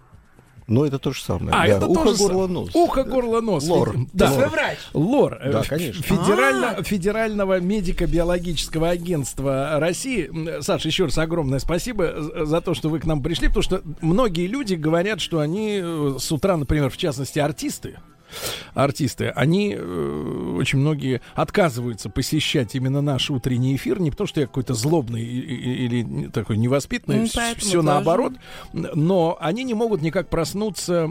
Ну, 0.69 0.85
это 0.85 0.99
то 0.99 1.13
же 1.13 1.23
самое. 1.23 1.53
А, 1.57 1.67
да. 1.67 1.77
это 1.77 1.87
Ухо, 1.87 2.05
тоже 2.05 2.19
горло, 2.19 2.47
нос. 2.49 2.71
Ухо, 2.75 3.05
горло, 3.05 3.41
нос. 3.41 3.69
Лор. 3.69 3.95
Да. 4.13 4.33
Лор. 4.33 4.49
врач? 4.49 4.79
Лор. 4.95 5.39
Да, 5.45 5.61
Э, 5.61 5.65
конечно. 5.69 6.03
Федерально, 6.03 6.83
Федерального 6.83 7.61
медико-биологического 7.61 8.89
агентства 8.89 9.79
России. 9.79 10.31
Саша, 10.63 10.89
еще 10.89 11.05
раз 11.05 11.19
огромное 11.19 11.59
спасибо 11.61 12.15
за 12.45 12.61
то, 12.61 12.75
что 12.75 12.89
вы 12.89 12.99
к 13.01 13.05
нам 13.05 13.23
пришли, 13.23 13.49
потому 13.49 13.63
что 13.63 13.83
многие 14.01 14.47
люди 14.49 14.75
говорят, 14.75 15.21
что 15.21 15.39
они 15.39 15.81
э, 15.83 16.17
с 16.19 16.33
утра, 16.33 16.57
например, 16.57 16.91
в 16.91 16.97
частности, 16.97 17.39
артисты, 17.39 17.99
артисты, 18.75 19.29
они 19.29 19.75
э, 19.77 20.55
очень 20.59 20.79
многие 20.79 21.21
отказываются 21.35 22.11
посещать 22.11 22.75
именно 22.75 23.01
наш 23.01 23.31
утренний 23.31 23.77
эфир, 23.77 24.01
не 24.01 24.11
потому 24.11 24.27
что 24.27 24.41
я 24.41 24.47
какой-то 24.47 24.75
злобный 24.75 25.25
или 25.25 26.29
такой 26.29 26.57
невоспитанный, 26.57 27.21
Ну, 27.21 27.27
все 27.59 27.83
наоборот, 27.83 28.35
но 28.73 29.37
они 29.41 29.65
не 29.65 29.75
могут 29.75 30.03
никак 30.03 30.29
проснуться, 30.29 31.11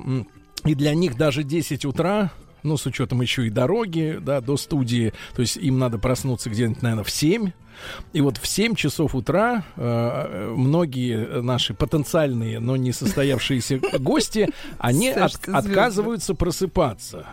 и 0.64 0.76
для 0.76 0.94
них 0.94 1.18
даже 1.18 1.44
10 1.44 1.86
утра 1.86 2.32
ну, 2.66 2.78
с 2.78 2.86
учетом 2.88 3.22
еще 3.22 3.46
и 3.46 3.50
дороги, 3.50 4.18
да, 4.20 4.42
до 4.42 4.58
студии, 4.58 5.14
то 5.36 5.42
есть 5.42 5.56
им 5.58 5.78
надо 5.78 6.00
проснуться 6.00 6.50
где-нибудь, 6.50 6.82
наверное, 6.82 7.04
в 7.04 7.12
7, 7.12 7.52
и 8.14 8.22
вот 8.22 8.38
в 8.38 8.48
7 8.48 8.76
часов 8.76 9.16
утра 9.16 9.64
э, 9.76 10.54
многие 10.56 11.42
наши 11.42 11.74
потенциальные, 11.74 12.60
но 12.60 12.76
не 12.76 12.92
состоявшиеся 12.92 13.80
гости, 14.00 14.50
они 14.78 15.10
от- 15.10 15.48
отказываются 15.48 16.34
просыпаться. 16.34 17.26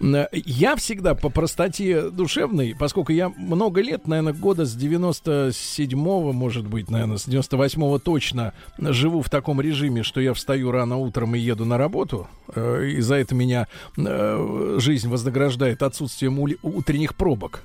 Я 0.00 0.76
всегда 0.76 1.14
по 1.14 1.28
простоте 1.28 2.10
душевной, 2.10 2.74
поскольку 2.78 3.12
я 3.12 3.28
много 3.30 3.80
лет, 3.80 4.06
наверное, 4.06 4.32
года 4.32 4.64
с 4.64 4.76
97-го, 4.76 6.32
может 6.32 6.66
быть, 6.66 6.90
наверное, 6.90 7.18
с 7.18 7.26
98-го 7.28 7.98
точно 7.98 8.52
живу 8.78 9.22
в 9.22 9.30
таком 9.30 9.60
режиме, 9.60 10.02
что 10.02 10.20
я 10.20 10.34
встаю 10.34 10.70
рано 10.70 10.96
утром 10.96 11.34
и 11.34 11.38
еду 11.38 11.64
на 11.64 11.78
работу, 11.78 12.28
э, 12.54 12.86
и 12.96 13.00
за 13.00 13.16
это 13.16 13.34
меня 13.34 13.66
э, 13.96 14.76
жизнь 14.78 15.08
вознаграждает 15.08 15.82
отсутствием 15.82 16.38
утренних 16.62 17.14
пробок. 17.14 17.62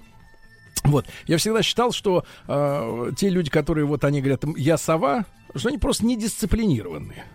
Вот. 0.85 1.05
Я 1.27 1.37
всегда 1.37 1.61
считал, 1.61 1.91
что 1.91 2.25
э, 2.47 3.11
те 3.17 3.29
люди, 3.29 3.49
которые 3.49 3.85
вот 3.85 4.03
они 4.05 4.21
говорят, 4.21 4.43
я 4.57 4.77
сова, 4.77 5.25
что 5.55 5.69
они 5.69 5.77
просто 5.77 6.05
недисциплинированные. 6.05 7.25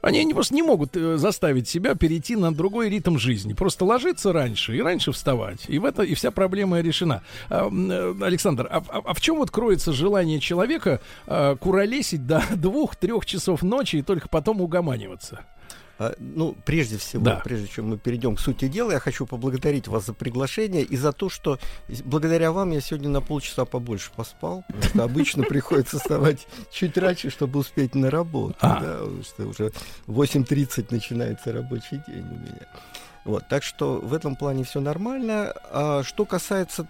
Они 0.00 0.32
просто 0.32 0.54
не 0.54 0.62
могут 0.62 0.96
э, 0.96 1.16
заставить 1.16 1.68
себя 1.68 1.94
перейти 1.96 2.36
на 2.36 2.54
другой 2.54 2.88
ритм 2.88 3.18
жизни. 3.18 3.52
Просто 3.52 3.84
ложиться 3.84 4.32
раньше 4.32 4.76
и 4.76 4.80
раньше 4.80 5.10
вставать. 5.10 5.64
И 5.68 5.78
в 5.78 5.84
это 5.84 6.02
и 6.02 6.14
вся 6.14 6.30
проблема 6.30 6.80
решена. 6.80 7.22
А, 7.50 7.68
э, 7.68 8.14
Александр, 8.22 8.68
а, 8.70 8.82
а- 8.88 9.02
а 9.04 9.14
в 9.14 9.20
чем 9.20 9.38
вот 9.38 9.50
кроется 9.50 9.92
желание 9.92 10.38
человека 10.38 11.00
э, 11.26 11.56
куролесить 11.58 12.26
до 12.26 12.42
двух-трех 12.54 13.26
часов 13.26 13.62
ночи 13.62 13.96
и 13.96 14.02
только 14.02 14.28
потом 14.28 14.60
угоманиваться? 14.60 15.40
А, 15.98 16.14
Ну, 16.18 16.54
прежде 16.64 16.96
всего, 16.96 17.24
Да. 17.24 17.40
прежде 17.44 17.66
чем 17.66 17.88
мы 17.88 17.98
перейдем 17.98 18.36
к 18.36 18.40
сути 18.40 18.68
дела, 18.68 18.92
я 18.92 19.00
хочу 19.00 19.26
поблагодарить 19.26 19.88
вас 19.88 20.06
за 20.06 20.14
приглашение 20.14 20.82
и 20.82 20.96
за 20.96 21.12
то, 21.12 21.28
что 21.28 21.58
благодаря 22.04 22.52
вам 22.52 22.70
я 22.70 22.80
сегодня 22.80 23.08
на 23.08 23.20
полчаса 23.20 23.64
побольше 23.64 24.10
поспал. 24.14 24.64
Что 24.90 25.04
обычно 25.04 25.42
приходится 25.48 25.98
вставать 25.98 26.46
чуть 26.70 26.96
раньше, 26.96 27.30
чтобы 27.30 27.58
успеть 27.58 27.94
на 27.94 28.10
работу. 28.10 28.54
А. 28.60 28.80
да, 28.80 29.22
что 29.22 29.46
уже 29.46 29.72
в 30.06 30.20
8.30 30.20 30.86
начинается 30.90 31.52
рабочий 31.52 32.00
день 32.06 32.26
у 32.30 32.34
меня. 32.38 32.66
Вот, 33.24 33.46
так 33.48 33.62
что 33.62 33.98
в 33.98 34.14
этом 34.14 34.36
плане 34.36 34.64
все 34.64 34.80
нормально. 34.80 35.52
А 35.70 36.02
что 36.02 36.24
касается 36.24 36.88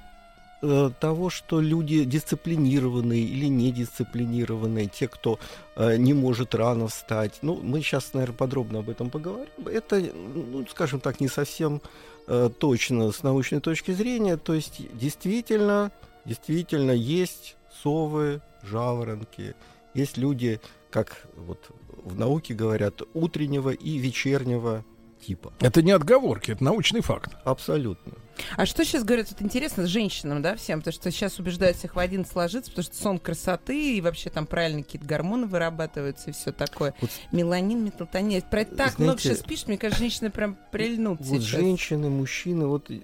того, 0.60 1.30
что 1.30 1.60
люди 1.60 2.04
дисциплинированные 2.04 3.20
или 3.20 3.46
недисциплинированные, 3.46 4.86
те, 4.86 5.06
кто 5.06 5.38
э, 5.76 5.96
не 5.96 6.14
может 6.14 6.54
рано 6.54 6.88
встать. 6.88 7.38
Ну, 7.42 7.60
мы 7.62 7.80
сейчас, 7.80 8.12
наверное, 8.14 8.36
подробно 8.36 8.78
об 8.80 8.90
этом 8.90 9.10
поговорим. 9.10 9.48
Это, 9.66 10.00
ну, 10.00 10.66
скажем 10.68 11.00
так, 11.00 11.20
не 11.20 11.28
совсем 11.28 11.80
э, 12.26 12.50
точно 12.58 13.12
с 13.12 13.22
научной 13.22 13.60
точки 13.60 13.92
зрения. 13.92 14.36
То 14.36 14.54
есть, 14.54 14.80
действительно, 14.94 15.92
действительно 16.24 16.92
есть 16.92 17.56
совы, 17.82 18.40
жаворонки, 18.62 19.54
есть 19.94 20.16
люди, 20.16 20.60
как 20.90 21.26
вот 21.36 21.70
в 22.04 22.18
науке 22.18 22.54
говорят, 22.54 23.02
утреннего 23.14 23.70
и 23.70 23.98
вечернего 23.98 24.84
типа. 25.28 25.52
Это 25.60 25.82
не 25.82 25.92
отговорки, 25.92 26.52
это 26.52 26.64
научный 26.64 27.02
факт. 27.02 27.36
Абсолютно. 27.44 28.14
А 28.56 28.64
что 28.64 28.84
сейчас 28.84 29.04
говорят, 29.04 29.28
вот 29.30 29.42
интересно, 29.42 29.84
с 29.84 29.88
женщинам, 29.88 30.40
да, 30.40 30.56
всем, 30.56 30.78
потому 30.78 30.92
что 30.94 31.10
сейчас 31.10 31.38
убеждают 31.38 31.76
всех 31.76 31.96
в 31.96 31.98
один 31.98 32.24
сложиться, 32.24 32.70
потому 32.70 32.84
что 32.84 32.96
сон 32.96 33.18
красоты, 33.18 33.96
и 33.96 34.00
вообще 34.00 34.30
там 34.30 34.46
правильно 34.46 34.82
какие-то 34.82 35.06
гормоны 35.06 35.46
вырабатываются 35.46 36.30
и 36.30 36.32
все 36.32 36.50
такое. 36.52 36.94
Меланин, 37.30 37.84
метлатонин. 37.84 38.40
Про 38.42 38.62
это 38.62 38.76
так 38.76 38.98
много 38.98 39.20
знаете, 39.20 39.40
сейчас 39.40 39.46
пишешь, 39.46 39.66
мне 39.66 39.76
кажется, 39.76 40.00
женщины 40.00 40.30
прям 40.30 40.56
прильнут 40.70 41.20
Вот 41.20 41.42
сейчас. 41.42 41.60
женщины, 41.60 42.08
мужчины, 42.08 42.66
вот 42.66 42.90
э, 42.90 43.00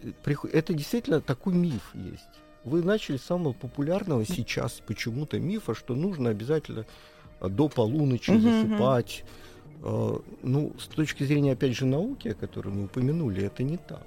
это 0.53 0.73
действительно 0.73 1.21
такой 1.21 1.53
миф 1.53 1.91
есть. 1.93 2.25
Вы 2.65 2.83
начали 2.83 3.19
с 3.19 3.25
самого 3.25 3.53
популярного 3.53 4.25
сейчас 4.25 4.81
почему-то 4.87 5.39
мифа, 5.39 5.75
что 5.75 5.95
нужно 5.95 6.31
обязательно 6.31 6.87
а, 7.41 7.51
до 7.51 7.69
полуночи 7.69 8.31
засыпать. 8.31 9.25
Ну, 10.43 10.73
с 10.79 10.87
точки 10.87 11.25
зрения, 11.25 11.53
опять 11.53 11.77
же, 11.77 11.85
науки, 11.85 12.29
о 12.29 12.35
которой 12.35 12.69
мы 12.69 12.85
упомянули, 12.85 13.43
это 13.43 13.63
не 13.63 13.77
так. 13.77 14.07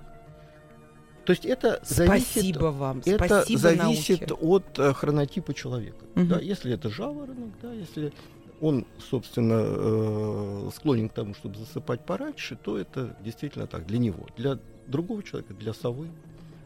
То 1.27 1.31
есть 1.31 1.45
это 1.45 1.81
зависит, 1.83 2.27
Спасибо 2.29 2.65
вам, 2.67 3.01
это 3.05 3.25
спасибо 3.25 3.59
зависит 3.59 4.29
науке. 4.29 4.45
от 4.45 4.79
э, 4.79 4.93
хронотипа 4.93 5.53
человека. 5.53 6.05
Мгм. 6.15 6.29
Да, 6.29 6.39
если 6.39 6.73
это 6.73 6.89
жаворонок, 6.89 7.51
да, 7.61 7.73
если 7.73 8.13
он, 8.61 8.85
собственно, 9.09 9.59
э, 9.59 10.69
склонен 10.73 11.09
к 11.09 11.13
тому, 11.13 11.33
чтобы 11.33 11.57
засыпать 11.57 12.05
пораньше, 12.05 12.55
то 12.55 12.77
это 12.77 13.17
действительно 13.25 13.67
так 13.67 13.85
для 13.85 13.97
него. 13.97 14.25
Для 14.37 14.57
другого 14.87 15.21
человека, 15.21 15.53
для 15.53 15.73
совы, 15.73 16.07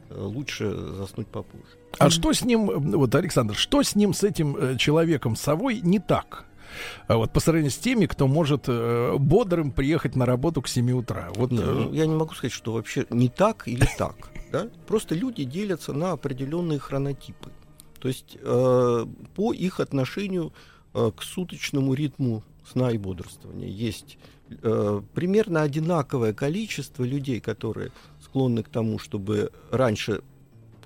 э, 0.09 0.21
лучше 0.21 0.71
заснуть 0.95 1.27
попозже. 1.27 1.65
А 1.97 2.11
что 2.11 2.31
с 2.31 2.45
ним, 2.45 2.69
э, 2.69 2.77
вот, 2.77 3.15
Александр, 3.15 3.55
что 3.55 3.81
с 3.81 3.95
ним, 3.95 4.13
с 4.13 4.23
этим 4.23 4.55
э, 4.55 4.77
человеком, 4.77 5.35
совой, 5.35 5.81
не 5.81 5.97
так? 5.97 6.45
А 7.07 7.17
вот 7.17 7.31
по 7.33 7.39
сравнению 7.39 7.71
с 7.71 7.77
теми, 7.77 8.05
кто 8.05 8.27
может 8.27 8.65
э, 8.67 9.15
бодрым 9.17 9.71
приехать 9.71 10.15
на 10.15 10.25
работу 10.25 10.61
к 10.61 10.67
7 10.67 10.91
утра. 10.91 11.29
Вот, 11.35 11.51
Не, 11.51 11.59
э, 11.59 11.63
ну, 11.63 11.93
я 11.93 12.05
не 12.05 12.15
могу 12.15 12.33
сказать, 12.33 12.53
что 12.53 12.73
вообще 12.73 13.05
не 13.09 13.29
так 13.29 13.67
или 13.67 13.87
так. 13.97 14.31
Да? 14.51 14.67
Просто 14.87 15.15
люди 15.15 15.43
делятся 15.43 15.93
на 15.93 16.11
определенные 16.11 16.79
хронотипы. 16.79 17.51
То 18.01 18.07
есть 18.07 18.37
э, 18.41 19.05
по 19.35 19.53
их 19.53 19.79
отношению 19.79 20.53
э, 20.93 21.11
к 21.15 21.21
суточному 21.21 21.93
ритму 21.93 22.43
сна 22.69 22.91
и 22.91 22.97
бодрствования 22.97 23.69
есть 23.69 24.17
э, 24.49 25.01
примерно 25.13 25.61
одинаковое 25.61 26.33
количество 26.33 27.03
людей, 27.03 27.39
которые 27.39 27.91
склонны 28.19 28.63
к 28.63 28.69
тому, 28.69 28.97
чтобы 28.97 29.51
раньше 29.69 30.21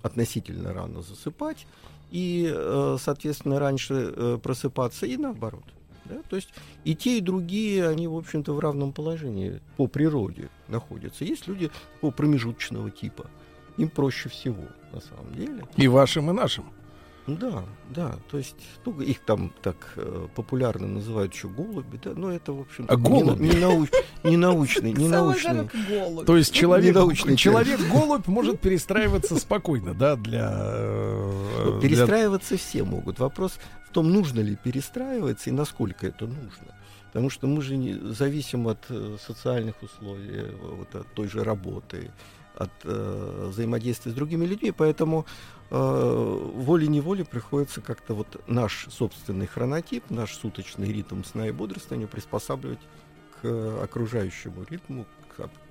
относительно 0.03 0.74
рано 0.74 1.02
засыпать 1.02 1.66
и, 2.12 2.52
э, 2.53 2.98
соответственно, 2.99 3.60
раньше 3.60 4.40
просыпаться 4.44 5.06
и 5.06 5.16
наоборот. 5.16 5.64
Да? 6.06 6.22
То 6.30 6.36
есть 6.36 6.49
и 6.84 6.95
те, 6.95 7.18
и 7.18 7.22
другие, 7.22 7.88
они, 7.88 8.07
в 8.07 8.15
общем-то, 8.15 8.53
в 8.53 8.60
равном 8.60 8.94
положении 8.94 9.61
по 9.77 9.88
природе 9.88 10.49
находятся. 10.68 11.26
Есть 11.26 11.48
люди 11.48 11.72
такого 11.95 12.11
промежуточного 12.11 12.91
типа. 12.91 13.30
Им 13.77 13.90
проще 13.90 14.30
всего, 14.30 14.64
на 14.94 15.02
самом 15.02 15.34
деле. 15.36 15.64
и 15.76 15.88
вашим, 15.88 16.30
и 16.30 16.34
нашим. 16.34 16.65
Да, 17.28 17.64
да, 17.90 18.18
то 18.30 18.38
есть, 18.38 18.56
ну, 18.86 19.02
их 19.02 19.20
там 19.22 19.52
так 19.64 19.94
э, 19.96 20.28
популярно 20.36 20.86
называют 20.88 21.34
еще 21.34 21.48
голуби, 21.48 22.00
да, 22.04 22.12
но 22.16 22.32
это, 22.32 22.54
в 22.54 22.60
общем 22.62 22.86
А 22.88 22.96
голуби? 22.98 23.42
не, 23.48 23.60
нау- 23.60 23.88
не 24.24 24.38
научный, 24.38 24.94
не 24.94 25.08
научный. 25.08 25.68
То 26.26 26.38
есть 26.38 26.54
человек, 26.54 26.94
Ненаучный 26.94 27.36
человек 27.36 27.80
термин. 27.80 27.92
голубь 28.00 28.28
может 28.28 28.60
перестраиваться 28.60 29.38
спокойно, 29.38 29.96
да, 29.96 30.16
для, 30.18 30.52
э, 30.56 31.64
Ну, 31.66 31.80
для- 31.80 31.90
Перестраиваться 31.90 32.58
все 32.58 32.84
могут. 32.84 33.18
Вопрос 33.18 33.58
в 33.90 33.92
том, 33.92 34.12
нужно 34.14 34.42
ли 34.42 34.56
перестраиваться 34.56 35.50
и 35.50 35.54
насколько 35.54 36.06
это 36.06 36.28
нужно. 36.28 36.76
Потому 37.08 37.32
что 37.32 37.48
мы 37.48 37.62
же 37.64 37.76
не 37.76 37.94
зависим 38.14 38.68
от 38.68 38.86
э, 38.90 39.18
социальных 39.26 39.82
условий, 39.82 40.30
э, 40.32 40.52
вот, 40.62 40.94
от 40.94 41.08
той 41.16 41.28
же 41.28 41.44
работы, 41.44 42.12
от 42.57 42.72
э, 42.84 43.48
взаимодействия 43.49 44.11
с 44.11 44.15
другими 44.15 44.45
людьми, 44.45 44.72
поэтому 44.72 45.26
э, 45.69 46.49
волей-неволей 46.56 47.23
приходится 47.23 47.82
как-то 47.82 48.14
вот 48.14 48.41
наш 48.48 48.88
собственный 48.90 49.48
хронотип, 49.48 50.10
наш 50.10 50.36
суточный 50.36 50.91
ритм 50.91 51.23
сна 51.23 51.48
и 51.48 51.52
бодрствования 51.52 52.07
приспосабливать 52.07 52.80
к 53.41 53.84
окружающему 53.84 54.65
ритму, 54.69 55.06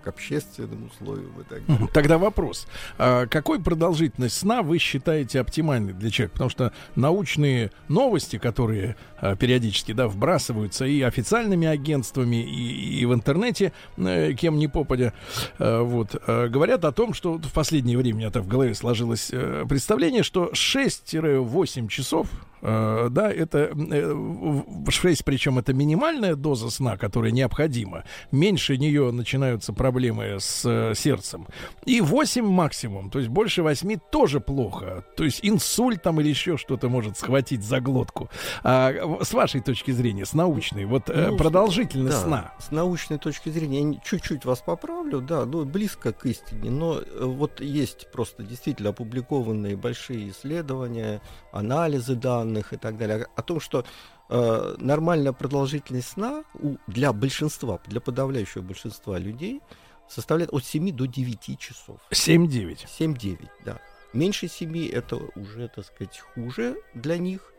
к, 0.05 0.09
об- 0.09 0.15
к 0.15 0.15
общественным 0.15 0.87
условиям 0.93 1.33
и 1.41 1.45
так 1.45 1.67
далее. 1.67 1.89
Тогда 1.93 2.19
вопрос. 2.19 2.67
А 2.99 3.27
какой 3.27 3.61
продолжительность 3.61 4.37
сна 4.37 4.63
вы 4.63 4.79
считаете 4.79 5.41
оптимальной 5.41 5.93
для 5.93 6.11
человека? 6.11 6.33
Потому 6.35 6.51
что 6.51 6.73
научные 6.97 7.71
новости, 7.89 8.39
которые 8.39 8.97
а, 9.21 9.37
периодически 9.37 9.93
да, 9.93 10.09
вбрасываются 10.09 10.85
и 10.85 11.01
официальными 11.03 11.67
агентствами, 11.67 12.37
и, 12.45 13.01
и 13.01 13.07
в 13.07 13.15
интернете, 13.15 13.73
э, 13.97 14.33
кем 14.35 14.59
ни 14.59 14.67
попадя, 14.67 15.13
э, 15.59 15.81
вот, 15.81 16.15
э, 16.27 16.49
говорят 16.49 16.85
о 16.85 16.93
том, 16.93 17.15
что 17.15 17.35
в 17.39 17.53
последнее 17.53 17.97
время 17.99 18.17
у 18.17 18.19
меня 18.19 18.31
в 18.31 18.47
голове 18.49 18.75
сложилось 18.75 19.31
э, 19.33 19.65
представление, 19.69 20.23
что 20.23 20.51
6-8 20.53 21.89
часов 21.89 22.29
э, 22.63 23.09
да, 23.11 23.31
это 23.31 23.59
э, 23.75 24.13
в- 24.13 24.85
в 24.87 24.91
6, 24.91 25.25
причем 25.25 25.59
это 25.59 25.73
минимальная 25.73 26.35
доза 26.35 26.71
сна, 26.71 26.97
которая 26.97 27.31
необходима. 27.31 28.05
Меньше 28.33 28.77
нее 28.79 29.11
начинаются 29.13 29.73
проблемы 29.73 29.94
с 30.39 30.63
э, 30.65 30.95
сердцем. 30.95 31.47
И 31.85 32.01
8 32.01 32.45
максимум, 32.47 33.11
то 33.11 33.19
есть 33.19 33.31
больше 33.31 33.63
8 33.63 33.99
тоже 34.11 34.41
плохо. 34.41 35.05
То 35.17 35.25
есть 35.25 35.41
инсульт 35.43 36.03
там 36.03 36.21
или 36.21 36.29
еще 36.29 36.57
что-то 36.57 36.89
может 36.89 37.17
схватить 37.19 37.63
за 37.65 37.81
глотку. 37.81 38.29
А 38.63 38.93
с 39.23 39.33
вашей 39.33 39.61
точки 39.61 39.91
зрения, 39.91 40.25
с 40.27 40.33
научной, 40.33 40.85
вот 40.85 41.11
э, 41.11 41.29
Ну, 41.31 41.37
продолжительность 41.37 42.17
да, 42.17 42.23
сна. 42.25 42.55
С 42.59 42.71
научной 42.71 43.19
точки 43.19 43.49
зрения, 43.49 43.93
я 43.93 44.01
чуть-чуть 44.01 44.45
вас 44.45 44.61
поправлю, 44.61 45.21
да, 45.21 45.45
ну, 45.45 45.65
близко 45.65 46.13
к 46.13 46.27
истине, 46.27 46.71
но 46.71 46.99
э, 47.01 47.25
вот 47.25 47.61
есть 47.61 48.11
просто 48.13 48.43
действительно 48.43 48.91
опубликованные 48.91 49.77
большие 49.77 50.31
исследования, 50.31 51.21
анализы 51.53 52.15
данных 52.15 52.73
и 52.73 52.77
так 52.77 52.97
далее, 52.97 53.27
о 53.37 53.43
том, 53.43 53.61
что 53.61 53.85
э, 54.31 54.75
нормальная 54.79 55.33
продолжительность 55.33 56.09
сна 56.09 56.45
у- 56.55 56.77
для 56.87 57.13
большинства, 57.13 57.79
для 57.87 58.01
подавляющего 58.01 58.63
большинства 58.63 59.19
людей 59.19 59.61
составляет 60.09 60.53
от 60.53 60.65
7 60.65 60.91
до 60.93 61.07
9 61.07 61.59
часов. 61.59 61.99
7-9. 62.11 62.87
7-9, 62.99 63.49
да. 63.65 63.81
Меньше 64.13 64.49
7 64.49 64.89
это 64.91 65.17
уже, 65.35 65.69
так 65.69 65.85
сказать, 65.85 66.19
хуже 66.35 66.77
для 66.95 67.19
них. 67.19 67.51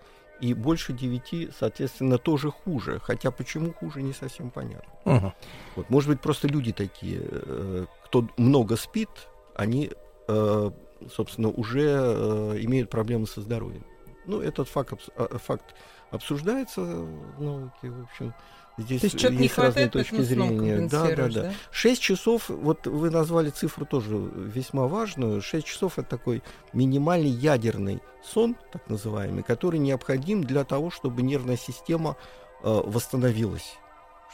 И 0.41 0.53
больше 0.53 0.91
9, 0.93 1.55
соответственно, 1.57 2.17
тоже 2.17 2.51
хуже. 2.51 2.99
Хотя 2.99 3.31
почему 3.31 3.73
хуже, 3.73 4.01
не 4.01 4.13
совсем 4.13 4.49
понятно. 4.51 4.91
Ага. 5.05 5.35
Вот, 5.75 5.89
может 5.89 6.09
быть, 6.09 6.21
просто 6.21 6.47
люди 6.47 6.73
такие, 6.73 7.21
э, 7.21 7.85
кто 8.03 8.27
много 8.37 8.75
спит, 8.75 9.09
они, 9.55 9.91
э, 10.27 10.71
собственно, 11.13 11.49
уже 11.49 11.87
э, 11.87 12.57
имеют 12.61 12.89
проблемы 12.89 13.27
со 13.27 13.41
здоровьем. 13.41 13.85
Ну, 14.25 14.41
этот 14.41 14.67
факт, 14.67 15.09
факт 15.15 15.75
обсуждается 16.11 16.81
в 16.81 17.41
науке, 17.41 17.89
в 17.89 18.03
общем. 18.03 18.33
Здесь 18.77 19.01
То 19.01 19.05
есть 19.07 19.19
что-то 19.19 19.35
не 19.35 19.43
есть 19.43 19.57
разные 19.57 19.89
точки 19.89 20.21
зрения. 20.21 20.87
Да, 20.89 21.07
да, 21.15 21.27
да. 21.29 21.41
да? 21.43 21.53
6 21.71 22.01
часов, 22.01 22.49
вот 22.49 22.87
вы 22.87 23.09
назвали 23.09 23.49
цифру 23.49 23.85
тоже 23.85 24.15
весьма 24.15 24.87
важную. 24.87 25.41
6 25.41 25.65
часов 25.65 25.97
это 25.97 26.09
такой 26.09 26.43
минимальный 26.73 27.29
ядерный 27.29 28.01
сон, 28.23 28.55
так 28.73 28.89
называемый, 28.89 29.43
который 29.43 29.79
необходим 29.79 30.43
для 30.43 30.65
того, 30.65 30.91
чтобы 30.91 31.21
нервная 31.21 31.57
система 31.57 32.17
э, 32.63 32.81
восстановилась, 32.85 33.77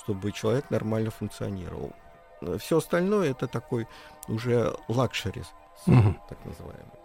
чтобы 0.04 0.32
человек 0.32 0.72
нормально 0.72 1.12
функционировал. 1.12 1.94
Все 2.58 2.78
остальное 2.80 3.32
это 3.32 3.46
такой 3.46 3.88
уже 4.28 4.76
luxury 4.88 5.44
сон, 5.86 5.96
Мгм. 5.96 6.22
так 6.28 6.44
называемый. 6.46 7.01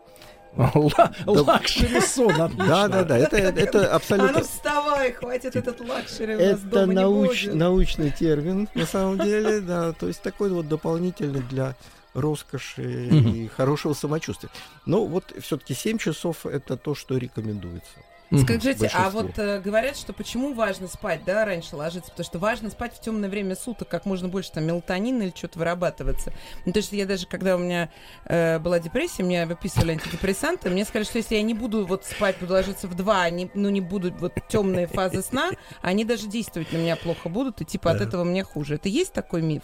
Lu- 0.56 1.12
Luxury 1.26 2.00
сон, 2.00 2.40
отлично. 2.40 2.66
Да, 2.66 2.88
да, 2.88 3.04
да, 3.04 3.18
это, 3.18 3.36
это 3.36 3.92
А 3.92 3.96
абсолютно... 3.96 4.38
ну 4.38 4.44
вставай, 4.44 5.12
хватит 5.12 5.54
этот 5.56 5.80
luxury 5.80 6.34
у 6.36 6.38
нас 6.38 6.60
Это 6.64 6.86
науч- 6.86 7.52
научный 7.52 8.10
термин, 8.10 8.68
на 8.74 8.86
самом 8.86 9.18
деле, 9.18 9.60
да. 9.60 9.92
То 9.92 10.06
есть 10.08 10.22
такой 10.22 10.50
вот 10.50 10.68
дополнительный 10.68 11.42
для 11.42 11.74
роскоши 12.14 13.06
и 13.08 13.48
хорошего 13.48 13.92
самочувствия. 13.92 14.48
Но 14.86 15.04
вот 15.04 15.34
все-таки 15.40 15.74
7 15.74 15.98
часов 15.98 16.46
это 16.46 16.76
то, 16.78 16.94
что 16.94 17.18
рекомендуется. 17.18 17.90
Скажите, 18.34 18.90
а 18.92 19.10
вот 19.10 19.38
э, 19.38 19.60
говорят, 19.60 19.96
что 19.96 20.12
почему 20.12 20.52
важно 20.52 20.88
спать, 20.88 21.20
да, 21.24 21.44
раньше 21.44 21.76
ложиться? 21.76 22.10
Потому 22.10 22.24
что 22.24 22.38
важно 22.38 22.70
спать 22.70 22.94
в 22.94 23.00
темное 23.00 23.28
время 23.28 23.54
суток, 23.54 23.88
как 23.88 24.04
можно 24.04 24.28
больше 24.28 24.50
там 24.52 24.64
мелатонина 24.64 25.22
или 25.22 25.32
что-то 25.34 25.60
вырабатываться. 25.60 26.32
Ну, 26.64 26.72
то 26.72 26.78
есть 26.78 26.92
я 26.92 27.06
даже, 27.06 27.26
когда 27.26 27.54
у 27.54 27.58
меня 27.58 27.88
э, 28.24 28.58
была 28.58 28.80
депрессия, 28.80 29.22
мне 29.22 29.46
выписывали 29.46 29.92
антидепрессанты, 29.92 30.70
мне 30.70 30.84
сказали, 30.84 31.04
что 31.04 31.18
если 31.18 31.36
я 31.36 31.42
не 31.42 31.54
буду 31.54 31.86
вот 31.86 32.04
спать, 32.04 32.38
буду 32.40 32.54
ложиться 32.54 32.88
в 32.88 32.94
два, 32.96 33.22
они, 33.22 33.48
ну, 33.54 33.68
не 33.68 33.80
будут 33.80 34.20
вот 34.20 34.32
темные 34.48 34.88
фазы 34.88 35.22
сна, 35.22 35.50
они 35.80 36.04
даже 36.04 36.26
действовать 36.26 36.72
на 36.72 36.78
меня 36.78 36.96
плохо 36.96 37.28
будут, 37.28 37.60
и 37.60 37.64
типа 37.64 37.92
от 37.92 37.98
Да. 37.98 38.04
этого 38.04 38.24
мне 38.24 38.42
хуже. 38.42 38.74
Это 38.74 38.88
есть 38.88 39.12
такой 39.12 39.42
миф? 39.42 39.62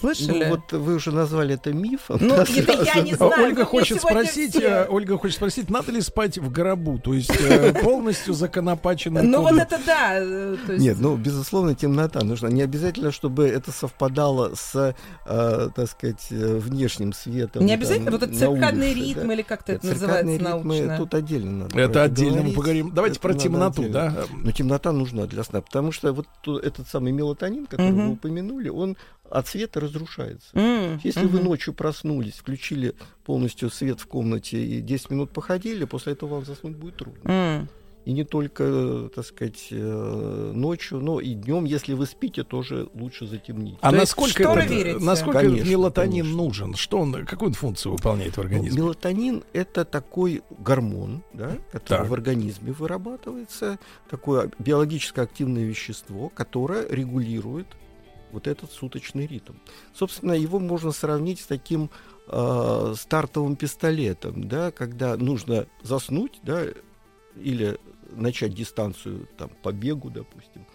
Слышали? 0.00 0.44
Ну, 0.44 0.50
вот 0.50 0.72
вы 0.72 0.94
уже 0.94 1.12
назвали 1.12 1.54
это 1.54 1.72
мифом. 1.72 2.18
Ну, 2.20 2.36
Да, 2.36 2.42
это 2.42 2.72
я 2.96 3.02
не 3.02 3.14
знаю. 3.14 3.32
Ольга 3.44 3.64
хочет 3.64 4.00
спросить, 4.00 4.50
все- 4.54 4.62
э, 4.62 4.86
Ольга 4.88 5.18
хочет 5.18 5.36
спросить, 5.36 5.70
надо 5.70 5.92
ли 5.92 6.00
спать 6.00 6.38
в 6.38 6.50
гробу, 6.50 6.98
то 6.98 7.14
есть 7.14 7.30
э, 7.38 7.72
полностью 7.82 8.34
законопаченным 8.34 9.30
Ну 9.30 9.42
вот 9.42 9.52
это 9.52 9.78
да. 9.84 10.14
э, 10.16 10.56
Нет, 10.78 10.96
ну, 10.98 11.16
безусловно, 11.16 11.74
темнота 11.74 12.22
нужна. 12.24 12.48
Не 12.48 12.62
обязательно, 12.62 13.12
чтобы 13.12 13.46
это 13.46 13.70
совпадало 13.70 14.54
с, 14.54 14.94
так 15.26 15.88
сказать, 15.90 16.26
внешним 16.30 17.12
светом. 17.12 17.64
Не 17.66 17.74
обязательно, 17.74 18.10
вот 18.10 18.22
это 18.22 18.34
циркадный 18.34 18.94
ритм 18.94 19.30
или 19.30 19.42
как-то 19.42 19.72
это 19.72 19.86
называется 19.86 20.42
научно. 20.42 20.96
Тут 20.96 21.14
отдельно 21.14 21.64
надо. 21.64 21.78
Это 21.78 22.02
отдельно 22.02 22.42
мы 22.42 22.52
поговорим. 22.52 22.92
Давайте 22.94 23.20
про 23.20 23.34
темноту, 23.34 23.88
да? 23.88 24.24
Но 24.32 24.50
темнота 24.52 24.92
нужна 24.92 25.26
для 25.26 25.44
сна, 25.44 25.60
потому 25.60 25.92
что 25.92 26.12
вот 26.12 26.26
этот 26.64 26.88
самый 26.88 27.12
мелатонин, 27.12 27.66
который 27.66 27.92
вы 27.92 28.08
упомянули, 28.12 28.68
он 28.68 28.96
от 29.32 29.46
света 29.48 29.80
разрушается. 29.80 30.48
М, 30.52 31.00
Если 31.02 31.24
вы 31.26 31.40
ночью 31.40 31.72
проснулись, 31.74 32.34
включили 32.34 32.94
полностью 33.24 33.70
свет 33.70 33.98
в 34.00 34.06
комнате 34.06 34.62
и 34.64 34.80
10 34.80 35.10
минут 35.10 35.30
походили, 35.30 35.84
после 35.86 36.12
этого 36.12 36.34
вам 36.34 36.44
заснуть 36.44 36.76
будет 36.76 36.96
трудно. 36.96 37.20
М. 37.30 37.68
И 38.04 38.12
не 38.12 38.24
только, 38.24 39.08
так 39.14 39.24
сказать, 39.24 39.68
э, 39.70 40.52
ночью, 40.56 40.98
но 40.98 41.20
и 41.20 41.34
днем, 41.34 41.64
если 41.64 41.94
вы 41.94 42.06
спите, 42.06 42.42
тоже 42.42 42.88
лучше 42.94 43.28
затемнить. 43.28 43.76
А 43.80 43.90
То 43.92 43.96
насколько, 43.96 44.42
это- 44.42 44.66
верите? 44.66 44.98
насколько 44.98 45.38
Конечно, 45.38 45.68
мелатонин 45.70 46.24
конечно. 46.24 46.36
нужен? 46.42 46.74
Что 46.74 46.98
он, 46.98 47.24
какую 47.24 47.50
он 47.50 47.54
функцию 47.54 47.92
выполняет 47.92 48.36
в 48.36 48.40
организме? 48.40 48.80
Мелатонин 48.82 49.44
это 49.52 49.84
такой 49.84 50.42
гормон, 50.58 51.22
да, 51.32 51.56
который 51.70 51.98
Так. 52.00 52.08
в 52.08 52.12
организме 52.12 52.72
вырабатывается, 52.72 53.78
такое 54.10 54.50
биологически 54.58 55.20
активное 55.20 55.62
вещество, 55.64 56.28
которое 56.28 56.88
регулирует 56.88 57.68
вот 58.32 58.46
этот 58.46 58.72
суточный 58.72 59.26
ритм. 59.26 59.54
Собственно, 59.94 60.32
его 60.32 60.58
можно 60.58 60.92
сравнить 60.92 61.40
с 61.40 61.46
таким 61.46 61.90
э, 62.28 62.94
стартовым 62.96 63.56
пистолетом, 63.56 64.48
да, 64.48 64.70
когда 64.70 65.16
нужно 65.16 65.66
заснуть, 65.82 66.40
да, 66.42 66.64
или 67.36 67.78
начать 68.10 68.54
дистанцию 68.54 69.28
там 69.38 69.50
по 69.62 69.72
бегу, 69.72 70.10
допустим. 70.10 70.66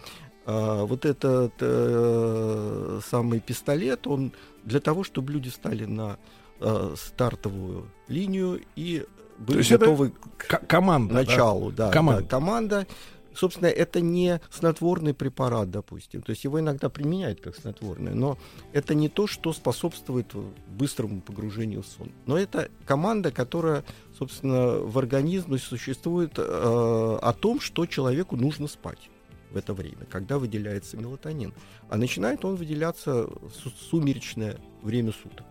А, 0.46 0.84
вот 0.86 1.04
этот 1.04 1.52
э, 1.60 3.00
самый 3.06 3.40
пистолет, 3.40 4.06
он 4.06 4.32
для 4.64 4.80
того, 4.80 5.04
чтобы 5.04 5.32
люди 5.32 5.50
встали 5.50 5.84
на 5.84 6.18
э, 6.60 6.94
стартовую 6.96 7.90
линию 8.08 8.60
и 8.74 9.04
были 9.38 9.62
готовы 9.62 10.12
К- 10.36 10.66
команда. 10.66 11.14
началу. 11.14 11.70
Да, 11.70 11.90
Команда. 11.90 12.22
да, 12.22 12.28
команда. 12.28 12.86
Собственно, 13.34 13.68
это 13.68 14.00
не 14.00 14.40
снотворный 14.50 15.14
препарат, 15.14 15.70
допустим. 15.70 16.22
То 16.22 16.30
есть 16.30 16.44
его 16.44 16.58
иногда 16.60 16.88
применяют 16.88 17.40
как 17.40 17.56
снотворное, 17.56 18.14
но 18.14 18.38
это 18.72 18.94
не 18.94 19.08
то, 19.08 19.26
что 19.26 19.52
способствует 19.52 20.32
быстрому 20.68 21.20
погружению 21.20 21.82
в 21.82 21.86
сон. 21.86 22.10
Но 22.26 22.38
это 22.38 22.68
команда, 22.84 23.30
которая, 23.30 23.84
собственно, 24.18 24.78
в 24.78 24.98
организме 24.98 25.58
существует 25.58 26.32
э, 26.36 26.42
о 26.42 27.32
том, 27.32 27.60
что 27.60 27.86
человеку 27.86 28.36
нужно 28.36 28.66
спать 28.66 29.10
в 29.50 29.56
это 29.56 29.72
время, 29.72 30.04
когда 30.10 30.38
выделяется 30.38 30.96
мелатонин. 30.96 31.54
А 31.88 31.96
начинает 31.96 32.44
он 32.44 32.56
выделяться 32.56 33.24
в 33.24 33.50
су- 33.52 33.70
сумеречное 33.70 34.58
время 34.82 35.12
суток. 35.12 35.46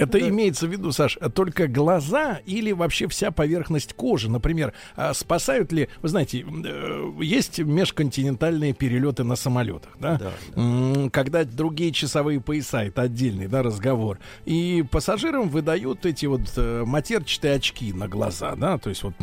Это 0.00 0.18
Да. 0.18 0.28
имеется 0.28 0.66
в 0.66 0.70
виду, 0.70 0.92
Саш, 0.92 1.18
только 1.34 1.66
глаза 1.68 2.40
или 2.46 2.72
вообще 2.72 3.06
вся 3.08 3.30
поверхность 3.30 3.94
кожи? 3.94 4.30
Например, 4.30 4.72
а 4.96 5.12
спасают 5.14 5.72
ли, 5.72 5.88
вы 6.02 6.08
знаете, 6.08 6.44
э, 6.64 7.12
есть 7.20 7.58
межконтинентальные 7.58 8.72
перелеты 8.72 9.24
на 9.24 9.36
самолетах, 9.36 9.90
да? 9.98 10.18
Да, 10.18 10.30
М, 10.56 11.10
Когда 11.10 11.44
другие 11.44 11.92
часовые 11.92 12.40
пояса, 12.40 12.82
это 12.82 13.02
отдельный 13.02 13.46
да, 13.48 13.62
разговор. 13.62 14.18
И 14.46 14.84
пассажирам 14.90 15.48
выдают 15.48 16.06
эти 16.06 16.26
вот 16.26 16.42
э, 16.56 16.84
матерчатые 16.86 17.54
очки 17.54 17.92
на 17.92 18.08
глаза, 18.08 18.54
да, 18.56 18.78
то 18.78 18.88
есть 18.90 19.02
вот 19.02 19.14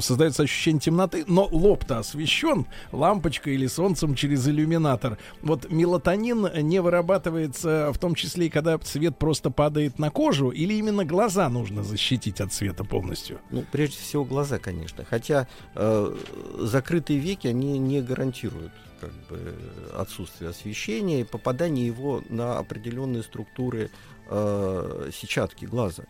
создается 0.00 0.42
ощущение 0.42 0.80
темноты, 0.80 1.24
но 1.26 1.48
лоб-то 1.50 1.98
освещен 1.98 2.66
лампочкой 2.92 3.54
или 3.54 3.66
солнцем 3.66 4.14
через 4.14 4.46
иллюминатор. 4.48 5.18
Вот 5.42 5.70
мелатонин 5.70 6.48
не 6.62 6.80
вырабатывается 6.80 7.90
в 7.92 7.98
том 7.98 8.14
числе 8.14 8.46
и 8.46 8.50
когда 8.50 8.78
свет 8.82 9.16
просто 9.18 9.50
падает 9.50 9.98
на 9.98 10.10
кожу, 10.10 10.25
или 10.50 10.74
именно 10.74 11.04
глаза 11.04 11.48
нужно 11.48 11.82
защитить 11.82 12.40
от 12.40 12.52
света 12.52 12.84
полностью? 12.84 13.40
Ну, 13.50 13.64
прежде 13.70 13.98
всего, 13.98 14.24
глаза, 14.24 14.58
конечно. 14.58 15.04
Хотя 15.04 15.48
э, 15.74 16.16
закрытые 16.60 17.18
веки, 17.18 17.48
они 17.48 17.78
не 17.78 18.00
гарантируют 18.02 18.72
как 19.00 19.12
бы, 19.28 19.54
отсутствие 19.94 20.50
освещения 20.50 21.20
и 21.20 21.24
попадание 21.24 21.86
его 21.86 22.22
на 22.28 22.58
определенные 22.58 23.22
структуры 23.22 23.90
э, 24.28 25.10
сетчатки 25.12 25.64
глаза. 25.64 26.04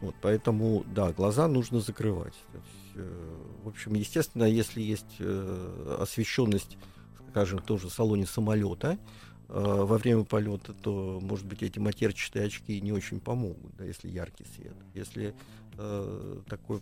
Вот, 0.00 0.14
поэтому, 0.20 0.84
да, 0.86 1.12
глаза 1.12 1.48
нужно 1.48 1.80
закрывать. 1.80 2.34
Есть, 2.52 2.96
э, 2.96 3.36
в 3.62 3.68
общем, 3.68 3.94
естественно, 3.94 4.44
если 4.44 4.82
есть 4.82 5.16
э, 5.18 5.98
освещенность, 6.00 6.76
скажем, 7.30 7.60
тоже 7.60 7.88
в 7.88 7.92
салоне 7.92 8.26
самолета, 8.26 8.98
во 9.60 9.98
время 9.98 10.24
полета, 10.24 10.72
то, 10.72 11.20
может 11.22 11.46
быть, 11.46 11.62
эти 11.62 11.78
матерчатые 11.78 12.46
очки 12.46 12.80
не 12.80 12.92
очень 12.92 13.20
помогут, 13.20 13.76
да, 13.76 13.84
если 13.84 14.08
яркий 14.08 14.44
свет. 14.56 14.74
Если 14.94 15.34
э, 15.78 16.40
такое, 16.48 16.80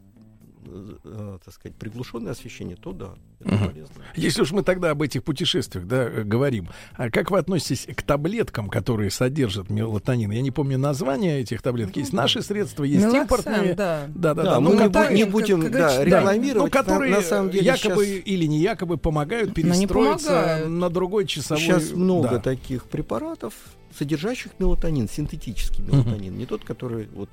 э, 0.64 1.38
так 1.44 1.54
сказать, 1.54 1.76
приглушенное 1.76 2.32
освещение, 2.32 2.76
то 2.76 2.92
да, 2.92 3.10
это 3.40 3.54
Мгм. 3.54 3.68
полезно. 3.68 3.94
Если 4.16 4.42
уж 4.42 4.52
мы 4.52 4.62
тогда 4.62 4.90
об 4.90 5.02
этих 5.02 5.24
путешествиях 5.24 5.86
да, 5.86 6.04
э, 6.04 6.22
говорим, 6.22 6.68
а 6.94 7.10
как 7.10 7.30
вы 7.30 7.38
относитесь 7.38 7.86
к 7.94 8.02
таблеткам, 8.02 8.68
которые 8.68 9.10
содержат 9.10 9.70
мелатонин? 9.70 10.30
Я 10.30 10.40
не 10.42 10.50
помню 10.50 10.78
название 10.78 11.40
этих 11.40 11.62
таблеток. 11.62 11.96
Есть 11.96 12.12
наши 12.12 12.42
средства, 12.42 12.84
есть 12.84 13.00
Мелоксан, 13.04 13.22
импортные. 13.22 13.74
да. 13.74 14.04
Да, 14.08 14.34
да, 14.34 14.42
Да, 14.42 14.50
да. 14.52 14.60
мы 14.60 14.74
ну, 14.74 15.10
не, 15.10 15.24
будем 15.24 15.62
как- 15.62 15.72
да, 15.72 16.04
рекламировать. 16.04 16.72
ну, 16.72 16.78
которые 16.80 17.14
на, 17.14 17.22
самом 17.22 17.50
деле 17.50 17.64
якобы 17.64 18.04
щас- 18.06 18.22
или 18.26 18.46
не 18.46 18.58
якобы 18.60 18.96
помогают 18.98 19.54
перестроиться 19.54 20.28
помогают. 20.28 20.68
на 20.70 20.90
другой 20.90 21.26
часовой. 21.26 21.62
Сейчас 21.62 21.90
много 21.92 22.30
да. 22.30 22.38
таких 22.38 22.84
препаратов, 22.84 23.54
содержащих 23.96 24.52
мелатонин, 24.58 25.08
синтетический 25.08 25.84
мелатонин, 25.84 26.36
не 26.36 26.46
тот, 26.46 26.64
который 26.64 27.08
вот 27.14 27.28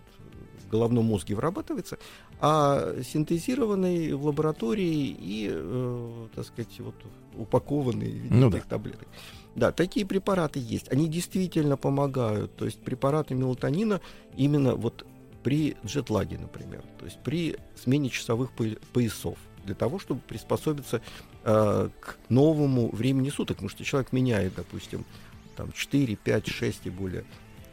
в 0.70 0.72
головном 0.72 1.06
мозге 1.06 1.36
вырабатывается, 1.36 1.98
а 2.40 2.96
синтезированный 3.04 4.14
в 4.14 4.26
лаборатории 4.26 5.16
и, 5.20 5.50
э, 5.52 6.28
так 6.36 6.46
сказать, 6.46 6.80
вот 6.80 6.96
упакованный 7.36 8.12
в 8.12 8.14
виде 8.14 8.36
Ну 8.36 8.50
этих 8.50 8.66
таблеток. 8.66 9.08
Да, 9.56 9.72
такие 9.72 10.06
препараты 10.06 10.60
есть. 10.60 10.92
Они 10.92 11.08
действительно 11.08 11.76
помогают. 11.76 12.56
То 12.56 12.66
есть 12.66 12.80
препараты 12.80 13.34
мелатонина 13.34 14.00
именно 14.38 14.76
вот 14.76 15.06
при 15.44 15.76
джетлаге, 15.86 16.38
например, 16.38 16.84
то 17.00 17.06
есть 17.06 17.18
при 17.24 17.58
смене 17.76 18.10
часовых 18.10 18.52
поясов, 18.94 19.38
для 19.66 19.76
того, 19.76 20.00
чтобы 20.00 20.22
приспособиться 20.22 21.02
э, 21.44 21.90
к 22.00 22.18
новому 22.30 22.90
времени 22.90 23.30
суток, 23.30 23.58
потому 23.58 23.70
что 23.70 23.84
человек 23.84 24.12
меняет, 24.12 24.54
допустим, 24.56 25.06
там 25.56 25.72
4, 25.72 26.16
5, 26.16 26.48
6 26.48 26.80
и 26.86 26.90
более 26.90 27.26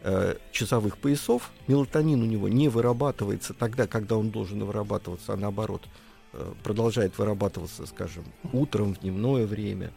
э, 0.07 0.37
часовых 0.53 0.99
поясов, 0.99 1.51
мелатонин 1.67 2.23
у 2.23 2.27
него 2.27 2.49
не 2.49 2.69
вырабатывается 2.69 3.55
тогда, 3.55 3.87
когда 3.87 4.17
он 4.17 4.31
должен 4.31 4.65
вырабатываться, 4.65 5.33
а 5.33 5.37
наоборот, 5.37 5.83
э, 6.33 6.53
продолжает 6.63 7.19
вырабатываться, 7.19 7.87
скажем, 7.87 8.25
утром, 8.53 8.95
в 8.95 9.01
дневное 9.01 9.47
время. 9.47 9.91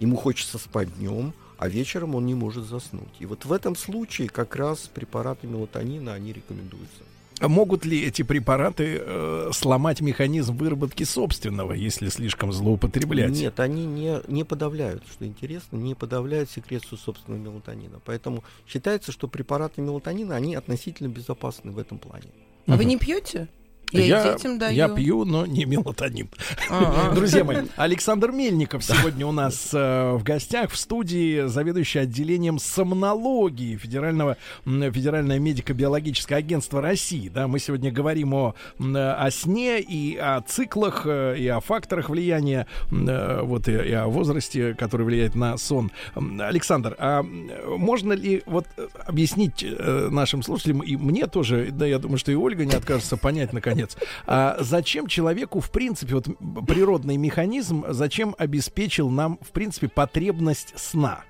ему 0.00 0.16
хочется 0.16 0.58
спать 0.58 0.92
днем, 0.96 1.32
а 1.58 1.68
вечером 1.68 2.16
он 2.16 2.26
не 2.26 2.34
может 2.34 2.64
заснуть. 2.64 3.14
И 3.20 3.26
вот 3.26 3.44
в 3.44 3.52
этом 3.52 3.76
случае 3.76 4.28
как 4.28 4.56
раз 4.56 4.90
препараты 4.92 5.46
мелатонина, 5.46 6.12
они 6.12 6.32
рекомендуются. 6.32 7.04
А 7.42 7.48
Могут 7.48 7.84
ли 7.84 8.00
эти 8.00 8.22
препараты 8.22 9.02
э, 9.04 9.50
сломать 9.52 10.00
механизм 10.00 10.56
выработки 10.56 11.02
собственного, 11.02 11.72
если 11.72 12.08
слишком 12.08 12.52
злоупотреблять? 12.52 13.32
Нет, 13.32 13.58
они 13.58 13.84
не, 13.84 14.20
не 14.28 14.44
подавляют, 14.44 15.02
что 15.10 15.26
интересно, 15.26 15.76
не 15.76 15.96
подавляют 15.96 16.50
секрецию 16.50 16.98
собственного 16.98 17.42
мелатонина. 17.42 18.00
Поэтому 18.04 18.44
считается, 18.64 19.10
что 19.10 19.26
препараты 19.26 19.80
мелатонина, 19.80 20.36
они 20.36 20.54
относительно 20.54 21.08
безопасны 21.08 21.72
в 21.72 21.78
этом 21.78 21.98
плане. 21.98 22.28
А 22.68 22.76
вы 22.76 22.84
не 22.84 22.96
пьете? 22.96 23.48
Я, 23.92 24.04
Я, 24.04 24.32
детям 24.32 24.58
даю. 24.58 24.74
я 24.74 24.88
пью, 24.88 25.24
но 25.24 25.44
не 25.44 25.66
мелатонин. 25.66 26.28
А-а. 26.70 27.14
Друзья 27.14 27.44
мои, 27.44 27.58
Александр 27.76 28.30
Мельников 28.32 28.82
сегодня 28.82 29.26
у 29.26 29.32
нас 29.32 29.70
э, 29.74 30.12
в 30.12 30.22
гостях 30.22 30.70
в 30.70 30.76
студии, 30.78 31.46
заведующий 31.46 31.98
отделением 31.98 32.58
сомнологии 32.58 33.76
Федерального, 33.76 34.38
Федеральное 34.64 35.38
медико-биологическое 35.38 36.38
агентство 36.38 36.80
России. 36.80 37.28
Да, 37.28 37.48
мы 37.48 37.58
сегодня 37.58 37.92
говорим 37.92 38.32
о, 38.34 38.54
о 38.78 39.30
сне 39.30 39.80
и 39.80 40.16
о 40.16 40.40
циклах, 40.40 41.02
э, 41.04 41.36
и 41.38 41.46
о 41.48 41.60
факторах 41.60 42.08
влияния, 42.08 42.66
э, 42.90 43.40
вот 43.42 43.68
и, 43.68 43.72
и 43.72 43.92
о 43.92 44.06
возрасте, 44.06 44.74
который 44.74 45.04
влияет 45.04 45.34
на 45.34 45.58
сон. 45.58 45.90
Александр, 46.14 46.96
а 46.98 47.22
можно 47.22 48.14
ли 48.14 48.42
вот 48.46 48.66
э, 48.78 48.88
объяснить 49.06 49.64
нашим 50.10 50.42
слушателям, 50.42 50.80
и 50.80 50.96
мне 50.96 51.26
тоже, 51.26 51.68
да, 51.72 51.84
я 51.84 51.98
думаю, 51.98 52.18
что 52.18 52.32
и 52.32 52.34
Ольга 52.34 52.64
не 52.64 52.74
откажется 52.74 53.16
понять, 53.16 53.52
наконец, 53.52 53.81
а 54.26 54.56
зачем 54.60 55.06
человеку, 55.06 55.60
в 55.60 55.70
принципе, 55.70 56.14
вот 56.14 56.26
природный 56.66 57.16
механизм, 57.16 57.84
зачем 57.88 58.34
обеспечил 58.38 59.08
нам, 59.10 59.38
в 59.42 59.50
принципе, 59.50 59.88
потребность 59.88 60.72
сна? 60.76 61.24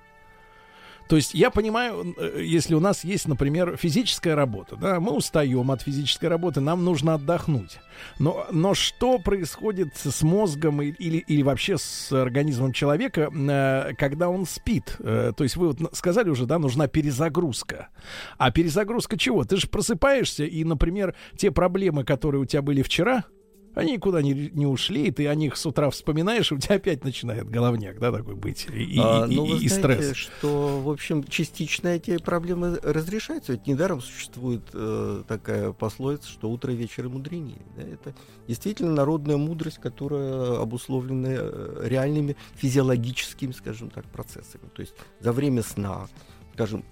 То 1.13 1.17
есть 1.17 1.35
я 1.35 1.51
понимаю, 1.51 2.15
э, 2.17 2.41
если 2.43 2.75
у 2.75 2.81
нас 2.81 3.05
есть, 3.05 3.29
например, 3.29 3.77
физическая 3.77 4.35
работа, 4.35 4.77
да, 4.77 4.99
мы 4.99 5.13
устаем 5.13 5.71
от 5.71 5.83
физической 5.83 6.25
работы, 6.25 6.63
нам 6.63 6.87
нужно 6.87 7.13
отдохнуть. 7.13 7.81
Но, 8.19 8.47
но 8.51 8.73
что 8.73 9.19
происходит 9.19 9.89
с 9.95 10.23
мозгом 10.23 10.81
или, 10.81 11.19
или 11.19 11.43
вообще 11.43 11.77
с 11.77 12.11
организмом 12.13 12.73
человека, 12.73 13.31
э, 13.31 13.93
когда 13.99 14.31
он 14.31 14.47
спит? 14.47 14.97
Э, 15.01 15.35
То 15.37 15.45
есть 15.45 15.57
вы 15.57 15.75
вот 15.75 15.95
сказали 15.95 16.31
уже, 16.31 16.47
да, 16.47 16.59
нужна 16.59 16.87
перезагрузка. 16.87 17.89
А 18.39 18.51
перезагрузка 18.51 19.19
чего? 19.19 19.45
Ты 19.45 19.59
же 19.59 19.69
просыпаешься, 19.69 20.45
и, 20.45 20.65
например, 20.65 21.15
те 21.37 21.51
проблемы, 21.51 22.05
которые 22.05 22.41
у 22.41 22.47
тебя 22.47 22.63
были 22.63 22.81
вчера, 22.81 23.25
они 23.75 23.93
никуда 23.93 24.23
не, 24.23 24.33
не 24.53 24.67
ушли, 24.67 25.07
и 25.07 25.11
ты 25.11 25.27
о 25.29 25.35
них 25.35 25.57
с 25.57 25.65
утра 25.67 25.89
вспоминаешь, 25.91 26.51
и 26.53 26.55
у 26.55 26.59
тебя 26.59 26.77
опять 26.77 27.05
начинает 27.05 27.49
головняк, 27.49 27.99
да, 27.99 28.13
такой 28.13 28.35
быть, 28.35 28.67
и, 28.73 28.99
А, 29.03 29.27
и- 29.27 29.35
ну, 29.35 29.47
вы 29.47 29.59
и 29.63 29.69
знаете, 29.69 30.03
стресс. 30.03 30.17
что, 30.17 30.81
в 30.81 30.91
общем, 30.91 31.25
частично 31.25 31.89
эти 31.89 32.19
проблемы 32.19 32.79
разрешаются. 32.83 33.53
Ведь 33.53 33.67
недаром 33.67 34.01
существует 34.01 34.63
э, 34.75 35.23
такая 35.27 35.73
пословица, 35.73 36.29
что 36.29 36.51
утро 36.51 36.73
и 36.73 36.77
вечер 36.77 37.09
мудренее. 37.09 37.63
да. 37.77 37.83
Это 37.83 38.15
действительно 38.49 38.93
народная 38.93 39.37
мудрость, 39.37 39.79
которая 39.79 40.61
обусловлена 40.61 41.29
э, 41.31 41.87
реальными 41.89 42.37
физиологическими, 42.57 43.53
скажем 43.53 43.91
так, 43.91 44.05
процессами. 44.07 44.65
То 44.75 44.83
есть 44.83 44.95
за 45.21 45.33
время 45.33 45.63
сна, 45.63 46.09
скажем, 46.55 46.85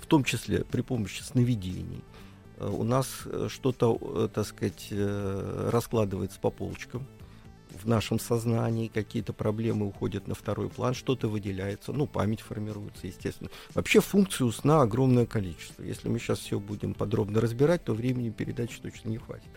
в 0.00 0.06
том 0.06 0.24
числе 0.24 0.64
при 0.64 0.80
помощи 0.82 1.22
сновидений, 1.22 2.02
э, 2.02 2.17
у 2.60 2.84
нас 2.84 3.22
э, 3.26 3.48
что-то, 3.50 3.98
э, 4.00 4.28
так 4.32 4.46
сказать, 4.46 4.88
э, 4.90 5.70
раскладывается 5.72 6.40
по 6.40 6.50
полочкам 6.50 7.06
в 7.70 7.86
нашем 7.86 8.18
сознании, 8.18 8.88
какие-то 8.88 9.32
проблемы 9.32 9.86
уходят 9.86 10.26
на 10.26 10.34
второй 10.34 10.68
план, 10.68 10.94
что-то 10.94 11.28
выделяется, 11.28 11.92
ну, 11.92 12.06
память 12.06 12.40
формируется, 12.40 13.06
естественно. 13.06 13.50
Вообще 13.74 14.00
функций 14.00 14.46
у 14.46 14.52
сна 14.52 14.82
огромное 14.82 15.26
количество. 15.26 15.82
Если 15.82 16.08
мы 16.08 16.18
сейчас 16.18 16.40
все 16.40 16.58
будем 16.58 16.94
подробно 16.94 17.40
разбирать, 17.40 17.84
то 17.84 17.94
времени 17.94 18.30
передачи 18.30 18.80
точно 18.80 19.10
не 19.10 19.18
хватит. 19.18 19.48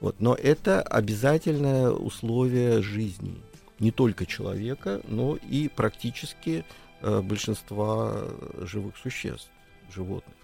Вот. 0.00 0.20
Но 0.20 0.34
это 0.34 0.82
обязательное 0.82 1.90
условие 1.90 2.82
жизни 2.82 3.40
не 3.78 3.90
только 3.92 4.26
человека, 4.26 5.00
но 5.06 5.36
и 5.36 5.68
практически 5.68 6.64
э, 7.00 7.20
большинства 7.20 8.24
живых 8.60 8.96
существ, 8.96 9.50
животных. 9.94 10.34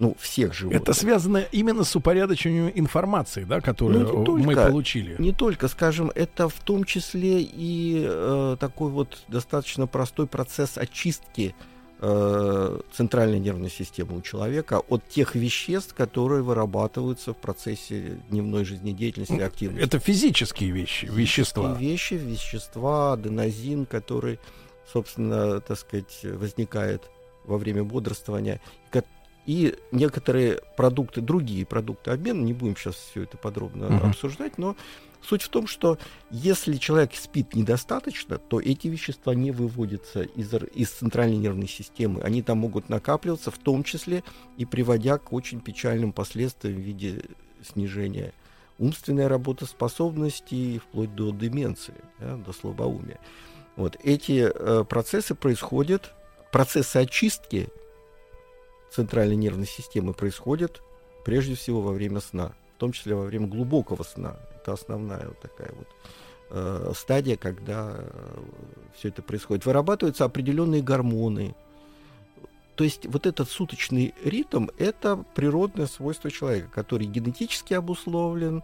Ну, 0.00 0.16
всех 0.18 0.54
животных. 0.54 0.80
Это 0.82 0.94
связано 0.94 1.44
именно 1.52 1.84
с 1.84 1.94
упорядочением 1.94 2.72
информации, 2.74 3.44
да, 3.44 3.60
которую 3.60 4.00
Ну, 4.00 4.38
не 4.38 4.46
мы 4.46 4.54
только. 4.54 4.70
получили. 4.70 5.14
Не 5.18 5.32
только, 5.32 5.68
скажем, 5.68 6.10
это 6.14 6.48
в 6.48 6.58
том 6.60 6.84
числе 6.84 7.42
и 7.42 8.06
э, 8.08 8.56
такой 8.58 8.90
вот 8.90 9.18
достаточно 9.28 9.86
простой 9.86 10.26
процесс 10.26 10.78
очистки 10.78 11.54
э, 12.00 12.80
центральной 12.94 13.38
нервной 13.38 13.68
системы 13.68 14.16
у 14.16 14.22
человека 14.22 14.80
от 14.88 15.06
тех 15.06 15.34
веществ, 15.34 15.94
которые 15.94 16.42
вырабатываются 16.42 17.34
в 17.34 17.36
процессе 17.36 18.22
дневной 18.30 18.64
жизнедеятельности 18.64 19.34
и 19.34 19.40
активности. 19.40 19.84
Это 19.84 19.98
физические 19.98 20.70
вещи, 20.70 21.10
вещества. 21.12 21.76
Физические 21.76 22.20
вещи, 22.20 22.32
вещества, 22.32 23.12
аденозин, 23.12 23.84
который, 23.84 24.38
собственно, 24.90 25.60
так 25.60 25.78
сказать, 25.78 26.20
возникает 26.22 27.02
во 27.44 27.58
время 27.58 27.84
бодрствования. 27.84 28.62
И 29.46 29.74
некоторые 29.90 30.60
продукты, 30.76 31.20
другие 31.20 31.64
продукты 31.66 32.10
обмена, 32.10 32.40
не 32.42 32.52
будем 32.52 32.76
сейчас 32.76 32.94
все 32.94 33.22
это 33.22 33.36
подробно 33.36 33.88
Мгм. 33.88 34.10
обсуждать, 34.10 34.58
но 34.58 34.76
суть 35.22 35.42
в 35.42 35.48
том, 35.48 35.66
что 35.66 35.98
если 36.30 36.76
человек 36.76 37.14
спит 37.14 37.54
недостаточно, 37.54 38.38
то 38.38 38.60
эти 38.60 38.88
вещества 38.88 39.34
не 39.34 39.50
выводятся 39.50 40.22
из, 40.22 40.52
из 40.74 40.90
центральной 40.90 41.36
нервной 41.36 41.68
системы. 41.68 42.22
Они 42.22 42.42
там 42.42 42.58
могут 42.58 42.88
накапливаться, 42.88 43.50
в 43.50 43.58
том 43.58 43.82
числе 43.82 44.22
и 44.56 44.64
приводя 44.64 45.18
к 45.18 45.32
очень 45.32 45.60
печальным 45.60 46.12
последствиям 46.12 46.76
в 46.76 46.80
виде 46.80 47.22
снижения 47.62 48.32
умственной 48.78 49.26
работоспособности, 49.26 50.78
вплоть 50.78 51.14
до 51.14 51.30
деменции, 51.32 51.94
да, 52.18 52.36
до 52.36 52.52
слабоумия. 52.52 53.18
Вот 53.76 53.96
эти 54.02 54.50
э, 54.52 54.84
процессы 54.84 55.34
происходят, 55.34 56.14
процессы 56.50 56.96
очистки 56.96 57.68
центральной 58.90 59.36
нервной 59.36 59.66
системы 59.66 60.12
происходят 60.12 60.82
прежде 61.24 61.54
всего 61.54 61.80
во 61.80 61.92
время 61.92 62.20
сна, 62.20 62.52
в 62.76 62.80
том 62.80 62.92
числе 62.92 63.14
во 63.14 63.24
время 63.24 63.46
глубокого 63.46 64.02
сна. 64.02 64.36
Это 64.56 64.72
основная 64.72 65.28
вот 65.28 65.40
такая 65.40 65.72
вот 65.72 65.88
э, 66.50 66.92
стадия, 66.94 67.36
когда 67.36 67.96
все 68.96 69.08
это 69.08 69.22
происходит. 69.22 69.64
Вырабатываются 69.66 70.24
определенные 70.24 70.82
гормоны. 70.82 71.54
То 72.76 72.84
есть 72.84 73.06
вот 73.06 73.26
этот 73.26 73.50
суточный 73.50 74.14
ритм– 74.24 74.68
это 74.78 75.22
природное 75.34 75.86
свойство 75.86 76.30
человека, 76.30 76.68
который 76.72 77.06
генетически 77.06 77.74
обусловлен 77.74 78.62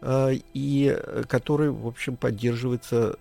э, 0.00 0.34
и 0.54 0.96
э, 0.96 1.24
который, 1.28 1.70
в 1.70 1.86
общем, 1.86 2.16
поддерживается 2.16 3.18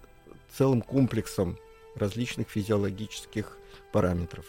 целым 0.55 0.81
комплексом 0.81 1.57
различных 1.95 2.49
физиологических 2.49 3.57
параметров. 3.91 4.45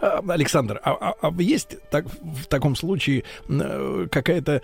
А, 0.00 0.22
Александр, 0.28 0.80
а, 0.84 0.92
а- 0.92 1.14
а 1.20 1.42
есть 1.42 1.76
так, 1.90 2.06
в 2.20 2.46
таком 2.46 2.76
случае 2.76 3.24
э, 3.48 4.06
какая-то 4.10 4.62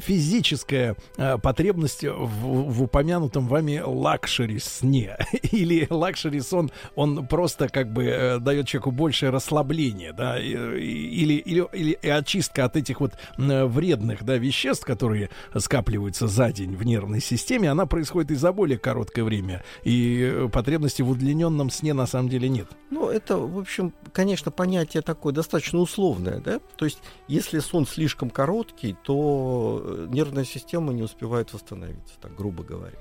физическая 0.00 0.96
э, 1.16 1.38
потребность 1.38 2.04
в, 2.04 2.26
в 2.26 2.82
упомянутом 2.82 3.46
вами 3.46 3.82
luxury 3.84 4.58
сне? 4.58 5.16
Или 5.52 5.86
luxury 5.90 6.40
сон, 6.40 6.70
он 6.94 7.26
просто 7.26 7.68
как 7.68 7.92
бы 7.92 8.04
э, 8.04 8.38
дает 8.38 8.66
человеку 8.68 8.90
большее 8.90 9.30
расслабление, 9.30 10.12
да? 10.12 10.38
Или, 10.38 11.34
или, 11.34 11.66
или 11.72 12.08
очистка 12.08 12.64
от 12.64 12.76
этих 12.76 13.00
вот 13.00 13.12
м, 13.38 13.68
вредных 13.68 14.24
да, 14.24 14.36
веществ, 14.36 14.84
которые 14.84 15.30
скапливаются 15.56 16.26
за 16.26 16.52
день 16.52 16.74
в 16.76 16.84
нервной 16.84 17.20
системе, 17.20 17.70
она 17.70 17.86
происходит 17.86 18.30
и 18.30 18.34
за 18.34 18.52
более 18.52 18.78
короткое 18.78 19.24
время. 19.24 19.62
И 19.84 20.30
э, 20.32 20.48
потребности 20.52 21.02
в 21.02 21.10
удлиненном 21.10 21.70
сне 21.70 21.94
на 21.94 22.06
самом 22.06 22.28
деле 22.28 22.48
нет. 22.48 22.68
Ну, 22.90 23.08
это, 23.08 23.36
в 23.36 23.58
общем, 23.58 23.92
конечно, 24.20 24.50
понятие 24.50 25.02
такое 25.02 25.32
достаточно 25.32 25.78
условное, 25.78 26.40
да? 26.40 26.60
То 26.76 26.84
есть, 26.84 26.98
если 27.26 27.58
сон 27.58 27.86
слишком 27.86 28.28
короткий, 28.28 28.94
то 29.02 29.80
э, 29.82 30.06
нервная 30.10 30.44
система 30.44 30.92
не 30.92 31.02
успевает 31.02 31.54
восстановиться, 31.54 32.12
так 32.20 32.36
грубо 32.36 32.62
говоря. 32.62 32.98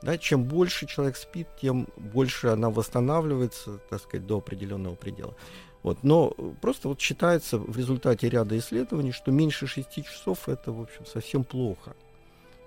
Да, 0.00 0.16
чем 0.16 0.44
больше 0.44 0.86
человек 0.86 1.18
спит, 1.18 1.48
тем 1.60 1.86
больше 1.98 2.48
она 2.48 2.70
восстанавливается, 2.70 3.78
так 3.90 4.00
сказать, 4.00 4.26
до 4.26 4.38
определенного 4.38 4.94
предела. 4.94 5.34
Вот. 5.82 6.02
Но 6.02 6.32
э, 6.38 6.52
просто 6.62 6.88
вот 6.88 6.98
считается 6.98 7.58
в 7.58 7.76
результате 7.76 8.30
ряда 8.30 8.56
исследований, 8.56 9.12
что 9.12 9.32
меньше 9.32 9.66
6 9.66 10.02
часов 10.02 10.48
это, 10.48 10.72
в 10.72 10.80
общем, 10.80 11.04
совсем 11.04 11.44
плохо. 11.44 11.94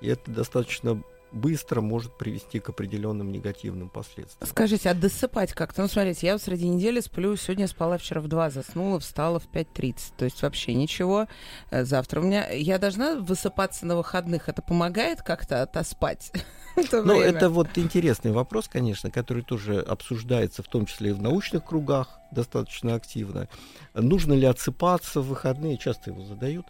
И 0.01 0.07
это 0.07 0.29
достаточно 0.29 1.01
быстро 1.31 1.81
может 1.81 2.17
привести 2.17 2.59
к 2.59 2.69
определенным 2.69 3.31
негативным 3.31 3.89
последствиям. 3.89 4.49
Скажите, 4.49 4.89
а 4.89 4.93
досыпать 4.93 5.53
как-то? 5.53 5.81
Ну, 5.81 5.87
смотрите, 5.87 6.27
я 6.27 6.33
вот 6.33 6.41
среди 6.41 6.67
недели 6.67 6.99
сплю, 6.99 7.35
сегодня 7.35 7.67
спала 7.67 7.97
вчера 7.97 8.21
в 8.21 8.27
2, 8.27 8.49
заснула, 8.49 8.99
встала 8.99 9.39
в 9.39 9.47
5.30. 9.47 10.13
То 10.17 10.25
есть 10.25 10.41
вообще 10.41 10.73
ничего. 10.73 11.27
Э, 11.69 11.83
Завтра 11.83 12.21
у 12.21 12.23
меня... 12.23 12.49
Я 12.51 12.79
должна 12.79 13.15
высыпаться 13.15 13.85
на 13.85 13.95
выходных. 13.95 14.49
Это 14.49 14.61
помогает 14.61 15.21
как-то 15.21 15.61
отоспать? 15.61 16.31
то 16.89 17.03
Ну, 17.03 17.19
это 17.19 17.49
вот 17.49 17.77
интересный 17.77 18.31
вопрос, 18.31 18.67
конечно, 18.67 19.11
который 19.11 19.43
тоже 19.43 19.79
обсуждается, 19.79 20.63
в 20.63 20.67
том 20.67 20.85
числе 20.85 21.11
и 21.11 21.13
в 21.13 21.21
научных 21.21 21.65
кругах 21.65 22.19
достаточно 22.31 22.95
активно. 22.95 23.47
Нужно 23.93 24.33
ли 24.33 24.45
отсыпаться 24.45 25.21
в 25.21 25.27
выходные? 25.27 25.77
Часто 25.77 26.11
его 26.11 26.23
задают. 26.23 26.65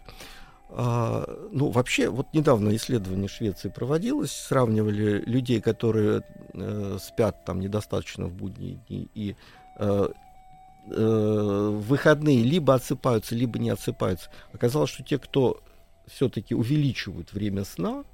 А, 0.70 1.24
ну, 1.50 1.70
вообще, 1.70 2.10
вот 2.10 2.26
недавно 2.34 2.74
исследование 2.76 3.28
Швеции 3.28 3.68
проводилось, 3.68 4.32
сравнивали 4.32 5.22
людей, 5.24 5.60
которые 5.60 6.22
э, 6.52 6.98
спят 7.00 7.44
там 7.44 7.60
недостаточно 7.60 8.26
в 8.26 8.34
будние 8.34 8.78
дни 8.88 9.08
и 9.14 9.34
э, 9.78 10.08
э, 10.90 11.70
выходные 11.72 12.42
либо 12.42 12.74
отсыпаются, 12.74 13.34
либо 13.34 13.58
не 13.58 13.70
отсыпаются. 13.70 14.30
Оказалось, 14.52 14.90
что 14.90 15.02
те, 15.02 15.18
кто 15.18 15.62
все-таки 16.06 16.54
увеличивают 16.54 17.32
время 17.32 17.64
сна 17.64 18.04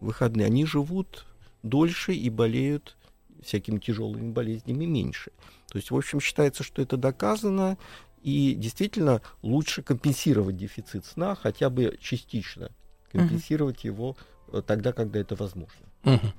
выходные, 0.00 0.46
они 0.46 0.66
живут 0.66 1.26
дольше 1.62 2.12
и 2.14 2.30
болеют 2.30 2.96
всякими 3.42 3.78
тяжелыми 3.78 4.30
болезнями 4.30 4.84
меньше. 4.84 5.32
То 5.68 5.78
есть, 5.78 5.90
в 5.90 5.96
общем, 5.96 6.20
считается, 6.20 6.62
что 6.62 6.80
это 6.80 6.96
доказано, 6.96 7.76
и 8.24 8.54
действительно 8.54 9.20
лучше 9.42 9.82
компенсировать 9.82 10.56
дефицит 10.56 11.04
сна, 11.04 11.34
хотя 11.34 11.68
бы 11.68 11.98
частично 12.00 12.70
компенсировать 13.12 13.84
его 13.84 14.16
э, 14.52 14.62
тогда, 14.66 14.92
когда 14.92 15.20
это 15.20 15.36
возможно. 15.36 15.86
Мгм. 16.02 16.32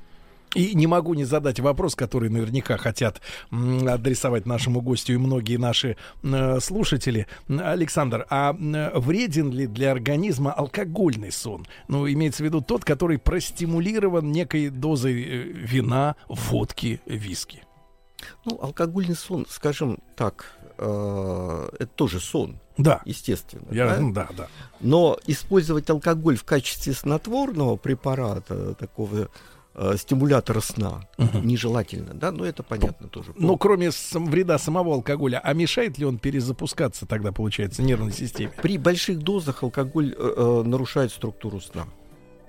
И 0.56 0.74
не 0.74 0.88
могу 0.88 1.14
не 1.14 1.26
задать 1.26 1.60
вопрос, 1.60 1.96
который 1.96 2.30
наверняка 2.30 2.78
хотят 2.78 3.22
адресовать 3.52 4.46
нашему 4.46 4.82
гостю 4.82 5.14
и 5.14 5.18
многие 5.18 5.58
наши 5.58 5.96
э, 6.24 6.60
слушатели. 6.60 7.28
Александр, 7.48 8.26
а 8.30 8.52
м, 8.52 9.00
вреден 9.00 9.52
ли 9.52 9.68
для 9.68 9.92
организма 9.92 10.54
алкогольный 10.54 11.32
сон? 11.32 11.68
Ну, 11.88 12.10
имеется 12.10 12.42
в 12.42 12.46
виду 12.46 12.62
тот, 12.62 12.84
который 12.84 13.20
простимулирован 13.20 14.32
некой 14.32 14.70
дозой 14.70 15.22
э, 15.22 15.44
вина, 15.44 16.16
водки, 16.30 17.02
виски. 17.06 17.64
Ну, 18.46 18.58
алкогольный 18.62 19.16
сон, 19.16 19.46
скажем 19.50 20.00
так, 20.16 20.58
э, 20.78 21.70
это 21.80 21.92
тоже 21.96 22.20
сон. 22.20 22.60
Да. 22.78 23.02
Естественно. 23.06 23.66
Я- 23.72 23.98
ну, 24.00 24.12
да, 24.14 24.28
да. 24.36 24.48
Но 24.82 25.18
использовать 25.28 25.90
алкоголь 25.90 26.36
в 26.38 26.44
качестве 26.44 26.94
снотворного 26.94 27.76
препарата, 27.78 28.74
такого 28.76 29.30
э, 29.78 29.96
стимулятора 29.98 30.62
сна, 30.62 31.06
нежелательно, 31.44 32.14
да, 32.14 32.32
но 32.32 32.46
это 32.46 32.64
понятно 32.64 33.08
тоже. 33.10 33.34
Ну, 33.38 33.58
кроме 33.58 33.92
сам- 33.92 34.28
вреда 34.28 34.58
самого 34.58 34.94
алкоголя, 34.94 35.40
а 35.44 35.54
мешает 35.54 35.98
ли 35.98 36.06
он 36.06 36.18
перезапускаться 36.18 37.06
тогда, 37.06 37.32
получается, 37.34 37.82
нервной 37.84 38.14
системе? 38.14 38.52
При 38.62 38.78
больших 38.78 39.20
дозах 39.20 39.64
алкоголь 39.64 40.16
э, 40.18 40.34
э, 40.38 40.64
нарушает 40.66 41.12
структуру 41.12 41.60
сна. 41.60 41.88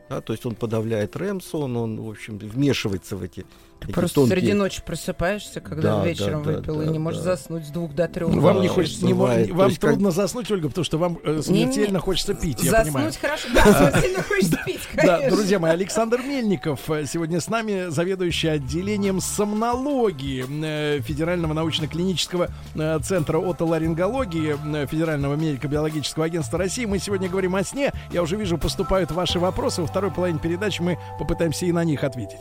Да, 0.08 0.20
то 0.20 0.32
есть 0.32 0.46
он 0.46 0.54
подавляет 0.54 1.16
РЭМ-сон, 1.16 1.76
он, 1.76 2.00
в 2.00 2.08
общем, 2.08 2.38
вмешивается 2.38 3.16
в 3.16 3.22
эти, 3.24 3.44
эти 3.84 3.92
Просто 3.92 4.20
тонкие- 4.22 4.30
среди 4.40 4.52
ночи 4.54 4.82
просыпаешься, 4.84 5.60
когда 5.60 5.98
Да, 5.98 6.04
вечером 6.04 6.42
да, 6.42 6.50
да, 6.52 6.56
выпил, 6.58 6.80
и 6.82 6.86
да, 6.86 6.90
не 6.92 6.98
можешь 6.98 7.20
да. 7.20 7.36
заснуть 7.36 7.66
с 7.66 7.68
двух 7.70 7.94
до 7.94 8.08
трех. 8.08 8.30
Вам 8.34 8.60
не 8.60 8.68
Да, 8.68 8.74
хочется, 8.74 9.04
не 9.04 9.12
бывает. 9.12 9.50
вам 9.50 9.68
есть 9.68 9.80
как- 9.80 9.90
трудно 9.90 10.10
заснуть, 10.10 10.50
Ольга, 10.50 10.68
потому 10.68 10.84
что 10.84 10.98
вам 10.98 11.18
э, 11.22 11.40
смертельно 11.42 12.00
хочется 12.00 12.34
пить, 12.34 12.62
я 12.62 12.72
понимаю. 12.82 13.12
Заснуть 13.12 13.16
хорошо, 13.20 13.48
да, 13.54 13.90
смертельно 13.92 14.22
хочется 14.22 14.58
пить, 14.66 14.80
Да, 14.96 15.02
конечно. 15.18 15.36
друзья 15.36 15.58
мои, 15.58 15.70
Александр 15.72 16.20
Мельников 16.22 16.90
э, 16.90 17.04
сегодня 17.06 17.40
с 17.40 17.48
нами, 17.48 17.90
заведующий 17.90 18.48
отделением 18.48 19.20
сомнологии 19.20 20.44
э, 20.64 21.00
Федерального 21.02 21.52
научно-клинического 21.52 22.48
э, 22.74 22.98
центра 23.02 23.38
отоларингологии 23.38 24.56
Федерального 24.86 25.34
медико-биологического 25.34 26.24
агентства 26.24 26.58
России. 26.58 26.84
Мы 26.86 26.98
сегодня 26.98 27.28
говорим 27.28 27.54
о 27.56 27.62
сне. 27.62 27.92
Я 28.12 28.22
уже 28.22 28.36
вижу, 28.36 28.58
поступают 28.58 29.10
ваши 29.12 29.38
вопросы. 29.38 29.82
Во 29.82 29.86
второй 29.86 30.10
половине 30.10 30.38
передачи 30.38 30.80
мы 30.82 30.98
попытаемся 31.18 31.66
и 31.66 31.72
на 31.72 31.84
них 31.84 32.02
ответить. 32.04 32.40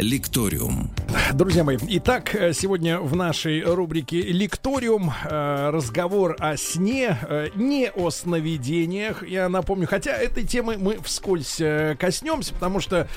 «Лекториум». 0.00 0.90
Друзья 1.34 1.64
мои, 1.64 1.76
итак, 1.88 2.34
э, 2.34 2.52
сегодня 2.52 2.98
в 2.98 3.14
нашей 3.14 3.62
рубрике 3.62 4.20
«Лекториум» 4.22 5.10
э, 5.10 5.70
разговор 5.70 6.36
о 6.38 6.56
сне, 6.56 7.18
э, 7.28 7.48
не 7.54 7.90
о 7.90 8.10
сновидениях. 8.10 9.26
Я 9.26 9.48
напомню, 9.48 9.86
хотя 9.86 10.12
этой 10.12 10.44
темы 10.44 10.76
мы 10.78 10.98
вскользь 11.02 11.60
коснемся, 11.98 12.54
потому 12.54 12.80
что, 12.80 13.08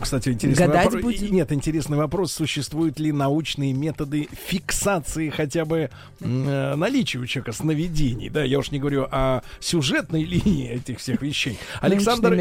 кстати, 0.00 0.30
интересный 0.30 0.66
Гадать 0.66 0.84
вопрос. 0.86 1.02
будем? 1.02 1.34
Нет, 1.34 1.52
интересный 1.52 1.96
вопрос, 1.96 2.32
существуют 2.32 2.98
ли 3.00 3.12
научные 3.12 3.72
методы 3.72 4.28
фиксации 4.46 5.30
хотя 5.30 5.64
бы 5.64 5.90
наличия 6.20 7.18
у 7.18 7.26
человека 7.26 7.52
сновидений. 7.52 8.28
Да, 8.28 8.42
я 8.44 8.58
уж 8.58 8.70
не 8.70 8.78
говорю 8.78 9.06
о 9.10 9.42
сюжетной 9.60 10.24
линии 10.24 10.70
этих 10.70 10.98
всех 10.98 11.22
вещей. 11.22 11.58
Александр. 11.80 12.32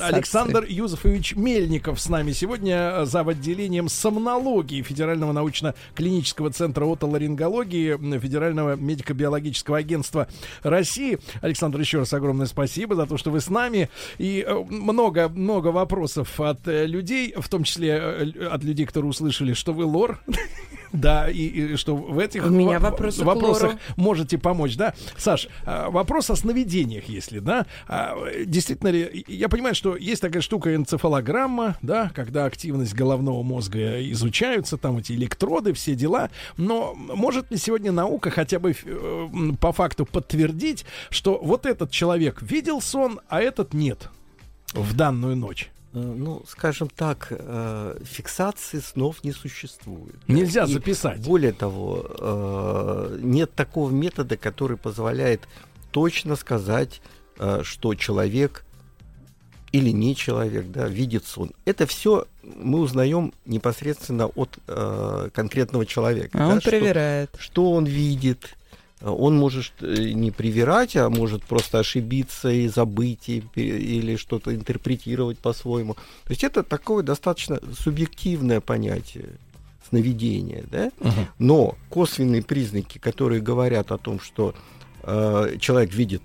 Александр 0.00 0.64
Юзефович 0.68 1.34
Мельников 1.36 2.00
с 2.00 2.08
нами 2.08 2.32
сегодня 2.32 2.51
э, 2.60 3.04
зав. 3.04 3.28
отделением 3.28 3.88
сомнологии 3.88 4.82
Федерального 4.82 5.32
научно-клинического 5.32 6.50
центра 6.50 6.84
отоларингологии 6.84 8.18
Федерального 8.18 8.76
медико-биологического 8.76 9.78
агентства 9.78 10.28
России. 10.62 11.18
Александр, 11.40 11.80
еще 11.80 11.98
раз 11.98 12.12
огромное 12.12 12.46
спасибо 12.46 12.94
за 12.94 13.06
то, 13.06 13.16
что 13.16 13.30
вы 13.30 13.40
с 13.40 13.48
нами. 13.48 13.88
И 14.18 14.46
много-много 14.68 15.68
вопросов 15.68 16.40
от 16.40 16.66
э, 16.68 16.86
людей, 16.86 17.34
в 17.36 17.48
том 17.48 17.64
числе 17.64 17.90
э, 17.90 18.46
от 18.46 18.64
людей, 18.64 18.86
которые 18.86 19.10
услышали, 19.10 19.52
что 19.52 19.72
вы 19.72 19.84
лор. 19.84 20.20
Да, 20.92 21.28
и, 21.30 21.72
и 21.72 21.76
что 21.76 21.96
в 21.96 22.18
этих 22.18 22.44
У 22.46 22.50
меня 22.50 22.78
во- 22.78 22.90
вопросы 22.90 23.24
вопросах 23.24 23.74
можете 23.96 24.38
помочь, 24.38 24.76
да? 24.76 24.94
Саш, 25.16 25.48
а, 25.64 25.90
вопрос 25.90 26.30
о 26.30 26.36
сновидениях, 26.36 27.08
если, 27.08 27.38
да? 27.38 27.66
А, 27.88 28.16
Действительно 28.44 28.88
ли, 28.88 29.24
я 29.26 29.48
понимаю, 29.48 29.74
что 29.74 29.96
есть 29.96 30.20
такая 30.20 30.42
штука 30.42 30.74
энцефалограмма, 30.74 31.76
да, 31.82 32.10
когда 32.14 32.44
активность 32.44 32.94
головного 32.94 33.42
мозга 33.42 34.00
изучаются, 34.12 34.76
там 34.76 34.98
эти 34.98 35.12
электроды, 35.12 35.72
все 35.72 35.94
дела, 35.94 36.30
но 36.56 36.94
может 36.94 37.50
ли 37.50 37.56
сегодня 37.56 37.92
наука 37.92 38.30
хотя 38.30 38.58
бы 38.58 38.74
э, 38.84 39.28
по 39.60 39.72
факту 39.72 40.04
подтвердить, 40.04 40.84
что 41.10 41.38
вот 41.42 41.66
этот 41.66 41.90
человек 41.90 42.42
видел 42.42 42.80
сон, 42.80 43.20
а 43.28 43.40
этот 43.40 43.72
нет 43.74 44.08
в 44.74 44.94
данную 44.94 45.36
ночь? 45.36 45.71
Э, 45.94 45.98
Ну, 46.00 46.42
скажем 46.48 46.88
так, 46.88 47.26
э, 47.30 47.96
фиксации 48.04 48.78
снов 48.80 49.22
не 49.24 49.32
существует. 49.32 50.16
Нельзя 50.28 50.64
И 50.64 50.72
записать. 50.72 51.20
Более 51.20 51.52
того, 51.52 52.06
э, 52.18 53.18
нет 53.20 53.54
такого 53.54 53.90
метода, 53.90 54.36
который 54.36 54.76
позволяет 54.76 55.42
точно 55.90 56.36
сказать, 56.36 57.00
что 57.62 57.94
человек 57.94 58.64
или 59.72 59.90
не 59.90 60.14
человек, 60.14 60.70
да, 60.70 60.86
видит 60.86 61.24
сон. 61.26 61.50
Это 61.64 61.86
все 61.86 62.26
мы 62.42 62.80
узнаем 62.80 63.32
непосредственно 63.46 64.26
от 64.26 64.58
э, 64.68 65.30
конкретного 65.34 65.86
человека. 65.86 66.38
А 66.38 66.38
да, 66.38 66.48
он 66.48 66.60
что- 66.60 66.70
проверяет. 66.70 67.34
что 67.38 67.72
он 67.72 67.86
видит. 67.86 68.54
Он 69.04 69.36
может 69.36 69.72
э, 69.80 70.12
не 70.12 70.30
привирать, 70.30 70.96
а 70.96 71.10
может 71.10 71.42
просто 71.44 71.80
ошибиться 71.80 72.50
и 72.50 72.68
забыть, 72.68 73.28
и 73.28 73.42
или 73.54 74.16
что-то 74.16 74.54
интерпретировать 74.54 75.38
по-своему. 75.38 75.94
То 75.94 76.30
есть 76.30 76.44
это 76.44 76.62
такое 76.62 77.02
достаточно 77.02 77.60
субъективное 77.78 78.60
понятие 78.60 79.30
сновидения. 79.88 80.64
Да? 80.70 80.90
Но 81.38 81.76
косвенные 81.90 82.42
признаки, 82.42 82.98
которые 82.98 83.40
говорят 83.40 83.92
о 83.92 83.98
том, 83.98 84.20
что 84.20 84.54
э, 85.02 85.56
человек 85.60 85.92
видит 85.92 86.22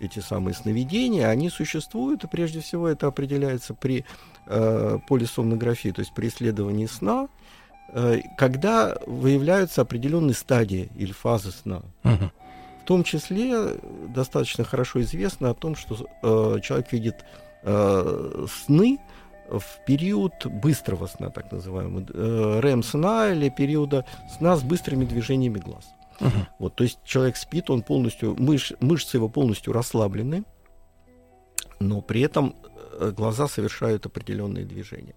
эти 0.00 0.20
самые 0.20 0.54
сновидения, 0.54 1.28
они 1.28 1.50
существуют, 1.50 2.24
и 2.24 2.28
прежде 2.28 2.60
всего 2.60 2.88
это 2.88 3.06
определяется 3.06 3.74
при 3.74 4.04
э, 4.46 4.98
полисомнографии, 5.08 5.90
то 5.90 6.00
есть 6.00 6.14
при 6.14 6.28
исследовании 6.28 6.86
сна, 6.86 7.28
когда 8.36 8.96
выявляются 9.06 9.82
определенные 9.82 10.34
стадии 10.34 10.90
или 10.96 11.12
фазы 11.12 11.50
сна. 11.50 11.82
В 12.82 12.84
том 12.88 13.04
числе 13.04 13.50
э, 13.52 13.78
достаточно 14.14 14.64
хорошо 14.64 15.00
известно 15.02 15.50
о 15.50 15.54
том, 15.54 15.76
что 15.76 16.06
э, 16.22 16.60
человек 16.62 16.92
видит 16.92 17.16
э, 17.62 18.46
сны 18.64 18.98
в 19.50 19.84
период 19.86 20.46
быстрого 20.46 21.06
сна, 21.06 21.28
так 21.30 21.52
называемого, 21.52 22.06
э, 22.08 22.60
REM-сна 22.60 23.32
или 23.32 23.50
периода 23.50 24.04
сна 24.38 24.56
с 24.56 24.62
быстрыми 24.62 25.04
движениями 25.04 25.58
глаз. 25.58 25.84
Вот, 26.58 26.74
то 26.74 26.84
есть 26.84 26.98
человек 27.04 27.36
спит, 27.36 27.70
он 27.70 27.82
полностью, 27.82 28.34
мыш- 28.34 28.76
мышцы 28.80 29.18
его 29.18 29.28
полностью 29.28 29.72
расслаблены, 29.72 30.44
но 31.80 32.00
при 32.00 32.22
этом 32.22 32.54
э, 33.00 33.12
глаза 33.16 33.48
совершают 33.48 34.06
определенные 34.06 34.64
движения. 34.64 35.14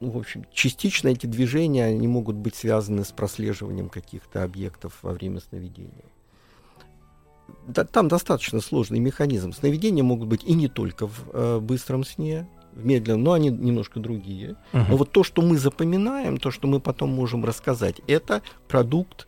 Ну, 0.00 0.10
в 0.10 0.18
общем, 0.18 0.44
частично 0.52 1.08
эти 1.08 1.26
движения, 1.26 1.86
они 1.86 2.06
могут 2.06 2.36
быть 2.36 2.54
связаны 2.54 3.04
с 3.04 3.10
прослеживанием 3.10 3.88
каких-то 3.88 4.44
объектов 4.44 4.98
во 5.02 5.12
время 5.12 5.40
сновидения. 5.40 6.04
Да, 7.66 7.84
там 7.84 8.08
достаточно 8.08 8.60
сложный 8.60 9.00
механизм. 9.00 9.52
Сновидения 9.52 10.04
могут 10.04 10.28
быть 10.28 10.44
и 10.44 10.54
не 10.54 10.68
только 10.68 11.06
в 11.06 11.24
э, 11.32 11.58
быстром 11.60 12.04
сне, 12.04 12.46
в 12.72 12.84
медленном, 12.84 13.24
но 13.24 13.32
они 13.32 13.50
немножко 13.50 13.98
другие. 13.98 14.56
Мгм. 14.72 14.86
Но 14.90 14.96
вот 14.96 15.10
то, 15.10 15.24
что 15.24 15.42
мы 15.42 15.58
запоминаем, 15.58 16.38
то, 16.38 16.50
что 16.50 16.68
мы 16.68 16.80
потом 16.80 17.10
можем 17.10 17.44
рассказать, 17.44 18.00
это 18.06 18.42
продукт 18.68 19.26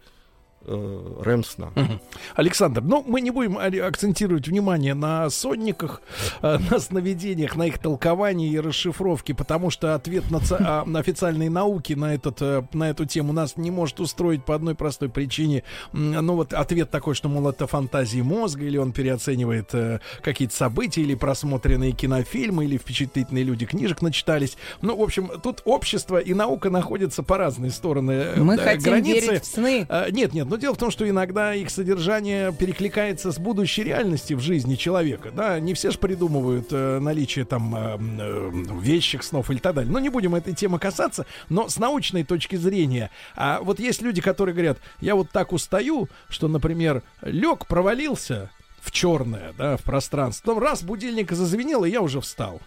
рэм-сна. 0.66 1.70
Мгм. 1.74 2.00
Александр, 2.36 2.82
ну 2.82 3.04
мы 3.06 3.20
не 3.20 3.30
будем 3.30 3.58
акцентировать 3.58 4.46
внимание 4.48 4.94
на 4.94 5.28
сонниках, 5.30 6.02
э, 6.42 6.58
на 6.70 6.78
сновидениях, 6.78 7.56
на 7.56 7.66
их 7.66 7.78
толковании 7.78 8.50
и 8.52 8.60
расшифровке, 8.60 9.34
потому 9.34 9.70
что 9.70 9.94
ответ 9.94 10.30
на, 10.30 10.40
ца- 10.40 10.84
на 10.86 10.98
официальные 10.98 11.50
науки 11.50 11.94
на, 11.94 12.14
этот, 12.14 12.42
э, 12.42 12.62
на 12.72 12.90
эту 12.90 13.06
тему 13.06 13.32
нас 13.32 13.56
не 13.56 13.70
может 13.70 14.00
устроить 14.00 14.44
по 14.44 14.54
одной 14.54 14.74
простой 14.74 15.08
причине. 15.08 15.62
Ну 15.92 16.34
вот 16.36 16.52
ответ 16.52 16.90
такой, 16.90 17.14
что, 17.14 17.28
мол, 17.28 17.48
это 17.48 17.66
фантазии 17.66 18.20
мозга, 18.20 18.64
или 18.64 18.76
он 18.76 18.92
переоценивает 18.92 19.70
э, 19.74 20.00
какие-то 20.22 20.54
события, 20.54 21.00
или 21.02 21.14
просмотренные 21.14 21.92
кинофильмы, 21.92 22.64
или 22.64 22.76
впечатлительные 22.76 23.44
люди 23.44 23.66
книжек 23.66 24.02
начитались. 24.02 24.56
Ну, 24.82 24.96
в 24.96 25.02
общем, 25.02 25.30
тут 25.42 25.62
общество 25.64 26.18
и 26.18 26.34
наука 26.34 26.70
находятся 26.70 27.22
по 27.22 27.38
разные 27.38 27.70
стороны 27.70 28.12
э, 28.12 28.40
Мы 28.42 28.54
э, 28.54 28.58
хотим 28.58 28.82
границы. 28.92 29.26
верить 29.26 29.42
в 29.44 29.46
сны. 29.46 29.86
А, 29.88 30.10
Нет, 30.10 30.32
нет, 30.34 30.48
но 30.50 30.56
дело 30.56 30.74
в 30.74 30.78
том, 30.78 30.90
что 30.90 31.08
иногда 31.08 31.54
их 31.54 31.70
содержание 31.70 32.52
перекликается 32.52 33.30
с 33.30 33.38
будущей 33.38 33.84
реальностью 33.84 34.36
в 34.36 34.40
жизни 34.40 34.74
человека. 34.74 35.30
Да, 35.30 35.60
не 35.60 35.74
все 35.74 35.92
же 35.92 35.98
придумывают 35.98 36.72
э, 36.72 36.98
наличие 36.98 37.44
там 37.44 37.72
э, 37.76 37.96
э, 38.00 38.50
вещих 38.80 39.22
снов 39.22 39.48
или 39.52 39.58
так 39.58 39.76
далее. 39.76 39.92
Но 39.92 40.00
не 40.00 40.08
будем 40.08 40.34
этой 40.34 40.52
темы 40.52 40.80
касаться. 40.80 41.24
Но 41.48 41.68
с 41.68 41.78
научной 41.78 42.24
точки 42.24 42.56
зрения, 42.56 43.12
а 43.36 43.60
вот 43.62 43.78
есть 43.78 44.02
люди, 44.02 44.20
которые 44.20 44.52
говорят, 44.52 44.78
я 45.00 45.14
вот 45.14 45.30
так 45.30 45.52
устаю, 45.52 46.08
что, 46.28 46.48
например, 46.48 47.04
лег, 47.22 47.66
провалился 47.66 48.50
в 48.80 48.90
черное, 48.90 49.52
да, 49.56 49.76
в 49.76 49.82
пространство. 49.82 50.60
Раз 50.60 50.82
будильник 50.82 51.30
зазвенел, 51.30 51.84
и 51.84 51.90
я 51.90 52.02
уже 52.02 52.20
встал. 52.20 52.60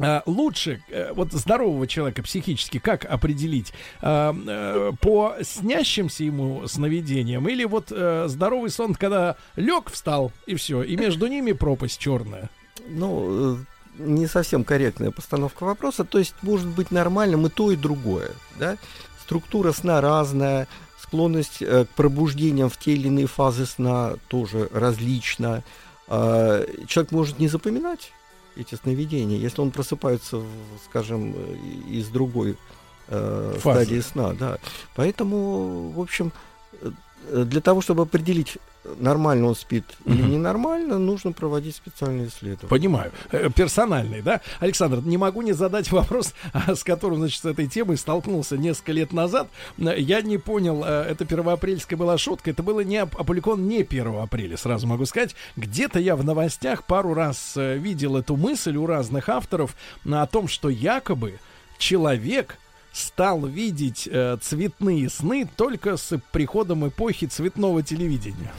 А, 0.00 0.22
лучше 0.26 0.82
э, 0.90 1.12
вот 1.12 1.32
здорового 1.32 1.86
человека 1.86 2.22
психически 2.22 2.78
как 2.78 3.04
определить 3.04 3.72
А, 4.00 4.32
э, 4.32 4.92
по 5.00 5.34
снящимся 5.42 6.24
ему 6.24 6.66
сновидениям 6.68 7.48
или 7.48 7.64
вот 7.64 7.90
э, 7.90 8.26
здоровый 8.28 8.70
сон, 8.70 8.94
когда 8.94 9.36
лег, 9.56 9.90
встал 9.90 10.32
и 10.46 10.54
все, 10.54 10.82
и 10.82 10.96
между 10.96 11.26
ними 11.26 11.52
пропасть 11.52 11.98
черная. 11.98 12.48
Ну, 12.88 13.58
не 13.98 14.26
совсем 14.28 14.62
корректная 14.62 15.10
постановка 15.10 15.64
вопроса. 15.64 16.04
То 16.04 16.18
есть 16.18 16.34
может 16.42 16.68
быть 16.68 16.90
нормальным 16.92 17.46
и 17.46 17.50
то, 17.50 17.72
и 17.72 17.76
другое. 17.76 18.30
Да? 18.58 18.76
Структура 19.22 19.72
сна 19.72 20.00
разная, 20.00 20.68
склонность 21.00 21.58
к 21.58 21.88
пробуждениям 21.96 22.70
в 22.70 22.76
те 22.76 22.92
или 22.92 23.08
иные 23.08 23.26
фазы 23.26 23.66
сна 23.66 24.14
тоже 24.28 24.68
различна. 24.72 25.64
А, 26.06 26.64
Человек 26.86 27.10
может 27.10 27.38
не 27.40 27.48
запоминать 27.48 28.12
эти 28.58 28.74
сновидения, 28.74 29.38
если 29.38 29.60
он 29.60 29.70
просыпается, 29.70 30.42
скажем, 30.84 31.34
из 31.88 32.08
другой 32.08 32.56
э, 33.08 33.56
Фазы. 33.60 33.84
стадии 33.84 34.00
сна. 34.00 34.32
Да. 34.38 34.58
Поэтому, 34.94 35.90
в 35.90 36.00
общем, 36.00 36.32
э, 36.82 37.44
для 37.44 37.60
того, 37.60 37.80
чтобы 37.80 38.02
определить, 38.02 38.58
нормально 38.98 39.48
он 39.48 39.54
спит 39.54 39.84
или 40.04 40.22
Мгм. 40.22 40.30
ненормально, 40.32 40.98
нужно 40.98 41.32
проводить 41.32 41.76
специальные 41.76 42.28
исследования. 42.28 42.68
Понимаю. 42.68 43.12
Э, 43.32 43.48
Персональный, 43.54 44.22
да? 44.22 44.40
Александр, 44.60 45.00
не 45.04 45.16
могу 45.16 45.42
не 45.42 45.52
задать 45.52 45.90
вопрос, 45.92 46.34
а, 46.52 46.74
с 46.74 46.84
которым, 46.84 47.18
значит, 47.18 47.42
с 47.42 47.44
этой 47.44 47.66
темой 47.66 47.96
столкнулся 47.96 48.56
несколько 48.56 48.92
лет 48.92 49.12
назад. 49.12 49.48
Э, 49.78 49.94
Я 49.98 50.22
не 50.22 50.38
понял, 50.38 50.82
э, 50.84 51.04
это 51.10 51.24
первоапрельская 51.24 51.96
была 51.98 52.18
шутка, 52.18 52.50
это 52.50 52.62
было 52.62 52.80
не 52.80 53.02
оп- 53.02 53.16
опубликовано 53.20 53.62
не 53.66 53.82
1 53.82 54.22
апреля, 54.22 54.56
сразу 54.56 54.86
могу 54.86 55.04
сказать. 55.06 55.34
Где-то 55.56 55.98
я 55.98 56.16
в 56.16 56.24
новостях 56.24 56.84
пару 56.84 57.14
раз 57.14 57.52
видел 57.56 58.16
эту 58.16 58.36
мысль 58.36 58.76
у 58.76 58.86
разных 58.86 59.28
авторов 59.28 59.76
о 60.10 60.26
том, 60.26 60.48
что 60.48 60.68
якобы 60.68 61.38
человек 61.78 62.56
стал 62.98 63.46
видеть 63.46 64.08
э, 64.10 64.36
цветные 64.40 65.08
сны 65.10 65.48
только 65.56 65.96
с 65.96 66.18
приходом 66.32 66.86
эпохи 66.88 67.26
цветного 67.26 67.82
телевидения. 67.82 68.52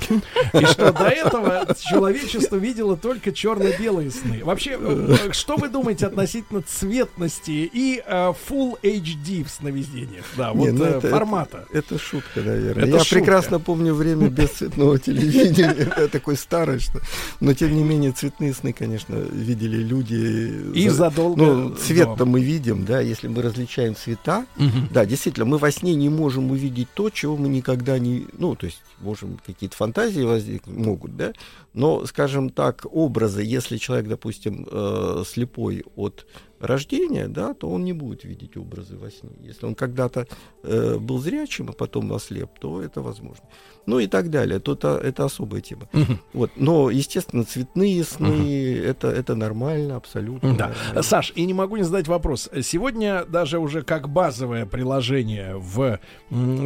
И 0.54 0.66
что 0.66 0.92
до 0.92 1.06
этого 1.08 1.68
человечество 1.90 2.56
видело 2.56 2.96
только 2.98 3.32
черно-белые 3.32 4.12
сны. 4.12 4.42
Вообще, 4.44 4.78
э, 4.80 5.32
что 5.32 5.58
вы 5.58 5.70
думаете 5.70 6.06
относительно 6.08 6.62
цветности 6.62 7.70
и 7.72 8.02
э, 8.06 8.34
Full 8.50 8.80
HD 8.82 9.44
в 9.44 9.50
сновидениях? 9.50 10.26
Да, 10.38 10.54
вот 10.54 10.66
Не, 10.66 10.72
ну 10.72 10.86
э, 10.86 10.90
это- 10.98 11.10
формата. 11.10 11.66
Это, 11.72 11.96
это 11.96 11.98
шутка, 12.00 12.42
наверное. 12.42 12.84
Это 12.86 12.98
Я 12.98 13.00
шутка. 13.04 13.16
прекрасно 13.16 13.60
помню 13.60 13.94
время 13.94 14.30
без 14.30 14.50
цветного 14.52 15.00
телевидения. 15.00 15.70
Это 16.00 16.08
такой 16.10 16.36
старый, 16.38 16.80
что. 16.80 17.00
Но 17.40 17.54
тем 17.54 17.76
не 17.76 17.84
менее, 17.84 18.12
цветные 18.12 18.54
сны, 18.54 18.74
конечно, 18.74 19.16
видели 19.16 19.78
люди. 19.78 20.72
И 20.76 20.90
задолго 20.90 21.44
Ну, 21.46 21.76
цвет-то 21.76 22.26
мы 22.26 22.42
видим, 22.42 22.86
да, 22.86 23.00
если 23.02 23.28
мы 23.28 23.42
различаем 23.42 23.96
цвета. 23.96 24.29
Мгм. 24.58 24.90
Да, 24.92 25.06
действительно, 25.06 25.46
мы 25.46 25.58
во 25.58 25.72
сне 25.72 25.96
не 25.96 26.10
можем 26.10 26.52
увидеть 26.52 26.88
то, 26.94 27.10
чего 27.10 27.38
мы 27.38 27.50
никогда 27.50 28.00
не. 28.00 28.26
Ну, 28.38 28.56
то 28.56 28.66
есть, 28.66 28.82
можем 29.00 29.40
какие-то 29.46 29.76
фантазии 29.76 30.22
возникнуть, 30.22 30.78
могут, 30.78 31.16
да. 31.18 31.34
Но, 31.74 32.06
скажем 32.06 32.50
так, 32.50 32.86
образы, 32.92 33.42
если 33.44 33.78
человек, 33.78 34.08
допустим, 34.08 34.68
э, 34.70 35.24
слепой 35.26 35.84
от 35.96 36.26
рождения, 36.60 37.28
да, 37.28 37.54
то 37.54 37.70
он 37.70 37.84
не 37.84 37.94
будет 37.94 38.24
видеть 38.24 38.58
образы 38.58 38.98
во 38.98 39.10
сне. 39.10 39.32
Если 39.42 39.66
он 39.66 39.76
когда-то 39.76 40.28
э, 40.64 40.98
был 40.98 41.20
зрячим, 41.20 41.70
а 41.70 41.74
потом 41.74 42.12
ослеп, 42.14 42.60
то 42.60 42.82
это 42.82 43.02
возможно. 43.02 43.46
Ну 43.90 43.98
и 43.98 44.06
так 44.06 44.30
далее. 44.30 44.60
То 44.60 44.74
это, 44.74 45.02
это 45.04 45.26
особая 45.26 45.62
тема. 45.62 45.88
Мгм. 45.94 46.20
Вот. 46.34 46.52
Но, 46.58 46.92
естественно, 46.92 47.44
цветные 47.44 48.04
сны 48.04 48.78
это, 48.78 49.08
это 49.08 49.34
нормально, 49.34 49.96
абсолютно. 49.96 50.54
Да. 50.54 50.68
нормально. 50.68 51.02
Саш, 51.02 51.34
и 51.36 51.44
не 51.46 51.56
могу 51.56 51.76
не 51.78 51.84
задать 51.84 52.08
вопрос. 52.08 52.50
Сегодня 52.62 53.26
даже 53.26 53.58
уже 53.58 53.82
как 53.82 54.08
базовое 54.08 54.68
приложение 54.68 55.56
в 55.58 56.00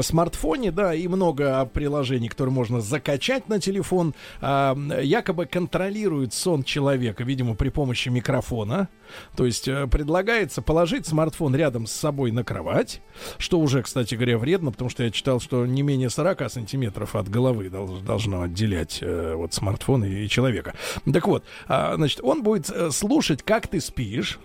смартфоне, 0.01 0.71
да, 0.71 0.93
и 0.93 1.07
много 1.07 1.65
приложений, 1.65 2.27
которые 2.27 2.53
можно 2.53 2.81
закачать 2.81 3.47
на 3.47 3.59
телефон, 3.59 4.13
а, 4.41 4.75
якобы 5.01 5.45
контролирует 5.45 6.33
сон 6.33 6.63
человека, 6.63 7.23
видимо, 7.23 7.55
при 7.55 7.69
помощи 7.69 8.09
микрофона. 8.09 8.89
То 9.35 9.45
есть 9.45 9.67
э, 9.67 9.87
предлагается 9.87 10.61
положить 10.61 11.05
смартфон 11.05 11.55
рядом 11.55 11.87
с 11.87 11.91
собой 11.91 12.31
на 12.31 12.43
кровать, 12.43 13.01
что 13.37 13.59
уже, 13.59 13.83
кстати 13.83 14.15
говоря, 14.15 14.37
вредно, 14.37 14.71
потому 14.71 14.89
что 14.89 15.03
я 15.03 15.11
читал, 15.11 15.39
что 15.39 15.65
не 15.65 15.81
менее 15.81 16.09
40 16.09 16.51
сантиметров 16.51 17.12
от 17.19 17.29
головы 17.29 17.69
дол- 17.69 17.99
должно 17.99 18.41
отделять 18.41 18.99
э, 19.01 19.33
вот 19.35 19.53
смартфон 19.53 20.03
и, 20.05 20.25
и 20.25 20.29
человека. 20.29 20.73
Так 21.11 21.27
вот, 21.27 21.43
а, 21.67 21.95
значит, 21.95 22.19
он 22.23 22.43
будет 22.43 22.69
э, 22.69 22.91
слушать, 22.91 23.43
как 23.43 23.67
ты 23.67 23.79
спишь, 23.81 24.39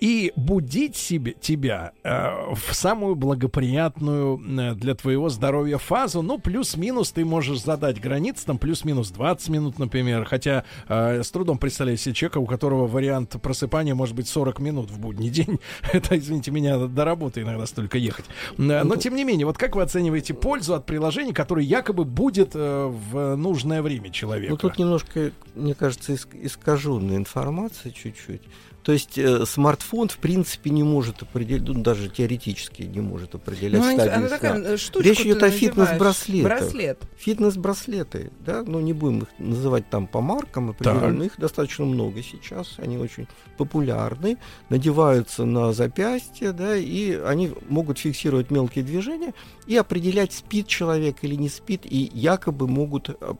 и 0.00 0.32
будить 0.36 0.96
себе, 0.96 1.32
тебя 1.40 1.92
э, 2.02 2.54
в 2.54 2.74
самую 2.74 3.14
благоприятную 3.16 4.38
э, 4.38 4.74
для 4.74 4.94
твоего 4.94 5.28
здоровья 5.28 5.78
фазу. 5.78 6.22
Ну, 6.22 6.38
плюс-минус 6.38 7.12
ты 7.12 7.24
можешь 7.24 7.60
задать 7.62 8.00
границы, 8.00 8.46
там 8.46 8.58
плюс-минус 8.58 9.10
20 9.10 9.48
минут, 9.48 9.78
например. 9.78 10.24
Хотя 10.24 10.64
э, 10.88 11.22
с 11.22 11.30
трудом 11.30 11.58
представляю 11.58 11.98
себе 11.98 12.14
человека, 12.14 12.38
у 12.38 12.46
которого 12.46 12.86
вариант 12.86 13.36
просыпания 13.42 13.94
может 13.94 14.14
быть 14.14 14.28
40 14.28 14.58
минут 14.60 14.90
в 14.90 14.98
будний 14.98 15.30
день. 15.30 15.58
Это, 15.92 16.18
извините 16.18 16.50
меня, 16.50 16.78
до 16.78 17.04
работы 17.04 17.42
иногда 17.42 17.66
столько 17.66 17.98
ехать. 17.98 18.24
Э, 18.56 18.82
Но, 18.84 18.96
тем 18.96 19.14
не 19.14 19.24
менее, 19.24 19.46
вот 19.46 19.58
как 19.58 19.76
вы 19.76 19.82
оцениваете 19.82 20.34
пользу 20.34 20.74
от 20.74 20.86
приложения, 20.86 21.32
которое 21.32 21.64
якобы 21.64 22.04
будет 22.04 22.52
э, 22.54 22.86
в 22.86 23.36
нужное 23.36 23.82
время 23.82 24.10
человека? 24.10 24.52
Ну, 24.52 24.56
тут 24.56 24.78
немножко, 24.78 25.32
мне 25.54 25.74
кажется, 25.74 26.12
иск- 26.12 26.36
искаженная 26.40 27.16
информация 27.16 27.92
чуть-чуть. 27.92 28.42
То 28.88 28.92
есть 28.92 29.18
э, 29.18 29.44
смартфон, 29.44 30.08
в 30.08 30.16
принципе, 30.16 30.70
не 30.70 30.82
может 30.82 31.20
определить, 31.20 31.68
ну, 31.68 31.74
даже 31.82 32.08
теоретически 32.08 32.84
не 32.84 33.02
может 33.02 33.34
определять 33.34 33.82
Ну, 33.82 33.92
стадию 33.92 34.16
она 34.16 34.28
сна. 34.28 34.38
такая, 34.38 34.78
Речь 35.02 35.20
идет 35.20 35.42
о 35.42 35.50
фитнес-браслетах. 35.50 36.60
Браслет. 36.60 37.02
Фитнес-браслеты, 37.18 38.32
да, 38.46 38.62
ну 38.62 38.80
не 38.80 38.94
будем 38.94 39.24
их 39.24 39.28
называть 39.38 39.90
там 39.90 40.06
по 40.06 40.22
маркам 40.22 40.70
определенно, 40.70 41.12
но 41.18 41.24
их 41.24 41.38
достаточно 41.38 41.84
много 41.84 42.22
сейчас, 42.22 42.76
они 42.78 42.96
очень 42.96 43.28
популярны, 43.58 44.38
надеваются 44.70 45.44
на 45.44 45.74
запястье, 45.74 46.52
да, 46.52 46.74
и 46.74 47.12
они 47.12 47.52
могут 47.68 47.98
фиксировать 47.98 48.50
мелкие 48.50 48.86
движения 48.86 49.34
и 49.66 49.76
определять, 49.76 50.32
спит 50.32 50.66
человек 50.66 51.16
или 51.20 51.34
не 51.34 51.50
спит, 51.50 51.82
и 51.84 52.10
якобы 52.14 52.66
могут 52.66 53.10
э, 53.10 53.34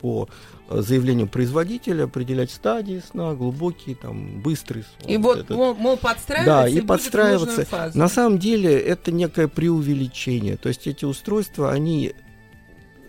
по 0.00 0.28
э, 0.68 0.80
заявлению 0.80 1.28
производителя 1.28 2.04
определять 2.04 2.50
стадии 2.50 3.02
сна, 3.06 3.34
глубокий, 3.34 3.94
там, 3.94 4.40
быстрый 4.40 4.84
сон. 4.84 5.10
И 5.10 5.16
вот, 5.16 5.38
этот. 5.40 5.56
мол, 5.56 5.74
мол, 5.74 5.96
подстраиваться 5.96 6.62
Да, 6.62 6.68
и 6.68 6.78
и 6.78 6.80
подстраиваться. 6.80 7.64
фазу. 7.66 7.98
На 7.98 8.08
самом 8.08 8.38
деле 8.38 8.78
это 8.78 9.12
некое 9.12 9.48
преувеличение. 9.48 10.56
То 10.56 10.68
есть 10.68 10.86
эти 10.86 11.04
устройства, 11.04 11.70
они 11.70 12.14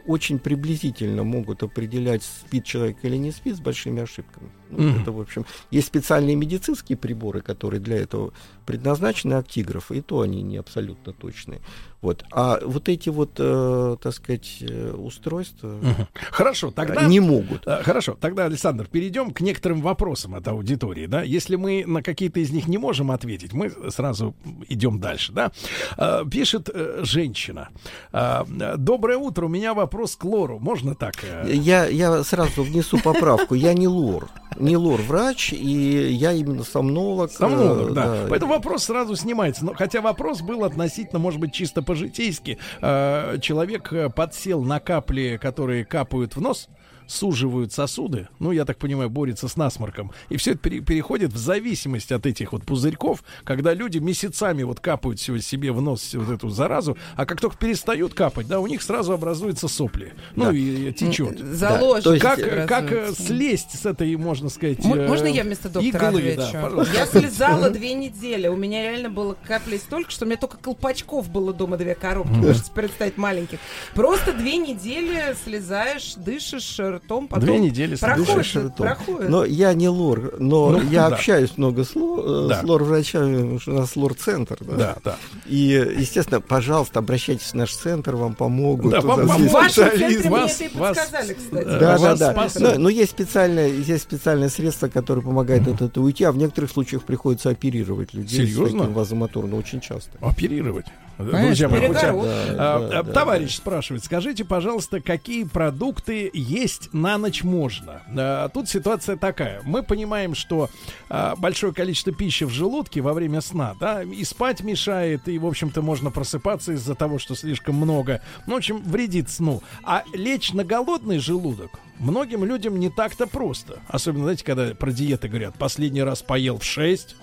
очень 0.06 0.40
приблизительно 0.40 1.24
могут 1.24 1.64
определять, 1.64 2.24
спит 2.24 2.66
человек 2.66 2.98
или 3.04 3.16
не 3.16 3.32
спит, 3.32 3.58
с 3.58 3.60
большими 3.60 4.02
ошибками. 4.02 4.52
Ну, 4.72 4.90
Мгм. 4.90 5.02
Это, 5.02 5.12
в 5.12 5.20
общем, 5.20 5.46
есть 5.70 5.88
специальные 5.88 6.36
медицинские 6.36 6.98
приборы, 6.98 7.42
которые 7.42 7.80
для 7.80 7.98
этого 7.98 8.34
предназначены, 8.66 9.34
актиграфы, 9.34 9.98
и 9.98 10.02
то 10.02 10.22
они 10.22 10.42
не 10.42 10.58
абсолютно 10.58 11.14
точные. 11.14 11.62
Вот. 12.02 12.24
А 12.32 12.60
вот 12.66 12.90
эти 12.90 13.10
вот, 13.10 13.32
э, 13.38 13.98
так 14.02 14.14
сказать, 14.14 14.58
э, 14.62 14.92
устройства 14.92 15.68
Мгм. 15.68 16.08
Хорошо, 16.14 16.72
тогда... 16.72 17.04
не 17.04 17.20
могут. 17.20 17.68
А, 17.68 17.84
Хорошо, 17.84 18.18
тогда, 18.20 18.46
Александр, 18.46 18.88
перейдем 18.88 19.32
к 19.32 19.42
некоторым 19.42 19.82
вопросам 19.82 20.34
от 20.36 20.48
аудитории, 20.48 21.06
да. 21.06 21.22
Если 21.22 21.58
мы 21.58 21.84
на 21.86 22.02
какие-то 22.02 22.40
из 22.40 22.52
них 22.52 22.68
не 22.68 22.78
можем 22.78 23.12
ответить, 23.12 23.54
мы 23.54 23.72
сразу 23.92 24.36
идем 24.68 25.00
дальше, 25.00 25.32
да. 25.32 25.52
А, 25.98 26.26
Пишет 26.26 26.70
э, 26.74 27.02
женщина. 27.04 27.70
А, 28.12 28.46
Доброе 28.78 29.18
утро, 29.18 29.46
у 29.46 29.50
меня 29.50 29.74
вопрос 29.74 30.16
к 30.16 30.24
Лору. 30.24 30.60
Можно 30.60 30.96
так? 30.96 31.16
э? 31.24 31.52
Я, 31.54 31.86
я 31.88 32.24
сразу 32.24 32.64
внесу 32.64 33.00
поправку. 33.00 33.54
Я 33.54 33.74
не 33.74 33.88
лор. 33.88 34.28
Не 34.62 34.78
лор-врач, 34.78 35.54
и 35.54 36.12
я 36.12 36.34
именно 36.34 36.64
сомнолог. 36.64 37.32
Сомнолог, 37.32 37.92
э, 37.92 37.94
да. 37.94 38.18
Поэтому 38.30 38.54
вопрос 38.54 38.84
сразу 38.84 39.16
снимается. 39.16 39.66
Но, 39.66 39.74
хотя 39.74 40.02
вопрос 40.02 40.42
был 40.42 40.64
относительно, 40.64 41.20
может 41.20 41.40
быть, 41.40 41.52
чисто 41.52 41.82
по-житейски. 41.82 42.60
Э, 42.80 43.40
человек 43.42 43.92
э, 43.92 44.10
подсел 44.10 44.62
на 44.62 44.80
капли, 44.80 45.40
которые 45.42 45.84
капают 45.84 46.36
в 46.36 46.42
нос, 46.42 46.70
суживают 47.12 47.74
сосуды, 47.74 48.28
ну, 48.40 48.52
я 48.52 48.66
так 48.66 48.78
понимаю, 48.78 49.10
борется 49.10 49.48
с 49.48 49.56
насморком, 49.58 50.12
и 50.30 50.38
все 50.38 50.52
это 50.52 50.60
пере- 50.60 50.80
переходит 50.82 51.34
в 51.34 51.38
зависимость 51.38 52.12
от 52.12 52.26
этих 52.26 52.54
вот 52.54 52.64
пузырьков, 52.64 53.24
когда 53.44 53.74
люди 53.74 53.98
месяцами 53.98 54.64
вот 54.64 54.80
капают 54.80 55.20
себе 55.20 55.72
в 55.72 55.82
нос 55.82 56.14
вот 56.14 56.30
эту 56.30 56.50
заразу, 56.50 56.98
а 57.16 57.26
как 57.26 57.42
только 57.42 57.58
перестают 57.58 58.14
капать, 58.14 58.48
да, 58.48 58.60
у 58.60 58.68
них 58.68 58.82
сразу 58.82 59.14
образуются 59.14 59.68
сопли, 59.68 60.14
ну, 60.36 60.46
Да. 60.46 60.52
и 60.54 60.92
течет. 60.94 61.40
Заложки 61.40 62.04
то 62.04 62.14
есть, 62.14 62.22
Как, 62.24 62.68
как 62.68 62.92
э, 62.92 63.12
слезть 63.14 63.80
с 63.80 63.86
этой, 63.86 64.16
можно 64.16 64.50
сказать, 64.50 64.84
М- 64.86 64.94
э, 64.94 65.08
Можно 65.08 65.28
я 65.28 65.44
вместо 65.44 65.70
доктора 65.70 66.08
иглы, 66.10 66.20
отвечу? 66.22 66.52
да, 66.54 66.62
пожалуйста. 66.62 66.94
я 66.96 67.06
слезала 67.06 67.70
две 67.70 67.94
недели. 67.94 68.48
У 68.48 68.56
меня 68.56 68.84
реально 68.84 69.10
было 69.10 69.36
каплей 69.48 69.78
столько, 69.80 70.12
что 70.12 70.26
у 70.26 70.28
меня 70.28 70.38
только 70.38 70.58
колпачков 70.58 71.30
было 71.30 71.54
дома 71.54 71.78
две 71.78 71.96
коробки. 71.96 72.32
Можете 72.34 72.72
представить 72.72 73.18
маленьких. 73.18 73.60
Просто 73.94 74.34
две 74.34 74.58
недели 74.58 75.36
слезаешь, 75.44 76.14
дышишь 76.16 76.80
ртом, 77.06 77.28
потом 77.28 77.46
Две 77.46 77.60
недели 77.60 77.96
проходит, 77.96 78.36
Дышишь 78.36 78.56
ртом. 78.56 78.72
проходит. 78.88 79.30
Но 79.30 79.46
я 79.46 79.74
не 79.74 79.90
лор, 79.90 80.36
но 80.40 80.70
Ну, 80.72 80.82
я 80.90 81.10
да. 81.10 81.16
общаюсь 81.16 81.58
много 81.58 81.84
с, 81.84 81.96
ло- 81.96 82.46
э, 82.46 82.50
Да. 82.50 82.62
с 82.62 82.64
лор-врачами, 82.64 83.36
потому 83.38 83.60
что 83.60 83.72
у 83.72 83.76
нас 83.76 83.96
лор-центр. 83.96 84.58
Да? 84.62 84.76
Да, 84.76 84.96
да. 85.04 85.16
И, 85.48 85.58
естественно, 85.98 86.42
пожалуйста, 86.42 87.00
обращайтесь 87.00 87.48
в 87.52 87.54
наш 87.56 87.74
центр, 87.76 88.16
вам 88.16 88.34
помогут. 88.36 88.92
Да, 88.92 89.02
вам- 89.02 89.26
вам 89.28 89.38
есть 89.42 89.50
В 89.52 89.54
вашем 89.54 89.70
специалисты. 89.88 90.00
центре 90.14 90.30
мне 90.30 90.40
вас- 90.40 90.62
это 90.62 90.64
и 90.64 90.78
вас- 90.80 90.98
подсказали, 90.98 91.34
кстати. 91.34 91.66
Да, 91.66 91.98
Да, 91.98 92.16
да, 92.16 92.34
вас. 92.34 92.56
Но, 92.60 92.74
но 92.78 92.90
есть 92.90 93.12
специальное, 93.12 93.68
есть 93.68 94.04
специальное 94.04 94.50
средство, 94.50 94.88
которое 94.88 95.22
помогает 95.22 95.68
от 95.68 95.82
этого 95.82 96.06
уйти, 96.06 96.24
а 96.24 96.32
в 96.32 96.38
некоторых 96.38 96.72
случаях 96.72 97.04
приходится 97.04 97.50
оперировать 97.50 98.14
людей 98.14 98.46
Серьезно? 98.48 98.68
с 98.68 98.72
таким 98.82 98.94
вазомоторным 98.94 99.58
очень 99.60 99.82
часто. 99.82 100.12
Оперировать. 100.22 100.86
Друзья 101.22 101.70
мои, 101.70 101.88
хотя-. 101.88 102.14
Да, 102.14 102.20
А, 102.22 102.90
да, 102.90 103.00
а, 103.00 103.04
да, 103.04 103.14
Товарищ 103.14 103.56
спрашивает, 103.56 104.04
скажите, 104.04 104.46
пожалуйста, 104.46 105.02
какие 105.02 105.44
продукты 105.44 106.30
есть 106.34 106.94
на 106.94 107.18
ночь 107.18 107.44
можно? 107.44 108.02
А, 108.16 108.50
Тут 108.50 108.70
ситуация 108.70 109.18
такая. 109.18 109.62
Мы 109.64 109.84
понимаем, 109.84 110.36
что 110.36 110.70
а, 111.10 111.36
большое 111.36 111.74
количество 111.74 112.14
пищи 112.14 112.44
в 112.44 112.50
желудке 112.50 113.02
во 113.02 113.14
время 113.14 113.42
сна, 113.42 113.76
да, 113.80 114.04
и 114.04 114.24
спать 114.24 114.62
мешает, 114.62 115.28
и, 115.28 115.38
в 115.38 115.46
общем-то, 115.46 115.82
можно 115.82 116.12
просыпаться 116.12 116.74
из-за 116.74 116.96
того, 116.96 117.20
что 117.20 117.36
слишком 117.36 117.76
много. 117.76 118.22
Ну, 118.48 118.54
в 118.54 118.58
общем, 118.58 118.82
вредит 118.84 119.30
сну. 119.30 119.62
А 119.84 120.04
лечь 120.14 120.54
на 120.54 120.64
голодный 120.64 121.20
желудок 121.20 121.72
многим 122.00 122.44
людям 122.44 122.80
не 122.80 122.90
так-то 122.90 123.28
просто. 123.28 123.80
Особенно, 123.88 124.24
знаете, 124.24 124.44
когда 124.44 124.74
про 124.76 124.92
диеты 124.92 125.28
говорят, 125.28 125.56
последний 125.58 126.04
раз 126.04 126.22
поел 126.22 126.58
в 126.58 126.64
6, 126.64 127.16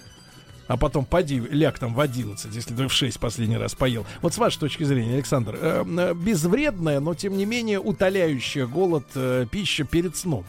а 0.68 0.76
потом 0.76 1.04
поди, 1.04 1.40
ляг 1.40 1.78
там 1.78 1.94
в 1.94 2.00
11, 2.00 2.54
если 2.54 2.74
ты 2.74 2.86
в 2.86 2.92
6 2.92 3.18
последний 3.18 3.56
раз 3.56 3.74
поел. 3.74 4.06
Вот 4.22 4.34
с 4.34 4.38
вашей 4.38 4.60
точки 4.60 4.84
зрения, 4.84 5.14
Александр, 5.14 5.58
э, 5.60 5.84
э, 5.84 6.14
безвредная, 6.14 7.00
но 7.00 7.14
тем 7.14 7.36
не 7.36 7.46
менее 7.46 7.80
утоляющая 7.80 8.66
голод 8.66 9.04
э, 9.14 9.46
пища 9.50 9.84
перед 9.84 10.16
сном. 10.16 10.44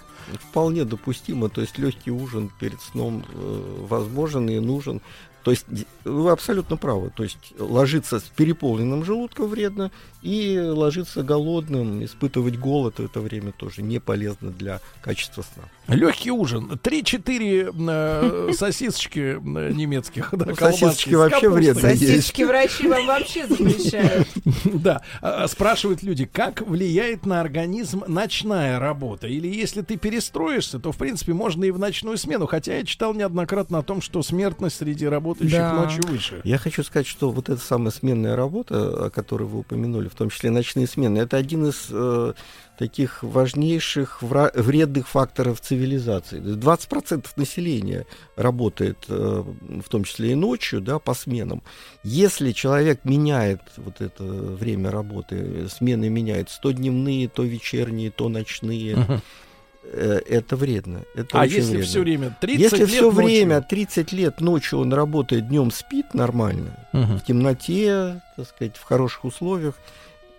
Вполне 0.49 0.83
допустимо, 0.85 1.49
то 1.49 1.61
есть 1.61 1.79
легкий 1.79 2.11
ужин 2.11 2.51
перед 2.59 2.81
сном 2.81 3.25
э, 3.33 3.85
возможен 3.89 4.47
и 4.49 4.59
нужен. 4.59 5.01
То 5.43 5.51
есть 5.51 5.65
вы 6.03 6.31
абсолютно 6.31 6.77
правы. 6.77 7.11
То 7.15 7.23
есть 7.23 7.53
ложиться 7.57 8.19
с 8.19 8.23
переполненным 8.23 9.03
желудком 9.03 9.47
вредно, 9.47 9.91
и 10.21 10.59
ложиться 10.59 11.23
голодным, 11.23 12.03
испытывать 12.03 12.57
голод 12.57 12.99
в 12.99 13.05
это 13.05 13.21
время 13.21 13.53
тоже 13.53 13.81
не 13.81 13.99
полезно 13.99 14.51
для 14.51 14.81
качества 15.01 15.43
сна. 15.53 15.63
Легкий 15.87 16.31
ужин. 16.31 16.69
3-4 16.71 17.73
э, 17.89 18.53
сосисочки 18.57 19.19
э, 19.19 19.71
немецких. 19.71 20.29
Да, 20.33 20.47
Ну, 20.47 20.55
сосисочки 20.55 21.13
вообще 21.13 21.49
вредно 21.49 21.87
есть. 21.87 22.01
Сосисочки 22.01 22.43
врачи 22.43 22.87
вам 22.87 23.07
вообще 23.07 23.47
запрещают. 23.47 24.27
Да, 24.65 25.01
А, 25.21 25.47
спрашивают 25.47 26.03
люди, 26.03 26.25
как 26.25 26.61
влияет 26.61 27.25
на 27.25 27.41
организм 27.41 28.03
ночная 28.07 28.77
работа? 28.79 29.27
Или 29.27 29.47
если 29.47 29.81
ты 29.81 29.97
перестроишься, 29.97 30.79
то, 30.79 30.91
в 30.91 30.97
принципе, 30.97 31.33
можно 31.33 31.63
и 31.63 31.71
в 31.71 31.79
ночную 31.79 32.17
смену. 32.17 32.45
Хотя 32.45 32.77
я 32.77 32.83
читал 32.83 33.13
неоднократно 33.13 33.79
о 33.79 33.83
том, 33.83 34.01
что 34.01 34.21
смертность 34.21 34.77
среди 34.77 35.07
работающих 35.39 35.59
Да. 35.59 35.73
ночью 35.73 36.03
выше. 36.07 36.41
Я 36.43 36.57
хочу 36.57 36.83
сказать, 36.83 37.07
что 37.07 37.31
вот 37.31 37.49
эта 37.49 37.59
самая 37.61 37.91
сменная 37.91 38.35
работа, 38.35 39.05
о 39.05 39.09
которой 39.09 39.43
вы 39.47 39.59
упомянули, 39.59 40.07
в 40.07 40.15
том 40.15 40.29
числе 40.29 40.49
ночные 40.51 40.87
смены, 40.87 41.19
это 41.19 41.37
один 41.37 41.67
из 41.67 41.87
э, 41.91 42.33
таких 42.77 43.23
важнейших 43.23 44.21
вра- 44.21 44.51
вредных 44.61 45.07
факторов 45.07 45.59
цивилизации. 45.61 46.39
20% 46.39 47.27
населения 47.35 48.05
работает, 48.35 48.97
э, 49.07 49.43
в 49.83 49.89
том 49.89 50.03
числе 50.03 50.31
и 50.31 50.35
ночью, 50.35 50.81
да, 50.81 50.99
по 50.99 51.13
сменам. 51.13 51.63
Если 52.03 52.51
человек 52.51 53.01
меняет 53.03 53.61
вот 53.77 54.01
это 54.01 54.23
время 54.23 54.91
работы, 54.91 55.67
смены 55.69 56.09
меняется, 56.09 56.59
то 56.61 56.71
дневные, 56.71 57.27
то 57.27 57.43
вечерние, 57.43 58.11
то 58.11 58.29
ночные, 58.29 58.95
Мгм. 58.97 59.21
Э, 59.91 60.19
это 60.27 60.55
вредно. 60.55 61.01
Это 61.15 61.39
А 61.39 61.43
очень 61.43 61.55
если 61.57 61.69
вредно. 61.71 61.85
все 61.85 61.99
время 62.01 62.37
30 62.39 62.61
Если 62.61 62.77
лет 62.79 62.89
все 62.89 63.01
ночью? 63.11 63.23
время, 63.25 63.61
30 63.61 64.11
лет 64.11 64.41
ночью 64.41 64.79
он 64.79 64.93
работает, 64.93 65.47
днем 65.47 65.71
спит 65.71 66.13
нормально, 66.13 66.87
Мгм. 66.93 67.17
в 67.17 67.23
темноте, 67.23 68.21
так 68.35 68.47
сказать, 68.47 68.75
в 68.77 68.83
хороших 68.83 69.25
условиях, 69.25 69.75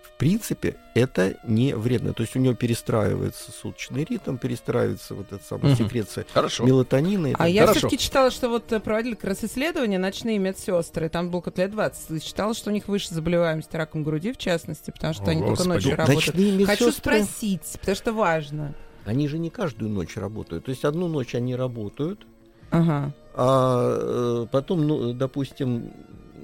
в 0.03 0.17
принципе, 0.21 0.75
это 0.93 1.33
не 1.47 1.73
вредно. 1.75 2.13
То 2.13 2.21
есть 2.21 2.35
у 2.35 2.39
него 2.39 2.53
перестраивается 2.53 3.51
суточный 3.51 4.05
ритм, 4.07 4.37
перестраивается 4.37 5.15
вот 5.15 5.33
эта 5.33 5.43
самая 5.43 5.73
Мгм. 5.73 5.83
секреция 5.85 6.25
Хорошо. 6.31 6.63
мелатонина. 6.63 7.27
и 7.27 7.33
А 7.33 7.37
так 7.39 7.49
я 7.49 7.65
далее. 7.65 7.79
все-таки 7.79 7.97
читала, 7.97 8.29
что 8.29 8.47
вот 8.49 8.65
проводили 8.83 9.15
как 9.15 9.23
раз 9.31 9.43
исследования 9.43 9.97
ночные 9.97 10.37
медсестры, 10.37 11.09
там 11.09 11.31
было 11.31 11.41
как 11.41 11.57
лет 11.57 11.71
20, 11.71 12.11
и 12.11 12.21
читала, 12.21 12.53
что 12.53 12.69
у 12.69 12.73
них 12.73 12.87
выше 12.87 13.15
заболеваемость 13.15 13.73
раком 13.73 14.03
груди, 14.03 14.31
в 14.31 14.37
частности, 14.37 14.91
потому 14.91 15.15
что 15.15 15.23
О, 15.23 15.29
они 15.29 15.39
только 15.41 15.63
Господи. 15.63 15.73
ночью 15.73 15.89
Ну, 15.89 15.95
работают. 15.97 16.27
ночные 16.27 16.65
Хочу 16.67 16.87
медсестры- 16.89 16.91
спросить, 17.23 17.77
потому 17.79 17.95
что 17.95 18.13
важно. 18.13 18.75
Они 19.05 19.27
же 19.27 19.37
не 19.39 19.49
каждую 19.49 19.89
ночь 19.91 20.17
работают. 20.17 20.65
То 20.65 20.71
есть 20.71 20.85
одну 20.85 21.07
ночь 21.07 21.33
они 21.35 21.55
работают, 21.55 22.25
Ага. 22.69 23.11
а 23.33 23.97
э, 23.99 24.47
потом, 24.51 24.87
ну, 24.87 25.13
допустим... 25.13 25.91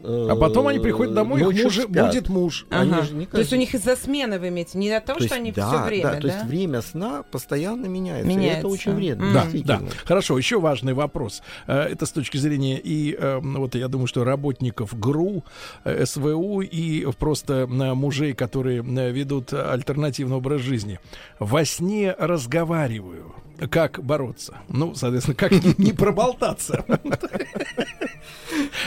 э, 0.04 0.28
А 0.32 0.36
потом 0.36 0.68
они 0.68 0.80
приходят 0.80 1.14
домой, 1.14 1.40
их 1.40 1.46
ночью 1.46 1.64
муж, 1.66 1.76
спят. 1.76 2.08
будет 2.08 2.30
муж. 2.30 2.66
Они 2.70 2.94
же 3.04 3.26
То 3.28 3.40
есть 3.40 3.54
у 3.54 3.56
них 3.56 3.74
из-за 3.74 3.96
смены 3.96 4.40
вы 4.40 4.50
имеете, 4.50 4.78
не 4.78 4.92
от 4.92 5.06
того, 5.06 5.20
То 5.20 5.26
что 5.26 5.36
есть, 5.36 5.42
они 5.42 5.52
да, 5.52 5.68
все 5.68 5.84
время, 5.86 6.04
да, 6.04 6.12
да? 6.16 6.22
то 6.22 6.28
есть 6.28 6.44
время 6.46 6.82
сна 6.82 7.24
постоянно 7.24 7.86
меняется. 7.88 8.32
это 8.40 8.68
очень 8.68 8.94
вредно. 8.94 9.34
Да, 9.34 9.48
да. 9.64 9.82
Хорошо, 10.06 10.38
еще 10.38 10.60
важный 10.60 10.94
вопрос. 10.94 11.42
Э, 11.68 11.82
Это 11.84 12.06
с 12.06 12.12
точки 12.12 12.38
зрения 12.38 12.80
и, 12.80 13.16
э, 13.18 13.40
вот 13.42 13.76
я 13.76 13.88
думаю, 13.88 14.08
что 14.08 14.24
работников 14.24 14.98
ГРУ, 15.00 15.44
э, 15.84 16.06
СВУ 16.06 16.62
и 16.62 17.06
просто 17.18 17.54
э, 17.70 17.94
мужей, 17.94 18.34
которые 18.34 18.84
э, 18.84 19.12
ведут 19.12 19.54
альтернативный 19.54 20.38
образ 20.38 20.62
жизни. 20.62 21.00
Во 21.40 21.66
сне 21.66 22.16
разговариваю. 22.18 23.34
Как 23.70 24.04
бороться? 24.04 24.58
Ну, 24.70 24.94
соответственно, 24.94 25.36
как 25.36 25.52
не, 25.78 25.92
проболтаться? 25.92 26.86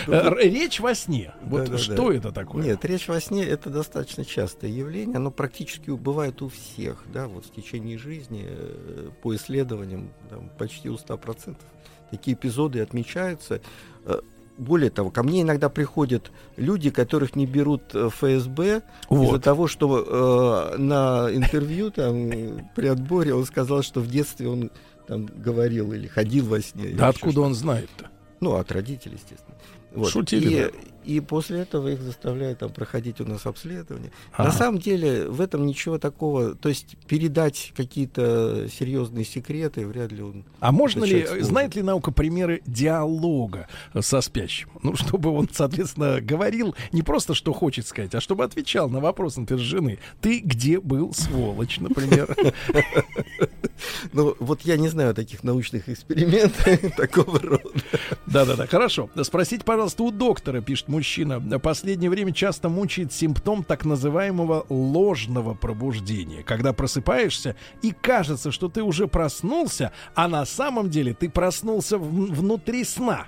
Э, 0.06 0.32
Речь 0.38 0.80
во 0.80 0.94
сне. 0.94 1.32
Вот 1.42 1.78
что 1.78 2.12
это 2.12 2.32
такое? 2.32 2.64
Нет, 2.64 2.84
речь 2.84 3.08
во 3.08 3.20
сне 3.20 3.44
это 3.44 3.70
достаточно 3.70 4.24
частое 4.24 4.70
явление, 4.70 5.16
оно 5.16 5.30
практически 5.30 5.90
бывает 5.90 6.40
у 6.42 6.48
всех, 6.48 7.04
да, 7.12 7.28
вот 7.28 7.46
в 7.46 7.52
течение 7.52 7.98
жизни, 7.98 8.46
э, 8.48 9.10
по 9.22 9.34
исследованиям, 9.34 10.10
почти 10.58 10.88
у 10.88 10.96
100%. 10.96 11.56
Такие 12.10 12.36
эпизоды 12.36 12.80
отмечаются. 12.80 13.60
Более 14.60 14.90
того, 14.90 15.10
ко 15.10 15.22
мне 15.22 15.40
иногда 15.42 15.68
приходят 15.70 16.30
люди, 16.56 16.90
которых 16.90 17.34
не 17.34 17.46
берут 17.46 17.94
э, 17.94 18.10
ФСБ 18.10 18.82
из-за 19.10 19.32
Вот. 19.32 19.42
того, 19.42 19.66
что 19.66 20.70
э, 20.74 20.76
на 20.78 21.28
интервью 21.32 21.90
там 21.90 22.30
при 22.76 22.86
отборе 22.86 23.34
он 23.34 23.46
сказал, 23.46 23.82
что 23.82 24.00
в 24.00 24.06
детстве 24.08 24.48
он 24.48 24.70
там 25.08 25.26
говорил 25.26 25.92
или 25.92 26.06
ходил 26.06 26.46
во 26.46 26.60
сне. 26.60 26.90
Да 26.94 27.08
откуда 27.08 27.40
он 27.40 27.54
знает-то? 27.54 28.06
ну, 28.40 28.54
от 28.56 28.72
родителей, 28.72 29.16
естественно. 29.16 29.54
Вот. 29.94 30.10
Шутили, 30.10 30.48
И, 30.48 30.62
да. 30.62 30.70
И 31.04 31.20
после 31.20 31.60
этого 31.60 31.88
их 31.88 32.00
заставляют 32.00 32.60
там 32.60 32.70
проходить 32.70 33.20
у 33.20 33.24
нас 33.24 33.46
обследование. 33.46 34.10
Ага. 34.32 34.44
На 34.44 34.52
самом 34.52 34.78
деле 34.78 35.28
в 35.28 35.40
этом 35.40 35.66
ничего 35.66 35.98
такого, 35.98 36.54
то 36.54 36.68
есть 36.68 36.96
передать 37.06 37.72
какие-то 37.76 38.68
серьезные 38.68 39.24
секреты 39.24 39.86
вряд 39.86 40.12
ли 40.12 40.22
он. 40.22 40.44
А 40.60 40.72
можно 40.72 41.04
ли, 41.04 41.26
сможет. 41.26 41.44
знает 41.44 41.74
ли 41.74 41.82
наука 41.82 42.12
примеры 42.12 42.62
диалога 42.66 43.68
со 43.98 44.20
спящим? 44.20 44.68
Ну, 44.82 44.94
чтобы 44.96 45.30
он, 45.30 45.48
соответственно, 45.50 46.20
говорил 46.20 46.74
не 46.92 47.02
просто, 47.02 47.34
что 47.34 47.52
хочет 47.52 47.86
сказать, 47.86 48.14
а 48.14 48.20
чтобы 48.20 48.44
отвечал 48.44 48.88
на 48.88 49.00
вопрос, 49.00 49.36
например, 49.36 49.62
жены. 49.64 49.98
Ты 50.20 50.40
где 50.40 50.80
был, 50.80 51.12
сволочь, 51.14 51.78
например? 51.78 52.34
Ну, 54.12 54.36
вот 54.38 54.62
я 54.62 54.76
не 54.76 54.88
знаю 54.88 55.14
таких 55.14 55.42
научных 55.42 55.88
экспериментов 55.88 56.92
такого 56.96 57.38
рода. 57.38 57.70
Да-да-да, 58.26 58.66
хорошо. 58.66 59.08
Спросите, 59.22 59.64
пожалуйста, 59.64 60.02
у 60.02 60.10
доктора, 60.10 60.60
пишет 60.60 60.88
мужчина, 60.90 61.38
в 61.38 61.58
последнее 61.60 62.10
время 62.10 62.32
часто 62.32 62.68
мучает 62.68 63.12
симптом 63.12 63.64
так 63.64 63.84
называемого 63.84 64.66
ложного 64.68 65.54
пробуждения, 65.54 66.42
когда 66.42 66.72
просыпаешься 66.72 67.56
и 67.82 67.92
кажется, 67.92 68.50
что 68.52 68.68
ты 68.68 68.82
уже 68.82 69.06
проснулся, 69.08 69.92
а 70.14 70.28
на 70.28 70.44
самом 70.44 70.90
деле 70.90 71.14
ты 71.14 71.30
проснулся 71.30 71.96
в- 71.96 72.10
внутри 72.34 72.84
сна. 72.84 73.26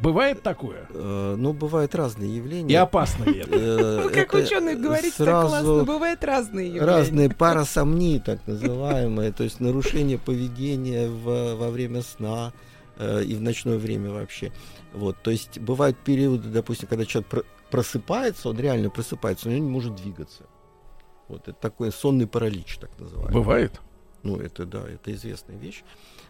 Бывает 0.00 0.42
такое? 0.42 0.86
Э, 0.90 1.34
Ну, 1.36 1.52
бывают 1.52 1.92
разные 1.96 2.36
явления. 2.36 2.72
И 2.72 2.76
опасно 2.76 3.24
ли 3.24 3.40
это? 3.40 3.56
Э, 3.56 4.00
Ну, 4.04 4.10
как 4.10 4.32
ученые 4.34 4.76
говорите, 4.76 5.08
так 5.18 5.26
сразу 5.26 5.48
классно. 5.48 5.84
Бывают 5.84 6.22
разные 6.22 6.66
явления. 6.68 6.86
Разные 6.86 7.30
парасомнии, 7.30 8.18
так 8.20 8.38
называемые, 8.46 9.32
то 9.32 9.42
есть 9.42 9.58
нарушение 9.58 10.16
поведения 10.16 11.08
в- 11.08 11.56
во 11.56 11.70
время 11.70 12.02
сна 12.02 12.52
э, 12.98 13.22
и 13.24 13.34
в 13.34 13.40
ночное 13.40 13.78
время 13.78 14.10
вообще. 14.10 14.52
Вот, 14.92 15.16
то 15.22 15.30
есть 15.30 15.58
бывают 15.58 15.96
периоды, 15.98 16.48
допустим, 16.48 16.88
когда 16.88 17.04
человек 17.04 17.28
про- 17.30 17.44
просыпается, 17.70 18.48
он 18.50 18.58
реально 18.58 18.90
просыпается, 18.90 19.48
но 19.48 19.56
он 19.56 19.64
не 19.64 19.70
может 19.70 19.94
двигаться. 19.96 20.44
Вот 21.28 21.42
это 21.48 21.58
такой 21.58 21.92
сонный 21.92 22.26
паралич, 22.26 22.78
так 22.78 22.90
называемый. 22.98 23.34
Бывает? 23.34 23.80
Ну, 24.22 24.36
это 24.36 24.66
да, 24.66 24.86
это 24.88 25.12
известная 25.12 25.56
вещь. 25.56 25.84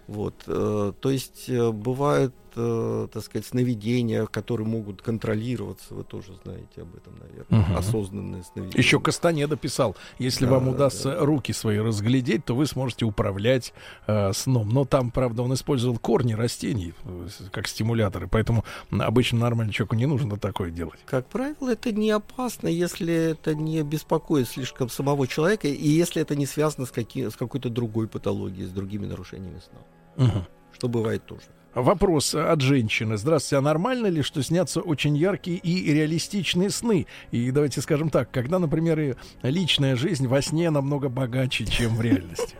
Вот, 0.06 0.34
э, 0.46 0.92
то 1.00 1.10
есть 1.10 1.48
э, 1.48 1.70
бывают, 1.70 2.34
э, 2.56 3.08
так 3.12 3.22
сказать, 3.22 3.46
сновидения, 3.46 4.26
которые 4.26 4.66
могут 4.66 5.02
контролироваться. 5.02 5.94
Вы 5.94 6.04
тоже 6.04 6.32
знаете 6.44 6.82
об 6.82 6.94
этом, 6.94 7.14
наверное. 7.18 7.46
Мгм. 7.68 7.76
Осознанные 7.76 8.42
сновидения. 8.44 8.78
Еще 8.82 9.00
Кастанеда 9.00 9.56
писал, 9.56 9.96
если 10.18 10.44
Да, 10.46 10.52
вам 10.52 10.64
да, 10.66 10.70
удастся 10.72 11.16
руки 11.20 11.52
свои 11.52 11.78
разглядеть, 11.78 12.44
то 12.44 12.54
вы 12.54 12.66
сможете 12.66 13.04
управлять 13.04 13.72
э, 14.06 14.32
сном. 14.32 14.68
Но 14.70 14.84
там, 14.84 15.10
правда, 15.10 15.42
он 15.42 15.54
использовал 15.54 15.98
корни 15.98 16.34
растений 16.34 16.94
э, 17.04 17.28
как 17.50 17.68
стимуляторы, 17.68 18.28
поэтому 18.28 18.64
обычно 18.90 19.38
нормальному 19.40 19.72
человеку 19.72 19.96
не 19.96 20.06
нужно 20.06 20.36
такое 20.38 20.70
делать. 20.70 20.98
Как 21.06 21.26
правило, 21.26 21.70
это 21.70 21.92
не 21.92 22.10
опасно, 22.10 22.68
если 22.68 23.14
это 23.32 23.54
не 23.54 23.82
беспокоит 23.82 24.48
слишком 24.48 24.88
самого 24.88 25.26
человека, 25.26 25.68
и 25.68 25.88
если 25.88 26.22
это 26.22 26.36
не 26.36 26.46
связано 26.46 26.86
с, 26.86 26.90
каки- 26.90 27.28
с 27.30 27.36
какой-то 27.36 27.68
другой 27.70 28.08
патологией, 28.08 28.66
с 28.66 28.70
другими 28.70 29.06
нарушениями 29.06 29.60
сна. 29.60 30.26
Мгм. 30.26 30.46
Что 30.72 30.88
бывает 30.88 31.24
тоже. 31.26 31.42
Вопрос 31.80 32.34
от 32.34 32.60
женщины. 32.60 33.16
Здравствуйте, 33.16 33.58
а 33.58 33.60
нормально 33.60 34.08
ли, 34.08 34.22
что 34.22 34.42
снятся 34.42 34.80
очень 34.80 35.16
яркие 35.16 35.58
и 35.58 35.92
реалистичные 35.92 36.70
сны? 36.70 37.06
И 37.30 37.52
давайте 37.52 37.80
скажем 37.80 38.10
так, 38.10 38.32
когда, 38.32 38.58
например, 38.58 39.16
личная 39.42 39.94
жизнь 39.94 40.26
во 40.26 40.42
сне 40.42 40.70
намного 40.70 41.08
богаче, 41.08 41.66
чем 41.66 41.94
в 41.94 42.00
реальности. 42.00 42.56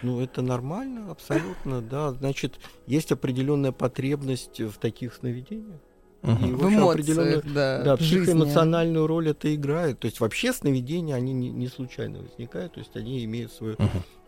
Ну, 0.00 0.20
это 0.20 0.40
нормально, 0.40 1.10
абсолютно, 1.10 1.82
да. 1.82 2.12
Значит, 2.12 2.58
есть 2.86 3.12
определенная 3.12 3.72
потребность 3.72 4.58
в 4.58 4.78
таких 4.78 5.12
сновидениях. 5.12 5.80
Мгм. 6.22 6.44
И 6.44 6.52
В 6.52 6.62
эмоциях, 6.62 6.90
определенную 6.92 7.42
да, 7.54 7.82
да, 7.82 7.96
в 7.96 7.98
психоэмоциональную 7.98 9.06
роль 9.06 9.30
это 9.30 9.54
играет. 9.54 10.00
То 10.00 10.06
есть 10.06 10.20
вообще 10.20 10.54
сновидения, 10.54 11.14
они 11.14 11.34
не, 11.34 11.50
не 11.50 11.68
случайно 11.68 12.20
возникают, 12.20 12.74
то 12.74 12.80
есть 12.80 12.96
они 12.96 13.22
имеют 13.24 13.52
свою 13.52 13.76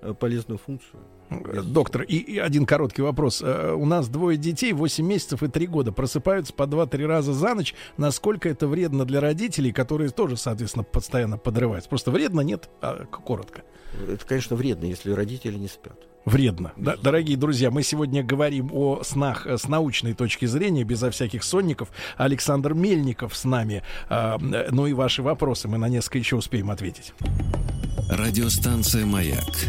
э, 0.02 0.14
полезную 0.14 0.58
функцию. 0.58 1.00
Э, 1.44 1.62
Доктор, 1.62 2.02
и, 2.02 2.16
и 2.16 2.38
один 2.38 2.66
короткий 2.66 3.02
вопрос. 3.02 3.42
Э, 3.42 3.72
У 3.72 3.86
нас 3.86 4.08
двое 4.08 4.36
детей, 4.36 4.72
8 4.72 5.06
месяцев 5.06 5.42
и 5.42 5.48
3 5.48 5.66
года, 5.66 5.92
просыпаются 5.92 6.52
по 6.52 6.64
2-3 6.64 7.06
раза 7.06 7.32
за 7.32 7.54
ночь. 7.54 7.74
Насколько 7.96 8.48
это 8.48 8.66
вредно 8.66 9.04
для 9.04 9.20
родителей, 9.20 9.72
которые 9.72 10.10
тоже, 10.10 10.36
соответственно, 10.36 10.84
постоянно 10.84 11.38
подрываются? 11.38 11.88
Просто 11.88 12.10
вредно, 12.10 12.40
нет? 12.40 12.68
А, 12.80 13.04
коротко. 13.06 13.62
Это, 14.08 14.24
конечно, 14.26 14.56
вредно, 14.56 14.86
если 14.86 15.12
родители 15.12 15.56
не 15.56 15.68
спят. 15.68 15.98
Вредно. 16.24 16.72
Да, 16.76 16.96
дорогие 16.96 17.36
друзья, 17.36 17.70
мы 17.70 17.82
сегодня 17.82 18.22
говорим 18.22 18.70
о 18.72 19.02
снах 19.02 19.46
э, 19.46 19.58
с 19.58 19.66
научной 19.66 20.14
точки 20.14 20.46
зрения, 20.46 20.84
безо 20.84 21.10
всяких 21.10 21.42
сонников. 21.42 21.88
Александр 22.16 22.74
Мельников 22.74 23.36
с 23.36 23.44
нами. 23.44 23.82
А, 24.08 24.38
э, 24.40 24.68
ну 24.70 24.86
и 24.86 24.92
ваши 24.92 25.22
вопросы 25.22 25.66
мы 25.68 25.78
на 25.78 25.88
несколько 25.88 26.18
еще 26.18 26.36
успеем 26.36 26.70
ответить. 26.70 27.12
Радиостанция 28.08 29.04
«Маяк» 29.04 29.68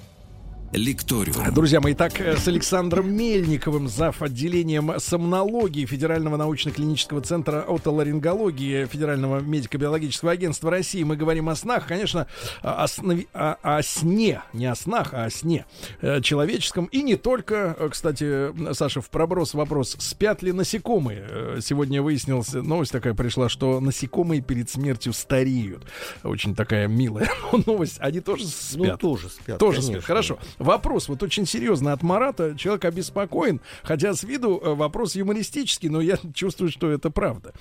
«Лекториум». 0.73 1.53
Друзья 1.53 1.81
мои, 1.81 1.93
так 1.93 2.17
с 2.21 2.47
Александром 2.47 3.13
Мельниковым, 3.13 3.89
зав. 3.89 4.21
отделением 4.21 4.93
сомнологии 4.99 5.85
Федерального 5.85 6.37
научно-клинического 6.37 7.19
центра 7.19 7.65
отоларингологии 7.67 8.85
Федерального 8.85 9.41
медико-биологического 9.41 10.31
агентства 10.31 10.71
России 10.71 11.03
мы 11.03 11.17
говорим 11.17 11.49
о 11.49 11.55
снах, 11.55 11.87
конечно, 11.87 12.25
о, 12.61 12.85
снови- 12.85 13.27
о- 13.33 13.57
о 13.61 13.83
сне, 13.83 14.43
не 14.53 14.65
о 14.67 14.75
снах, 14.75 15.13
а 15.13 15.25
о 15.25 15.29
сне 15.29 15.65
э, 16.01 16.21
человеческом. 16.21 16.85
И 16.85 17.01
не 17.03 17.17
только, 17.17 17.75
э, 17.77 17.89
кстати, 17.91 18.73
Саша, 18.73 19.01
в 19.01 19.09
проброс 19.09 19.53
вопрос, 19.53 19.97
спят 19.99 20.41
ли 20.41 20.53
насекомые? 20.53 21.27
Э, 21.29 21.59
Сегодня 21.61 22.01
выяснилась, 22.01 22.53
новость 22.53 22.93
такая 22.93 23.13
пришла, 23.13 23.49
что 23.49 23.81
насекомые 23.81 24.39
перед 24.41 24.69
смертью 24.69 25.11
стареют. 25.11 25.83
Очень 26.23 26.55
такая 26.55 26.87
милая 26.87 27.29
новость. 27.65 27.97
Они 27.99 28.21
тоже 28.21 28.47
спят. 28.47 28.77
Ну, 28.77 28.97
тоже 28.97 29.27
спят, 29.29 29.57
Тоже 29.59 29.77
конечно. 29.81 29.93
спят. 29.95 30.05
Хорошо. 30.05 30.39
Вопрос 30.61 31.09
вот 31.09 31.23
очень 31.23 31.47
серьезно 31.47 31.91
от 31.91 32.03
Марата. 32.03 32.55
Человек 32.55 32.85
обеспокоен, 32.85 33.61
хотя 33.81 34.13
с 34.13 34.23
виду 34.23 34.61
э, 34.63 34.75
вопрос 34.75 35.15
юмористический, 35.15 35.89
но 35.89 36.01
я 36.01 36.19
чувствую, 36.35 36.69
что 36.69 36.91
это 36.91 37.09
правда. 37.09 37.53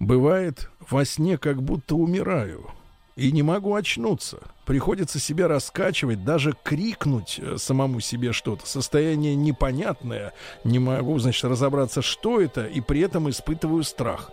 Бывает 0.00 0.68
во 0.90 1.04
сне 1.04 1.38
как 1.38 1.62
будто 1.62 1.94
умираю. 1.94 2.66
И 3.14 3.30
не 3.30 3.42
могу 3.42 3.74
очнуться. 3.74 4.38
Приходится 4.64 5.20
себя 5.20 5.46
раскачивать, 5.46 6.24
даже 6.24 6.54
крикнуть 6.64 7.38
э, 7.40 7.58
самому 7.58 8.00
себе 8.00 8.32
что-то. 8.32 8.66
Состояние 8.66 9.36
непонятное. 9.36 10.32
Не 10.64 10.80
могу, 10.80 11.18
значит, 11.20 11.44
разобраться, 11.44 12.02
что 12.02 12.40
это, 12.40 12.66
и 12.66 12.80
при 12.80 13.00
этом 13.02 13.30
испытываю 13.30 13.84
страх. 13.84 14.32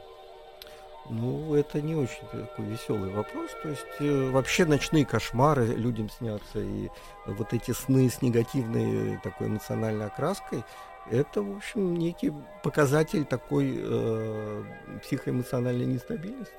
Ну, 1.09 1.55
это 1.55 1.81
не 1.81 1.95
очень 1.95 2.25
такой 2.31 2.65
веселый 2.65 3.09
вопрос. 3.09 3.49
То 3.63 3.69
есть 3.69 3.85
э, 3.99 4.29
вообще 4.29 4.65
ночные 4.65 5.05
кошмары 5.05 5.65
людям 5.65 6.09
снятся, 6.09 6.59
и 6.59 6.89
вот 7.25 7.51
эти 7.53 7.71
сны 7.71 8.09
с 8.09 8.21
негативной 8.21 9.17
такой 9.23 9.47
эмоциональной 9.47 10.05
окраской, 10.05 10.63
это, 11.09 11.41
в 11.41 11.57
общем, 11.57 11.95
некий 11.95 12.31
показатель 12.61 13.25
такой 13.25 13.75
э, 13.79 14.63
психоэмоциональной 15.03 15.85
нестабильности. 15.85 16.53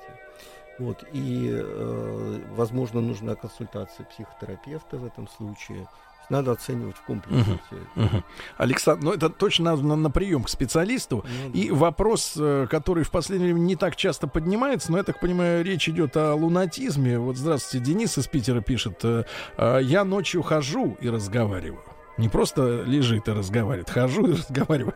Вот, 0.79 1.05
и, 1.13 1.49
э, 1.49 2.41
возможно, 2.49 2.99
нужна 2.99 3.35
консультация 3.35 4.05
психотерапевта 4.05 4.97
в 4.97 5.05
этом 5.05 5.29
случае. 5.29 5.87
Надо 6.29 6.51
оценивать 6.51 6.95
в 6.95 7.01
комплексе. 7.01 7.59
Мгм. 7.95 8.23
Александр, 8.57 9.03
ну 9.03 9.11
это 9.13 9.29
точно 9.29 9.71
надо 9.71 9.83
на, 9.83 9.95
на 9.95 10.09
прием 10.09 10.43
к 10.43 10.49
специалисту. 10.49 11.25
Ну 11.45 11.51
И 11.53 11.71
вопрос, 11.71 12.33
э, 12.37 12.67
который 12.69 13.03
в 13.03 13.11
последнее 13.11 13.53
время 13.53 13.65
не 13.65 13.75
так 13.75 13.95
часто 13.95 14.27
поднимается, 14.27 14.91
но 14.91 14.97
я 14.97 15.03
так 15.03 15.19
понимаю, 15.19 15.63
речь 15.63 15.89
идет 15.89 16.15
о 16.17 16.33
лунатизме. 16.35 17.19
Вот 17.19 17.37
здравствуйте, 17.37 17.85
Денис 17.85 18.17
из 18.17 18.27
Питера 18.27 18.61
пишет: 18.61 18.99
э, 19.03 19.25
э, 19.57 19.79
я 19.83 20.03
ночью 20.03 20.41
хожу 20.41 20.97
и 21.01 21.09
разговариваю. 21.09 21.83
Не 22.21 22.29
просто 22.29 22.83
лежит 22.83 23.27
и 23.27 23.31
разговаривает, 23.31 23.89
хожу 23.89 24.27
и 24.27 24.31
разговариваю. 24.37 24.93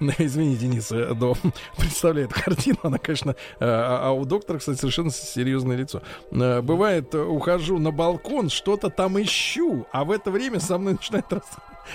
Ну, 0.00 0.12
извини, 0.18 0.56
Денис, 0.56 0.90
э, 0.90 1.14
но 1.14 1.34
представляет 1.78 2.32
картину, 2.32 2.78
она, 2.82 2.98
конечно, 2.98 3.30
э, 3.30 3.34
а 3.60 4.08
а 4.08 4.10
у 4.10 4.24
доктора, 4.24 4.58
кстати, 4.58 4.78
совершенно 4.78 5.12
серьезное 5.12 5.76
лицо. 5.76 6.02
Э, 6.32 6.60
Бывает, 6.62 7.14
ухожу 7.14 7.78
на 7.78 7.92
балкон, 7.92 8.50
что-то 8.50 8.90
там 8.90 9.20
ищу, 9.22 9.86
а 9.92 10.04
в 10.04 10.10
это 10.10 10.32
время 10.32 10.58
со 10.58 10.76
мной 10.76 10.94
начинает 10.94 11.32
раз... 11.32 11.44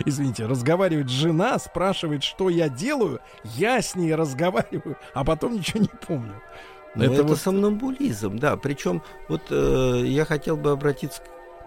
Извините, 0.06 0.46
разговаривает 0.46 1.10
жена, 1.10 1.60
спрашивает, 1.60 2.24
что 2.24 2.48
я 2.50 2.70
делаю, 2.70 3.20
я 3.44 3.82
с 3.82 3.94
ней 3.96 4.16
разговариваю, 4.16 4.96
а 5.14 5.26
потом 5.26 5.56
ничего 5.56 5.82
не 5.82 5.90
помню. 6.08 6.42
Ну, 6.96 7.04
это, 7.04 7.24
вот- 7.24 7.38
сомнамбулизм, 7.38 8.38
да. 8.40 8.56
Причем 8.56 9.02
вот 9.28 9.42
э, 9.50 10.04
я 10.06 10.24
хотел 10.24 10.56
бы 10.56 10.72
обратиться 10.72 11.22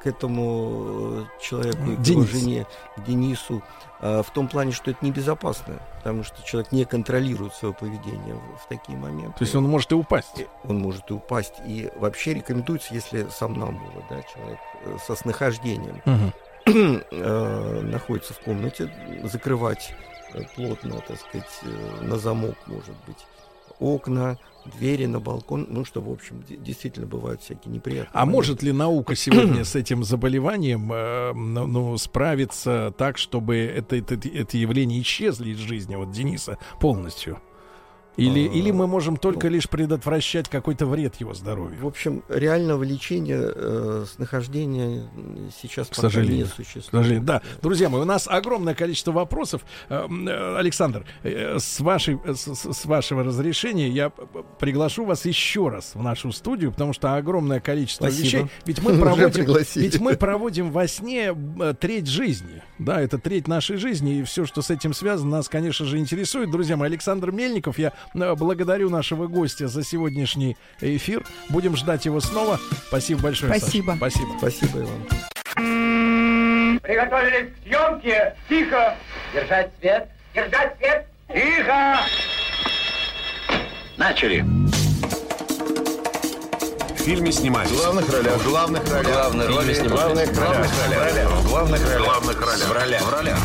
к- 0.05 0.07
этому 0.07 1.23
э, 1.23 1.25
человеку, 1.41 1.79
и 1.91 1.97
к 1.97 2.07
его 2.07 2.25
Денис. 2.25 2.29
жене, 2.31 2.67
Денису, 3.07 3.63
э, 4.01 4.23
в 4.23 4.31
том 4.31 4.49
плане, 4.49 4.73
что 4.73 4.91
это 4.91 5.05
небезопасно, 5.05 5.79
потому 5.97 6.23
что 6.25 6.43
человек 6.45 6.71
не 6.73 6.85
контролирует 6.85 7.55
свое 7.55 7.73
поведение 7.75 8.35
в, 8.35 8.69
такие 8.69 8.97
моменты. 8.99 9.39
То 9.39 9.45
есть 9.45 9.55
он 9.55 9.65
может 9.65 9.91
и 9.93 9.95
упасть. 9.95 10.47
Он 10.65 10.79
может 10.79 11.11
и 11.11 11.15
упасть. 11.15 11.55
И 11.67 11.91
вообще 11.97 12.35
рекомендуется, 12.35 12.95
если 12.95 13.27
сам 13.31 13.55
нам 13.59 13.79
было, 13.79 14.05
да, 14.11 14.23
человек 14.23 14.59
э, 14.85 14.97
со 15.07 15.15
снахождением, 15.17 16.01
Мгм. 16.05 16.33
э, 17.11 17.81
находится 17.83 18.33
в 18.35 18.39
комнате, 18.41 18.91
закрывать 19.25 19.95
плотно, 20.57 21.01
так 21.07 21.19
сказать, 21.21 21.61
на 22.01 22.19
замок, 22.19 22.57
может 22.67 22.95
быть, 23.07 23.19
окна, 23.79 24.39
двери 24.65 25.07
на 25.07 25.21
балкон, 25.21 25.67
ну 25.69 25.85
что, 25.85 26.01
в 26.01 26.11
общем, 26.11 26.43
действительно 26.49 27.07
бывают 27.07 27.43
всякие 27.43 27.73
неприятные. 27.73 28.11
А 28.13 28.21
моменты. 28.21 28.37
может 28.37 28.63
ли 28.63 28.73
наука 28.73 29.15
сегодня 29.15 29.65
с 29.65 29.75
этим 29.75 30.05
заболеванием 30.05 30.93
э, 30.93 31.33
ну, 31.35 31.67
ну, 31.67 31.99
справиться 31.99 32.95
так, 32.97 33.19
чтобы 33.19 33.57
это, 33.57 33.97
это, 33.97 34.15
это 34.15 34.57
явление 34.57 35.03
исчезли 35.03 35.51
из 35.51 35.59
жизни 35.59 35.97
вот 35.97 36.13
Дениса 36.13 36.59
полностью? 36.81 37.41
Или, 38.17 38.49
А, 38.49 38.53
или 38.53 38.71
мы 38.71 38.87
можем 38.87 39.17
только 39.17 39.49
лишь 39.49 39.69
предотвращать 39.69 40.49
какой-то 40.49 40.87
вред 40.87 41.17
его 41.17 41.35
здоровью? 41.35 41.79
В 41.81 41.87
общем, 41.87 42.23
реального 42.29 42.83
лечения 42.85 43.41
э, 43.41 44.05
с 44.07 44.19
нахождения 44.19 45.03
сейчас 45.61 45.89
К 45.89 45.95
сожалению. 45.97 46.39
не 46.39 46.45
существует. 46.45 46.87
К 46.87 46.91
сожалению, 46.93 47.25
да. 47.25 47.43
Друзья 47.61 47.89
мои, 47.89 48.01
у 48.03 48.05
нас 48.05 48.29
огромное 48.29 48.75
количество 48.75 49.11
вопросов. 49.13 49.65
Э, 49.89 50.07
э, 50.09 50.57
Александр, 50.59 51.05
э, 51.25 51.59
с, 51.59 51.81
вашей, 51.81 52.21
с, 52.25 52.55
с- 52.55 52.85
вашего 52.85 53.25
разрешения 53.25 53.89
я 53.89 54.11
приглашу 54.11 55.05
вас 55.05 55.25
еще 55.25 55.69
раз 55.69 55.93
в 55.95 56.03
нашу 56.03 56.31
студию, 56.33 56.71
потому 56.71 56.93
что 56.93 57.17
огромное 57.17 57.61
количество 57.61 58.05
Спасибо. 58.07 58.25
вещей. 58.25 58.47
Ведь 58.65 58.83
мы 58.83 58.95
проводим, 59.01 59.57
ведь 59.75 60.01
мы 60.01 60.17
проводим 60.17 60.71
во 60.71 60.87
сне 60.87 61.35
треть 61.81 62.07
жизни. 62.07 62.63
Да, 62.79 63.01
это 63.01 63.19
треть 63.19 63.49
нашей 63.49 63.77
жизни, 63.77 64.19
и 64.19 64.23
все, 64.23 64.47
что 64.47 64.63
с 64.63 64.71
этим 64.71 64.95
связано, 64.95 65.31
нас, 65.39 65.49
конечно 65.49 65.85
же, 65.87 65.99
интересует. 65.99 66.51
Друзья 66.51 66.77
мои, 66.77 66.87
Александр 66.89 67.31
Мельников, 67.33 67.79
я 67.79 67.93
благодарю 68.13 68.91
нашего 68.91 69.27
гостя 69.27 69.69
за 69.69 69.83
сегодняшний 69.85 70.57
эфир. 70.81 71.25
Будем 71.49 71.77
ждать 71.77 72.05
его 72.05 72.21
снова. 72.21 72.59
Спасибо 72.89 73.23
большое. 73.23 73.53
Саша. 73.53 73.65
Спасибо. 73.67 73.95
Спасибо. 73.97 74.29
Спасибо, 74.39 74.79
Иван. 74.81 76.81
Приготовились 76.81 77.51
к 77.53 77.67
съемке. 77.67 78.35
Тихо. 78.49 78.97
Держать 79.33 79.71
свет. 79.81 80.09
Держать 80.35 80.77
свет. 80.79 81.07
Тихо. 81.33 81.99
Начали. 83.97 84.45
В 86.95 87.07
фильме 87.07 87.33
снимались. 87.33 87.71
В 87.71 87.77
главных 87.77 88.13
ролях. 88.13 88.37
В 88.37 88.49
главных 88.49 88.91
ролях. 88.93 89.13
Главной 89.13 89.47
роли 89.47 89.73
В 89.73 89.77
снимались. 89.77 89.95
главных 89.95 90.39
ролях. 90.39 91.31
В 91.31 91.49
главных 91.49 91.85
ролях. 91.85 91.97
В 92.01 92.05
главных 92.05 92.41
ролях. 92.41 92.69
В 92.69 92.73
ролях. 92.73 93.03
В 93.03 93.13
ролях. 93.13 93.39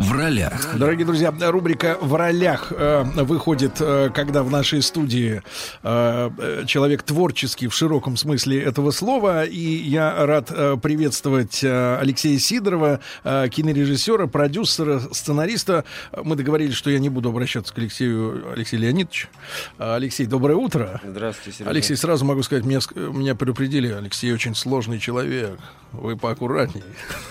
В 0.00 0.12
ролях. 0.12 0.78
Дорогие 0.78 1.04
друзья, 1.04 1.30
рубрика 1.50 1.98
«В 2.00 2.14
ролях» 2.14 2.72
э, 2.74 3.02
выходит, 3.22 3.72
э, 3.80 4.08
когда 4.14 4.42
в 4.42 4.50
нашей 4.50 4.80
студии 4.80 5.42
э, 5.82 6.64
человек 6.66 7.02
творческий 7.02 7.68
в 7.68 7.74
широком 7.74 8.16
смысле 8.16 8.62
этого 8.62 8.92
слова. 8.92 9.44
И 9.44 9.58
я 9.60 10.24
рад 10.24 10.50
э, 10.50 10.78
приветствовать 10.82 11.62
э, 11.62 11.98
Алексея 12.00 12.38
Сидорова, 12.38 13.00
э, 13.24 13.48
кинорежиссера, 13.50 14.26
продюсера, 14.26 15.00
сценариста. 15.12 15.84
Мы 16.24 16.34
договорились, 16.34 16.74
что 16.76 16.88
я 16.88 16.98
не 16.98 17.10
буду 17.10 17.28
обращаться 17.28 17.74
к 17.74 17.76
Алексею 17.76 18.50
Алексею 18.54 18.80
Леонидовичу. 18.82 19.28
Алексей, 19.76 20.24
доброе 20.24 20.54
утро. 20.56 20.98
Здравствуйте, 21.04 21.58
Сергей. 21.58 21.70
Алексей, 21.72 21.96
сразу 21.96 22.24
могу 22.24 22.42
сказать, 22.42 22.64
меня, 22.64 22.78
меня 22.94 23.34
предупредили, 23.34 23.88
Алексей 23.92 24.32
очень 24.32 24.54
сложный 24.54 24.98
человек, 24.98 25.58
вы 25.92 26.16
поаккуратней. 26.16 26.84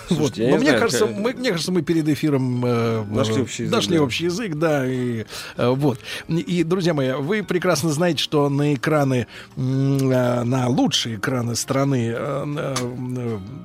Слушайте, 0.06 0.44
я 0.44 0.50
Но 0.50 0.56
не 0.56 0.60
мне 0.60 0.66
знаю, 0.70 0.80
кажется, 0.82 1.06
как- 1.06 1.16
мы, 1.16 1.32
мне 1.32 1.50
кажется, 1.50 1.72
мы 1.72 1.82
перед 1.82 2.08
эфиром 2.08 2.59
э, 2.64 3.04
Нашли 3.08 3.36
э, 3.36 3.42
общий 3.42 3.62
язык, 3.64 3.76
нашли 3.76 3.96
да. 3.96 4.02
общий 4.02 4.24
язык, 4.24 4.54
да, 4.54 4.86
и 4.86 5.24
э, 5.56 5.68
вот. 5.68 5.98
И, 6.28 6.64
друзья 6.64 6.94
мои, 6.94 7.12
вы 7.12 7.42
прекрасно 7.42 7.90
знаете, 7.90 8.22
что 8.22 8.48
на 8.48 8.74
экраны, 8.74 9.26
на 9.56 10.68
лучшие 10.68 11.16
экраны 11.16 11.54
страны 11.54 12.14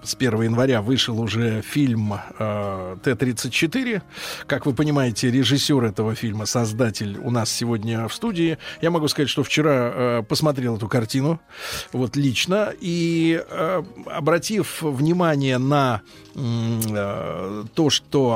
с 0.04 0.16
1 0.16 0.42
января 0.42 0.82
вышел 0.82 1.20
уже 1.20 1.62
фильм 1.62 2.14
э, 2.14 2.98
Т-34. 3.04 4.02
Как 4.48 4.66
вы 4.66 4.74
понимаете, 4.74 5.32
режиссер 5.32 5.84
этого 5.84 6.16
фильма, 6.16 6.46
создатель 6.46 7.18
у 7.24 7.32
нас 7.32 7.52
сегодня 7.52 8.08
в 8.08 8.14
студии. 8.14 8.58
Я 8.82 8.92
могу 8.92 9.08
сказать, 9.08 9.30
что 9.30 9.44
вчера 9.44 10.24
посмотрел 10.24 10.78
эту 10.78 10.88
картину, 10.88 11.40
вот 11.92 12.16
лично, 12.16 12.74
и 12.80 13.44
обратив 14.06 14.82
внимание 14.82 15.58
на 15.58 16.02
то, 16.34 17.90
что 17.90 18.34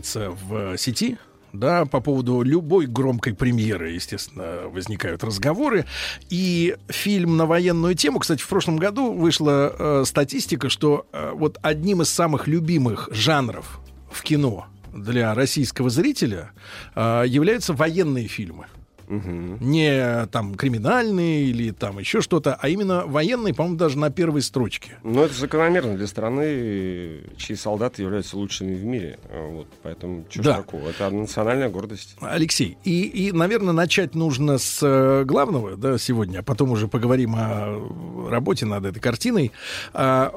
обсуждается 0.00 0.30
в 0.30 0.76
сети, 0.78 1.18
да, 1.52 1.84
по 1.84 2.00
поводу 2.00 2.42
любой 2.42 2.86
громкой 2.86 3.34
премьеры, 3.34 3.90
естественно, 3.90 4.68
возникают 4.68 5.24
разговоры. 5.24 5.84
И 6.30 6.76
фильм 6.88 7.36
на 7.36 7.46
военную 7.46 7.94
тему, 7.94 8.20
кстати, 8.20 8.40
в 8.40 8.48
прошлом 8.48 8.76
году 8.76 9.12
вышла 9.12 9.74
э, 9.76 10.04
статистика, 10.06 10.68
что 10.68 11.06
э, 11.12 11.32
вот 11.34 11.58
одним 11.62 12.02
из 12.02 12.10
самых 12.10 12.46
любимых 12.46 13.08
жанров 13.12 13.80
в 14.12 14.22
кино 14.22 14.66
для 14.94 15.34
российского 15.34 15.90
зрителя 15.90 16.52
э, 16.94 17.24
являются 17.26 17.74
военные 17.74 18.28
фильмы. 18.28 18.66
Не 19.10 20.26
там 20.26 20.54
криминальные 20.54 21.44
или 21.44 21.70
там 21.72 21.98
еще 21.98 22.20
что-то, 22.20 22.54
а 22.60 22.68
именно 22.68 23.06
военные, 23.06 23.52
по-моему, 23.54 23.76
даже 23.76 23.98
на 23.98 24.10
первой 24.10 24.42
строчке. 24.42 24.96
Ну, 25.02 25.22
это 25.24 25.34
закономерно 25.34 25.96
для 25.96 26.06
страны, 26.06 27.20
чьи 27.36 27.56
солдаты 27.56 28.02
являются 28.02 28.36
лучшими 28.36 28.74
в 28.74 28.84
мире. 28.84 29.18
А, 29.28 29.50
Вот, 29.50 29.66
поэтому 29.82 30.24
что 30.30 30.42
Да. 30.42 30.56
такого? 30.58 30.88
Это 30.90 31.10
национальная 31.10 31.68
гордость. 31.68 32.16
Алексей, 32.20 32.78
и, 32.84 33.02
и, 33.02 33.32
наверное, 33.32 33.72
начать 33.72 34.14
нужно 34.14 34.58
с 34.58 34.78
э, 34.82 35.24
главного, 35.24 35.76
да, 35.76 35.98
сегодня, 35.98 36.38
а 36.38 36.42
потом 36.42 36.70
уже 36.70 36.86
поговорим 36.88 37.34
о 37.36 38.28
работе 38.30 38.64
над 38.66 38.84
этой 38.84 39.00
картиной. 39.00 39.50
А, 39.92 40.32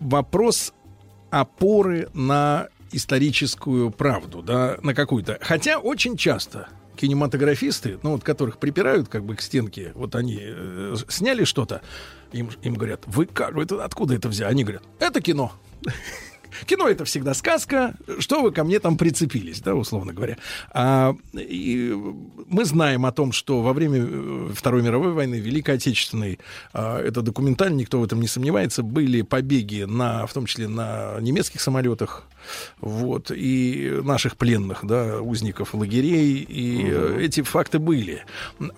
вопрос 0.00 0.74
опоры 1.30 2.08
на 2.14 2.68
историческую 2.92 3.90
правду, 3.90 4.42
да, 4.42 4.78
на 4.82 4.94
какую-то. 4.94 5.38
Хотя 5.40 5.78
очень 5.78 6.16
часто 6.16 6.68
кинематографисты, 6.98 7.98
ну 8.02 8.12
вот 8.12 8.24
которых 8.24 8.58
припирают 8.58 9.08
как 9.08 9.24
бы 9.24 9.36
к 9.36 9.40
стенке, 9.40 9.92
вот 9.94 10.14
они 10.16 10.38
э, 10.40 10.96
сняли 11.08 11.44
что-то, 11.44 11.80
им, 12.32 12.50
им 12.62 12.74
говорят, 12.74 13.02
вы 13.06 13.26
как, 13.26 13.54
вы 13.54 13.62
это, 13.62 13.84
откуда 13.84 14.14
это 14.14 14.28
взяли? 14.28 14.50
Они 14.50 14.64
говорят, 14.64 14.82
это 14.98 15.20
кино. 15.20 15.52
Кино 16.66 16.88
это 16.88 17.04
всегда 17.04 17.34
сказка, 17.34 17.94
что 18.18 18.42
вы 18.42 18.52
ко 18.52 18.64
мне 18.64 18.80
там 18.80 18.96
прицепились, 18.96 19.60
да, 19.60 19.74
условно 19.74 20.12
говоря. 20.12 20.38
А, 20.72 21.14
и 21.34 21.94
мы 22.46 22.64
знаем 22.64 23.06
о 23.06 23.12
том, 23.12 23.32
что 23.32 23.62
во 23.62 23.72
время 23.72 24.00
э, 24.00 24.50
Второй 24.54 24.82
мировой 24.82 25.12
войны, 25.12 25.36
Великой 25.36 25.76
Отечественной, 25.76 26.38
а, 26.72 27.00
это 27.00 27.22
документально, 27.22 27.76
никто 27.76 28.00
в 28.00 28.04
этом 28.04 28.20
не 28.20 28.26
сомневается, 28.26 28.82
были 28.82 29.22
побеги, 29.22 29.82
на, 29.82 30.26
в 30.26 30.32
том 30.32 30.46
числе 30.46 30.68
на 30.68 31.20
немецких 31.20 31.60
самолетах, 31.60 32.26
вот, 32.80 33.30
и 33.34 34.00
наших 34.02 34.36
пленных, 34.36 34.84
да, 34.84 35.20
узников 35.20 35.74
лагерей, 35.74 36.46
и 36.48 36.88
э, 36.90 37.18
эти 37.20 37.42
факты 37.42 37.78
были. 37.78 38.24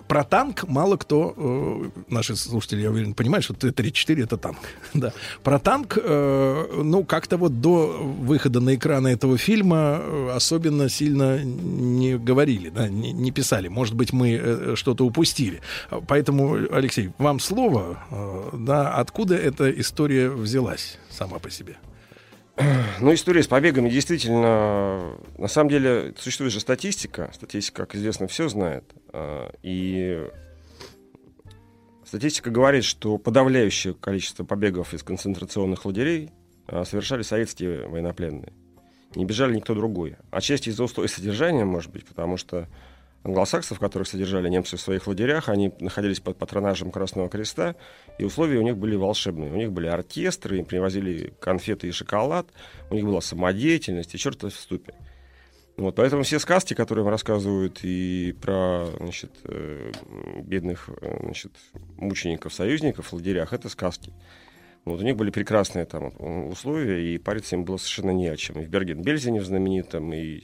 Про 0.07 0.23
танк 0.23 0.67
мало 0.67 0.97
кто, 0.97 1.33
э, 1.35 2.01
наши 2.09 2.35
слушатели, 2.35 2.81
я 2.81 2.89
уверен, 2.91 3.13
понимают, 3.13 3.43
что 3.43 3.53
Т-34 3.53 4.23
это 4.23 4.37
танк, 4.37 4.59
да. 4.93 5.13
Про 5.43 5.59
танк, 5.59 5.97
э, 6.01 6.81
ну, 6.83 7.03
как-то 7.03 7.37
вот 7.37 7.61
до 7.61 7.87
выхода 8.01 8.59
на 8.59 8.75
экраны 8.75 9.09
этого 9.09 9.37
фильма 9.37 9.99
э, 10.01 10.31
особенно 10.35 10.89
сильно 10.89 11.43
не 11.43 12.17
говорили, 12.17 12.69
да, 12.69 12.87
не, 12.87 13.11
не 13.11 13.31
писали. 13.31 13.67
Может 13.67 13.95
быть, 13.95 14.13
мы 14.13 14.31
э, 14.33 14.75
что-то 14.75 15.05
упустили. 15.05 15.61
Поэтому, 16.07 16.57
Алексей, 16.71 17.11
вам 17.17 17.39
слово, 17.39 17.99
да, 18.53 18.93
откуда 18.95 19.35
эта 19.35 19.69
история 19.71 20.29
взялась 20.29 20.97
сама 21.09 21.39
по 21.39 21.49
себе? 21.49 21.77
Ну, 22.99 23.13
история 23.13 23.43
с 23.43 23.47
побегами 23.47 23.89
действительно... 23.89 25.17
На 25.37 25.47
самом 25.47 25.69
деле, 25.69 26.13
существует 26.17 26.53
же 26.53 26.59
статистика. 26.59 27.31
Статистика, 27.33 27.85
как 27.85 27.95
известно, 27.95 28.27
все 28.27 28.47
знает. 28.49 28.83
А, 29.13 29.51
И 29.63 30.27
статистика 32.05 32.49
говорит, 32.49 32.83
что 32.83 33.17
подавляющее 33.17 33.93
количество 33.93 34.43
побегов 34.43 34.93
из 34.93 35.03
концентрационных 35.03 35.85
лагерей 35.85 36.31
а, 36.67 36.85
совершали 36.85 37.21
советские 37.21 37.87
военнопленные. 37.87 38.53
Не 39.15 39.25
бежали 39.25 39.55
никто 39.55 39.73
другой. 39.75 40.15
Отчасти 40.29 40.69
из-за 40.69 40.83
устоя 40.83 41.07
содержания, 41.07 41.65
может 41.65 41.91
быть, 41.91 42.05
потому 42.05 42.37
что 42.37 42.67
англосаксов, 43.23 43.79
которых 43.79 44.07
содержали 44.07 44.49
немцы 44.49 44.77
в 44.77 44.81
своих 44.81 45.07
лагерях, 45.07 45.49
они 45.49 45.73
находились 45.79 46.19
под 46.19 46.37
патронажем 46.37 46.91
Красного 46.91 47.29
Креста, 47.29 47.75
и 48.21 48.25
условия 48.25 48.59
у 48.59 48.61
них 48.61 48.77
были 48.77 48.95
волшебные. 48.95 49.51
У 49.51 49.55
них 49.55 49.71
были 49.71 49.87
оркестры, 49.87 50.59
им 50.59 50.65
привозили 50.65 51.33
конфеты 51.39 51.87
и 51.87 51.91
шоколад, 51.91 52.47
у 52.91 52.93
них 52.93 53.03
была 53.03 53.19
самодеятельность, 53.19 54.13
и 54.13 54.17
черт 54.19 54.43
в 54.43 54.51
ступе. 54.51 54.93
Вот, 55.75 55.95
поэтому 55.95 56.21
все 56.21 56.37
сказки, 56.37 56.75
которые 56.75 57.03
вам 57.03 57.11
рассказывают 57.11 57.79
и 57.81 58.35
про 58.39 58.85
значит, 58.99 59.31
э, 59.45 59.91
бедных 60.43 60.89
э, 61.01 61.19
значит, 61.23 61.53
мучеников, 61.97 62.53
союзников 62.53 63.07
в 63.07 63.13
лагерях, 63.13 63.53
это 63.53 63.69
сказки. 63.69 64.13
Вот, 64.85 64.99
у 64.99 65.03
них 65.03 65.15
были 65.15 65.31
прекрасные 65.31 65.85
там 65.85 66.13
условия, 66.51 67.15
и 67.15 67.17
париться 67.17 67.55
им 67.55 67.63
было 67.63 67.77
совершенно 67.77 68.11
не 68.11 68.27
о 68.27 68.37
чем. 68.37 68.59
И 68.59 68.65
в 68.65 68.69
Берген-Бельзене 68.69 69.39
в 69.39 69.45
знаменитом, 69.45 70.13
и... 70.13 70.43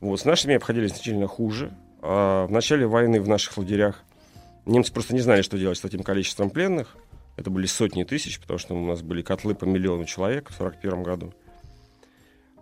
Вот, 0.00 0.18
с 0.18 0.24
нашими 0.24 0.54
обходились 0.54 0.92
значительно 0.92 1.26
хуже. 1.26 1.76
А 2.00 2.46
в 2.46 2.50
начале 2.50 2.86
войны 2.86 3.20
в 3.20 3.28
наших 3.28 3.58
лагерях 3.58 4.02
немцы 4.66 4.92
просто 4.92 5.14
не 5.14 5.20
знали, 5.20 5.42
что 5.42 5.58
делать 5.58 5.78
с 5.78 5.82
таким 5.82 6.02
количеством 6.02 6.50
пленных. 6.50 6.96
Это 7.36 7.50
были 7.50 7.66
сотни 7.66 8.04
тысяч, 8.04 8.40
потому 8.40 8.58
что 8.58 8.74
у 8.74 8.84
нас 8.84 9.02
были 9.02 9.22
котлы 9.22 9.54
по 9.54 9.64
миллиону 9.64 10.04
человек 10.04 10.50
в 10.50 10.60
1941 10.60 11.02
году. 11.02 11.34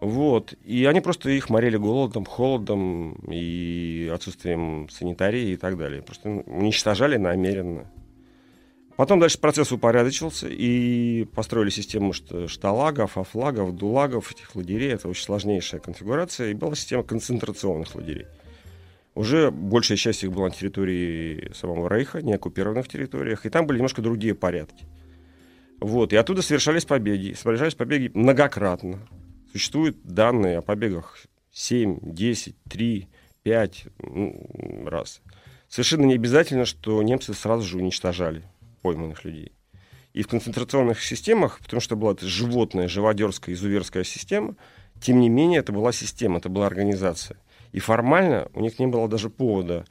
Вот. 0.01 0.55
И 0.65 0.85
они 0.85 1.01
просто 1.01 1.31
их 1.31 1.51
морили 1.51 1.77
голодом, 1.77 2.25
холодом 2.25 3.15
и 3.29 4.11
отсутствием 4.15 4.89
санитарии 4.91 5.51
и 5.51 5.57
так 5.57 5.77
далее. 5.77 6.03
Просто 6.03 6.29
уничтожали 6.47 7.17
намеренно. 7.17 7.91
Потом 8.97 9.21
дальше 9.21 9.39
процесс 9.39 9.71
упорядочился, 9.71 10.49
и 10.49 11.25
построили 11.33 11.71
систему 11.71 12.11
шт- 12.11 12.49
шталагов, 12.49 13.17
афлагов, 13.17 13.77
дулагов, 13.77 14.33
этих 14.33 14.57
лагерей. 14.57 14.93
Это 14.93 15.09
очень 15.09 15.25
сложнейшая 15.25 15.81
конфигурация. 15.81 16.51
И 16.51 16.55
была 16.55 16.75
система 16.75 17.05
концентрационных 17.05 17.95
лагерей. 17.95 18.27
Уже 19.19 19.51
большая 19.51 19.99
часть 19.99 20.23
их 20.23 20.31
была 20.31 20.47
на 20.47 20.55
территории 20.55 21.51
самого 21.53 21.89
Рейха, 21.89 22.23
не 22.23 22.35
оккупированных 22.35 22.87
территориях. 22.87 23.47
И 23.47 23.51
там 23.51 23.67
были 23.67 23.79
немножко 23.79 24.01
другие 24.01 24.33
порядки. 24.33 24.85
Вот. 25.81 26.13
И 26.13 26.17
оттуда 26.17 26.41
совершались 26.41 26.85
побеги. 26.85 27.33
Совершались 27.33 27.75
побеги 27.75 28.13
многократно. 28.15 29.01
Существуют 29.51 30.01
данные 30.05 30.59
о 30.59 30.63
побегах 30.63 31.19
7, 31.51 31.99
10, 32.01 32.55
3, 32.71 33.09
5 33.43 33.87
м, 34.05 34.87
раз. 34.87 35.21
Совершенно 35.69 36.05
не 36.05 36.15
обязательно, 36.15 36.65
что 36.65 37.03
немцы 37.03 37.35
сразу 37.35 37.67
же 37.67 37.79
уничтожали 37.79 38.45
пойманных 38.83 39.25
людей. 39.25 39.51
И 40.13 40.23
в 40.23 40.29
концентрационных 40.29 41.03
системах, 41.03 41.59
потому 41.59 41.81
что 41.81 41.97
была 41.97 42.13
это 42.13 42.25
животная, 42.25 42.87
живодерская, 42.87 43.57
изуверская 43.57 44.05
система, 44.05 44.55
тем 45.01 45.19
не 45.19 45.29
менее, 45.29 45.59
это 45.59 45.73
была 45.73 45.91
система, 45.91 46.39
это 46.39 46.49
была 46.49 46.69
организация. 46.69 47.37
И 47.73 47.81
формально 47.81 48.49
у 48.55 48.61
них 48.61 48.79
не 48.79 48.87
было 48.87 49.09
даже 49.09 49.31
повода 49.31 49.85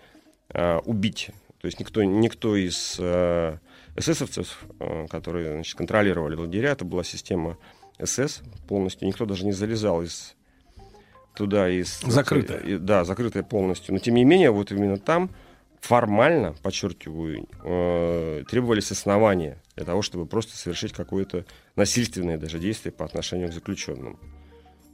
а, 0.49 0.79
убить. 0.79 1.29
То 1.61 1.67
есть 1.67 1.79
никто, 1.79 2.03
никто 2.03 2.55
из 2.55 2.97
а, 2.99 3.57
эсэсовцев, 3.95 4.65
а, 4.79 5.07
которые 5.07 5.53
значит, 5.53 5.77
контролировали 5.77 6.35
лагеря, 6.35 6.69
это 6.71 6.85
была 6.85 7.03
система 7.03 7.57
СС 8.03 8.41
полностью, 8.67 9.07
никто 9.07 9.25
даже 9.25 9.45
не 9.45 9.51
залезал 9.51 10.01
из 10.01 10.35
туда 11.35 11.69
из 11.69 11.99
Закрытая. 12.01 12.59
и- 12.59 12.77
да, 12.77 13.05
закрытая 13.05 13.43
полностью. 13.43 13.93
Но 13.93 13.99
тем 13.99 14.15
не 14.15 14.25
менее, 14.25 14.49
вот 14.49 14.71
именно 14.71 14.97
там 14.97 15.29
формально, 15.79 16.55
подчеркиваю, 16.63 17.47
э, 17.63 18.43
требовались 18.49 18.91
основания 18.91 19.61
для 19.75 19.85
того, 19.85 20.01
чтобы 20.01 20.25
просто 20.25 20.57
совершить 20.57 20.93
какое-то 20.93 21.45
насильственное 21.75 22.37
даже 22.37 22.57
действие 22.57 22.91
по 22.91 23.05
отношению 23.05 23.49
к 23.49 23.53
заключенным. 23.53 24.19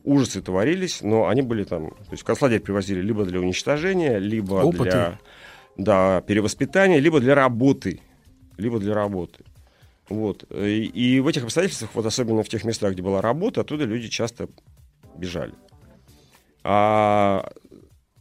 Ужасы 0.03 0.41
творились, 0.41 1.01
но 1.01 1.27
они 1.27 1.41
были 1.41 1.63
там, 1.63 1.91
то 1.91 2.11
есть 2.11 2.23
концлагерь 2.23 2.59
привозили 2.59 3.01
либо 3.01 3.23
для 3.25 3.39
уничтожения, 3.39 4.17
либо 4.17 4.55
Опыты. 4.55 4.83
для 4.83 5.19
да, 5.77 6.21
перевоспитания, 6.21 6.99
либо 6.99 7.19
для 7.19 7.35
работы, 7.35 8.01
либо 8.57 8.79
для 8.79 8.93
работы. 8.93 9.43
Вот. 10.09 10.43
И, 10.51 10.85
и 10.85 11.19
в 11.19 11.27
этих 11.27 11.43
обстоятельствах, 11.43 11.91
вот 11.93 12.05
особенно 12.05 12.43
в 12.43 12.49
тех 12.49 12.65
местах, 12.65 12.93
где 12.93 13.01
была 13.01 13.21
работа, 13.21 13.61
оттуда 13.61 13.85
люди 13.85 14.09
часто 14.09 14.49
бежали. 15.15 15.53
А 16.63 17.49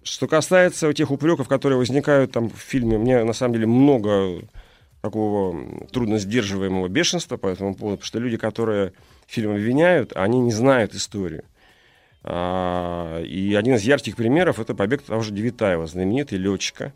что 0.03 0.27
касается 0.27 0.93
тех 0.93 1.11
упреков, 1.11 1.49
которые 1.49 1.79
возникают 1.79 2.33
там 2.33 2.49
в 2.49 2.57
фильме, 2.57 2.99
мне 2.99 3.25
на 3.25 3.33
самом 3.33 3.55
деле 3.55 3.67
много 3.67 4.43
такого 5.01 5.87
трудно 5.91 6.19
сдерживаемого 6.19 6.89
бешенства 6.89 7.37
по 7.37 7.49
этому 7.49 7.75
поводу, 7.75 7.97
потому 7.97 8.07
что 8.07 8.19
люди, 8.21 8.37
которые 8.37 8.93
фильм 9.27 9.53
обвиняют, 9.53 10.13
они 10.15 10.39
не 10.41 10.53
знают 10.53 10.95
историю. 10.95 11.45
А, 12.25 13.21
и 13.23 13.55
один 13.55 13.75
из 13.75 13.83
ярких 13.83 14.17
примеров 14.17 14.61
это 14.61 14.75
побег 14.75 15.03
того 15.03 15.23
же 15.23 15.33
Девитаева, 15.33 15.87
знаменитый 15.87 16.39
летчика, 16.39 16.93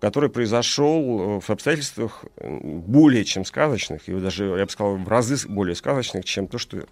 который 0.00 0.28
произошел 0.28 1.38
э, 1.38 1.40
в 1.40 1.48
обстоятельствах 1.48 2.24
более 2.42 3.24
чем 3.24 3.44
сказочных, 3.44 4.08
и 4.08 4.14
даже, 4.14 4.44
я 4.44 4.64
бы 4.64 4.70
сказал, 4.70 4.96
в 4.96 5.08
разы 5.08 5.36
более 5.48 5.74
сказочных, 5.76 6.24
чем 6.24 6.48
то, 6.48 6.58
что 6.58 6.86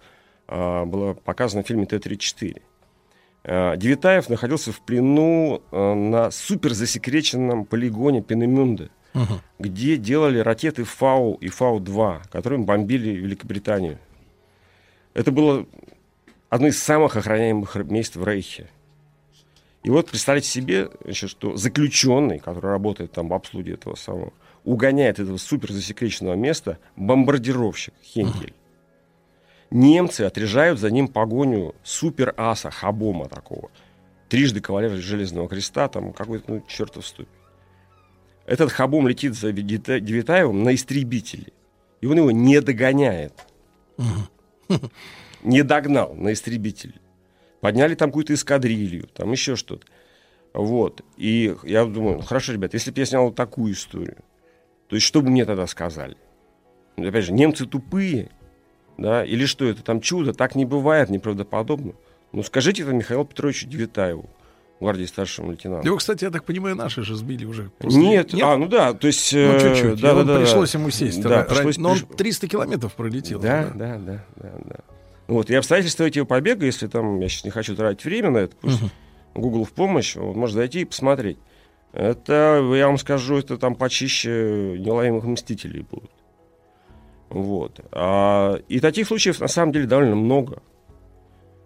а, 0.47 0.85
было 0.85 1.13
показано 1.13 1.63
в 1.63 1.67
фильме 1.67 1.85
Т-34. 1.85 2.61
А, 3.43 3.75
Девитаев 3.75 4.29
находился 4.29 4.71
в 4.71 4.81
плену 4.81 5.61
а, 5.71 5.93
на 5.93 6.31
суперзасекреченном 6.31 7.65
полигоне 7.65 8.21
Пенемюнде, 8.21 8.89
Мгм. 9.13 9.41
где 9.59 9.97
делали 9.97 10.39
ракеты 10.39 10.83
Фау 10.83 11.33
и 11.35 11.49
Фау-2, 11.49 12.29
которыми 12.31 12.63
бомбили 12.63 13.09
Великобританию. 13.09 13.99
Это 15.13 15.31
было 15.31 15.65
одно 16.51 16.67
из 16.67 16.83
самых 16.83 17.15
охраняемых 17.15 17.75
мест 17.75 18.15
в 18.15 18.23
Рейхе. 18.23 18.69
И 19.83 19.89
вот 19.89 20.09
представьте 20.09 20.47
себе, 20.47 20.89
что 21.11 21.57
заключенный, 21.57 22.37
который 22.37 22.69
работает 22.69 23.13
там 23.13 23.29
в 23.29 23.33
обслуге 23.33 23.73
этого 23.73 23.95
самого, 23.95 24.33
угоняет 24.63 25.17
этого 25.19 25.37
суперзасекреченного 25.37 26.35
места 26.35 26.77
бомбардировщик 26.95 27.95
Хенкель. 28.03 28.53
Немцы 29.71 30.21
отряжают 30.21 30.79
за 30.79 30.91
ним 30.91 31.07
погоню 31.07 31.73
супер-аса, 31.83 32.69
хабома 32.69 33.27
такого. 33.27 33.71
Трижды 34.29 34.59
кавалер 34.59 34.91
Железного 34.91 35.47
Креста, 35.47 35.87
там 35.87 36.11
какой-то, 36.13 36.51
ну, 36.51 36.63
чертов 36.67 37.07
ступень. 37.07 37.33
Этот 38.45 38.71
хабом 38.71 39.07
летит 39.07 39.33
за 39.35 39.51
Девита- 39.51 40.01
Девитаевым 40.01 40.63
на 40.63 40.75
истребителе. 40.75 41.53
И 42.01 42.07
он 42.07 42.17
его 42.17 42.31
не 42.31 42.59
догоняет. 42.59 43.33
Не 45.43 45.63
догнал 45.63 46.13
на 46.13 46.33
истребителе. 46.33 46.93
Подняли 47.61 47.95
там 47.95 48.09
какую-то 48.09 48.33
эскадрилью, 48.33 49.07
там 49.13 49.31
еще 49.31 49.55
что-то. 49.55 49.85
Вот. 50.53 51.01
И 51.17 51.55
я 51.63 51.85
думаю, 51.85 52.17
ну, 52.17 52.21
хорошо, 52.21 52.53
ребят, 52.53 52.73
если 52.73 52.91
бы 52.91 52.99
я 52.99 53.05
снял 53.05 53.25
вот 53.25 53.35
такую 53.35 53.73
историю, 53.73 54.17
то 54.87 54.95
есть 54.95 55.05
что 55.05 55.21
бы 55.21 55.29
мне 55.29 55.45
тогда 55.45 55.67
сказали? 55.67 56.17
Ну, 56.97 57.07
Опять 57.07 57.25
же, 57.25 57.33
немцы 57.33 57.65
тупые, 57.65 58.29
да, 58.97 59.23
или 59.23 59.45
что 59.45 59.65
это 59.65 59.83
там 59.83 60.01
чудо, 60.01 60.33
так 60.33 60.55
не 60.55 60.65
бывает, 60.65 61.09
неправдоподобно. 61.09 61.93
Ну, 62.33 62.43
скажите 62.43 62.83
это 62.83 62.91
Михаилу 62.93 63.23
Петровичу 63.25 63.67
Девитаеву, 63.67 64.29
гвардии 64.79 65.05
старшему 65.05 65.51
лейтенанту. 65.51 65.85
Его, 65.87 65.97
кстати, 65.97 66.23
я 66.25 66.31
так 66.31 66.43
понимаю, 66.43 66.75
наши 66.75 67.03
же 67.03 67.15
сбили 67.15 67.45
уже. 67.45 67.71
после- 67.77 67.99
Нет, 68.01 68.33
а, 68.41 68.57
ну 68.57 68.67
да, 68.67 68.93
то 68.93 69.07
есть... 69.07 69.31
Ну, 69.33 69.39
э, 69.39 69.59
чуть-чуть. 69.75 70.01
да, 70.01 70.15
да, 70.15 70.23
да, 70.23 70.39
пришлось 70.39 70.73
да. 70.73 70.79
ему 70.79 70.89
сесть. 70.89 71.21
Да, 71.21 71.43
пришлось- 71.43 71.77
но 71.77 71.91
он 71.91 71.97
приш- 71.97 72.15
300 72.17 72.47
километров 72.47 72.93
пролетел. 72.95 73.39
Да, 73.39 73.71
да, 73.73 73.97
да, 73.97 74.25
да, 74.35 74.51
да. 74.65 74.79
Вот, 75.31 75.49
и 75.49 75.55
обстоятельства 75.55 76.03
этого 76.03 76.25
побега, 76.25 76.65
если 76.65 76.87
там, 76.87 77.21
я 77.21 77.29
сейчас 77.29 77.45
не 77.45 77.51
хочу 77.51 77.73
тратить 77.73 78.03
время 78.03 78.31
на 78.31 78.37
это, 78.39 78.55
пусть 78.59 78.81
Google 79.33 79.63
в 79.63 79.71
помощь, 79.71 80.17
вот, 80.17 80.35
может 80.35 80.57
зайти 80.57 80.81
и 80.81 80.85
посмотреть. 80.85 81.37
Это, 81.93 82.61
я 82.75 82.87
вам 82.87 82.97
скажу, 82.97 83.37
это 83.37 83.57
там 83.57 83.75
почище 83.75 84.75
неуловимых 84.77 85.23
мстителей 85.23 85.85
будут. 85.89 86.11
Вот. 87.29 87.79
А, 87.93 88.59
и 88.67 88.81
таких 88.81 89.07
случаев 89.07 89.39
на 89.39 89.47
самом 89.47 89.71
деле 89.71 89.87
довольно 89.87 90.15
много. 90.15 90.61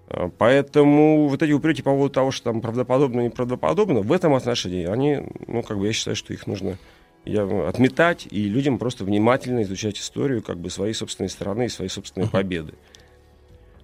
А, 0.10 0.30
Поэтому 0.30 1.28
вот 1.28 1.42
эти 1.42 1.52
упреки 1.52 1.82
по 1.82 1.90
поводу 1.90 2.14
того, 2.14 2.30
что 2.30 2.52
там 2.52 2.62
правдоподобно 2.62 3.22
и 3.22 3.26
неправдоподобно, 3.26 4.02
в 4.02 4.12
этом 4.12 4.36
отношении 4.36 4.86
они, 4.86 5.24
ну, 5.48 5.64
как 5.64 5.80
бы 5.80 5.88
я 5.88 5.94
считаю, 5.94 6.16
что 6.16 6.34
их 6.34 6.46
нужно 6.46 6.78
я, 7.26 7.42
отметать 7.68 8.28
и 8.30 8.44
людям 8.44 8.78
просто 8.78 9.06
внимательно 9.06 9.64
изучать 9.64 9.98
историю 9.98 10.44
как 10.44 10.60
бы 10.60 10.70
своей 10.70 10.94
собственной 10.94 11.30
страны 11.30 11.66
и 11.66 11.70
своей 11.70 11.90
собственной 11.90 12.30
победы. 12.30 12.76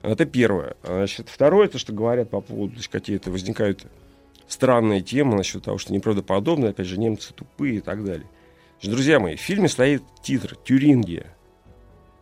Это 0.01 0.25
первое. 0.25 0.75
Значит, 0.83 1.29
второе, 1.29 1.67
то, 1.67 1.77
что 1.77 1.93
говорят 1.93 2.29
по 2.29 2.41
поводу, 2.41 2.75
какие-то 2.89 3.31
возникают 3.31 3.85
странные 4.47 5.01
темы 5.01 5.35
насчет 5.35 5.63
того, 5.63 5.77
что 5.77 5.93
неправдоподобно, 5.93 6.69
опять 6.69 6.87
же, 6.87 6.99
немцы 6.99 7.33
тупые 7.33 7.75
и 7.77 7.81
так 7.81 8.03
далее. 8.03 8.27
Значит, 8.79 8.91
друзья 8.91 9.19
мои, 9.19 9.35
в 9.35 9.41
фильме 9.41 9.67
стоит 9.67 10.03
титр 10.23 10.55
«Тюрингия». 10.55 11.27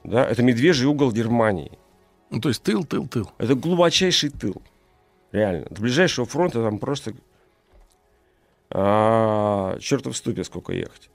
Да, 0.04 0.26
это 0.26 0.44
медвежий 0.44 0.88
угол 0.88 1.12
Германии. 1.12 1.78
Ну, 2.30 2.42
то 2.42 2.50
есть 2.50 2.64
тыл, 2.64 2.84
тыл, 2.84 3.08
тыл. 3.08 3.32
Это 3.38 3.56
глубочайший 3.56 4.30
тыл. 4.30 4.62
Реально. 5.32 5.68
До 5.70 5.82
ближайшего 5.82 6.26
фронта 6.26 6.62
там 6.62 6.80
просто 6.80 7.14
а, 8.70 9.78
чертов 9.80 10.16
ступе 10.16 10.44
сколько 10.44 10.74
ехать. 10.74 11.10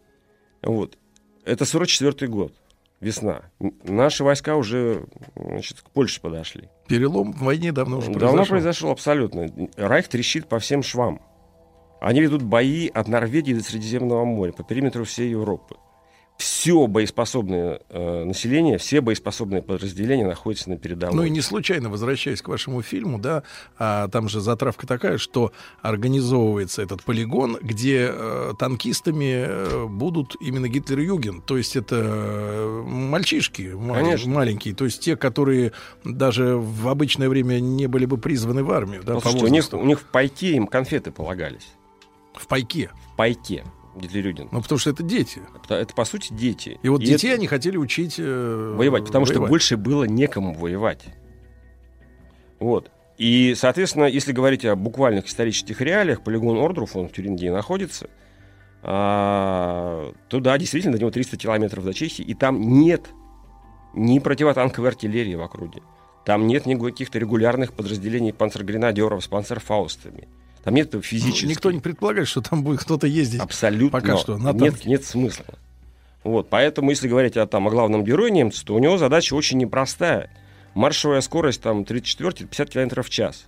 Вот. 0.63 0.99
Это 1.45 1.65
44 1.65 2.31
год. 2.31 2.53
Весна. 3.01 3.43
Наши 3.83 4.25
войска 4.25 4.57
уже 4.57 5.07
значит, 5.37 5.81
к 5.83 5.91
Польше 5.91 6.21
подошли. 6.21 6.69
Перелом 6.89 7.33
в 7.33 7.43
войне 7.43 7.73
давно 7.73 7.99
уже 7.99 8.11
Давно 8.11 8.29
произошел. 8.29 8.51
произошел 8.51 8.91
абсолютно. 8.91 9.69
Райх 9.77 10.09
трещит 10.09 10.49
по 10.49 10.59
всем 10.59 10.83
швам. 10.83 11.21
Они 12.01 12.21
ведут 12.21 12.43
бои 12.43 12.89
от 12.89 13.09
Норвегии 13.09 13.55
до 13.55 13.63
Средиземного 13.63 14.25
моря, 14.25 14.53
по 14.53 14.63
периметру 14.63 15.05
всей 15.05 15.31
Европы. 15.31 15.77
Все 16.37 16.89
боеспособное 16.89 17.81
э, 17.89 18.25
население, 18.25 18.79
все 18.79 19.01
боеспособные 19.01 19.63
подразделения 19.63 20.27
находятся 20.27 20.69
на 20.69 20.77
передовой. 20.77 21.15
Ну 21.15 21.23
и 21.23 21.31
не 21.31 21.41
случайно, 21.41 21.91
возвращаясь 21.91 22.43
к 22.43 22.49
вашему 22.49 22.83
фильму, 22.83 23.21
да, 23.21 23.45
а 23.79 24.09
там 24.09 24.29
же 24.29 24.41
затравка 24.41 24.85
такая, 24.85 25.19
что 25.19 25.53
организовывается 25.81 26.83
этот 26.83 27.05
полигон, 27.05 27.57
где 27.63 28.11
э, 28.13 28.53
танкистами 28.59 29.45
э, 29.47 29.87
будут 29.87 30.35
именно 30.41 30.69
Гитлер-Юген, 30.69 31.41
то 31.41 31.57
есть 31.57 31.77
это 31.77 32.03
э, 32.03 32.83
мальчишки 32.85 33.73
ма- 33.73 33.95
Конечно. 33.95 34.33
маленькие, 34.33 34.75
то 34.75 34.87
есть 34.87 35.01
те, 35.01 35.17
которые 35.17 35.71
даже 36.03 36.57
в 36.57 36.89
обычное 36.89 37.29
время 37.29 37.61
не 37.61 37.87
были 37.87 38.07
бы 38.07 38.19
призваны 38.19 38.65
в 38.65 38.73
армию, 38.73 39.05
да, 39.05 39.15
по 39.15 39.21
Послушайте, 39.21 39.47
у 39.47 39.55
них, 39.55 39.85
у 39.85 39.87
них 39.87 40.01
в 40.01 40.05
пайке 40.07 40.57
им 40.57 40.67
конфеты 40.67 41.13
полагались. 41.13 41.69
В 42.35 42.49
пайке? 42.49 42.91
В 43.13 43.17
пайке. 43.17 43.63
Гитлерюдин. 43.97 44.49
Ну, 44.51 44.61
потому 44.63 44.79
что 44.79 44.91
это 44.91 45.03
дети. 45.03 45.41
Это, 45.65 45.75
это, 45.77 45.95
по 45.95 46.05
сути, 46.05 46.33
дети. 46.33 46.79
И 46.83 46.89
вот 46.89 47.01
И 47.03 47.07
детей 47.07 47.29
это- 47.29 47.37
они 47.39 47.47
хотели 47.47 47.77
учить 47.77 48.17
э, 48.19 48.75
воевать, 48.77 49.05
потому 49.07 49.25
что 49.27 49.35
воевать. 49.35 49.51
больше 49.51 49.77
было 49.77 50.05
некому 50.05 50.55
воевать. 50.55 51.05
Вот. 52.61 52.91
И, 53.19 53.55
соответственно, 53.57 54.05
если 54.07 54.33
говорить 54.33 54.65
о 54.65 54.75
буквальных 54.75 55.27
исторических 55.27 55.81
реалиях, 55.81 56.23
полигон 56.23 56.57
Ордруф, 56.59 56.97
он 56.97 57.09
в 57.09 57.13
Тюрингии 57.13 57.49
находится, 57.49 58.11
а, 58.83 60.13
то 60.29 60.41
да, 60.41 60.59
действительно, 60.59 60.93
до 60.95 61.01
него 61.01 61.11
300 61.11 61.37
километров 61.37 61.85
до 61.85 61.95
Чехии, 61.95 62.23
и 62.25 62.35
там 62.35 62.61
нет 62.61 63.09
ни 63.95 64.19
противотанковой 64.19 64.91
артиллерии 64.91 65.35
в 65.37 65.41
округе. 65.43 65.83
Там 66.25 66.47
нет 66.47 66.67
ни 66.67 66.75
каких-то 66.75 67.19
регулярных 67.19 67.73
подразделений 67.75 68.33
панцергренадеров 68.33 69.23
с 69.23 69.29
панцерфаустами. 69.29 70.29
Там 70.65 70.75
нет 70.75 70.95
физически. 71.03 71.45
Никто 71.45 71.71
не 71.71 71.81
предполагает, 71.81 72.27
что 72.27 72.41
там 72.41 72.65
будет 72.65 72.81
кто-то 72.81 73.07
ездить. 73.07 73.41
Абсолютно. 73.41 74.01
Пока 74.01 74.17
что 74.17 74.39
на 74.39 74.53
нет, 74.53 74.73
танке. 74.73 74.89
нет 74.89 75.05
смысла. 75.05 75.45
Вот, 76.23 76.49
поэтому, 76.49 76.89
если 76.89 77.07
говорить 77.07 77.37
о, 77.37 77.47
там, 77.47 77.69
о 77.69 77.71
главном 77.71 78.03
герое 78.03 78.31
немца, 78.31 78.65
то 78.65 78.75
у 78.75 78.79
него 78.79 78.97
задача 78.97 79.35
очень 79.35 79.59
непростая. 79.59 80.31
Маршевая 80.73 81.21
скорость 81.21 81.61
там 81.61 81.83
34-50 81.83 82.71
км 82.71 83.03
в 83.03 83.11
час. 83.11 83.47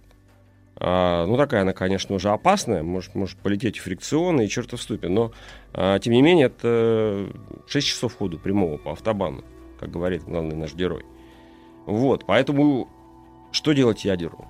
А, 0.77 1.25
ну, 1.25 1.39
такая 1.39 1.63
она, 1.63 1.73
конечно, 1.73 2.15
уже 2.15 2.29
опасная. 2.29 2.83
Может, 2.83 3.15
может 3.15 3.39
полететь 3.39 3.79
в 3.79 3.85
фрикционы 3.85 4.45
и 4.45 4.49
чертов 4.49 4.83
ступе. 4.83 5.09
Но, 5.09 5.33
а, 5.73 5.99
тем 5.99 6.13
не 6.13 6.21
менее, 6.21 6.49
это 6.49 7.31
6 7.67 7.87
часов 7.87 8.15
ходу 8.15 8.39
прямого 8.39 8.77
по 8.77 8.93
автобану, 8.93 9.43
как 9.81 9.91
говорит 9.91 10.25
главный 10.25 10.55
наш 10.55 10.75
герой. 10.75 11.07
Вот, 11.87 12.27
поэтому 12.27 12.91
что 13.53 13.73
делать 13.73 14.05
ядеру? 14.05 14.47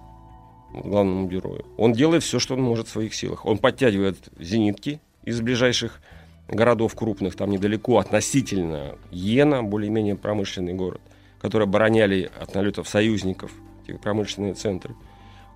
Главному 0.84 1.28
герою. 1.28 1.64
Он 1.76 1.92
делает 1.92 2.22
все, 2.22 2.38
что 2.38 2.54
он 2.54 2.62
может 2.62 2.88
в 2.88 2.90
своих 2.90 3.14
силах. 3.14 3.46
Он 3.46 3.58
подтягивает 3.58 4.16
зенитки 4.38 5.00
из 5.24 5.40
ближайших 5.40 6.00
городов 6.48 6.94
крупных, 6.94 7.34
там 7.34 7.50
недалеко 7.50 7.98
относительно 7.98 8.96
Йена, 9.10 9.62
более-менее 9.62 10.16
промышленный 10.16 10.74
город, 10.74 11.00
которые 11.40 11.64
обороняли 11.66 12.30
от 12.40 12.54
налетов 12.54 12.88
союзников 12.88 13.50
эти 13.84 13.96
промышленные 13.96 14.54
центры. 14.54 14.94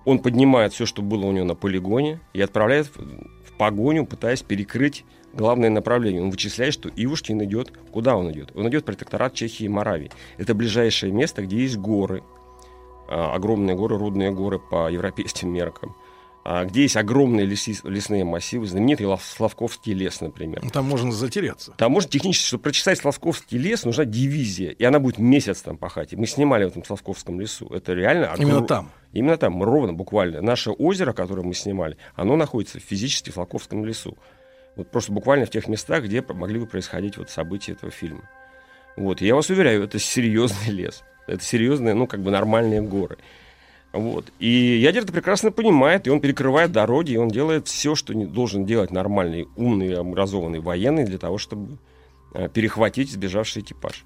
Он 0.03 0.19
поднимает 0.19 0.73
все, 0.73 0.85
что 0.85 1.01
было 1.01 1.25
у 1.25 1.31
него 1.31 1.45
на 1.45 1.55
полигоне, 1.55 2.19
и 2.33 2.41
отправляет 2.41 2.87
в, 2.87 3.53
погоню, 3.57 4.05
пытаясь 4.05 4.41
перекрыть 4.41 5.05
главное 5.33 5.69
направление. 5.69 6.23
Он 6.23 6.31
вычисляет, 6.31 6.73
что 6.73 6.89
Ивушкин 6.89 7.43
идет. 7.43 7.71
Куда 7.91 8.15
он 8.15 8.31
идет? 8.31 8.51
Он 8.55 8.67
идет 8.69 8.81
в 8.81 8.85
протекторат 8.85 9.35
Чехии 9.35 9.65
и 9.65 9.69
Моравии. 9.69 10.11
Это 10.37 10.55
ближайшее 10.55 11.11
место, 11.11 11.43
где 11.43 11.57
есть 11.57 11.77
горы, 11.77 12.23
огромные 13.11 13.75
горы, 13.75 13.97
рудные 13.97 14.31
горы 14.31 14.59
по 14.59 14.89
европейским 14.89 15.49
меркам, 15.49 15.95
а, 16.43 16.65
где 16.65 16.81
есть 16.83 16.95
огромные 16.97 17.45
леси- 17.45 17.87
лесные 17.87 18.23
массивы, 18.23 18.65
знаменитый 18.65 19.05
Лав- 19.05 19.23
Славковский 19.23 19.93
лес, 19.93 20.21
например. 20.21 20.61
Там 20.71 20.85
можно 20.85 21.11
затеряться. 21.11 21.73
Там 21.77 21.91
можно 21.91 22.09
технически, 22.09 22.47
чтобы 22.47 22.63
прочесать 22.63 22.97
Славковский 22.99 23.57
лес, 23.59 23.83
нужна 23.85 24.05
дивизия, 24.05 24.71
и 24.71 24.83
она 24.83 24.99
будет 24.99 25.19
месяц 25.19 25.61
там 25.61 25.77
пахать. 25.77 26.13
И 26.13 26.15
мы 26.15 26.25
снимали 26.25 26.63
в 26.65 26.69
этом 26.69 26.83
Славковском 26.83 27.39
лесу. 27.39 27.67
Это 27.67 27.93
реально... 27.93 28.25
огром- 28.33 28.41
Именно 28.41 28.61
там. 28.67 28.91
Именно 29.13 29.37
там, 29.37 29.61
ровно, 29.61 29.93
буквально. 29.93 30.41
Наше 30.41 30.71
озеро, 30.71 31.13
которое 31.13 31.43
мы 31.43 31.53
снимали, 31.53 31.97
оно 32.15 32.35
находится 32.37 32.79
физически 32.79 33.29
в 33.29 33.33
Славковском 33.33 33.85
лесу. 33.85 34.17
Вот 34.77 34.89
просто 34.89 35.11
буквально 35.11 35.45
в 35.45 35.49
тех 35.49 35.67
местах, 35.67 36.05
где 36.05 36.21
могли 36.21 36.59
бы 36.59 36.65
происходить 36.65 37.17
вот 37.17 37.29
события 37.29 37.73
этого 37.73 37.91
фильма. 37.91 38.27
Вот, 38.97 39.21
и 39.21 39.25
я 39.27 39.35
вас 39.35 39.49
уверяю, 39.49 39.83
это 39.83 39.99
серьезный 39.99 40.67
лес. 40.73 41.03
Это 41.27 41.43
серьезные, 41.43 41.93
ну, 41.93 42.07
как 42.07 42.21
бы 42.21 42.31
нормальные 42.31 42.81
горы. 42.81 43.17
Вот. 43.93 44.31
И 44.39 44.47
ядер 44.47 45.03
это 45.03 45.11
прекрасно 45.11 45.51
понимает, 45.51 46.07
и 46.07 46.09
он 46.09 46.21
перекрывает 46.21 46.71
дороги, 46.71 47.11
и 47.11 47.17
он 47.17 47.27
делает 47.27 47.67
все, 47.67 47.95
что 47.95 48.13
не 48.13 48.25
должен 48.25 48.65
делать 48.65 48.91
нормальный, 48.91 49.47
умный, 49.57 49.97
образованный 49.97 50.59
военный 50.59 51.03
для 51.03 51.17
того, 51.17 51.37
чтобы 51.37 51.77
э, 52.33 52.47
перехватить 52.47 53.11
сбежавший 53.11 53.63
экипаж. 53.63 54.05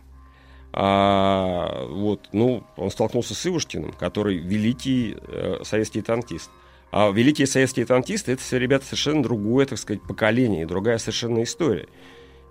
А, 0.73 1.87
вот, 1.87 2.29
ну, 2.33 2.63
он 2.75 2.91
столкнулся 2.91 3.35
с 3.35 3.45
Ивушкиным, 3.45 3.93
который 3.93 4.37
великий 4.37 5.15
э, 5.27 5.59
советский 5.63 6.01
танкист. 6.01 6.49
А 6.91 7.11
великие 7.11 7.47
советские 7.47 7.85
танкисты 7.85 8.33
это 8.33 8.41
все 8.41 8.57
ребята 8.57 8.85
совершенно 8.85 9.21
другое, 9.21 9.65
так 9.65 9.77
сказать, 9.77 10.01
поколение, 10.01 10.63
и 10.63 10.65
другая 10.65 10.97
совершенно 10.97 11.43
история. 11.43 11.87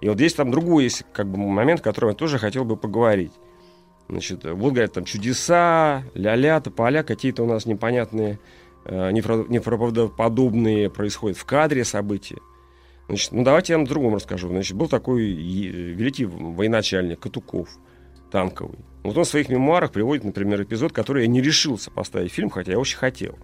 И 0.01 0.09
вот 0.09 0.17
здесь 0.17 0.35
там 0.35 0.51
другой 0.51 0.85
есть 0.85 1.05
как 1.13 1.27
бы 1.27 1.39
момент, 1.39 1.81
о 1.81 1.83
котором 1.83 2.11
я 2.11 2.15
тоже 2.15 2.39
хотел 2.39 2.65
бы 2.65 2.77
поговорить. 2.77 3.33
Значит, 4.09 4.45
вот, 4.45 4.73
говорят, 4.73 4.93
там 4.93 5.05
чудеса, 5.05 6.05
ля-ля, 6.15 6.61
тополя, 6.61 7.03
какие-то 7.03 7.43
у 7.43 7.47
нас 7.47 7.65
непонятные, 7.65 8.39
э, 8.85 9.11
неправ- 9.11 9.49
неправдоподобные 9.49 10.91
происходят 10.91 11.39
в 11.39 11.45
кадре 11.45 11.85
события. 11.85 12.39
Значит, 13.09 13.33
ну 13.33 13.45
давайте 13.45 13.73
я 13.73 13.79
вам 13.79 13.87
другом 13.87 14.15
расскажу. 14.15 14.49
Значит, 14.49 14.77
был 14.77 14.89
такой 14.89 15.23
великий 15.25 16.25
военачальник 16.25 17.21
Катуков, 17.21 17.69
танковый. 18.31 18.79
Вот 19.03 19.17
он 19.17 19.25
в 19.25 19.29
своих 19.29 19.49
мемуарах 19.49 19.93
приводит, 19.93 20.25
например, 20.25 20.63
эпизод, 20.63 20.93
который 20.93 21.23
я 21.23 21.29
не 21.29 21.43
решился 21.43 21.91
поставить 21.91 22.33
фильм, 22.33 22.51
хотя 22.51 22.73
я 22.73 22.79
очень 22.79 22.97
хотел. 22.97 23.39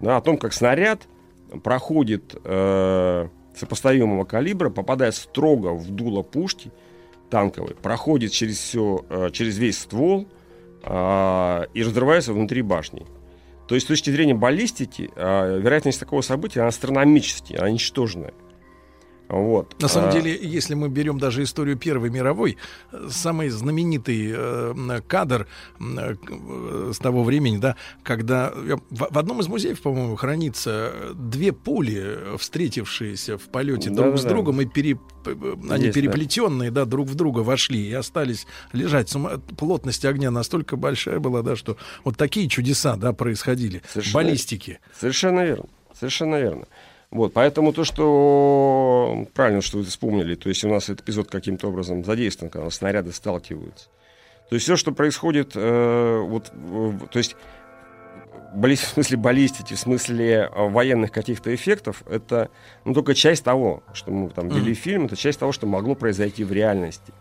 Да, 0.00 0.16
о 0.16 0.20
том, 0.20 0.38
как 0.38 0.52
снаряд 0.52 1.08
проходит 1.62 2.34
э, 2.44 3.28
сопоставимого 3.54 4.24
калибра, 4.24 4.70
попадая 4.70 5.12
строго 5.12 5.74
в 5.74 5.90
дуло 5.90 6.22
пушки 6.22 6.70
танковой, 7.30 7.74
проходит 7.74 8.32
через 8.32 8.58
все, 8.58 9.04
э, 9.08 9.30
через 9.32 9.58
весь 9.58 9.78
ствол 9.78 10.26
э, 10.82 11.64
и 11.74 11.82
разрывается 11.82 12.32
внутри 12.32 12.62
башни. 12.62 13.06
То 13.68 13.74
есть 13.74 13.86
с 13.86 13.88
точки 13.88 14.10
зрения 14.10 14.34
баллистики 14.34 15.10
э, 15.14 15.60
вероятность 15.60 16.00
такого 16.00 16.22
события 16.22 16.60
она 16.60 16.68
астрономически, 16.68 17.54
она 17.54 17.70
ничтожная. 17.70 18.32
Вот. 19.28 19.80
На 19.82 19.88
самом 19.88 20.08
А, 20.08 20.12
деле, 20.12 20.38
если 20.40 20.72
мы 20.74 20.88
берем 20.88 21.18
даже 21.18 21.42
историю 21.42 21.76
Первой 21.76 22.08
мировой, 22.08 22.56
самый 23.10 23.50
знаменитый 23.50 24.32
э, 24.34 25.00
кадр 25.06 25.46
э, 25.78 26.14
э, 26.30 26.90
с 26.94 26.98
того 26.98 27.24
времени, 27.24 27.58
да, 27.58 27.76
когда 28.02 28.50
э, 28.54 28.76
в, 28.88 29.08
в 29.10 29.18
одном 29.18 29.40
из 29.40 29.48
музеев, 29.48 29.80
по-моему, 29.82 30.16
хранится 30.16 30.92
две 31.14 31.52
пули, 31.52 32.36
встретившиеся 32.38 33.36
в 33.36 33.42
полете 33.50 33.90
друг 33.90 34.16
с 34.16 34.22
Да-да-да. 34.22 34.28
другом 34.30 34.60
и 34.62 34.64
пере, 34.66 34.98
они 35.26 35.84
Есть, 35.84 35.94
да. 35.94 36.00
переплетенные, 36.00 36.70
да, 36.70 36.86
друг 36.86 37.06
в 37.08 37.14
друга 37.14 37.40
вошли 37.40 37.86
и 37.86 37.92
остались 37.92 38.46
лежать. 38.72 39.10
Сума- 39.10 39.38
Плотность 39.58 40.04
огня 40.06 40.30
настолько 40.30 40.76
большая 40.76 41.18
была, 41.20 41.42
да, 41.42 41.54
что 41.54 41.76
вот 42.02 42.16
такие 42.16 42.48
чудеса, 42.48 42.96
да, 42.96 43.12
происходили. 43.12 43.82
Совершенно- 43.92 44.14
Баллистики. 44.24 44.80
Совершенно 44.98 45.44
верно. 45.44 45.66
Совершенно 45.98 46.36
верно. 46.40 46.66
Вот, 47.10 47.32
поэтому 47.32 47.72
то, 47.72 47.84
что 47.84 49.26
правильно, 49.34 49.62
что 49.62 49.78
вы 49.78 49.84
вспомнили, 49.84 50.34
то 50.34 50.48
есть 50.50 50.62
у 50.64 50.68
нас 50.68 50.84
этот 50.90 51.00
эпизод 51.00 51.30
каким-то 51.30 51.68
образом 51.68 52.04
задействован, 52.04 52.50
когда 52.50 52.68
снаряды 52.70 53.12
сталкиваются. 53.12 53.86
То 54.50 54.54
есть 54.54 54.64
все, 54.64 54.76
что 54.76 54.92
происходит, 54.92 55.52
э, 55.54 56.20
вот, 56.20 56.50
в- 56.54 57.06
то 57.08 57.18
есть 57.18 57.34
балли- 58.54 58.74
в 58.76 58.80
смысле 58.80 59.16
баллистики, 59.16 59.74
в 59.74 59.78
смысле 59.78 60.50
э, 60.54 60.68
военных 60.68 61.10
каких-то 61.10 61.54
эффектов, 61.54 62.02
это 62.10 62.50
ну, 62.84 62.92
только 62.92 63.14
часть 63.14 63.42
того, 63.42 63.82
что 63.94 64.10
мы 64.10 64.28
там 64.28 64.48
ввели 64.48 64.74
в 64.74 64.78
фильм, 64.78 65.06
это 65.06 65.16
часть 65.16 65.38
того, 65.38 65.52
что 65.52 65.66
могло 65.66 65.94
произойти 65.94 66.44
в 66.44 66.52
реальности. 66.52 67.12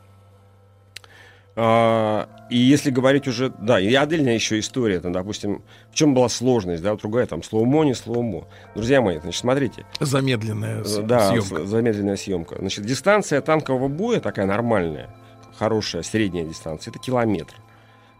А, 1.59 2.29
и 2.51 2.57
если 2.57 2.91
говорить 2.91 3.27
уже, 3.27 3.49
да, 3.49 3.79
и 3.79 3.91
отдельная 3.95 4.35
еще 4.35 4.59
история, 4.59 4.99
там, 4.99 5.11
допустим, 5.11 5.63
в 5.91 5.95
чем 5.95 6.13
была 6.13 6.29
сложность, 6.29 6.83
да, 6.83 6.91
вот 6.91 7.01
другая, 7.01 7.25
там, 7.25 7.41
slow-mo, 7.41 7.83
не 7.83 7.95
slow-mo. 7.95 8.47
Друзья 8.75 9.01
мои, 9.01 9.17
значит, 9.17 9.41
смотрите. 9.41 9.83
Замедленная 9.99 10.83
Да, 11.01 11.31
съемка. 11.31 11.65
замедленная 11.65 12.15
съемка. 12.15 12.57
Значит, 12.59 12.85
дистанция 12.85 13.41
танкового 13.41 13.87
боя 13.87 14.19
такая 14.19 14.45
нормальная, 14.45 15.09
хорошая, 15.57 16.03
средняя 16.03 16.45
дистанция, 16.45 16.91
это 16.91 16.99
километр. 16.99 17.55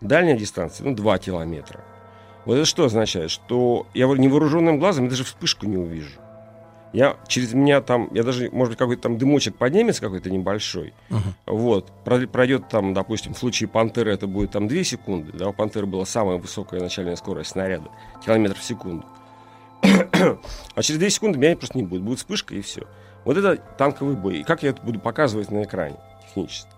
Дальняя 0.02 0.36
дистанция, 0.36 0.86
ну, 0.88 0.96
2 0.96 1.18
километра. 1.20 1.82
Вот 2.46 2.56
это 2.56 2.66
что 2.66 2.86
означает? 2.86 3.30
Что 3.30 3.86
я 3.94 4.08
невооруженным 4.08 4.80
глазом 4.80 5.10
даже 5.10 5.24
вспышку 5.24 5.68
не 5.68 5.78
увижу. 5.78 6.20
Я 6.94 7.18
через 7.28 7.54
меня 7.54 7.82
там, 7.82 8.10
я 8.14 8.24
даже, 8.24 8.50
может 8.52 8.72
быть, 8.72 8.78
какой-то 8.80 9.02
там 9.04 9.18
дымочек 9.18 9.56
поднимется 9.58 10.02
какой-то 10.02 10.30
небольшой. 10.30 10.94
Вот. 11.46 11.92
Про- 12.04 12.28
Пройдет 12.28 12.70
там, 12.70 12.94
допустим, 12.94 13.34
в 13.34 13.38
случае 13.38 13.68
пантеры 13.68 14.12
это 14.14 14.26
будет 14.28 14.52
там 14.52 14.68
2 14.68 14.84
секунды. 14.84 15.32
Да, 15.34 15.50
у 15.50 15.54
пантеры 15.54 15.86
была 15.86 16.06
самая 16.06 16.38
высокая 16.38 16.80
начальная 16.80 17.16
скорость 17.16 17.52
снаряда. 17.52 17.90
Километр 18.26 18.58
в 18.58 18.64
секунду. 18.64 19.06
а 19.84 20.82
через 20.82 21.00
2 21.00 21.10
секунды 21.10 21.38
меня 21.38 21.56
просто 21.58 21.78
не 21.78 21.84
будет. 21.84 22.02
Будет 22.04 22.20
вспышка 22.20 22.56
и 22.56 22.62
все. 22.62 22.84
Вот 23.26 23.38
это 23.38 23.58
танковый 23.78 24.16
бой. 24.16 24.38
И 24.40 24.44
как 24.44 24.64
я 24.64 24.70
это 24.70 24.82
буду 24.82 25.00
показывать 25.00 25.52
на 25.52 25.64
экране 25.64 25.98
технически? 26.26 26.70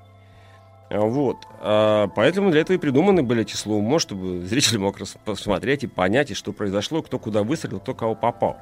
А, 0.89 1.01
Вот. 1.01 1.37
А, 1.61 2.07
Поэтому 2.15 2.49
для 2.49 2.61
этого 2.61 2.75
и 2.75 2.79
придуманы 2.79 3.21
были 3.21 3.43
эти 3.43 3.55
slow-mo, 3.55 3.99
чтобы 3.99 4.43
зритель 4.45 4.79
мог 4.79 4.97
посмотреть 5.23 5.83
и 5.83 5.87
понять, 5.87 6.31
и 6.31 6.33
что 6.33 6.51
произошло, 6.51 7.03
кто 7.03 7.19
куда 7.19 7.43
выстрелил, 7.43 7.79
кто 7.79 7.93
кого 7.93 8.15
попал. 8.15 8.57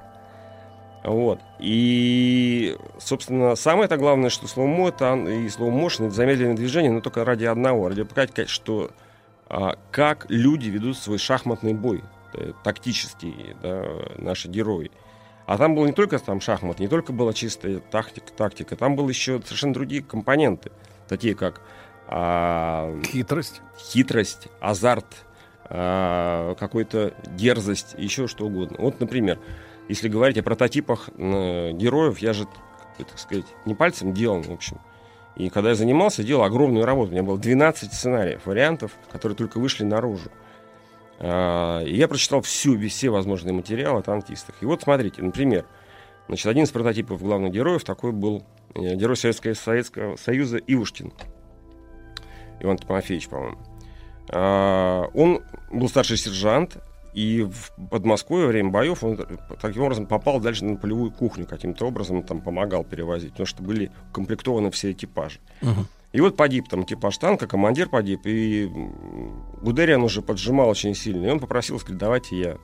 Вот. 1.04 1.40
И, 1.60 2.78
собственно, 3.00 3.56
самое-то 3.56 3.98
главное, 3.98 4.30
что 4.30 4.48
slow-mo 4.48 4.90
это 4.90 5.16
и 5.16 5.48
slow 5.50 5.71
motion, 5.71 6.08
это 6.08 6.16
замедленное 6.16 6.56
движение, 6.56 6.92
но 6.92 7.02
только 7.02 7.24
ради 7.24 7.46
одного, 7.46 7.88
ради 7.90 8.04
показать, 8.04 8.50
что 8.50 8.92
а, 9.48 9.78
как 9.92 10.26
люди 10.30 10.70
ведут 10.70 10.98
свой 10.98 11.18
шахматный 11.18 11.74
бой, 11.74 12.04
э, 12.34 12.52
тактический, 12.64 13.56
да, 13.62 13.86
наши 14.18 14.50
герои. 14.50 14.92
А 15.48 15.58
там 15.58 15.76
было 15.76 15.86
не 15.86 15.94
только 15.94 16.20
там 16.20 16.42
шахмат, 16.42 16.80
не 16.80 16.90
только 16.90 17.14
была 17.14 17.32
чистая 17.32 17.80
тактика, 17.80 18.34
тактика. 18.34 18.76
Там 18.76 18.98
были 18.98 19.08
еще 19.08 19.42
совершенно 19.42 19.74
другие 19.74 20.04
компоненты, 20.04 20.72
такие 21.08 21.36
как 21.36 21.62
а, 22.10 22.94
Хитрость. 23.06 23.62
хитрость, 23.80 24.50
азарт, 24.60 25.06
а, 25.70 26.54
какой-то 26.56 27.14
дерзость, 27.28 27.96
еще 27.98 28.28
что 28.28 28.46
угодно. 28.48 28.76
Вот, 28.80 29.00
например, 29.00 29.40
если 29.88 30.10
говорить 30.10 30.38
о 30.38 30.44
прототипах 30.44 31.10
э, 31.16 31.72
героев, 31.72 32.20
я 32.20 32.34
же, 32.34 32.48
так 32.98 33.18
сказать, 33.18 33.46
не 33.66 33.76
пальцем 33.76 34.14
делал, 34.14 34.42
в 34.42 34.52
общем. 34.52 34.80
И 35.36 35.50
когда 35.50 35.70
я 35.70 35.76
занимался, 35.76 36.24
делал 36.24 36.44
огромную 36.44 36.86
работу. 36.86 37.10
У 37.10 37.14
меня 37.14 37.24
было 37.24 37.38
12 37.38 37.94
сценариев, 37.94 38.46
вариантов, 38.46 38.92
которые 39.12 39.36
только 39.36 39.60
вышли 39.60 39.84
наружу. 39.84 40.32
А, 41.20 41.84
и 41.84 41.96
я 41.96 42.08
прочитал 42.08 42.42
всю, 42.42 42.80
все 42.90 43.10
возможные 43.10 43.54
материалы 43.54 44.00
о 44.00 44.02
танкистах. 44.02 44.56
И 44.62 44.66
вот 44.66 44.82
смотрите, 44.82 45.22
например, 45.22 45.66
значит, 46.28 46.48
один 46.48 46.64
из 46.64 46.72
прототипов 46.72 47.22
главных 47.22 47.52
героев 47.52 47.84
такой 47.84 48.12
был 48.12 48.44
э, 48.74 48.96
герой 48.96 49.16
Советского, 49.16 49.54
Советского 49.54 50.16
Союза 50.16 50.58
Ивушкин. 50.58 51.14
Иван 52.60 52.78
Тимофеевич, 52.78 53.30
по-моему. 53.30 53.58
А, 54.30 55.06
Он 55.14 55.44
был 55.72 55.88
старший 55.88 56.18
сержант, 56.18 56.78
и 57.18 57.42
в 57.42 57.72
Подмосковье 57.90 58.46
во 58.46 58.52
время 58.52 58.70
боев 58.70 59.04
он 59.04 59.18
таким 59.60 59.82
образом 59.82 60.06
попал 60.06 60.40
дальше 60.40 60.64
на 60.66 60.76
полевую 60.76 61.10
кухню, 61.10 61.48
каким-то 61.48 61.88
образом 61.88 62.22
там 62.22 62.42
помогал 62.42 62.84
перевозить, 62.84 63.32
потому 63.32 63.48
что 63.48 63.64
были 63.64 63.90
укомплектованы 64.12 64.70
все 64.70 64.92
экипажи. 64.92 65.40
И 66.12 66.22
вот 66.22 66.38
погиб 66.38 66.70
там 66.70 66.84
экипаж 66.84 67.18
танка, 67.18 67.48
командир 67.48 67.90
погиб, 67.90 68.22
и 68.26 68.72
Гудериан 69.64 70.04
уже 70.04 70.22
поджимал 70.22 70.70
очень 70.70 70.94
сильно, 70.94 71.26
и 71.26 71.30
он 71.32 71.40
попросил, 71.40 71.80
сказать, 71.80 71.98
давайте 71.98 72.40
я. 72.40 72.58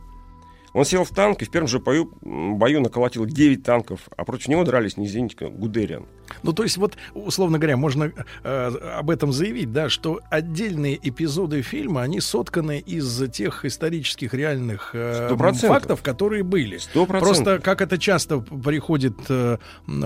Он 0.74 0.86
сел 0.86 1.04
в 1.04 1.10
танк 1.10 1.42
и 1.42 1.46
в 1.46 1.52
первом 1.52 1.68
же 1.68 1.80
бою, 1.80 2.12
бою 2.22 2.82
наколотил 2.82 3.26
9 3.26 3.64
танков, 3.64 4.02
а 4.18 4.26
против 4.26 4.48
него 4.48 4.64
дрались 4.64 4.98
не 4.98 5.08
Зенит, 5.08 5.40
а 5.42 5.50
Гудериан. 5.50 6.06
Ну, 6.42 6.54
то 6.54 6.64
есть, 6.64 6.78
вот, 6.78 6.98
условно 7.14 7.60
говоря, 7.60 7.78
можно 7.78 8.12
э, 8.44 8.68
об 8.98 9.10
этом 9.12 9.32
заявить, 9.32 9.72
да, 9.72 9.90
что 9.90 10.20
отдельные 10.32 11.00
эпизоды 11.02 11.62
фильма, 11.62 12.02
они 12.02 12.20
сотканы 12.22 12.80
из 12.80 13.30
тех 13.32 13.66
исторических 13.66 14.34
реальных 14.34 14.92
э, 14.94 15.36
фактов, 15.62 16.02
которые 16.02 16.44
были. 16.44 16.78
Сто 16.78 17.06
процентов. 17.06 17.44
Просто, 17.44 17.60
как 17.60 17.82
это 17.82 17.98
часто 18.00 18.40
приходит, 18.40 19.16
э, 19.30 19.58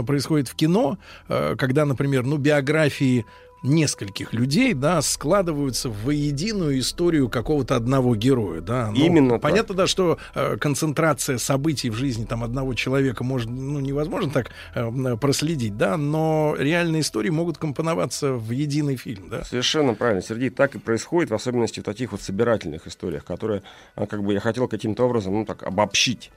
происходит 0.05 0.49
в 0.49 0.55
кино, 0.55 0.97
э, 1.29 1.55
когда, 1.57 1.85
например, 1.85 2.25
ну, 2.25 2.37
биографии 2.37 3.25
нескольких 3.63 4.33
людей, 4.33 4.73
да, 4.73 5.01
складываются 5.01 5.89
в 5.89 6.03
воединую 6.03 6.79
историю 6.79 7.29
какого-то 7.29 7.75
одного 7.75 8.15
героя, 8.15 8.61
да. 8.61 8.91
Ну, 8.91 9.05
Именно 9.05 9.33
так. 9.33 9.41
Понятно, 9.41 9.75
да, 9.75 9.87
что 9.87 10.17
э, 10.35 10.57
концентрация 10.57 11.37
событий 11.37 11.89
в 11.89 11.95
жизни 11.95 12.25
там 12.25 12.43
одного 12.43 12.73
человека 12.73 13.23
может, 13.23 13.49
ну, 13.49 13.79
невозможно 13.79 14.31
так 14.31 14.51
э, 14.75 15.17
проследить, 15.17 15.77
да, 15.77 15.97
но 15.97 16.55
реальные 16.57 17.01
истории 17.01 17.29
могут 17.29 17.57
компоноваться 17.57 18.33
в 18.33 18.51
единый 18.51 18.95
фильм, 18.95 19.29
да. 19.29 19.43
Совершенно 19.43 19.93
правильно, 19.93 20.21
Сергей, 20.21 20.49
так 20.49 20.75
и 20.75 20.79
происходит, 20.79 21.31
в 21.31 21.35
особенности 21.35 21.79
в 21.79 21.83
таких 21.83 22.11
вот 22.11 22.21
собирательных 22.21 22.87
историях, 22.87 23.25
которые, 23.25 23.63
а, 23.95 24.05
как 24.05 24.23
бы 24.23 24.33
я 24.33 24.39
хотел 24.39 24.67
каким-то 24.67 25.03
образом, 25.03 25.33
ну 25.33 25.45
так, 25.45 25.63
обобщить. 25.63 26.31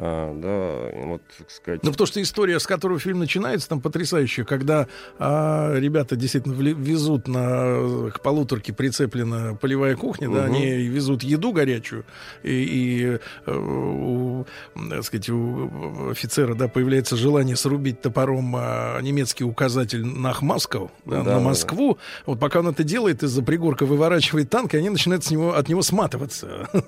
А, 0.00 0.32
да, 0.32 1.06
вот, 1.08 1.22
так 1.36 1.50
сказать. 1.50 1.82
Ну, 1.82 1.90
потому 1.90 2.06
что 2.06 2.22
история, 2.22 2.60
с 2.60 2.66
которой 2.68 3.00
фильм 3.00 3.18
начинается, 3.18 3.68
там 3.68 3.80
потрясающая, 3.80 4.44
когда 4.44 4.86
а, 5.18 5.74
ребята 5.76 6.14
действительно 6.14 6.52
везут 6.54 7.26
на 7.26 8.10
к 8.14 8.20
полуторке 8.22 8.72
прицеплена 8.72 9.56
полевая 9.60 9.96
кухня, 9.96 10.28
да, 10.30 10.44
Мгм. 10.44 10.54
они 10.54 10.66
везут 10.86 11.24
еду 11.24 11.50
горячую, 11.52 12.04
и, 12.44 12.50
и, 12.50 13.18
э, 13.46 13.52
у, 13.52 14.46
так 14.88 15.02
сказать, 15.02 15.28
у 15.30 16.10
офицера, 16.10 16.54
да, 16.54 16.68
появляется 16.68 17.16
желание 17.16 17.56
срубить 17.56 18.00
топором 18.00 18.54
а, 18.56 19.00
немецкий 19.00 19.42
указатель 19.42 20.04
на 20.06 20.32
Москву, 20.40 20.92
да, 21.06 21.16
Да, 21.16 21.22
на 21.24 21.24
да, 21.24 21.40
Москву. 21.40 21.98
Вот 22.24 22.38
пока 22.38 22.60
он 22.60 22.68
это 22.68 22.84
делает, 22.84 23.24
из-за 23.24 23.42
пригорка 23.42 23.84
выворачивает 23.84 24.48
танк, 24.48 24.74
и 24.74 24.76
они 24.78 24.90
начинают 24.90 25.24
с 25.24 25.30
него, 25.32 25.54
от 25.56 25.68
него 25.68 25.82
сматываться. 25.82 26.68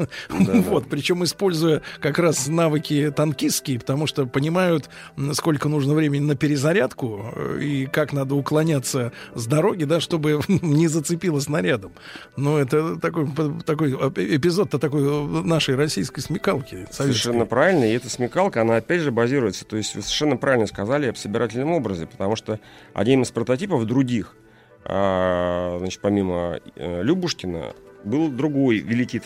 Вот, 0.70 0.88
причем 0.88 1.24
используя 1.24 1.82
как 2.00 2.18
раз 2.18 2.46
навыки 2.46 2.99
танкистские, 3.08 3.78
потому 3.78 4.06
что 4.06 4.26
понимают, 4.26 4.90
сколько 5.32 5.68
нужно 5.68 5.94
времени 5.94 6.22
на 6.22 6.36
перезарядку 6.36 7.32
э, 7.34 7.60
и 7.62 7.86
как 7.86 8.12
надо 8.12 8.34
уклоняться 8.34 9.12
с 9.34 9.46
дороги, 9.46 9.84
да, 9.84 10.00
чтобы 10.00 10.40
не 10.48 10.88
зацепило 10.88 11.40
снарядом. 11.40 11.92
Но 12.36 12.58
это 12.58 12.98
такой, 12.98 13.28
такой 13.64 13.92
эпизод-то 13.92 14.78
такой 14.78 15.02
э, 15.02 15.42
нашей 15.42 15.76
российской 15.76 16.20
смекалки. 16.20 16.74
советской. 16.74 17.02
Совершенно 17.02 17.46
правильно, 17.46 17.84
и 17.84 17.94
эта 17.94 18.10
смекалка, 18.10 18.60
она 18.62 18.76
опять 18.76 19.00
же 19.00 19.10
базируется, 19.10 19.64
то 19.64 19.76
есть 19.76 19.94
вы 19.94 20.02
совершенно 20.02 20.36
правильно 20.36 20.66
сказали 20.66 21.06
об 21.06 21.16
собирательном 21.16 21.72
образе, 21.72 22.06
потому 22.06 22.36
что 22.36 22.60
один 22.94 23.22
из 23.22 23.30
прототипов 23.30 23.86
других, 23.86 24.36
а, 24.84 25.76
значит, 25.78 26.00
помимо 26.00 26.60
э, 26.76 27.02
Любушкина, 27.02 27.74
был 28.04 28.28
другой 28.28 28.78
великий 28.78 29.22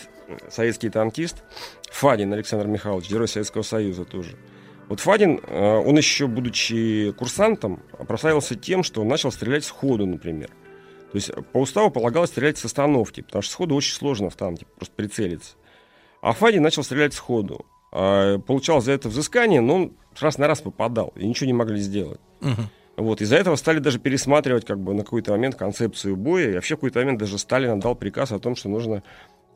советский 0.49 0.89
танкист 0.89 1.43
Фадин 1.91 2.33
Александр 2.33 2.67
Михайлович, 2.67 3.09
герой 3.09 3.27
Советского 3.27 3.61
Союза 3.61 4.05
тоже. 4.05 4.35
Вот 4.87 4.99
Фадин, 4.99 5.39
э, 5.47 5.77
он 5.77 5.97
еще, 5.97 6.27
будучи 6.27 7.11
курсантом, 7.17 7.81
прославился 8.07 8.55
тем, 8.55 8.83
что 8.83 9.01
он 9.01 9.07
начал 9.07 9.31
стрелять 9.31 9.65
сходу, 9.65 10.05
например. 10.05 10.49
То 11.11 11.17
есть 11.17 11.31
по 11.53 11.59
уставу 11.59 11.89
полагалось 11.89 12.29
стрелять 12.29 12.57
с 12.57 12.65
остановки, 12.65 13.21
потому 13.21 13.41
что 13.41 13.53
сходу 13.53 13.75
очень 13.75 13.95
сложно 13.95 14.29
в 14.29 14.35
танке, 14.35 14.65
просто 14.75 14.93
прицелиться. 14.95 15.55
А 16.21 16.33
Фадин 16.33 16.61
начал 16.61 16.83
стрелять 16.83 17.13
сходу. 17.13 17.65
А, 17.91 18.39
Получал 18.39 18.81
за 18.81 18.91
это 18.91 19.09
взыскание, 19.09 19.61
но 19.61 19.75
он 19.75 19.93
раз 20.19 20.37
на 20.37 20.47
раз 20.47 20.61
попадал, 20.61 21.13
и 21.15 21.25
ничего 21.25 21.47
не 21.47 21.53
могли 21.53 21.79
сделать. 21.79 22.19
Мгм. 22.41 22.69
Вот, 22.97 23.21
из-за 23.21 23.35
этого 23.35 23.55
стали 23.55 23.79
даже 23.79 23.99
пересматривать 23.99 24.65
как 24.65 24.79
бы 24.79 24.93
на 24.93 25.03
какой-то 25.03 25.31
момент 25.31 25.55
концепцию 25.55 26.15
боя, 26.15 26.51
и 26.51 26.53
вообще 26.53 26.75
в 26.75 26.77
какой-то 26.77 26.99
момент 26.99 27.19
даже 27.19 27.37
Сталин 27.37 27.71
отдал 27.71 27.95
приказ 27.95 28.31
о 28.31 28.39
том, 28.39 28.55
что 28.55 28.69
нужно 28.69 29.03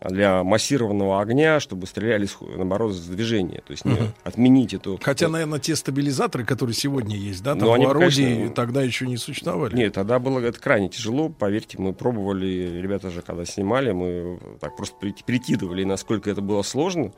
для 0.02 0.44
массированного 0.46 1.20
огня, 1.22 1.60
чтобы 1.60 1.86
стреляли, 1.86 2.26
наоборот, 2.56 2.94
с 2.94 3.06
движения. 3.06 3.62
То 3.68 3.72
есть 3.72 3.84
не 3.84 3.96
Мгм. 3.96 4.14
отменить 4.24 4.74
эту... 4.74 4.98
Хотя, 5.02 5.28
наверное, 5.28 5.60
те 5.60 5.76
стабилизаторы, 5.76 6.46
которые 6.46 6.74
сегодня 6.74 7.18
есть, 7.18 7.44
да, 7.44 7.52
там 7.56 7.66
Ну, 7.68 7.74
они, 7.74 7.86
орудий 7.86 8.24
конечно, 8.26 8.56
тогда 8.56 8.82
еще 8.82 9.08
не 9.08 9.18
существовали. 9.18 9.76
Нет, 9.76 9.94
тогда 9.94 10.20
было 10.20 10.40
это 10.40 10.58
крайне 10.58 10.88
тяжело, 10.88 11.28
поверьте, 11.28 11.78
мы 11.80 11.92
пробовали, 11.92 12.80
ребята 12.82 13.10
же, 13.10 13.22
когда 13.22 13.44
снимали, 13.44 13.92
мы 13.92 14.40
так 14.62 14.78
просто 14.78 14.96
при- 15.02 15.14
прикидывали, 15.26 15.84
насколько 15.84 16.30
это 16.30 16.40
было 16.42 16.62
сложно. 16.62 17.12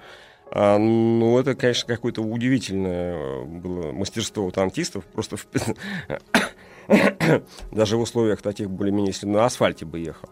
А, 0.53 0.77
ну, 0.77 1.39
это, 1.39 1.55
конечно, 1.55 1.87
какое-то 1.87 2.21
удивительное 2.21 3.15
э, 3.15 3.43
было 3.45 3.91
мастерство 3.93 4.51
танкистов. 4.51 5.05
Просто 5.05 5.37
в- 5.37 5.47
даже 7.71 7.97
в 7.97 8.01
условиях 8.01 8.41
таких 8.41 8.69
более-менее, 8.69 9.11
если 9.13 9.27
на 9.27 9.45
асфальте 9.45 9.85
бы 9.85 9.99
ехал. 9.99 10.29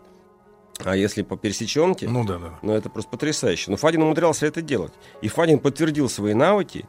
А 0.83 0.95
если 0.95 1.23
по 1.23 1.35
пересеченке, 1.37 2.07
Ну 2.07 2.23
да, 2.25 2.37
да. 2.37 2.59
ну 2.61 2.73
это 2.73 2.89
просто 2.89 3.11
потрясающе. 3.11 3.71
Но 3.71 3.77
Фадин 3.77 4.01
умудрялся 4.01 4.45
это 4.45 4.61
делать. 4.61 4.93
И 5.21 5.27
Фадин 5.27 5.59
подтвердил 5.59 6.09
свои 6.09 6.33
навыки, 6.33 6.85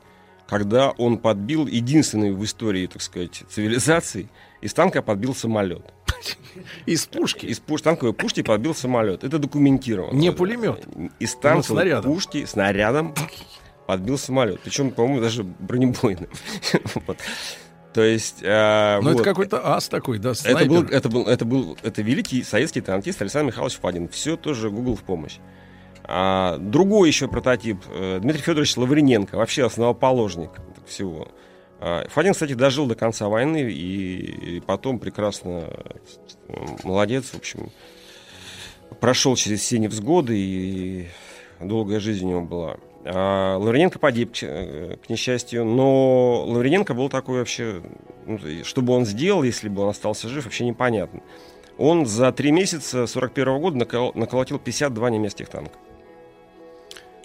когда 0.49 0.91
он 0.91 1.19
подбил 1.19 1.67
единственный 1.67 2.33
в 2.33 2.45
истории, 2.45 2.87
так 2.87 3.03
сказать, 3.03 3.43
цивилизации, 3.49 4.29
из 4.61 4.73
танка 4.75 5.03
подбил 5.03 5.35
самолет. 5.35 5.83
Из 6.87 7.07
пушки? 7.07 7.47
Из 7.47 7.59
пуш, 7.61 7.81
танковой 7.83 8.13
пушки 8.13 8.43
подбил 8.43 8.75
самолет. 8.75 9.25
Это 9.25 9.39
документировано. 9.39 10.15
Не 10.17 10.33
пулемет. 10.33 10.87
Из 11.19 11.35
Ну, 11.35 11.41
танковой 11.41 11.65
снарядом. 11.65 12.13
пушки 12.13 12.45
снарядом 12.45 13.15
подбил 13.87 14.19
самолет. 14.19 14.61
Причем, 14.63 14.91
по-моему, 14.91 15.21
даже 15.21 15.45
бронебойным. 15.45 16.29
Вот. 17.07 17.17
То 17.95 18.03
есть... 18.03 18.41
э, 18.43 18.99
Ну, 19.03 19.09
это 19.11 19.19
вот. 19.19 19.25
какой-то 19.25 19.75
ас 19.75 19.89
такой, 19.89 20.19
да, 20.19 20.31
Это 20.33 20.65
был, 20.67 20.79
снайпер. 20.81 20.95
это 20.97 21.09
был, 21.09 21.27
это 21.27 21.45
был, 21.45 21.79
это 21.83 22.03
великий 22.03 22.43
советский 22.43 22.83
танкист 22.83 23.21
Александр 23.23 23.49
Михайлович 23.49 23.79
Фадин. 23.79 24.09
Все 24.09 24.37
тоже 24.37 24.71
Google 24.71 24.95
в 24.97 25.03
помощь. 25.03 25.39
А, 26.05 26.57
другой 26.59 27.09
еще 27.09 27.27
прототип 27.29 27.79
э, 27.89 28.19
Дмитрий 28.21 28.43
Федорович 28.43 28.77
Лаврененко, 28.77 29.37
вообще 29.37 29.65
основоположник 29.67 30.51
всего. 30.87 31.29
А, 31.83 32.07
Фадин, 32.11 32.35
кстати, 32.35 32.53
дожил 32.53 32.87
до 32.87 32.95
конца 32.95 33.29
войны 33.29 33.63
и, 33.63 34.57
и 34.57 34.61
потом 34.61 34.99
прекрасно 34.99 35.71
э, 36.49 36.53
молодец, 36.85 37.31
в 37.31 37.37
общем, 37.37 37.71
прошел 39.01 39.35
через 39.35 39.61
все 39.61 39.79
невзгоды 39.79 40.37
и 40.37 41.09
долгая 41.59 41.99
жизнь 41.99 42.27
у 42.27 42.29
него 42.29 42.43
была. 42.43 42.77
А 43.07 43.57
Лаврененко 43.57 43.99
погиб, 43.99 44.35
к, 44.35 44.43
э, 44.43 44.99
к 45.03 45.09
несчастью, 45.09 45.65
но 45.65 46.45
Лаврененко 46.47 46.93
был 46.93 47.09
такой 47.09 47.39
вообще, 47.39 47.81
ну, 48.27 48.39
что 48.63 48.83
бы 48.83 48.93
он 48.93 49.07
сделал, 49.07 49.43
если 49.43 49.71
бы 49.71 49.81
он 49.81 49.89
остался 49.89 50.29
жив, 50.29 50.45
вообще 50.45 50.67
непонятно. 50.67 51.23
Он 51.79 52.05
за 52.05 52.31
три 52.31 52.53
месяца 52.53 53.07
41 53.07 53.59
года 53.59 53.79
накол- 53.79 54.13
наколотил 54.15 54.59
52 54.59 55.09
немецких 55.09 55.49
танка. 55.49 55.79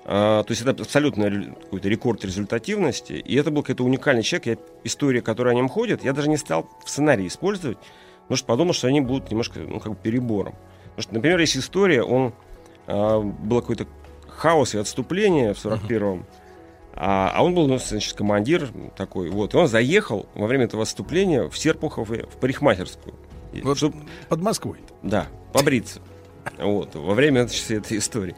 А, 0.07 0.44
то 0.44 0.52
есть 0.52 0.61
это 0.61 0.84
абсолютно 0.84 1.56
какой-то 1.64 1.90
рекорд 1.90 2.23
результативности. 2.23 3.14
И 3.14 3.36
это 3.36 3.49
был 3.49 3.64
какой-то 3.64 3.84
уникальный 3.84 4.23
человек. 4.23 4.45
Я, 4.45 4.57
история, 4.84 5.22
которая 5.22 5.53
о 5.53 5.57
нем 5.57 5.68
ходит, 5.68 6.03
я 6.03 6.14
даже 6.14 6.30
не 6.30 6.38
стал 6.38 6.69
в 6.84 6.90
сценарии 6.90 7.27
использовать, 7.27 7.80
потому 8.23 8.38
что 8.38 8.45
подумал, 8.45 8.73
что 8.73 8.88
они 8.88 9.02
будут 9.02 9.32
немножко 9.32 9.60
ну, 9.60 9.80
как 9.80 9.94
бы 9.94 9.98
перебором. 10.02 10.56
Потому 10.84 11.02
что, 11.02 11.14
например, 11.15 11.40
есть 11.40 11.57
история, 11.57 12.03
он 12.03 12.34
а, 12.86 13.19
был 13.19 13.61
какой-то 13.61 13.88
хаос 14.27 14.76
и 14.76 14.77
отступление 14.77 15.53
в 15.56 15.65
41-м. 15.65 16.26
А, 16.94 17.32
а 17.36 17.44
он 17.44 17.56
был, 17.56 17.68
ну, 17.68 17.80
значит, 17.80 18.14
командир 18.14 18.69
такой, 18.95 19.30
вот. 19.30 19.53
И 19.53 19.57
он 19.57 19.68
заехал 19.68 20.27
во 20.36 20.45
время 20.48 20.65
этого 20.65 20.82
выступления 20.82 21.49
в 21.49 21.57
Серпухов 21.57 22.10
в 22.10 22.38
парикмахерскую. 22.40 23.15
Вот 23.64 23.77
чтоб- 23.77 23.95
под 24.30 24.41
Москвой. 24.41 24.80
да, 25.02 25.27
побриться. 25.52 25.99
Вот, 26.60 26.95
во 26.95 27.14
время 27.15 27.48
значит, 27.48 27.72
этой 27.72 27.98
истории. 27.98 28.36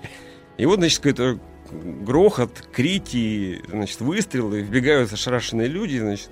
И 0.57 0.65
вот, 0.65 0.79
значит, 0.79 0.99
какой-то 0.99 1.39
грохот, 1.71 2.51
крики, 2.71 3.61
значит, 3.69 4.01
выстрелы, 4.01 4.61
вбегают 4.61 5.11
ошарашенные 5.11 5.67
люди, 5.67 5.97
значит, 5.97 6.29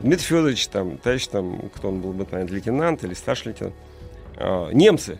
Дмитрий 0.00 0.26
Федорович, 0.26 0.66
там, 0.68 0.98
товарищ, 0.98 1.26
там, 1.28 1.70
кто 1.74 1.88
он 1.88 2.00
был 2.00 2.12
бы, 2.12 2.26
наверное, 2.30 2.54
лейтенант 2.54 3.04
или 3.04 3.14
старший 3.14 3.52
лейтенант, 3.52 3.74
а, 4.36 4.70
немцы. 4.70 5.18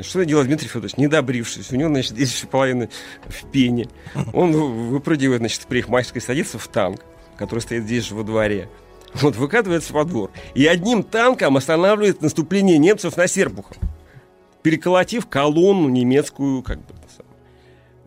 Что 0.00 0.24
делает 0.24 0.48
Дмитрий 0.48 0.68
Федорович? 0.68 0.96
Не 0.96 1.06
добрившись. 1.06 1.70
У 1.70 1.76
него, 1.76 1.90
значит, 1.90 2.18
есть 2.18 2.34
еще 2.34 2.46
половина 2.46 2.88
в 3.26 3.50
пене. 3.50 3.88
Он 4.32 4.52
вы- 4.52 4.88
выпрыгивает, 4.88 5.40
значит, 5.40 5.62
в 5.62 5.66
парикмахерской, 5.66 6.22
садится 6.22 6.58
в 6.58 6.66
танк, 6.68 7.02
который 7.36 7.60
стоит 7.60 7.84
здесь 7.84 8.06
же 8.06 8.14
во 8.14 8.22
дворе. 8.22 8.68
Вот, 9.14 9.36
выкатывается 9.36 9.92
во 9.92 10.04
двор. 10.04 10.30
И 10.54 10.66
одним 10.66 11.02
танком 11.02 11.58
останавливает 11.58 12.22
наступление 12.22 12.78
немцев 12.78 13.18
на 13.18 13.26
Серпухов. 13.26 13.76
Переколотив 14.62 15.26
колонну 15.26 15.90
немецкую, 15.90 16.62
как 16.62 16.78
бы, 16.78 16.94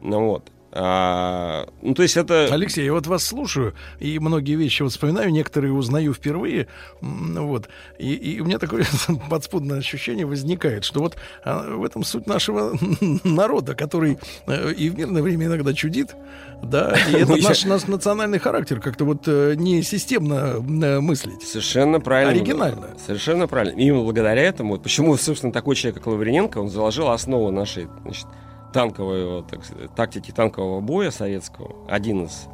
вот. 0.05 0.51
А, 0.77 1.69
ну, 1.81 1.93
то 1.93 2.03
есть 2.03 2.17
это... 2.17 2.49
Алексей, 2.51 2.83
я 2.83 2.91
вот 2.91 3.07
вас 3.07 3.23
слушаю, 3.23 3.73
и 4.01 4.19
многие 4.19 4.55
вещи 4.55 4.81
вот 4.81 4.91
вспоминаю, 4.91 5.31
некоторые 5.31 5.71
узнаю 5.71 6.13
впервые, 6.13 6.67
ну 6.99 7.47
вот, 7.47 7.69
и, 7.97 8.13
и 8.13 8.41
у 8.41 8.45
меня 8.45 8.59
такое 8.59 8.85
подспудное 9.29 9.77
ощущение 9.77 10.25
возникает, 10.25 10.83
что 10.83 10.99
вот 10.99 11.15
а, 11.45 11.77
в 11.77 11.83
этом 11.85 12.03
суть 12.03 12.27
нашего 12.27 12.77
народа, 13.23 13.73
который 13.73 14.17
э, 14.47 14.73
и 14.73 14.89
в 14.89 14.97
мирное 14.97 15.21
время 15.21 15.45
иногда 15.45 15.73
чудит, 15.73 16.13
да, 16.61 16.93
и 17.09 17.13
это 17.13 17.27
Ну, 17.31 17.37
я- 17.37 17.47
наш, 17.47 17.63
наш 17.63 17.87
национальный 17.87 18.39
характер, 18.39 18.81
как-то 18.81 19.05
вот 19.05 19.23
э, 19.27 19.53
не 19.55 19.81
системно 19.81 20.55
э, 20.57 20.99
мыслить. 20.99 21.41
Совершенно 21.43 22.01
правильно. 22.01 22.33
Оригинально. 22.33 22.87
Совершенно 23.05 23.47
правильно. 23.47 23.79
Именно 23.79 24.03
благодаря 24.03 24.41
этому, 24.41 24.73
вот 24.73 24.83
почему, 24.83 25.15
собственно, 25.15 25.53
такой 25.53 25.77
человек, 25.77 25.99
как 26.03 26.07
Лаврененко, 26.07 26.57
он 26.57 26.67
заложил 26.67 27.07
основу 27.07 27.49
нашей 27.49 27.87
значит, 28.03 28.27
танковой, 28.75 29.43
так 29.49 29.63
сказать, 29.63 29.95
тактики 29.95 30.31
танкового 30.31 30.81
боя 30.81 31.09
советского, 31.09 31.73
один 31.87 32.25
из 32.25 32.47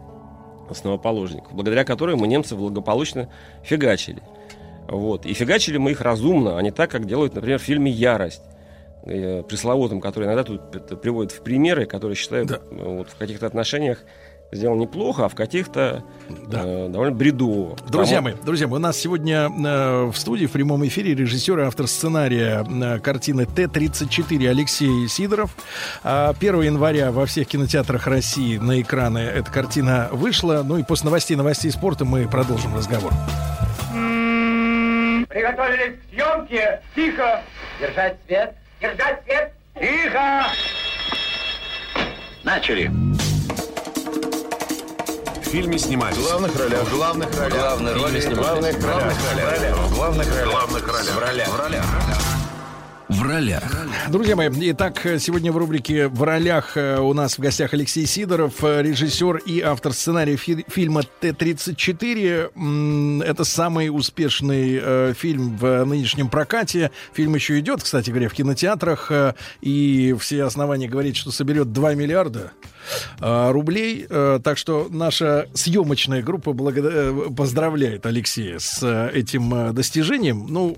основоположников, 0.69 1.51
благодаря 1.53 1.83
которой 1.83 2.15
мы 2.15 2.27
немцев 2.27 2.59
благополучно 2.59 3.27
фигачили. 3.63 4.21
Вот. 4.87 5.25
И 5.25 5.33
фигачили 5.33 5.77
мы 5.77 5.91
их 5.91 6.01
разумно, 6.01 6.57
а 6.57 6.61
не 6.61 6.71
так, 6.71 6.91
как 6.91 7.05
делают, 7.07 7.33
например, 7.33 7.57
в 7.57 7.63
фильме 7.63 7.91
«Ярость», 7.91 8.43
э, 9.03 9.41
пресловутым, 9.43 9.99
который 9.99 10.25
иногда 10.25 10.43
тут 10.43 10.71
п- 10.71 10.95
приводят 10.95 11.31
в 11.31 11.41
примеры, 11.41 11.85
которые 11.85 12.15
считают 12.15 12.51
э, 12.51 12.59
вот, 12.69 13.09
в 13.09 13.17
каких-то 13.17 13.47
отношениях 13.47 14.03
сделан 14.51 14.79
неплохо, 14.79 15.25
а 15.25 15.29
в 15.29 15.35
каких-то 15.35 16.03
э, 16.29 16.87
довольно 16.89 17.13
бредово. 17.15 17.77
Друзья 17.87 18.17
Потому- 18.17 18.35
мои, 18.35 18.45
друзья 18.45 18.67
мои, 18.67 18.77
у 18.77 18.81
нас 18.81 18.97
сегодня 18.97 19.49
э, 19.49 20.05
в 20.11 20.15
студии 20.17 20.45
в 20.45 20.51
прямом 20.51 20.85
эфире 20.87 21.15
режиссер 21.15 21.59
и 21.59 21.63
автор 21.63 21.87
сценария 21.87 22.65
э, 22.67 22.99
картины 22.99 23.45
Т-34 23.45 24.49
Алексей 24.49 25.07
Сидоров. 25.07 25.55
А 26.03 26.33
1 26.37 26.61
января 26.61 27.11
во 27.11 27.25
всех 27.25 27.47
кинотеатрах 27.47 28.07
России 28.07 28.57
на 28.57 28.81
экраны 28.81 29.19
эта 29.19 29.49
картина 29.51 30.09
вышла. 30.11 30.63
Ну 30.65 30.77
и 30.77 30.83
после 30.83 31.05
новостей, 31.05 31.37
новостей 31.37 31.71
спорта 31.71 32.03
мы 32.05 32.27
продолжим 32.27 32.75
разговор. 32.75 33.11
Приготовились 35.29 35.95
к 35.95 36.13
съемке. 36.13 36.81
Тихо. 36.93 37.41
Держать 37.79 38.17
свет. 38.27 38.55
Держать 38.81 39.23
свет. 39.23 39.53
Тихо. 39.79 40.43
Начали. 42.43 42.91
В 45.51 45.53
фильме 45.53 45.77
снимались. 45.77 46.15
В 46.15 46.23
главных 46.23 46.57
ролях. 46.57 46.83
В 46.87 46.95
главных 46.95 47.37
ролях. 47.37 47.57
Главные 47.59 47.93
роли 47.93 48.21
В 48.21 48.35
главных 48.35 48.73
ролях. 48.85 49.75
В 49.75 49.93
главных 49.95 50.39
ролях. 50.39 50.47
В 50.47 50.49
главных 50.49 50.87
ролях. 50.87 51.13
В 51.13 51.19
ролях. 51.19 51.47
В 51.49 51.59
ролях. 51.59 51.85
В 53.09 53.21
ролях. 53.21 53.87
Друзья 54.09 54.37
мои, 54.37 54.49
итак, 54.71 55.05
сегодня 55.19 55.51
в 55.51 55.57
рубрике 55.57 56.07
«В 56.07 56.23
ролях» 56.23 56.77
э, 56.77 56.97
у 56.99 57.13
нас 57.13 57.37
в 57.37 57.41
гостях 57.41 57.73
Алексей 57.73 58.05
Сидоров, 58.05 58.63
э, 58.63 58.81
режиссер 58.81 59.35
и 59.45 59.59
автор 59.59 59.91
сценария 59.91 60.37
фи- 60.37 60.65
фильма 60.69 61.01
Т-34. 61.19 62.51
М, 62.55 63.21
Это 63.21 63.43
самый 63.43 63.89
успешный 63.89 64.79
э, 64.81 65.13
фильм 65.17 65.57
в 65.57 65.83
нынешнем 65.83 66.29
прокате. 66.29 66.91
Фильм 67.13 67.35
еще 67.35 67.59
идет, 67.59 67.83
кстати 67.83 68.09
говоря, 68.09 68.29
в 68.29 68.33
кинотеатрах, 68.33 69.11
э, 69.11 69.33
и 69.59 70.15
все 70.17 70.45
основания 70.45 70.87
говорить, 70.87 71.17
что 71.17 71.31
соберет 71.31 71.73
2 71.73 71.95
миллиарда 71.95 72.51
рублей. 73.19 74.05
Э, 74.09 74.39
Так 74.43 74.57
что 74.57 74.87
наша 74.89 75.47
съемочная 75.53 76.21
группа 76.23 76.49
благодар- 76.51 77.27
э, 77.29 77.33
поздравляет 77.33 78.05
Алексея 78.05 78.59
с 78.59 78.81
э, 78.83 79.11
этим 79.13 79.53
э, 79.53 79.73
достижением. 79.73 80.45
Ну, 80.49 80.77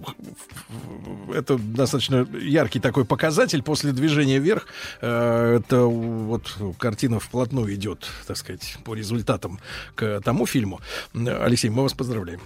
это 1.34 1.58
достаточно 1.58 2.28
яркий 2.42 2.80
такой 2.80 3.06
показатель. 3.06 3.62
После 3.64 3.92
движения 3.92 4.40
вверх 4.40 4.68
э, 5.02 5.60
это 5.60 5.84
вот 5.86 6.56
картина 6.78 7.20
вплотную 7.20 7.74
идет, 7.76 8.06
так 8.28 8.38
сказать, 8.38 8.78
по 8.84 8.94
результатам 8.94 9.60
к 9.96 10.22
тому 10.22 10.46
фильму. 10.46 10.80
Э, 11.14 11.44
Алексей, 11.44 11.70
мы 11.70 11.84
вас 11.84 11.94
поздравляем. 11.94 12.40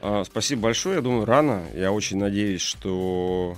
А, 0.00 0.24
Спасибо 0.24 0.62
большое. 0.62 0.96
Я 0.96 1.02
думаю, 1.02 1.24
рано. 1.24 1.62
Я 1.74 1.92
очень 1.92 2.18
надеюсь, 2.18 2.62
что 2.62 3.56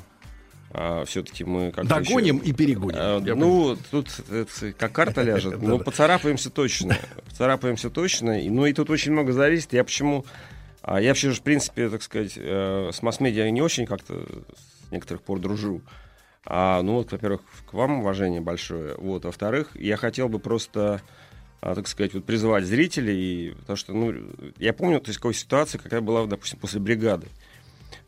все-таки 1.07 1.45
мы 1.45 1.71
как 1.71 1.87
Догоним 1.87 2.39
и 2.39 2.53
перегоним. 2.53 3.25
Я 3.25 3.35
ну, 3.35 3.77
тут 3.91 4.09
это 4.31 4.73
как 4.73 4.93
карта 4.93 5.23
ляжет. 5.23 5.61
Ну, 5.63 5.79
поцарапаемся 5.79 6.51
точно. 6.51 6.97
Поцарапаемся 7.27 7.91
точно. 7.91 8.39
Ну, 8.43 8.67
и 8.67 8.73
тут 8.73 8.91
очень 8.91 9.13
много 9.13 9.33
зависит. 9.33 9.73
Я 9.73 9.85
почему... 9.85 10.25
а, 10.83 11.01
Я 11.01 11.11
вообще 11.11 11.31
же, 11.31 11.37
в 11.37 11.43
принципе, 11.43 11.89
так 11.89 12.03
сказать, 12.03 12.35
э, 12.37 12.91
с 12.93 13.03
масс-медиа 13.03 13.51
не 13.51 13.63
очень 13.63 13.87
как-то 13.87 14.15
с 14.19 14.91
некоторых 14.91 15.23
пор 15.23 15.39
дружу. 15.39 15.81
А, 16.47 16.83
ну, 16.83 16.95
вот, 16.95 17.13
во-первых, 17.13 17.41
к 17.71 17.73
вам 17.73 18.01
уважение 18.01 18.41
большое. 18.41 18.95
Вот, 18.97 19.25
во-вторых, 19.25 19.71
я 19.75 19.97
хотел 19.97 20.29
бы 20.29 20.39
просто 20.39 21.01
а, 21.65 21.75
так 21.75 21.89
сказать, 21.89 22.13
вот 22.13 22.27
призывать 22.27 22.65
зрителей, 22.67 23.55
потому 23.61 23.77
что, 23.79 23.95
ну, 23.95 24.15
я 24.59 24.75
помню, 24.75 25.01
то 25.01 25.09
есть, 25.09 25.19
какой 25.19 25.33
ситуации, 25.33 25.79
какая 25.79 26.03
была, 26.03 26.27
допустим, 26.27 26.59
после 26.59 26.79
бригады, 26.79 27.29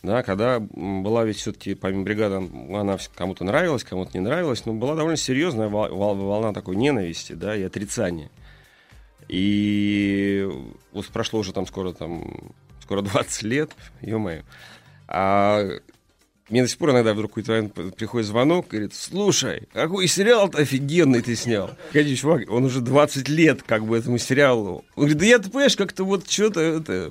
да, 0.02 0.22
когда 0.22 0.60
была 0.60 1.24
ведь 1.24 1.36
все-таки, 1.38 1.74
помимо 1.74 2.04
бригады, 2.04 2.36
она 2.36 2.98
кому-то 3.14 3.44
нравилась, 3.44 3.84
кому-то 3.84 4.12
не 4.14 4.20
нравилась, 4.20 4.64
но 4.66 4.72
была 4.74 4.94
довольно 4.94 5.16
серьезная 5.16 5.68
вол- 5.68 5.94
вол- 5.94 6.14
волна 6.16 6.52
такой 6.52 6.76
ненависти, 6.76 7.32
да, 7.32 7.56
и 7.56 7.62
отрицания. 7.62 8.30
И 9.28 10.48
вот 10.92 11.06
прошло 11.08 11.40
уже 11.40 11.52
там 11.52 11.66
скоро, 11.66 11.92
там, 11.92 12.52
скоро 12.82 13.02
20 13.02 13.42
лет, 13.42 13.70
ё-моё. 14.00 14.42
А 15.08 15.64
мне 16.48 16.62
до 16.62 16.68
сих 16.68 16.78
пор 16.78 16.90
иногда 16.90 17.12
вдруг 17.12 17.32
какой-то 17.34 17.68
приходит 17.96 18.28
звонок, 18.28 18.68
говорит, 18.68 18.94
слушай, 18.94 19.68
какой 19.72 20.06
сериал-то 20.06 20.58
офигенный 20.58 21.20
ты 21.22 21.34
снял. 21.34 21.70
Конечно, 21.92 22.16
чувак, 22.16 22.50
он 22.50 22.64
уже 22.64 22.80
20 22.80 23.28
лет 23.28 23.62
как 23.62 23.84
бы 23.84 23.98
этому 23.98 24.18
сериалу. 24.18 24.84
Он 24.94 25.02
говорит, 25.04 25.18
да 25.18 25.26
я, 25.26 25.38
ты 25.40 25.50
понимаешь, 25.50 25.76
как-то 25.76 26.04
вот 26.04 26.30
что-то 26.30 26.60
это... 26.60 27.10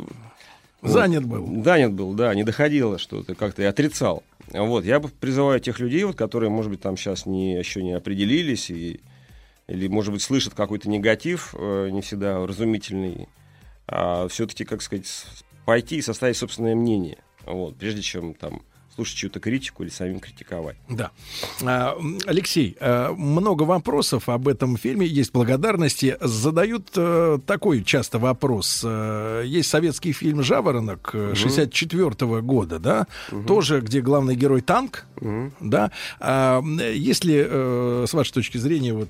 вот, 0.86 0.94
Занят 0.94 1.26
был. 1.26 1.64
Занят 1.64 1.94
был, 1.94 2.14
да, 2.14 2.34
не 2.36 2.44
доходило 2.44 2.98
что-то, 2.98 3.36
как-то 3.36 3.64
и 3.64 3.66
отрицал. 3.66 4.24
Вот, 4.52 4.86
я 4.86 5.00
бы 5.00 5.10
призываю 5.10 5.60
тех 5.60 5.80
людей, 5.80 6.04
вот, 6.04 6.16
которые, 6.16 6.50
может 6.50 6.72
быть, 6.72 6.82
там 6.82 6.98
сейчас 6.98 7.26
не, 7.26 7.58
еще 7.58 7.84
не 7.84 7.94
определились 7.94 8.70
и 8.70 9.00
или, 9.68 9.88
может 9.88 10.14
быть, 10.14 10.22
слышат 10.22 10.54
какой-то 10.54 10.90
негатив, 10.90 11.56
э, 11.58 11.90
не 11.92 12.02
всегда 12.02 12.40
вразумительный, 12.40 13.28
а 13.88 14.28
все-таки, 14.28 14.64
как 14.64 14.82
сказать, 14.82 15.26
пойти 15.66 15.98
и 15.98 16.02
составить 16.02 16.38
собственное 16.38 16.76
мнение, 16.76 17.18
вот, 17.46 17.76
прежде 17.76 18.02
чем 18.02 18.34
там 18.36 18.62
слушать 18.96 19.18
чью-то 19.18 19.40
критику 19.40 19.84
или 19.84 19.90
самим 19.90 20.20
критиковать. 20.20 20.78
Да. 20.90 21.12
А, 21.64 21.98
Алексей, 22.26 22.78
а, 22.80 23.14
много 23.14 23.64
вопросов 23.64 24.30
об 24.30 24.48
этом 24.48 24.78
фильме, 24.78 25.06
есть 25.06 25.32
благодарности. 25.34 26.18
Задают 26.22 26.90
э, 26.96 27.40
такой 27.46 27.84
часто 27.84 28.20
вопрос. 28.20 28.82
Э, 28.86 29.44
Есть 29.46 29.70
советский 29.70 30.14
фильм 30.14 30.42
«Жаворонок» 30.44 31.12
э, 31.14 31.34
64 31.36 32.42
года, 32.42 32.80
да? 32.80 33.08
Тоже, 33.46 33.82
где 33.82 34.02
главный 34.02 34.36
герой 34.36 34.62
танк, 34.62 35.06
да? 35.60 35.92
А, 36.20 36.60
м, 36.60 36.80
есть 36.80 37.26
ли, 37.26 37.44
э, 37.46 38.06
с 38.08 38.14
вашей 38.14 38.34
точки 38.34 38.58
зрения, 38.58 38.94
вот 38.94 39.10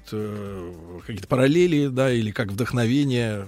какие-то 1.06 1.28
параллели, 1.28 1.88
да, 1.88 2.12
или 2.12 2.32
как 2.32 2.48
вдохновение? 2.49 3.45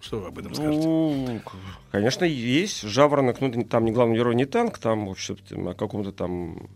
Что 0.00 0.20
вы 0.20 0.28
об 0.28 0.38
этом 0.38 0.54
скажете? 0.54 0.86
Ну, 0.86 1.40
к- 1.44 1.90
конечно, 1.90 2.24
есть. 2.24 2.82
Жаворонок, 2.82 3.40
ну, 3.40 3.64
там 3.64 3.84
не 3.84 3.92
главный 3.92 4.16
герой, 4.16 4.34
не 4.34 4.44
танк, 4.44 4.78
там, 4.78 5.06
в 5.06 5.10
общем 5.10 5.36
о 5.68 5.74
каком-то 5.74 6.12
там 6.12 6.68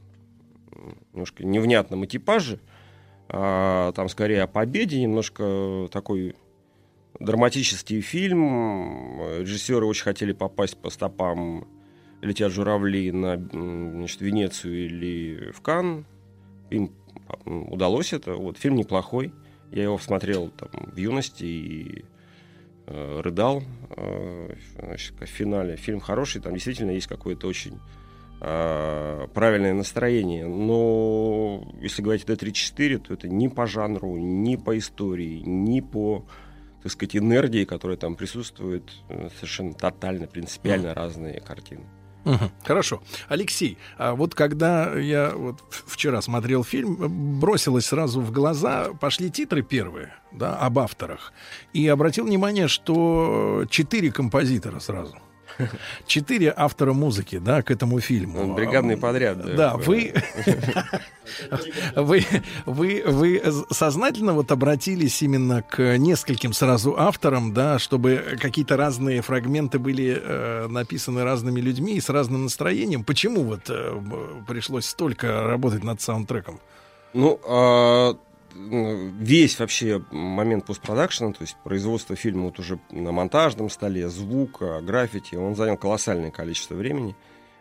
немножко 1.13 1.45
невнятном 1.45 2.05
экипаже. 2.05 2.61
А, 3.29 3.93
там 3.93 4.09
скорее 4.09 4.43
о 4.43 4.47
победе, 4.47 5.01
немножко 5.01 5.89
такой 5.93 6.35
драматический 7.19 8.01
фильм. 8.01 9.21
Режиссеры 9.41 9.87
очень 9.87 10.05
хотели 10.05 10.33
попасть 10.33 10.77
по 10.77 10.91
стопам 10.91 11.67
«Летят 12.23 12.53
журавли» 12.53 13.13
на 13.13 13.37
значит, 13.37 14.21
Венецию 14.21 14.87
или 14.87 15.53
в 15.53 15.61
Кан. 15.61 16.07
Им 16.71 16.93
удалось 17.45 18.13
это. 18.13 18.35
Вот, 18.35 18.59
фильм 18.59 18.77
неплохой. 18.77 19.33
Я 19.71 19.85
его 19.85 19.99
смотрел 19.99 20.49
там, 20.49 20.71
в 20.93 20.97
юности 20.97 21.45
и 21.45 22.05
рыдал 22.87 23.63
э, 23.91 24.55
значит, 24.79 25.15
в 25.21 25.27
финале. 25.27 25.77
Фильм 25.77 26.01
хороший, 26.01 26.41
там 26.41 26.55
действительно 26.55 26.91
есть 26.91 27.07
какое-то 27.07 27.47
очень 27.47 27.79
э, 28.41 29.27
правильное 29.33 29.75
настроение. 29.75 30.47
Но 30.47 31.73
если 31.81 32.03
говорить 32.03 32.25
о 32.25 32.27
Д-34, 32.29 32.99
то 32.99 33.15
это 33.15 33.29
ни 33.29 33.49
по 33.49 33.67
жанру, 33.67 34.17
ни 34.17 34.57
по 34.57 34.77
истории, 34.77 35.43
ни 35.45 35.81
по 35.81 36.27
так 36.83 36.93
сказать, 36.93 37.17
энергии, 37.17 37.65
которая 37.65 37.99
там 37.99 38.17
присутствует, 38.17 38.91
э, 39.09 39.29
совершенно 39.37 39.75
тотально, 39.75 40.27
принципиально 40.27 40.89
mm. 40.89 40.95
разные 40.95 41.41
картины. 41.41 41.85
Угу, 42.25 42.51
хорошо. 42.65 43.03
Алексей, 43.29 43.79
а 43.97 44.15
вот 44.15 44.35
когда 44.35 44.95
я 44.99 45.31
вот 45.35 45.63
вчера 45.87 46.21
смотрел 46.21 46.65
фильм, 46.65 47.41
бросилось 47.41 47.87
сразу 47.87 48.21
в 48.21 48.31
глаза, 48.31 48.89
пошли 49.01 49.31
титры 49.31 49.63
первые, 49.63 50.13
да, 50.33 50.57
об 50.57 50.79
авторах, 50.79 51.33
и 51.73 51.87
обратил 51.89 52.27
внимание, 52.27 52.69
что 52.69 53.65
четыре 53.71 54.13
композитора 54.13 54.81
сразу. 54.81 55.17
Четыре 56.07 56.53
автора 56.57 56.93
музыки, 56.93 57.39
да, 57.39 57.63
к 57.63 57.71
этому 57.71 58.01
фильму. 58.01 58.41
Он 58.41 58.55
бригадный 58.55 58.97
подряд. 58.97 59.39
Да, 59.39 59.55
да 59.55 59.77
вы, 59.77 60.13
вы, 61.97 62.25
вы, 62.67 63.03
вы 63.07 63.43
сознательно 63.71 64.33
вот 64.33 64.51
обратились 64.53 65.23
именно 65.23 65.63
к 65.63 65.97
нескольким 65.99 66.53
сразу 66.53 66.97
авторам, 66.99 67.53
да, 67.53 67.79
чтобы 67.79 68.39
какие-то 68.41 68.77
разные 68.77 69.23
фрагменты 69.23 69.79
были 69.79 70.21
э, 70.21 70.67
написаны 70.69 71.25
разными 71.25 71.61
людьми 71.61 71.95
и 71.95 72.01
с 72.01 72.09
разным 72.09 72.45
настроением. 72.45 73.05
Почему 73.05 73.43
вот 73.43 73.69
э, 73.69 74.01
пришлось 74.49 74.87
столько 74.87 75.43
работать 75.45 75.85
над 75.85 76.01
саундтреком? 76.01 76.61
Ну, 77.13 77.41
а 77.47 78.17
весь 78.55 79.59
вообще 79.59 80.03
момент 80.11 80.67
постпродакшена, 80.67 81.33
то 81.33 81.43
есть 81.43 81.57
производство 81.65 82.17
фильма 82.17 82.45
вот 82.45 82.59
уже 82.59 82.79
на 82.91 83.13
монтажном 83.13 83.71
столе, 83.71 84.09
звука, 84.09 84.81
граффити, 84.81 85.37
он 85.37 85.55
занял 85.55 85.77
колоссальное 85.77 86.31
количество 86.31 86.75
времени. 86.75 87.17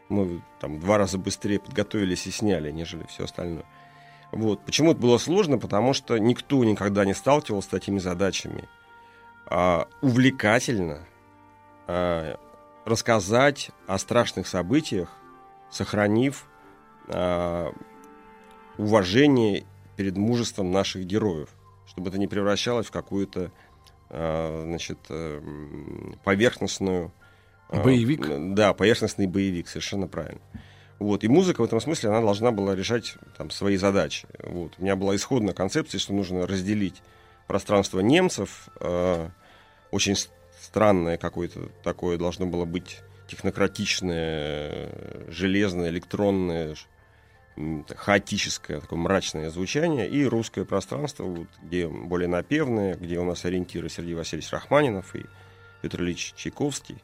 Мы 0.09 0.41
там 0.59 0.79
два 0.79 0.97
раза 0.97 1.17
быстрее 1.17 1.59
подготовились 1.59 2.25
и 2.27 2.31
сняли, 2.31 2.71
нежели 2.71 3.05
все 3.07 3.25
остальное. 3.25 3.65
Вот. 4.31 4.61
Почему 4.65 4.91
это 4.91 4.99
было 4.99 5.17
сложно? 5.17 5.57
Потому 5.57 5.93
что 5.93 6.17
никто 6.17 6.63
никогда 6.63 7.05
не 7.05 7.13
сталкивался 7.13 7.67
с 7.67 7.71
такими 7.71 7.99
задачами. 7.99 8.67
А, 9.45 9.87
увлекательно 10.01 11.05
а, 11.87 12.37
рассказать 12.85 13.71
о 13.87 13.97
страшных 13.97 14.47
событиях, 14.47 15.09
сохранив 15.69 16.45
а, 17.07 17.71
уважение 18.77 19.65
перед 19.99 20.15
мужеством 20.15 20.71
наших 20.71 21.05
героев, 21.05 21.49
чтобы 21.85 22.07
это 22.07 22.17
не 22.17 22.27
превращалось 22.27 22.87
в 22.87 22.91
какую-то 22.91 23.51
э, 24.09 24.63
значит, 24.65 24.97
э, 25.09 25.41
поверхностную... 26.23 27.11
Э, 27.69 27.83
боевик? 27.83 28.25
Да, 28.55 28.73
поверхностный 28.73 29.27
боевик, 29.27 29.67
совершенно 29.67 30.07
правильно. 30.07 30.39
Вот. 30.99 31.25
И 31.25 31.27
музыка 31.27 31.59
в 31.59 31.65
этом 31.65 31.81
смысле, 31.81 32.11
она 32.11 32.21
должна 32.21 32.51
была 32.51 32.77
решать 32.77 33.15
там, 33.37 33.49
свои 33.49 33.75
задачи. 33.75 34.25
Вот. 34.41 34.75
У 34.77 34.83
меня 34.83 34.95
была 34.95 35.17
исходная 35.17 35.53
концепция, 35.53 35.99
что 35.99 36.13
нужно 36.13 36.47
разделить 36.47 37.01
пространство 37.47 37.99
немцев. 37.99 38.69
Э, 38.79 39.27
очень 39.91 40.15
странное 40.61 41.17
какое-то 41.17 41.67
такое 41.83 42.17
должно 42.17 42.45
было 42.45 42.63
быть 42.63 43.01
технократичное, 43.27 44.91
железное, 45.27 45.89
электронное, 45.89 46.77
хаотическое, 47.95 48.79
такое 48.79 48.99
мрачное 48.99 49.49
звучание, 49.49 50.09
и 50.09 50.25
русское 50.25 50.65
пространство, 50.65 51.23
вот, 51.23 51.47
где 51.61 51.87
более 51.87 52.27
напевное, 52.27 52.95
где 52.95 53.19
у 53.19 53.25
нас 53.25 53.45
ориентиры 53.45 53.89
Сергей 53.89 54.15
Васильевич 54.15 54.51
Рахманинов 54.51 55.15
и 55.15 55.25
Петр 55.81 56.01
Ильич 56.01 56.33
Чайковский. 56.35 56.97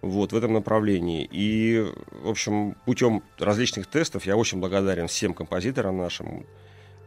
Вот, 0.00 0.32
в 0.32 0.36
этом 0.36 0.54
направлении. 0.54 1.28
И, 1.30 1.84
в 2.10 2.30
общем, 2.30 2.74
путем 2.86 3.22
различных 3.38 3.86
тестов 3.86 4.24
я 4.24 4.36
очень 4.36 4.58
благодарен 4.58 5.08
всем 5.08 5.34
композиторам 5.34 5.98
нашим, 5.98 6.46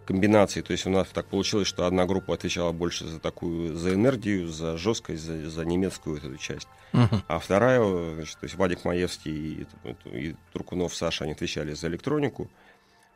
комбинации. 0.06 0.62
То 0.62 0.72
есть 0.72 0.86
у 0.86 0.90
нас 0.90 1.08
так 1.10 1.26
получилось, 1.26 1.68
что 1.68 1.86
одна 1.86 2.06
группа 2.06 2.34
отвечала 2.34 2.72
больше 2.72 3.08
за 3.08 3.20
такую, 3.20 3.76
за 3.76 3.94
энергию, 3.94 4.48
за 4.48 4.78
жесткость, 4.78 5.24
за, 5.24 5.50
за 5.50 5.66
немецкую 5.66 6.18
эту 6.18 6.38
часть. 6.38 6.68
Uh-huh. 6.94 7.22
А 7.28 7.40
вторая, 7.40 7.82
значит, 8.16 8.38
то 8.40 8.44
есть 8.44 8.56
Вадик 8.56 8.86
Маевский 8.86 9.66
и, 10.14 10.18
и 10.18 10.36
Туркунов 10.52 10.96
Саша, 10.96 11.24
они 11.24 11.34
отвечали 11.34 11.74
за 11.74 11.88
электронику. 11.88 12.50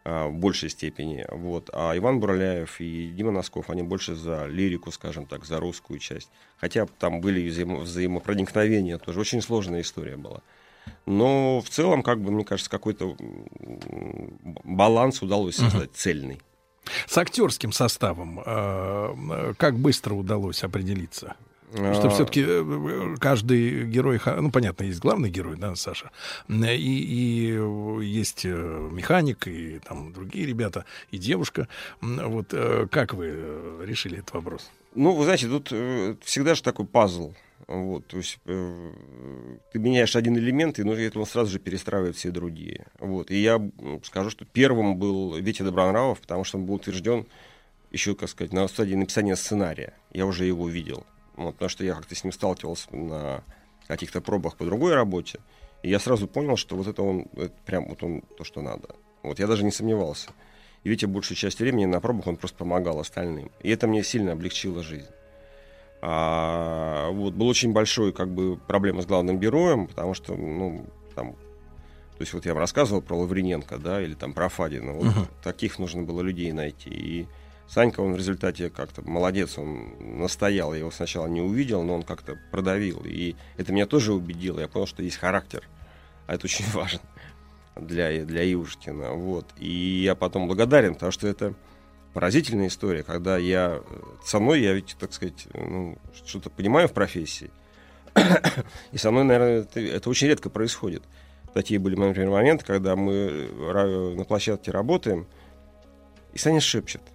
А, 0.09 0.29
в 0.29 0.35
большей 0.35 0.69
степени. 0.69 1.25
Вот. 1.29 1.69
А 1.73 1.95
Иван 1.97 2.21
Бурляев 2.21 2.79
и 2.79 3.09
Дима 3.09 3.31
Носков, 3.31 3.69
они 3.69 3.83
больше 3.83 4.15
за 4.15 4.45
лирику, 4.45 4.89
скажем 4.89 5.25
так, 5.25 5.43
за 5.43 5.59
русскую 5.59 5.99
часть. 5.99 6.29
Хотя 6.55 6.85
там 6.85 7.19
были 7.19 7.45
взаимо- 7.49 7.81
взаимопроникновения, 7.81 8.99
тоже 8.99 9.19
очень 9.19 9.41
сложная 9.41 9.81
история 9.81 10.15
была. 10.15 10.39
Но 11.05 11.59
в 11.59 11.67
целом, 11.69 12.03
как 12.03 12.21
бы, 12.21 12.31
мне 12.31 12.45
кажется, 12.45 12.71
какой-то 12.71 13.17
баланс 14.63 15.21
удалось 15.21 15.57
создать, 15.57 15.89
угу. 15.89 15.95
цельный. 15.95 16.41
С 17.05 17.17
актерским 17.17 17.73
составом 17.73 18.41
э, 18.45 19.53
как 19.57 19.77
быстро 19.77 20.13
удалось 20.13 20.63
определиться? 20.63 21.35
Что 21.73 22.09
все-таки 22.09 22.45
э, 22.47 23.15
каждый 23.19 23.85
герой, 23.85 24.21
ну 24.25 24.51
понятно, 24.51 24.85
есть 24.85 24.99
главный 24.99 25.29
герой, 25.29 25.57
да, 25.57 25.75
Саша, 25.75 26.11
и, 26.47 26.53
и 26.53 28.05
есть 28.05 28.45
э, 28.45 28.89
механик, 28.91 29.47
и 29.47 29.79
там 29.79 30.13
другие 30.13 30.45
ребята, 30.45 30.85
и 31.11 31.17
девушка. 31.17 31.67
Вот 32.01 32.47
э, 32.53 32.87
как 32.89 33.13
вы 33.13 33.35
решили 33.85 34.19
этот 34.19 34.33
вопрос? 34.33 34.71
Ну, 34.95 35.11
вы 35.11 35.25
знаете, 35.25 35.47
тут 35.47 35.67
всегда 36.23 36.55
же 36.55 36.63
такой 36.63 36.85
пазл. 36.85 37.33
Вот, 37.67 38.07
то 38.07 38.17
есть 38.17 38.39
э, 38.45 38.91
ты 39.73 39.79
меняешь 39.79 40.15
один 40.15 40.37
элемент, 40.37 40.79
и 40.79 40.83
ну, 40.83 40.93
это 40.93 41.19
он 41.19 41.25
сразу 41.25 41.51
же 41.51 41.59
перестраивает 41.59 42.15
все 42.15 42.31
другие. 42.31 42.85
Вот, 42.99 43.29
и 43.29 43.41
я 43.41 43.61
скажу, 44.03 44.29
что 44.29 44.45
первым 44.45 44.95
был 44.95 45.35
Витя 45.35 45.63
Добронравов, 45.63 46.21
потому 46.21 46.45
что 46.45 46.57
он 46.57 46.65
был 46.65 46.75
утвержден 46.75 47.25
еще, 47.91 48.15
как 48.15 48.29
сказать, 48.29 48.53
на 48.53 48.65
стадии 48.69 48.95
написания 48.95 49.35
сценария. 49.35 49.93
Я 50.13 50.25
уже 50.25 50.45
его 50.45 50.69
видел. 50.69 51.05
Вот, 51.37 51.53
потому 51.53 51.69
что 51.69 51.85
я 51.85 51.93
как-то 51.93 52.15
с 52.15 52.23
ним 52.23 52.33
сталкивался 52.33 52.93
на 52.95 53.43
каких-то 53.87 54.21
пробах 54.21 54.57
по 54.57 54.65
другой 54.65 54.95
работе. 54.95 55.39
И 55.83 55.89
я 55.89 55.99
сразу 55.99 56.27
понял, 56.27 56.57
что 56.57 56.75
вот 56.75 56.87
это 56.87 57.01
он, 57.03 57.27
это 57.33 57.53
прям 57.65 57.87
вот 57.87 58.03
он 58.03 58.21
то, 58.37 58.43
что 58.43 58.61
надо. 58.61 58.89
Вот 59.23 59.39
я 59.39 59.47
даже 59.47 59.63
не 59.63 59.71
сомневался. 59.71 60.29
И 60.83 60.89
видите, 60.89 61.07
большую 61.07 61.37
часть 61.37 61.59
времени 61.59 61.85
на 61.85 62.01
пробах 62.01 62.27
он 62.27 62.37
просто 62.37 62.57
помогал 62.57 62.99
остальным. 62.99 63.51
И 63.61 63.69
это 63.69 63.87
мне 63.87 64.03
сильно 64.03 64.33
облегчило 64.33 64.83
жизнь. 64.83 65.07
А, 66.01 67.09
вот, 67.11 67.33
был 67.33 67.47
очень 67.47 67.73
большой, 67.73 68.13
как 68.13 68.29
бы, 68.29 68.57
проблема 68.57 69.01
с 69.01 69.05
главным 69.05 69.39
героем, 69.39 69.87
потому 69.87 70.13
что, 70.13 70.35
ну, 70.35 70.85
там, 71.15 71.33
то 71.33 72.21
есть 72.21 72.33
вот 72.33 72.45
я 72.45 72.53
вам 72.53 72.61
рассказывал 72.61 73.01
про 73.01 73.15
Лаврененко, 73.15 73.77
да, 73.77 74.01
или 74.01 74.13
там 74.13 74.33
про 74.33 74.49
Фадина, 74.49 74.93
вот 74.93 75.05
uh-huh. 75.05 75.27
таких 75.43 75.79
нужно 75.79 76.03
было 76.03 76.21
людей 76.21 76.51
найти. 76.51 76.89
И 76.89 77.27
Санька, 77.67 77.99
он 77.99 78.13
в 78.13 78.17
результате 78.17 78.69
как-то 78.69 79.01
молодец, 79.07 79.57
он 79.57 79.89
настоял, 79.99 80.73
я 80.73 80.79
его 80.79 80.91
сначала 80.91 81.27
не 81.27 81.41
увидел, 81.41 81.83
но 81.83 81.95
он 81.95 82.03
как-то 82.03 82.39
продавил. 82.49 83.01
И 83.05 83.35
это 83.57 83.73
меня 83.73 83.85
тоже 83.85 84.13
убедило, 84.13 84.59
я 84.59 84.69
понял, 84.69 84.87
что 84.87 85.03
есть 85.03 85.17
характер, 85.17 85.63
а 86.27 86.35
это 86.35 86.45
очень 86.45 86.65
важно 86.73 87.01
для, 87.75 88.23
для 88.23 88.51
Ивушкина. 88.53 89.11
Вот. 89.11 89.47
И 89.57 90.01
я 90.03 90.15
потом 90.15 90.47
благодарен, 90.47 90.93
потому 90.93 91.11
что 91.11 91.27
это 91.27 91.53
поразительная 92.13 92.67
история, 92.67 93.03
когда 93.03 93.37
я... 93.37 93.81
Со 94.23 94.39
мной 94.39 94.61
я 94.61 94.73
ведь, 94.73 94.95
так 94.97 95.11
сказать, 95.11 95.47
ну, 95.53 95.97
что-то 96.25 96.49
понимаю 96.49 96.87
в 96.87 96.93
профессии, 96.93 97.51
и 98.93 98.97
со 98.97 99.11
мной, 99.11 99.25
наверное, 99.25 99.59
это, 99.59 99.79
это 99.81 100.09
очень 100.09 100.27
редко 100.27 100.49
происходит. 100.49 101.03
Такие 101.53 101.79
были, 101.79 101.95
например, 101.95 102.29
моменты, 102.29 102.63
когда 102.65 102.95
мы 102.95 103.49
на 104.15 104.23
площадке 104.23 104.71
работаем, 104.71 105.27
и 106.31 106.37
Саня 106.37 106.61
шепчет– 106.61 107.01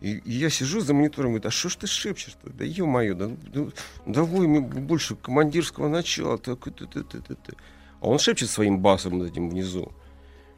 и, 0.00 0.18
и 0.18 0.32
я 0.32 0.48
сижу 0.48 0.80
за 0.80 0.94
монитором, 0.94 1.32
говорю, 1.32 1.48
а 1.48 1.50
что 1.50 1.68
ж 1.68 1.76
ты 1.76 1.86
шепчешь-то? 1.86 2.50
Да 2.50 2.64
ё-моё, 2.64 3.14
да, 3.14 3.30
да, 3.52 3.66
давай 4.06 4.46
мне 4.46 4.60
больше 4.60 5.14
командирского 5.14 5.88
начала. 5.88 6.38
Так, 6.38 6.66
это, 6.66 6.84
это, 6.84 7.00
это, 7.00 7.32
это. 7.32 7.54
А 8.00 8.08
он 8.08 8.18
шепчет 8.18 8.48
своим 8.48 8.78
басом 8.78 9.22
этим 9.22 9.50
внизу. 9.50 9.92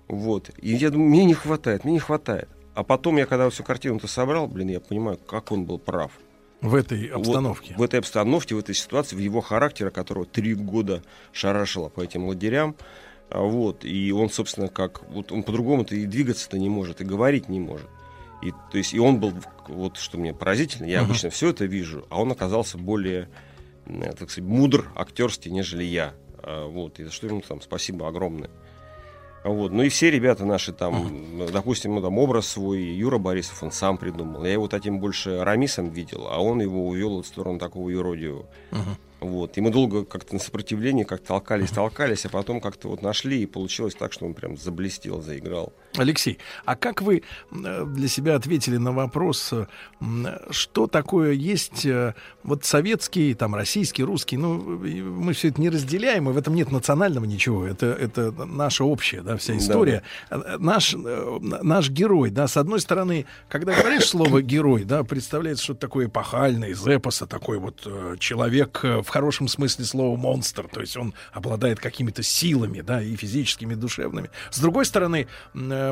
Вот. 0.07 0.51
И 0.59 0.75
я 0.75 0.91
думаю, 0.91 1.09
мне 1.09 1.25
не 1.25 1.35
хватает, 1.35 1.85
мне 1.85 1.95
не 1.95 1.99
хватает. 1.99 2.49
А 2.75 2.85
потом 2.85 3.17
я, 3.17 3.27
когда 3.27 3.51
всю 3.51 3.65
картину-то 3.65 4.07
собрал, 4.07 4.47
блин, 4.47 4.69
я 4.69 4.81
понимаю, 4.81 5.19
как 5.19 5.51
он 5.51 5.65
был 5.65 5.79
прав. 5.79 6.13
В 6.61 6.77
этой 6.77 7.07
обстановке. 7.07 7.75
Вот, 7.77 7.81
в 7.81 7.83
этой 7.83 7.99
обстановке, 7.99 8.55
в 8.55 8.59
этой 8.59 8.75
ситуации, 8.77 9.17
в 9.17 9.19
его 9.19 9.41
характере, 9.41 9.91
которого 9.91 10.25
три 10.25 10.55
года 10.55 11.03
шарашило 11.33 11.89
по 11.89 12.03
этим 12.03 12.27
лагерям. 12.27 12.77
А 13.29 13.41
вот, 13.41 13.85
и 13.85 14.13
он, 14.13 14.31
собственно, 14.31 14.69
как... 14.69 15.03
Вот 15.11 15.33
он 15.33 15.43
по-другому-то 15.43 15.97
и 15.97 16.07
двигаться-то 16.07 16.59
не 16.59 16.69
может, 16.69 17.01
и 17.01 17.05
говорить 17.05 17.49
не 17.49 17.59
может. 17.59 17.89
И, 18.43 18.51
то 18.51 18.79
есть, 18.79 18.93
и 18.93 18.99
он 18.99 19.21
был, 19.21 19.33
вот 19.69 19.97
что 19.97 20.19
мне 20.19 20.35
поразительно, 20.35 20.87
я 20.87 21.01
uh-huh. 21.01 21.05
обычно 21.05 21.31
все 21.31 21.51
это 21.51 21.65
вижу, 21.65 22.07
а 22.11 22.21
он 22.21 22.33
оказался 22.33 22.77
более, 22.77 23.29
так 23.87 24.31
сказать, 24.31 24.49
мудр 24.49 24.91
актерский, 24.97 25.51
нежели 25.51 25.85
я. 25.85 26.15
А, 26.39 26.67
вот, 26.67 26.99
и 26.99 27.05
за 27.05 27.13
что 27.13 27.29
ему 27.29 27.41
там 27.41 27.61
спасибо 27.61 28.09
огромное. 28.09 28.51
Вот. 29.45 29.73
Ну 29.73 29.83
и 29.83 29.89
все 29.89 30.11
ребята 30.11 30.45
наши 30.45 30.73
там, 30.73 31.37
ну, 31.37 31.49
допустим, 31.49 31.95
ну, 31.95 32.01
там 32.01 32.17
образ 32.19 32.47
свой 32.47 32.81
Юра 32.83 33.19
Борисов, 33.19 33.63
он 33.63 33.73
сам 33.73 33.99
придумал. 33.99 34.45
Я 34.45 34.53
его 34.53 34.69
таким 34.69 35.01
больше 35.01 35.43
Рамисом 35.43 35.91
видел, 35.91 36.29
а 36.31 36.39
он 36.39 36.61
его 36.61 36.87
увел 36.87 37.23
в 37.23 37.27
сторону 37.27 37.59
такого 37.59 37.91
юродивого. 37.91 38.47
Вот. 39.21 39.57
И 39.57 39.61
мы 39.61 39.71
долго 39.71 40.05
как-то 40.05 40.35
на 40.35 40.41
сопротивлении 40.41 41.05
как 41.05 41.23
толкались, 41.23 41.71
толкались, 41.71 42.25
а 42.25 42.29
потом 42.29 42.61
как-то 42.61 42.89
вот 42.89 43.03
нашли, 43.03 43.43
и 43.43 43.47
получилось 43.47 43.95
так, 43.95 44.13
что 44.13 44.27
он 44.27 44.35
прям 44.35 44.57
заблестел, 44.57 45.21
заиграл. 45.21 45.73
Алексей, 45.97 46.39
а 46.65 46.77
как 46.77 47.03
вы 47.03 47.23
э, 47.51 47.85
для 47.87 48.09
себя 48.09 48.37
ответили 48.37 48.77
на 48.77 48.93
вопрос, 48.93 49.53
э, 49.53 49.67
что 50.51 50.87
такое 50.87 51.33
есть 51.33 51.85
э, 51.85 52.15
вот 52.43 52.65
советский, 52.65 53.35
там, 53.35 53.55
российский, 53.55 54.03
русский, 54.05 54.37
ну, 54.37 54.55
мы 54.59 55.33
все 55.33 55.49
это 55.49 55.61
не 55.61 55.69
разделяем, 55.69 56.29
и 56.29 56.33
в 56.33 56.39
этом 56.39 56.55
нет 56.55 56.73
национального 56.73 57.25
ничего, 57.25 57.67
это, 57.67 57.87
это 57.87 58.33
наша 58.33 58.85
общая, 58.85 59.23
да, 59.23 59.37
вся 59.37 59.57
история. 59.57 60.03
Э, 60.31 60.57
Наш, 60.59 60.95
наш 60.95 61.91
герой, 61.91 62.31
да, 62.31 62.47
с 62.49 62.57
одной 62.57 62.81
стороны, 62.81 63.27
когда 63.49 63.75
говоришь 63.75 64.09
слово 64.09 64.43
герой, 64.43 64.85
да, 64.85 65.05
представляется 65.05 65.65
что-то 65.65 65.81
такое 65.81 66.07
эпохальное, 66.07 66.71
из 66.71 66.87
эпоса, 66.87 67.27
такой 67.27 67.59
вот 67.59 67.87
человек 68.19 68.81
в 68.83 69.09
хорошем 69.09 69.49
смысле 69.49 69.85
слова 69.85 70.17
монстр, 70.17 70.69
то 70.69 70.81
есть 70.81 70.97
он 70.97 71.15
обладает 71.33 71.81
какими-то 71.81 72.23
силами, 72.23 72.81
да, 72.81 73.03
и 73.03 73.17
физическими, 73.17 73.75
и 73.75 73.77
душевными. 73.77 74.31
С 74.51 74.59
другой 74.61 74.85
стороны, 74.85 75.27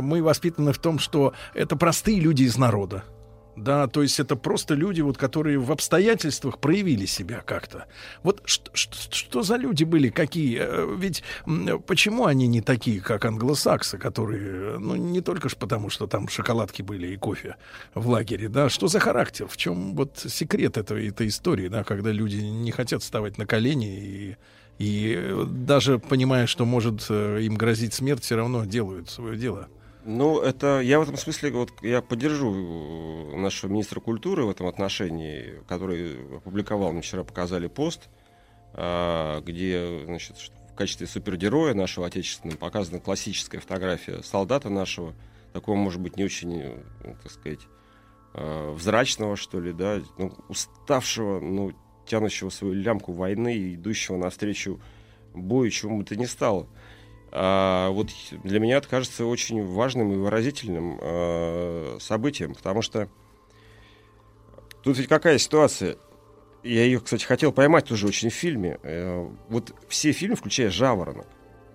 мы 0.01 0.23
воспитаны 0.23 0.73
в 0.73 0.79
том, 0.79 0.99
что 0.99 1.35
это 1.55 1.77
простые 1.77 2.21
люди 2.21 2.45
из 2.45 2.57
народа. 2.57 3.05
Да, 3.57 3.89
то 3.89 4.01
есть 4.01 4.19
это 4.21 4.37
просто 4.37 4.75
люди, 4.75 5.01
вот, 5.01 5.19
которые 5.19 5.59
в 5.59 5.71
обстоятельствах 5.71 6.59
проявили 6.59 7.05
себя 7.05 7.43
как-то. 7.45 7.87
Вот 8.23 8.43
что, 8.47 9.43
за 9.43 9.57
люди 9.57 9.85
были, 9.85 10.09
какие? 10.09 10.61
Э, 10.63 10.97
Ведь 10.97 11.23
почему 11.87 12.25
они 12.27 12.47
не 12.47 12.63
такие, 12.63 13.01
как 13.01 13.25
англосаксы, 13.25 13.99
которые, 13.99 14.79
ну, 14.79 14.95
не 14.95 15.21
только 15.21 15.49
ж 15.49 15.57
потому, 15.57 15.91
что 15.91 16.07
там 16.07 16.29
шоколадки 16.29 16.81
были 16.81 17.09
и 17.09 17.17
кофе 17.17 17.57
в 17.95 18.09
лагере, 18.09 18.49
да, 18.49 18.71
что 18.71 18.87
за 18.87 18.99
характер? 18.99 19.47
В 19.47 19.57
чем 19.57 19.95
вот 19.95 20.25
секрет 20.27 20.79
этого, 20.79 20.99
этой 20.99 21.29
истории, 21.29 21.69
да, 21.69 21.85
когда 21.85 22.13
люди 22.13 22.37
не 22.37 22.71
хотят 22.71 23.03
вставать 23.03 23.37
на 23.37 23.47
колени 23.47 23.99
и, 23.99 24.37
и 24.79 25.15
э, 25.19 25.45
даже 25.47 25.99
понимая, 25.99 26.47
что 26.47 26.65
может 26.65 27.07
э, 27.11 27.41
им 27.43 27.57
грозить 27.57 27.93
смерть, 27.93 28.23
все 28.23 28.37
равно 28.37 28.65
делают 28.65 29.11
свое 29.11 29.37
дело? 29.37 29.69
Ну, 30.05 30.41
это 30.41 30.81
я 30.81 30.99
в 30.99 31.03
этом 31.03 31.17
смысле 31.17 31.51
вот 31.51 31.71
я 31.83 32.01
поддержу 32.01 32.53
э, 32.53 33.37
нашего 33.37 33.71
министра 33.71 34.01
культуры 34.01 34.45
в 34.45 34.51
этом 34.51 34.67
отношении, 34.67 35.63
который 35.69 36.37
опубликовал, 36.37 36.93
мне 36.93 37.03
вчера 37.03 37.23
показали 37.23 37.67
пост, 37.67 38.09
а, 38.73 39.41
где, 39.41 40.05
значит, 40.07 40.37
в 40.71 40.75
качестве 40.75 41.07
супергероя 41.07 41.75
нашего 41.75 42.07
отечественного 42.07 42.57
показана 42.57 43.01
классическая 43.01 43.61
фотография 43.61 44.23
солдата 44.23 44.71
нашего, 44.71 45.15
такого, 45.53 45.77
может 45.77 46.01
быть, 46.01 46.17
не 46.17 46.25
очень, 46.25 46.61
э, 46.61 46.83
так 47.23 47.33
сказать, 47.33 47.61
э, 48.35 48.71
взрачного, 48.73 49.37
что 49.37 49.61
ли, 49.61 49.73
да, 49.73 50.01
ну, 50.17 50.33
уставшего, 50.49 51.41
ну, 51.41 51.73
тянущего 52.07 52.49
свою 52.49 52.75
лямку 52.75 53.13
войны 53.13 53.55
и 53.55 53.75
идущего 53.75 54.17
навстречу 54.17 54.81
бою, 55.35 55.71
чему 55.71 55.99
бы 55.99 56.05
то 56.05 56.17
ни 56.17 56.25
стало. 56.25 56.67
А, 57.33 57.91
вот 57.91 58.09
для 58.43 58.59
меня 58.59 58.79
это 58.79 58.89
кажется 58.89 59.25
очень 59.25 59.65
важным 59.65 60.13
и 60.13 60.17
выразительным 60.17 60.99
э, 61.01 61.99
событием, 62.01 62.55
потому 62.55 62.83
что 62.83 63.09
тут 64.83 64.99
ведь 64.99 65.09
какая 65.09 65.39
ситуация? 65.39 65.97
Я 66.63 66.85
ее, 66.85 67.01
кстати, 67.01 67.25
хотел 67.25 67.53
поймать 67.53 67.87
тоже 67.87 68.07
очень 68.07 68.31
в 68.31 68.35
фильме. 68.35 68.79
Э, 68.83 69.29
вот 69.49 69.75
все 69.89 70.13
фильмы, 70.13 70.37
включая 70.37 70.71
«Жаворонок», 70.71 71.27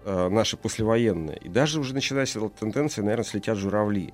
э, 0.03 0.30
наши 0.30 0.58
послевоенные, 0.58 1.38
и 1.38 1.50
даже 1.50 1.80
уже 1.80 1.93
начинается 1.93 2.40
тенденция, 2.50 3.03
наверное, 3.03 3.25
слетят 3.25 3.58
журавли. 3.58 4.14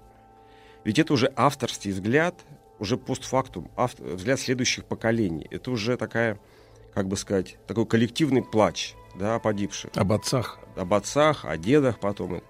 Ведь 0.83 0.99
это 0.99 1.13
уже 1.13 1.31
авторский 1.35 1.91
взгляд, 1.91 2.35
уже 2.79 2.97
постфактум, 2.97 3.69
авт- 3.75 4.01
взгляд 4.01 4.39
следующих 4.39 4.85
поколений. 4.85 5.47
Это 5.51 5.71
уже 5.71 5.97
такая, 5.97 6.39
как 6.93 7.07
бы 7.07 7.17
сказать, 7.17 7.57
такой 7.67 7.85
коллективный 7.85 8.43
плач, 8.43 8.95
да, 9.15 9.35
о 9.35 9.39
погибших. 9.39 9.91
Об 9.95 10.11
отцах. 10.11 10.59
Об 10.75 10.93
отцах, 10.93 11.45
о 11.45 11.57
дедах 11.57 11.99
потом. 11.99 12.41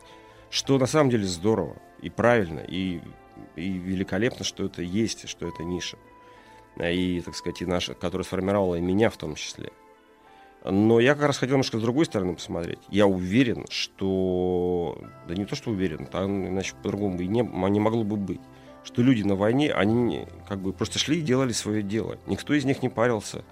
Что 0.50 0.78
на 0.78 0.86
самом 0.86 1.10
деле 1.10 1.26
здорово 1.26 1.78
и 2.02 2.10
правильно, 2.10 2.60
и, 2.60 3.02
и 3.56 3.70
великолепно, 3.72 4.44
что 4.44 4.66
это 4.66 4.82
есть, 4.82 5.28
что 5.30 5.48
это 5.48 5.64
ниша. 5.64 5.98
И, 6.80 7.22
так 7.22 7.36
сказать, 7.36 7.62
и 7.62 7.66
наша, 7.66 7.94
которая 7.94 8.26
сформировала 8.26 8.76
и 8.76 8.82
меня 8.82 9.10
в 9.10 9.18
том 9.18 9.36
числе. 9.36 9.72
Но 10.64 11.00
я 11.00 11.16
как 11.16 11.26
раз 11.26 11.38
хотел 11.38 11.56
немножко 11.56 11.80
с 11.80 11.82
другой 11.82 12.06
стороны 12.06 12.36
посмотреть. 12.36 12.80
Я 12.90 13.08
уверен, 13.08 13.66
что... 13.70 14.98
Да 15.28 15.36
не 15.36 15.46
то, 15.46 15.56
что 15.56 15.72
уверен, 15.72 16.06
там 16.06 16.48
иначе 16.48 16.76
по-другому 16.76 17.20
и 17.20 17.28
не, 17.28 17.42
не 17.42 17.80
могло 17.80 18.04
бы 18.04 18.16
быть. 18.16 18.42
Что 18.84 19.02
люди 19.02 19.24
на 19.24 19.36
войне, 19.36 19.72
они 19.72 20.28
как 20.48 20.60
бы 20.60 20.74
просто 20.74 21.00
шли 21.00 21.20
и 21.20 21.22
делали 21.22 21.52
свое 21.52 21.82
дело. 21.82 22.18
Никто 22.28 22.54
из 22.54 22.66
них 22.66 22.84
не 22.84 22.90
парился. 22.90 23.44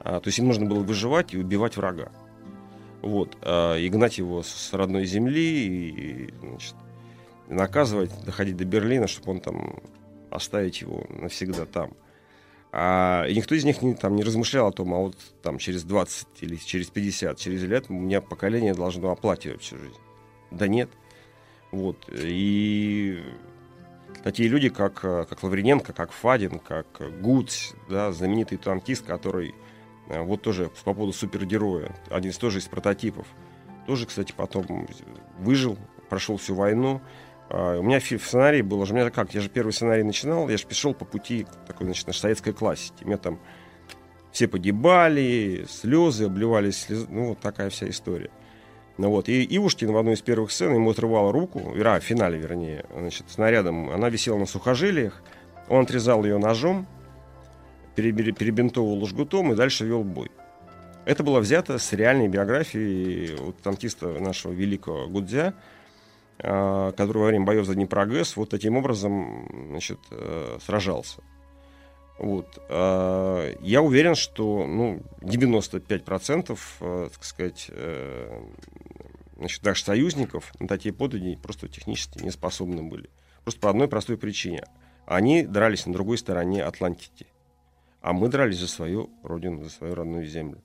А, 0.00 0.20
то 0.20 0.28
есть 0.28 0.38
им 0.38 0.48
нужно 0.48 0.66
было 0.66 0.80
выживать 0.80 1.34
и 1.34 1.38
убивать 1.38 1.76
врага. 1.76 2.10
Вот. 3.02 3.36
А, 3.42 3.76
и 3.76 3.88
гнать 3.88 4.18
его 4.18 4.42
с 4.42 4.72
родной 4.72 5.06
земли, 5.06 5.88
и, 5.88 6.34
значит, 6.40 6.74
наказывать, 7.48 8.10
доходить 8.24 8.56
до 8.56 8.64
Берлина, 8.64 9.06
чтобы 9.06 9.32
он 9.32 9.40
там 9.40 9.80
оставить 10.30 10.80
его 10.80 11.04
навсегда 11.08 11.66
там. 11.66 11.92
А, 12.72 13.24
и 13.26 13.34
никто 13.34 13.54
из 13.54 13.64
них 13.64 13.82
не, 13.82 13.94
там, 13.94 14.14
не 14.14 14.22
размышлял 14.22 14.68
о 14.68 14.72
том, 14.72 14.94
а 14.94 14.98
вот 14.98 15.16
там 15.42 15.58
через 15.58 15.82
20 15.82 16.28
или 16.40 16.56
через 16.56 16.88
50, 16.88 17.36
через 17.36 17.62
лет 17.64 17.86
у 17.88 17.94
меня 17.94 18.20
поколение 18.20 18.74
должно 18.74 19.10
оплачивать 19.10 19.62
всю 19.62 19.76
жизнь. 19.76 19.98
Да 20.50 20.68
нет. 20.68 20.88
Вот. 21.72 22.08
И 22.12 23.22
такие 24.22 24.48
люди, 24.48 24.68
как, 24.68 24.94
как 24.94 25.42
Лаврененко, 25.42 25.92
как 25.92 26.12
Фадин, 26.12 26.60
как 26.60 26.86
Гуц, 27.20 27.72
да, 27.88 28.12
знаменитый 28.12 28.58
танкист, 28.58 29.04
который 29.04 29.54
вот 30.10 30.42
тоже 30.42 30.70
по 30.84 30.94
поводу 30.94 31.12
супергероя, 31.12 31.94
один 32.10 32.30
из 32.30 32.38
тоже 32.38 32.58
из 32.58 32.66
прототипов, 32.66 33.26
тоже, 33.86 34.06
кстати, 34.06 34.32
потом 34.36 34.86
выжил, 35.38 35.78
прошел 36.08 36.36
всю 36.36 36.54
войну, 36.54 37.00
Uh, 37.50 37.80
у 37.80 37.82
меня 37.82 37.98
в 37.98 38.04
сценарии 38.04 38.62
было 38.62 38.86
же, 38.86 38.92
у 38.92 38.96
меня 38.96 39.10
как, 39.10 39.34
я 39.34 39.40
же 39.40 39.48
первый 39.48 39.72
сценарий 39.72 40.04
начинал, 40.04 40.48
я 40.48 40.56
же 40.56 40.64
пришел 40.64 40.94
по 40.94 41.04
пути 41.04 41.48
такой, 41.66 41.86
значит, 41.86 42.06
нашей 42.06 42.20
советской 42.20 42.52
классики. 42.52 43.02
У 43.02 43.08
меня 43.08 43.16
там 43.16 43.40
все 44.30 44.46
погибали, 44.46 45.66
слезы, 45.68 46.26
обливались 46.26 46.82
слезы, 46.82 47.08
ну, 47.10 47.30
вот 47.30 47.40
такая 47.40 47.70
вся 47.70 47.88
история. 47.88 48.30
Ну 48.98 49.10
вот, 49.10 49.28
и 49.28 49.44
Ивушкин 49.56 49.90
в 49.90 49.96
одной 49.96 50.14
из 50.14 50.20
первых 50.20 50.52
сцен 50.52 50.74
ему 50.74 50.90
отрывал 50.90 51.32
руку, 51.32 51.74
а, 51.84 51.98
в 51.98 52.04
финале, 52.04 52.38
вернее, 52.38 52.84
значит, 52.94 53.26
снарядом, 53.28 53.90
она 53.90 54.10
висела 54.10 54.38
на 54.38 54.46
сухожилиях, 54.46 55.20
он 55.68 55.82
отрезал 55.82 56.24
ее 56.24 56.38
ножом, 56.38 56.86
перебинтовывал 58.00 59.06
жгутом 59.06 59.52
и 59.52 59.56
дальше 59.56 59.84
вел 59.84 60.02
бой. 60.02 60.30
Это 61.04 61.22
было 61.24 61.40
взято 61.40 61.78
с 61.78 61.92
реальной 61.92 62.28
биографии 62.28 63.34
вот, 63.36 63.56
танкиста 63.62 64.08
нашего 64.20 64.52
великого 64.52 65.08
Гудзя, 65.08 65.54
который 66.36 67.18
во 67.18 67.26
время 67.26 67.44
боев 67.44 67.66
за 67.66 67.74
Днепрогэс 67.74 68.36
вот 68.36 68.50
таким 68.50 68.76
образом 68.76 69.48
значит, 69.70 69.98
сражался. 70.64 71.22
Вот. 72.18 72.62
Я 72.68 73.82
уверен, 73.82 74.14
что 74.14 74.66
ну, 74.66 75.02
95% 75.20 76.58
так 77.10 77.24
сказать, 77.24 77.70
значит, 79.36 79.62
даже 79.62 79.82
союзников 79.82 80.52
на 80.60 80.68
такие 80.68 80.94
подвиги 80.94 81.38
просто 81.42 81.66
технически 81.68 82.22
не 82.22 82.30
способны 82.30 82.82
были. 82.82 83.08
Просто 83.42 83.60
по 83.60 83.70
одной 83.70 83.88
простой 83.88 84.18
причине. 84.18 84.64
Они 85.06 85.44
дрались 85.44 85.86
на 85.86 85.94
другой 85.94 86.18
стороне 86.18 86.62
Атлантики. 86.62 87.26
А 88.00 88.12
мы 88.12 88.28
дрались 88.28 88.58
за 88.58 88.68
свою 88.68 89.10
родину, 89.22 89.62
за 89.62 89.70
свою 89.70 89.94
родную 89.94 90.26
землю. 90.26 90.62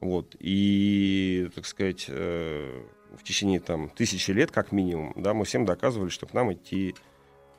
Вот. 0.00 0.36
И, 0.38 1.50
так 1.54 1.66
сказать, 1.66 2.08
в 2.08 3.22
течение 3.22 3.60
там, 3.60 3.90
тысячи 3.90 4.30
лет, 4.30 4.50
как 4.50 4.72
минимум, 4.72 5.12
да, 5.16 5.34
мы 5.34 5.44
всем 5.44 5.64
доказывали, 5.64 6.08
что 6.08 6.26
к 6.26 6.34
нам 6.34 6.52
идти 6.52 6.94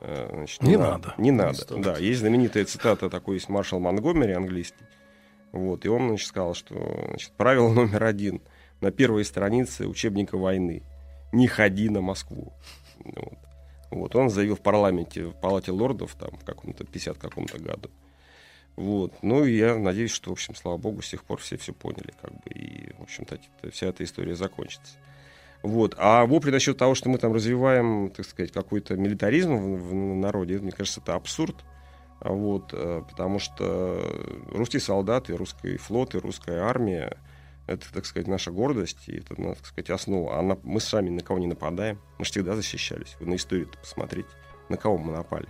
э, 0.00 0.28
значит, 0.32 0.62
не, 0.62 0.70
не 0.70 0.76
надо. 0.76 1.14
Не 1.18 1.30
надо. 1.30 1.74
Не 1.74 1.82
да, 1.82 1.98
есть 1.98 2.20
знаменитая 2.20 2.64
цитата 2.64 3.10
такой 3.10 3.36
из 3.36 3.48
маршал 3.48 3.80
Монгомери 3.80 4.32
английский. 4.32 4.84
Вот, 5.52 5.84
и 5.84 5.88
он 5.88 6.08
значит, 6.08 6.28
сказал, 6.28 6.54
что 6.54 6.74
значит, 7.08 7.32
правило 7.36 7.72
номер 7.72 8.04
один 8.04 8.40
на 8.80 8.90
первой 8.90 9.24
странице 9.24 9.86
учебника 9.86 10.36
войны 10.36 10.82
не 11.32 11.46
ходи 11.46 11.88
на 11.88 12.00
Москву. 12.00 12.52
Вот. 13.04 13.38
вот 13.90 14.16
он 14.16 14.30
заявил 14.30 14.56
в 14.56 14.60
парламенте, 14.60 15.26
в 15.26 15.34
палате 15.34 15.72
лордов 15.72 16.14
там 16.14 16.30
в 16.38 16.44
каком-то 16.44 16.84
50 16.84 17.18
каком-то 17.18 17.58
году. 17.58 17.90
Вот. 18.76 19.12
Ну, 19.22 19.44
и 19.44 19.56
я 19.56 19.76
надеюсь, 19.76 20.10
что, 20.12 20.30
в 20.30 20.32
общем, 20.32 20.54
слава 20.54 20.76
богу, 20.78 21.02
с 21.02 21.10
тех 21.10 21.24
пор 21.24 21.38
все 21.40 21.56
все 21.56 21.72
поняли, 21.72 22.12
как 22.20 22.30
бы, 22.32 22.50
и, 22.50 22.92
в 22.98 23.02
общем-то, 23.02 23.38
вся 23.70 23.86
эта 23.88 24.02
история 24.04 24.34
закончится. 24.34 24.96
Вот. 25.62 25.94
А 25.98 26.24
вопли 26.26 26.50
насчет 26.50 26.78
того, 26.78 26.94
что 26.94 27.08
мы 27.08 27.18
там 27.18 27.32
развиваем, 27.32 28.10
так 28.10 28.26
сказать, 28.26 28.52
какой-то 28.52 28.96
милитаризм 28.96 29.54
в, 29.56 29.90
в 29.90 29.94
народе, 29.94 30.58
мне 30.58 30.72
кажется, 30.72 31.00
это 31.00 31.14
абсурд. 31.14 31.56
Вот, 32.20 32.70
потому 32.70 33.40
что 33.40 34.00
русские 34.52 34.80
солдаты, 34.80 35.36
русский 35.36 35.76
флот 35.76 36.14
и 36.14 36.18
русская 36.18 36.60
армия 36.60 37.18
Это, 37.66 37.92
так 37.92 38.06
сказать, 38.06 38.28
наша 38.28 38.50
гордость, 38.50 39.08
и 39.08 39.18
это, 39.18 39.34
так 39.36 39.66
сказать, 39.66 39.90
основа. 39.90 40.38
А 40.38 40.42
на- 40.42 40.58
мы 40.62 40.80
сами 40.80 41.10
на 41.10 41.20
кого 41.22 41.38
не 41.38 41.46
нападаем. 41.46 42.00
Мы 42.18 42.24
же 42.24 42.30
всегда 42.32 42.56
защищались. 42.56 43.16
Вы 43.20 43.26
на 43.26 43.36
историю-то 43.36 43.78
посмотрите, 43.78 44.28
на 44.68 44.76
кого 44.76 44.98
мы 44.98 45.12
напали. 45.12 45.48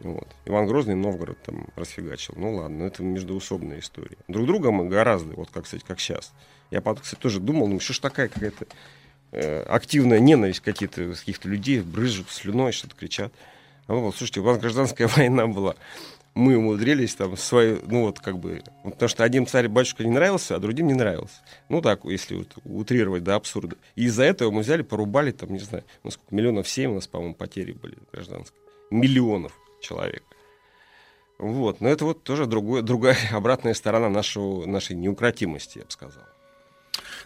Вот. 0.00 0.26
Иван 0.46 0.66
Грозный 0.66 0.94
Новгород 0.94 1.38
там 1.42 1.68
расфигачил. 1.76 2.34
Ну 2.36 2.56
ладно, 2.56 2.84
это 2.84 3.02
междуусобная 3.02 3.80
история. 3.80 4.16
Друг 4.28 4.46
друга 4.46 4.70
мы 4.70 4.88
гораздо, 4.88 5.34
вот 5.34 5.50
как, 5.50 5.64
кстати, 5.64 5.84
как 5.86 6.00
сейчас. 6.00 6.32
Я 6.70 6.80
кстати, 6.80 7.20
тоже 7.20 7.40
думал, 7.40 7.68
ну 7.68 7.80
что 7.80 7.92
ж 7.92 7.98
такая 7.98 8.28
какая-то 8.28 8.66
э, 9.32 9.62
активная 9.62 10.18
ненависть 10.20 10.60
какие-то 10.60 11.12
каких-то 11.14 11.48
людей, 11.48 11.80
брызжут 11.80 12.30
слюной, 12.30 12.72
что-то 12.72 12.94
кричат. 12.94 13.32
А 13.88 13.94
вот, 13.94 14.16
слушайте, 14.16 14.40
у 14.40 14.44
вас 14.44 14.58
гражданская 14.58 15.08
война 15.16 15.46
была. 15.46 15.74
Мы 16.32 16.56
умудрились 16.56 17.16
там 17.16 17.36
свои, 17.36 17.76
ну 17.86 18.06
вот 18.06 18.20
как 18.20 18.38
бы, 18.38 18.62
потому 18.84 19.08
что 19.08 19.24
один 19.24 19.46
царь-батюшка 19.46 20.04
не 20.04 20.12
нравился, 20.12 20.54
а 20.54 20.60
другим 20.60 20.86
не 20.86 20.94
нравился. 20.94 21.34
Ну 21.68 21.82
так, 21.82 22.04
если 22.04 22.36
вот 22.36 22.56
утрировать 22.64 23.24
до 23.24 23.34
абсурда. 23.34 23.76
И 23.96 24.04
из-за 24.04 24.22
этого 24.22 24.50
мы 24.50 24.60
взяли, 24.60 24.82
порубали 24.82 25.32
там, 25.32 25.52
не 25.52 25.58
знаю, 25.58 25.84
ну 26.04 26.10
сколько, 26.10 26.34
миллионов 26.34 26.68
семь 26.68 26.92
у 26.92 26.94
нас, 26.94 27.08
по-моему, 27.08 27.34
потери 27.34 27.72
были 27.72 27.98
гражданские. 28.12 28.60
Миллионов 28.90 29.59
человек. 29.80 30.22
Вот, 31.38 31.80
но 31.80 31.88
это 31.88 32.04
вот 32.04 32.22
тоже 32.22 32.46
другое, 32.46 32.82
другая 32.82 33.16
обратная 33.32 33.74
сторона 33.74 34.08
нашего, 34.08 34.66
нашей 34.66 34.94
неукротимости, 34.96 35.78
я 35.78 35.84
бы 35.84 35.90
сказал. 35.90 36.22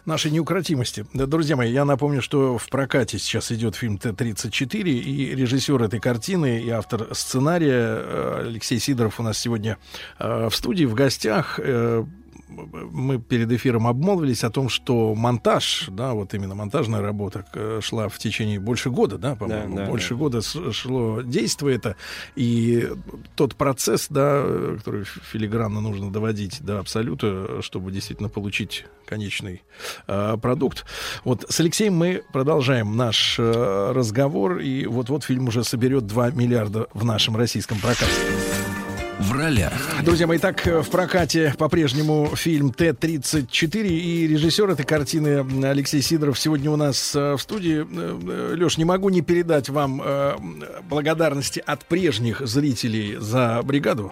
нашей 0.05 0.31
неукротимости. 0.31 1.05
Да, 1.13 1.25
друзья 1.25 1.57
мои, 1.57 1.71
я 1.71 1.83
напомню, 1.83 2.21
что 2.21 2.57
в 2.57 2.69
прокате 2.69 3.19
сейчас 3.19 3.51
идет 3.51 3.75
фильм 3.75 3.97
Т-34, 3.97 4.89
и 4.89 5.35
режиссер 5.35 5.81
этой 5.83 5.99
картины 5.99 6.61
и 6.61 6.69
автор 6.69 7.13
сценария 7.13 7.73
э, 7.73 8.43
Алексей 8.47 8.79
Сидоров 8.79 9.19
у 9.19 9.23
нас 9.23 9.37
сегодня 9.37 9.77
э, 10.17 10.47
в 10.49 10.55
студии, 10.55 10.85
в 10.85 10.93
гостях. 10.93 11.59
Мы 12.47 13.19
перед 13.19 13.51
эфиром 13.51 13.87
обмолвились 13.87 14.43
о 14.43 14.49
том, 14.49 14.69
что 14.69 15.15
монтаж, 15.15 15.87
да, 15.89 16.13
вот 16.13 16.33
именно 16.33 16.55
монтажная 16.55 17.01
работа 17.01 17.45
э, 17.53 17.79
шла 17.81 18.07
в 18.07 18.17
течение 18.17 18.59
больше 18.59 18.89
года, 18.89 19.17
да, 19.17 19.35
по-моему, 19.35 19.75
Да, 19.75 19.85
да, 19.85 19.89
больше 19.89 20.09
да. 20.09 20.15
года 20.15 20.41
шло 20.41 21.21
действие 21.21 21.77
это, 21.77 21.95
и 22.35 22.89
тот 23.35 23.55
процесс, 23.55 24.07
да, 24.09 24.43
который 24.77 25.05
филигранно 25.05 25.81
нужно 25.81 26.11
доводить 26.11 26.61
до 26.61 26.79
абсолюта, 26.79 27.61
чтобы 27.61 27.91
действительно 27.91 28.29
получить 28.29 28.85
конечный 29.05 29.63
э, 30.07 30.37
продукт. 30.41 30.85
Вот 31.23 31.45
с 31.49 31.59
Алексеем 31.59 31.95
мы 31.95 32.23
продолжаем 32.31 32.95
наш 32.95 33.37
э, 33.39 33.91
разговор, 33.91 34.59
и 34.59 34.85
вот-вот 34.85 35.23
фильм 35.23 35.47
уже 35.47 35.63
соберет 35.63 36.05
2 36.05 36.31
миллиарда 36.31 36.87
в 36.93 37.05
нашем 37.05 37.35
российском 37.35 37.79
прокате. 37.79 38.11
В 39.19 39.31
ролях. 39.31 39.71
Друзья 40.03 40.27
мои, 40.27 40.37
так 40.39 40.67
э, 40.67 40.81
в 40.81 40.89
прокате 40.89 41.55
по-прежнему 41.57 42.33
фильм 42.35 42.73
Т-34 42.73 43.87
и 43.87 44.27
режиссер 44.27 44.69
этой 44.69 44.85
картины 44.85 45.65
Алексей 45.65 46.01
Сидоров 46.01 46.37
сегодня 46.37 46.69
у 46.69 46.75
нас 46.75 47.15
э, 47.15 47.35
в 47.35 47.41
студии. 47.41 47.85
Леш, 48.55 48.77
не 48.77 48.83
могу 48.83 49.07
не 49.07 49.21
передать 49.21 49.69
вам 49.69 50.01
э, 50.03 50.35
благодарности 50.89 51.63
от 51.65 51.85
прежних 51.85 52.45
зрителей 52.45 53.15
за 53.17 53.61
бригаду. 53.63 54.11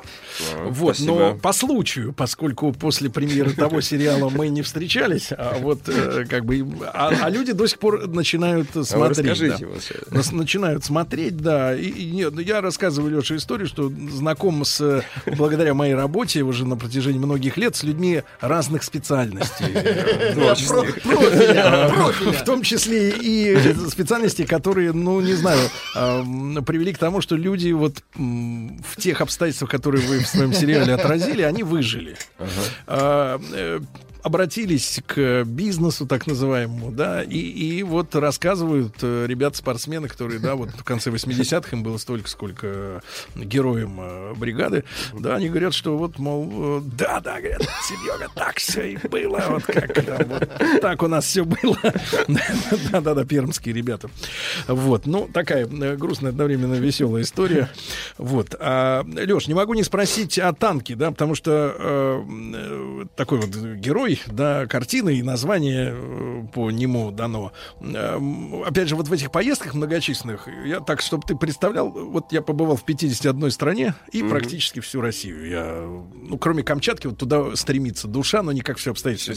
Вот, 0.64 0.96
спасибо. 0.96 1.16
но 1.16 1.36
по 1.36 1.52
случаю, 1.52 2.14
поскольку 2.14 2.72
после 2.72 3.10
премьеры 3.10 3.52
того 3.52 3.82
сериала 3.82 4.30
мы 4.30 4.48
не 4.48 4.62
встречались, 4.62 5.34
а 5.34 5.58
вот 5.60 5.82
э, 5.88 6.24
как 6.30 6.46
бы, 6.46 6.66
а, 6.94 7.10
а 7.10 7.30
люди 7.30 7.52
до 7.52 7.68
сих 7.68 7.80
пор 7.80 8.08
начинают 8.08 8.70
А 8.74 8.80
вы 8.80 8.86
смотреть. 8.86 9.30
расскажите 9.30 9.68
да. 10.10 10.22
начинают 10.32 10.86
смотреть, 10.86 11.36
да. 11.36 11.76
И, 11.76 11.90
и 11.90 12.12
нет, 12.12 12.34
ну, 12.34 12.40
я 12.40 12.62
рассказываю 12.62 13.18
Леша 13.18 13.36
историю, 13.36 13.68
что 13.68 13.90
знаком 13.90 14.64
с 14.64 14.93
э, 15.26 15.32
благодаря 15.36 15.74
моей 15.74 15.96
работе 15.96 16.42
уже 16.44 16.66
на 16.66 16.76
протяжении 16.78 17.20
многих 17.20 17.58
лет 17.58 17.76
с 17.76 17.84
людьми 17.84 18.24
разных 18.42 18.84
специальностей. 18.84 19.66
Э, 19.74 20.34
В 20.34 20.36
том 20.36 20.56
числе. 20.56 20.94
профиля, 21.02 21.90
профиля. 21.90 22.32
В 22.32 22.44
том 22.44 22.62
числе 22.62 23.10
и 23.10 23.58
специальности, 23.90 24.44
которые, 24.46 24.92
ну, 24.94 25.20
не 25.22 25.34
знаю, 25.34 25.70
привели 26.64 26.94
к 26.94 26.98
тому, 26.98 27.22
что 27.22 27.36
люди 27.36 27.72
вот 27.72 28.04
в 28.16 28.96
тех 28.98 29.22
обстоятельствах, 29.22 29.72
которые 29.72 30.06
вы 30.08 30.20
в 30.20 30.28
своем 30.28 30.54
сериале 30.54 30.94
отразили, 30.94 31.42
они 31.42 31.64
выжили. 31.64 32.16
Обратились 34.24 35.02
к 35.06 35.44
бизнесу, 35.44 36.08
так 36.08 36.28
называемому, 36.28 36.92
да, 36.92 37.24
и, 37.24 37.38
и 37.38 37.84
вот 37.84 38.16
рассказывают 38.16 38.96
э, 39.02 39.26
ребята-спортсмены, 39.28 40.08
которые, 40.08 40.40
да, 40.40 40.56
вот 40.56 40.70
в 40.70 40.84
конце 40.84 41.10
80-х 41.10 41.76
им 41.76 41.84
было 41.84 41.98
столько, 41.98 42.30
сколько 42.30 43.04
героям 43.36 44.00
э, 44.00 44.34
бригады, 44.36 44.86
да, 45.14 45.36
они 45.36 45.50
говорят, 45.50 45.74
что 45.74 45.98
вот, 45.98 46.20
мол, 46.20 46.80
э, 46.80 46.82
да, 46.98 47.20
да, 47.20 47.40
говорят, 47.40 47.64
Серега, 47.88 48.30
так 48.34 48.58
все 48.58 48.94
и 48.94 49.08
было, 49.08 49.44
вот 49.50 49.64
как, 49.64 50.06
да, 50.06 50.20
вот 50.26 50.50
так 50.82 51.04
у 51.04 51.08
нас 51.08 51.26
все 51.26 51.44
было. 51.44 51.78
Да-да-да, 52.92 53.26
пермские 53.26 53.76
ребята. 53.76 54.10
Вот, 54.68 55.06
ну, 55.06 55.30
такая 55.32 55.66
грустная, 55.68 56.32
одновременно 56.32 56.76
веселая 56.76 57.24
история. 57.24 57.70
Вот. 58.18 58.56
А, 58.60 59.04
Леш, 59.06 59.48
не 59.48 59.54
могу 59.54 59.74
не 59.74 59.84
спросить 59.84 60.40
о 60.40 60.54
танке, 60.54 60.96
да, 60.96 61.12
потому 61.12 61.36
что 61.36 61.76
э, 61.78 63.06
такой 63.16 63.40
вот 63.40 63.50
герой, 63.50 64.13
да, 64.28 64.66
картины 64.68 65.16
и 65.16 65.24
название 65.24 65.94
э, 65.96 66.44
по 66.54 66.72
нему 66.72 67.12
дано. 67.12 67.52
Э, 67.82 68.16
м, 68.18 68.64
опять 68.64 68.88
же, 68.90 68.96
вот 68.96 69.08
в 69.08 69.14
этих 69.14 69.32
поездках 69.32 69.74
многочисленных, 69.74 70.48
я 70.66 70.80
так, 70.80 71.02
чтобы 71.02 71.24
ты 71.28 71.36
представлял, 71.36 71.90
вот 71.90 72.32
я 72.32 72.42
побывал 72.42 72.76
в 72.76 72.84
51 72.86 73.52
стране 73.52 73.96
и 74.12 74.22
Мгм. 74.22 74.30
практически 74.32 74.80
всю 74.80 75.02
Россию. 75.02 75.48
Я, 75.48 75.82
ну, 76.14 76.38
кроме 76.38 76.64
Камчатки, 76.64 77.08
вот 77.08 77.18
туда 77.18 77.56
стремится 77.56 78.08
душа, 78.08 78.42
но 78.44 78.52
никак 78.52 78.78
все 78.78 78.92
обстоятельства 78.92 79.34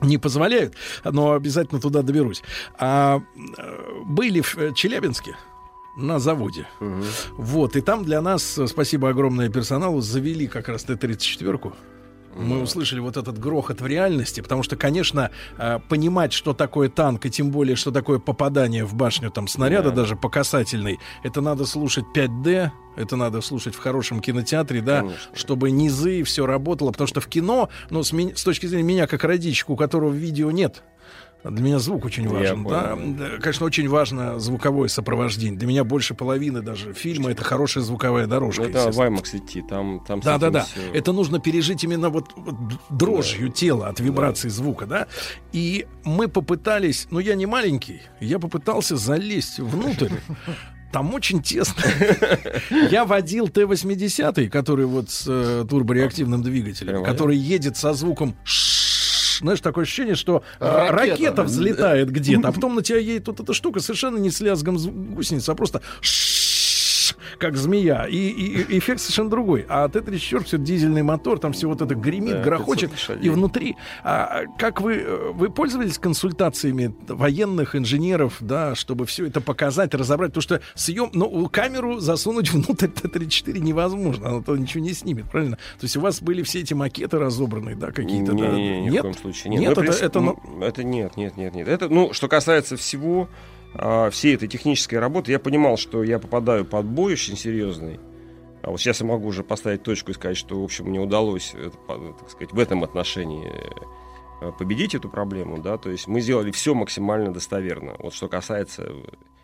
не, 0.00 0.18
позволяют, 0.18 0.74
но 1.04 1.32
обязательно 1.32 1.80
туда 1.80 2.02
доберусь. 2.02 2.42
А, 2.78 3.20
э, 3.58 4.02
были 4.06 4.40
в 4.40 4.56
э, 4.56 4.72
Челябинске 4.74 5.36
на 5.96 6.20
заводе. 6.20 6.68
Вот, 7.36 7.74
и 7.74 7.80
там 7.80 8.04
для 8.04 8.20
нас, 8.22 8.60
спасибо 8.68 9.08
огромное 9.08 9.48
персоналу, 9.48 10.00
завели 10.00 10.46
как 10.46 10.68
раз 10.68 10.84
Т-34. 10.84 11.72
Мы 12.36 12.60
услышали 12.62 13.00
вот 13.00 13.16
этот 13.16 13.38
грохот 13.38 13.80
в 13.80 13.86
реальности, 13.86 14.40
потому 14.40 14.62
что, 14.62 14.76
конечно, 14.76 15.30
э, 15.56 15.80
понимать, 15.88 16.32
что 16.32 16.52
такое 16.54 16.88
танк, 16.88 17.26
и 17.26 17.30
тем 17.30 17.50
более, 17.50 17.74
что 17.74 17.90
такое 17.90 18.18
попадание 18.18 18.84
в 18.84 18.94
башню 18.94 19.30
там 19.30 19.48
снаряда, 19.48 19.90
Да. 19.90 19.96
даже 19.96 20.14
по 20.16 20.28
касательной, 20.28 20.98
это 21.24 21.40
надо 21.40 21.66
слушать 21.66 22.04
5D, 22.14 22.70
это 22.96 23.16
надо 23.16 23.40
слушать 23.40 23.74
в 23.74 23.78
хорошем 23.78 24.20
кинотеатре, 24.20 24.80
да, 24.82 25.06
чтобы 25.34 25.70
низы 25.70 26.22
все 26.22 26.46
работало, 26.46 26.92
потому 26.92 27.08
что 27.08 27.20
в 27.20 27.26
кино, 27.26 27.68
ну, 27.90 28.02
с, 28.04 28.12
ми- 28.12 28.34
с 28.34 28.44
точки 28.44 28.66
зрения 28.66 28.84
меня, 28.84 29.06
как 29.06 29.24
родичка, 29.24 29.70
у 29.72 29.76
которого 29.76 30.12
видео 30.12 30.50
нет, 30.50 30.82
для 31.50 31.64
меня 31.64 31.78
звук 31.78 32.04
очень 32.04 32.28
важен. 32.28 32.64
да. 32.64 32.96
Да, 32.96 33.38
Конечно, 33.40 33.66
очень 33.66 33.88
важно 33.88 34.38
звуковое 34.38 34.88
сопровождение. 34.88 35.58
Для 35.58 35.68
меня 35.68 35.84
больше 35.84 36.14
половины 36.14 36.60
даже 36.62 36.92
фильма 36.92 37.30
это 37.30 37.44
хорошая 37.44 37.84
звуковая 37.84 38.26
дорожка. 38.26 38.62
Ну, 38.62 38.68
это 38.68 38.78
естественно. 38.78 39.10
в 39.10 39.14
IMAX 39.20 39.36
идти, 39.36 39.62
там, 39.62 40.04
там 40.06 40.20
Да, 40.20 40.38
да, 40.38 40.50
да. 40.50 40.64
всё. 40.64 40.80
Это 40.92 41.12
нужно 41.12 41.40
пережить 41.40 41.84
именно 41.84 42.10
вот, 42.10 42.32
вот 42.36 42.54
дрожью 42.90 43.48
тела 43.48 43.88
от 43.88 44.00
вибрации 44.00 44.48
звука, 44.48 44.86
да. 44.86 45.06
И 45.52 45.86
мы 46.04 46.28
попытались, 46.28 47.06
ну 47.10 47.18
я 47.18 47.34
не 47.34 47.46
маленький, 47.46 48.02
я 48.20 48.38
попытался 48.38 48.96
залезть 48.96 49.58
внутрь. 49.58 50.10
Там 50.92 51.12
очень 51.12 51.42
тесно. 51.42 51.82
Я 52.90 53.04
водил 53.04 53.48
Т-80, 53.48 54.48
который 54.48 54.86
вот 54.86 55.10
с 55.10 55.24
э, 55.28 55.66
турбореактивным 55.68 56.42
двигателем, 56.42 57.04
который 57.04 57.36
едет 57.36 57.76
со 57.76 57.92
звуком 57.92 58.34
«шшш». 59.38 59.42
знаешь, 59.42 59.60
такое 59.60 59.84
ощущение, 59.84 60.14
что 60.14 60.42
Ракета. 60.58 60.92
ракета, 60.92 61.42
взлетает 61.42 62.10
где-то, 62.10 62.48
а 62.48 62.52
потом 62.58 62.74
на 62.74 62.82
тебя 62.82 62.98
едет 62.98 63.26
вот 63.28 63.40
эта 63.40 63.52
штука 63.52 63.80
совершенно 63.80 64.18
не 64.18 64.30
с 64.30 64.40
лязгом 64.40 64.76
гусениц, 65.14 65.48
а 65.48 65.54
просто 65.54 65.82
«шшш», 66.00 66.27
как 67.38 67.56
змея. 67.56 68.06
И, 68.08 68.16
и- 68.16 68.78
эффект 68.78 69.00
совершенно 69.00 69.30
другой. 69.30 69.66
А 69.68 69.88
Т-34 69.88 70.44
все 70.44 70.58
дизельный 70.58 71.02
мотор, 71.02 71.38
там 71.38 71.52
все 71.52 71.68
вот 71.68 71.82
это 71.82 71.94
гремит, 71.94 72.34
Да, 72.34 72.42
грохочет. 72.42 72.90
500 72.90 73.08
лошадей. 73.10 73.26
И 73.26 73.30
внутри. 73.30 73.76
А, 74.04 74.42
как 74.58 74.80
вы, 74.80 75.04
вы 75.34 75.50
пользовались 75.50 75.98
консультациями 75.98 76.94
военных 77.08 77.76
инженеров, 77.76 78.36
да, 78.40 78.74
чтобы 78.74 79.06
все 79.06 79.26
это 79.26 79.40
показать, 79.40 79.94
разобрать? 79.94 80.30
Потому 80.32 80.42
что 80.42 80.60
съем, 80.74 81.10
ну, 81.12 81.48
камеру 81.48 81.98
засунуть 82.00 82.50
внутрь 82.52 82.88
Т-34 82.88 83.58
невозможно, 83.58 84.28
она 84.28 84.42
то 84.42 84.56
ничего 84.56 84.82
не 84.82 84.92
снимет, 84.92 85.30
правильно? 85.30 85.56
То 85.56 85.84
есть 85.84 85.96
у 85.96 86.00
вас 86.00 86.22
были 86.22 86.42
все 86.42 86.60
эти 86.60 86.74
макеты 86.74 87.18
разобранные, 87.18 87.76
да, 87.76 87.88
какие-то? 87.92 88.32
Не, 88.32 88.42
да? 88.42 88.48
не, 88.50 88.68
не, 88.68 88.80
ни 88.82 88.90
нет? 88.90 88.98
в 89.00 89.02
коем 89.02 89.14
случае. 89.14 89.50
Нет, 89.50 89.60
Нет, 89.60 89.68
Ну, 89.68 89.72
это, 89.72 89.80
принципе, 89.82 90.06
это, 90.06 90.20
ну, 90.20 90.38
это 90.60 90.84
нет, 90.84 91.16
нет, 91.16 91.36
нет, 91.36 91.54
нет. 91.54 91.68
Это, 91.68 91.88
ну, 91.88 92.12
что 92.12 92.28
касается 92.28 92.76
всего, 92.76 93.28
а, 93.74 94.10
всей 94.10 94.34
этой 94.34 94.48
технической 94.48 94.98
работы, 94.98 95.32
я 95.32 95.38
понимал, 95.38 95.76
что 95.76 96.02
я 96.02 96.18
попадаю 96.18 96.64
под 96.64 96.86
бой 96.86 97.14
очень 97.14 97.36
серьезный. 97.36 98.00
А 98.62 98.70
вот 98.70 98.80
сейчас 98.80 99.00
я 99.00 99.06
могу 99.06 99.28
уже 99.28 99.44
поставить 99.44 99.82
точку 99.82 100.10
и 100.10 100.14
сказать, 100.14 100.36
что, 100.36 100.60
в 100.60 100.64
общем, 100.64 100.86
мне 100.86 101.00
удалось, 101.00 101.54
это, 101.54 101.76
по- 101.78 102.14
так 102.18 102.30
сказать, 102.30 102.52
в 102.52 102.58
этом 102.58 102.82
отношении 102.82 103.52
э, 104.40 104.52
победить 104.58 104.94
эту 104.94 105.08
проблему, 105.08 105.58
да, 105.58 105.78
то 105.78 105.90
есть 105.90 106.08
мы 106.08 106.20
сделали 106.20 106.50
все 106.50 106.74
максимально 106.74 107.32
достоверно. 107.32 107.94
Вот 107.98 108.14
что 108.14 108.28
касается 108.28 108.92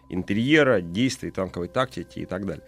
интерьера, 0.08 0.80
действий, 0.80 1.30
танковой 1.30 1.68
тактики 1.68 2.20
и 2.20 2.26
так 2.26 2.44
далее. 2.44 2.64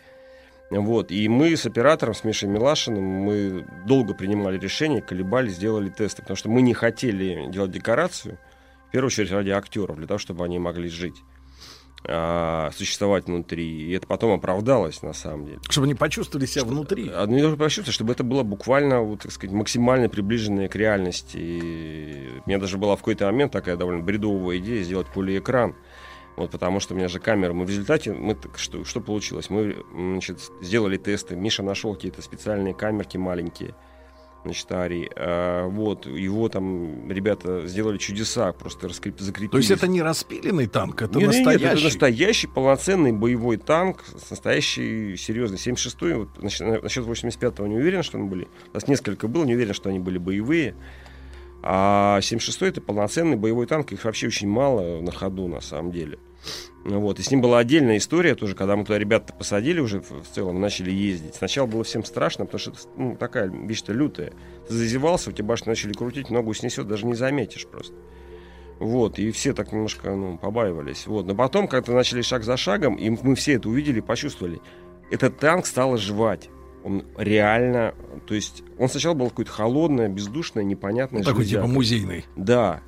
Вот. 0.70 1.12
И 1.12 1.28
мы 1.28 1.57
с 1.57 1.65
оператором, 1.65 2.15
с 2.15 2.25
Мишей 2.25 2.49
Милашиным, 2.49 3.05
мы 3.05 3.67
долго 3.86 4.15
принимали 4.15 4.59
решение, 4.59 5.01
колебали, 5.01 5.49
сделали 5.49 5.91
тесты, 5.91 6.23
потому 6.23 6.36
что 6.36 6.49
мы 6.49 6.60
не 6.62 6.75
хотели 6.75 7.51
делать 7.51 7.70
декорацию, 7.70 8.39
в 8.89 8.91
первую 8.91 9.09
очередь 9.09 9.31
ради 9.31 9.51
актеров, 9.51 9.97
для 9.97 10.07
того, 10.07 10.18
чтобы 10.18 10.44
они 10.44 10.59
могли 10.59 10.89
жить 10.89 11.17
а, 12.05 12.70
существовать 12.73 13.26
внутри. 13.26 13.66
И 13.66 13.92
это 13.92 14.07
потом 14.07 14.33
оправдалось, 14.33 15.02
на 15.02 15.12
самом 15.12 15.47
деле. 15.47 15.58
Чтобы 15.68 15.86
они 15.86 15.94
почувствовали 15.94 16.47
себя 16.47 16.65
внутри. 16.65 17.10
А, 17.12 17.26
ну, 17.26 17.39
только 17.41 17.57
почувствовать, 17.57 17.94
чтобы 17.94 18.12
это 18.12 18.25
было 18.25 18.42
буквально, 18.42 19.00
вот, 19.00 19.20
так 19.23 19.33
сказать, 19.33 19.55
максимально 19.55 20.08
приближенное 20.08 20.68
к 20.68 20.76
реальности. 20.76 21.36
И 21.39 22.41
у 22.44 22.49
меня 22.49 22.58
даже 22.58 22.78
была 22.78 22.97
в 22.97 23.00
какой-то 23.00 23.26
момент 23.26 23.52
такая 23.52 23.76
довольно 23.76 24.02
бредовая 24.02 24.58
идея 24.58 24.83
сделать 24.83 25.08
полиэкран. 25.08 25.75
Вот 26.36 26.50
потому 26.50 26.81
что 26.81 26.94
у 26.94 26.97
меня 26.97 27.08
же 27.08 27.18
камера. 27.18 27.55
Мы 27.55 27.65
в 27.65 27.70
результате, 27.70 28.12
мы, 28.12 28.36
что, 28.57 28.84
что 28.84 29.00
получилось? 29.00 29.49
Мы 29.49 29.76
значит, 29.92 30.39
сделали 30.60 30.99
тесты. 30.99 31.34
Миша 31.34 31.62
нашел 31.62 31.94
какие-то 31.94 32.20
специальные 32.20 32.75
камерки 32.75 33.16
маленькие. 33.16 33.75
Значит, 34.47 34.73
Арий. 34.73 35.10
А, 35.16 35.66
вот, 35.68 36.07
его 36.07 36.49
там 36.49 37.10
ребята 37.10 37.66
сделали 37.66 37.99
чудеса, 37.99 38.52
просто 38.52 38.89
раскреп... 38.89 39.18
закрепили. 39.18 39.50
То 39.50 39.58
есть 39.58 39.70
это 39.70 39.89
не 39.89 40.02
распиленный 40.02 40.66
танк, 40.66 41.02
это 41.02 41.18
Нет, 41.18 41.28
настоящий? 41.28 41.65
Нет, 41.65 41.73
это 41.75 41.84
настоящий 41.84 42.47
полноценный 42.47 43.12
боевой 43.12 43.57
танк, 43.57 44.05
настоящий 44.31 45.16
серьезный. 45.16 45.58
76-й, 45.58 46.15
вот, 46.15 46.28
значит, 46.39 46.83
насчет 46.83 47.05
85-го 47.05 47.66
не 47.66 47.76
уверен, 47.76 48.02
что 48.02 48.18
они 48.18 48.28
были. 48.28 48.49
У 48.70 48.75
нас 48.75 48.86
несколько 48.86 49.28
было, 49.28 49.44
не 49.44 49.55
уверен, 49.55 49.75
что 49.75 49.89
они 49.89 49.99
были 49.99 50.18
боевые. 50.18 50.75
А 51.62 52.20
76-й 52.20 52.68
это 52.68 52.81
полноценный 52.81 53.36
боевой 53.36 53.66
танк, 53.66 53.91
их 53.91 54.05
вообще 54.05 54.28
очень 54.28 54.49
мало 54.49 55.00
на 55.00 55.10
ходу 55.10 55.49
на 55.49 55.60
самом 55.60 55.91
деле. 55.91 56.18
Вот. 56.84 57.18
И 57.18 57.23
с 57.23 57.31
ним 57.31 57.41
была 57.41 57.58
отдельная 57.58 57.97
история 57.97 58.34
тоже, 58.34 58.55
когда 58.55 58.76
мы 58.76 58.84
туда 58.84 58.99
ребята 58.99 59.33
посадили 59.33 59.81
уже 59.81 60.00
в, 60.00 60.25
целом, 60.33 60.60
начали 60.60 60.91
ездить. 60.91 61.34
Сначала 61.34 61.66
было 61.66 61.83
всем 61.84 62.05
страшно, 62.05 62.44
потому 62.44 62.60
что 62.60 62.70
это 62.70 62.81
ну, 62.97 63.16
такая 63.16 63.49
вещь-то 63.49 63.92
лютая. 63.92 64.33
Ты 64.68 64.75
зазевался, 64.75 65.31
у 65.31 65.33
тебя 65.33 65.47
башню 65.47 65.70
начали 65.70 65.92
крутить, 65.92 66.31
ногу 66.31 66.55
снесет, 66.55 66.86
даже 66.86 67.07
не 67.07 67.15
заметишь 67.15 67.66
просто. 67.66 67.94
Вот, 68.78 69.18
и 69.18 69.31
все 69.31 69.55
так 69.55 69.73
немножко 69.73 70.10
ну, 70.15 70.39
побаивались. 70.39 71.07
Вот. 71.07 71.26
Но 71.26 71.34
потом, 71.34 71.66
когда 71.66 71.92
начали 71.92 72.23
шаг 72.23 72.44
за 72.44 72.57
шагом, 72.57 72.97
и 72.97 73.10
мы 73.10 73.34
все 73.34 73.55
это 73.55 73.68
увидели, 73.68 74.00
почувствовали, 74.00 74.60
этот 75.10 75.39
танк 75.39 75.66
стал 75.66 75.94
оживать. 75.94 76.50
Он 76.84 77.05
реально, 77.16 77.94
то 78.26 78.34
есть, 78.34 78.62
он 78.78 78.89
сначала 78.89 79.15
был 79.15 79.31
какой-то 79.31 79.50
холодное, 79.50 80.08
бездушное, 80.08 80.62
непонятное. 80.62 81.20
Ну, 81.20 81.25
такой 81.25 81.44
типа 81.44 81.66
музейный. 81.66 82.25
Да. 82.36 82.83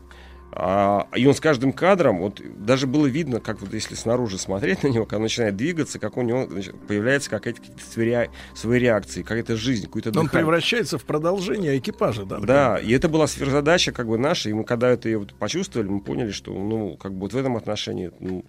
А, 0.51 1.07
и 1.15 1.27
он 1.27 1.35
с 1.35 1.41
каждым 1.41 1.73
кадром, 1.73 2.18
вот 2.18 2.41
даже 2.57 2.86
было 2.86 3.07
видно, 3.07 3.39
как 3.39 3.60
вот 3.60 3.73
если 3.75 3.94
снаружи 3.94 4.39
смотреть 4.39 4.83
на 4.83 4.89
него, 4.89 5.05
когда 5.05 5.17
он 5.17 5.23
начинает 5.25 5.57
двигаться, 5.57 5.99
как 5.99 6.17
у 6.17 6.23
него 6.23 6.47
значит, 6.49 6.75
появляется 6.86 7.28
какая-то 7.31 7.60
свои, 7.93 8.07
ре- 8.07 8.31
свои 8.55 8.78
реакции, 8.81 9.23
какая-то 9.23 9.57
жизнь, 9.57 9.86
какой-то 9.86 10.09
Он 10.09 10.25
дыхание. 10.25 10.31
превращается 10.47 10.99
в 10.99 11.05
продолжение 11.05 11.78
экипажа, 11.78 12.25
да? 12.25 12.39
Да, 12.39 12.78
и 12.78 12.91
это 12.93 13.09
была 13.09 13.27
сверхзадача 13.27 13.93
как 13.93 14.09
бы 14.09 14.17
наша, 14.18 14.49
и 14.49 14.52
мы 14.52 14.65
когда 14.65 14.89
это 14.89 15.17
вот 15.18 15.35
почувствовали, 15.35 15.89
мы 15.89 16.01
поняли, 16.01 16.31
что 16.31 16.52
ну 16.52 16.97
как 16.97 17.12
бы 17.12 17.20
вот 17.20 17.35
в 17.35 17.36
этом 17.36 17.57
отношении 17.57 18.10
ну, 18.18 18.44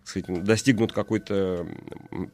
так 0.00 0.08
сказать, 0.08 0.28
ну, 0.28 0.42
достигнут 0.42 0.92
какой-то, 0.92 1.66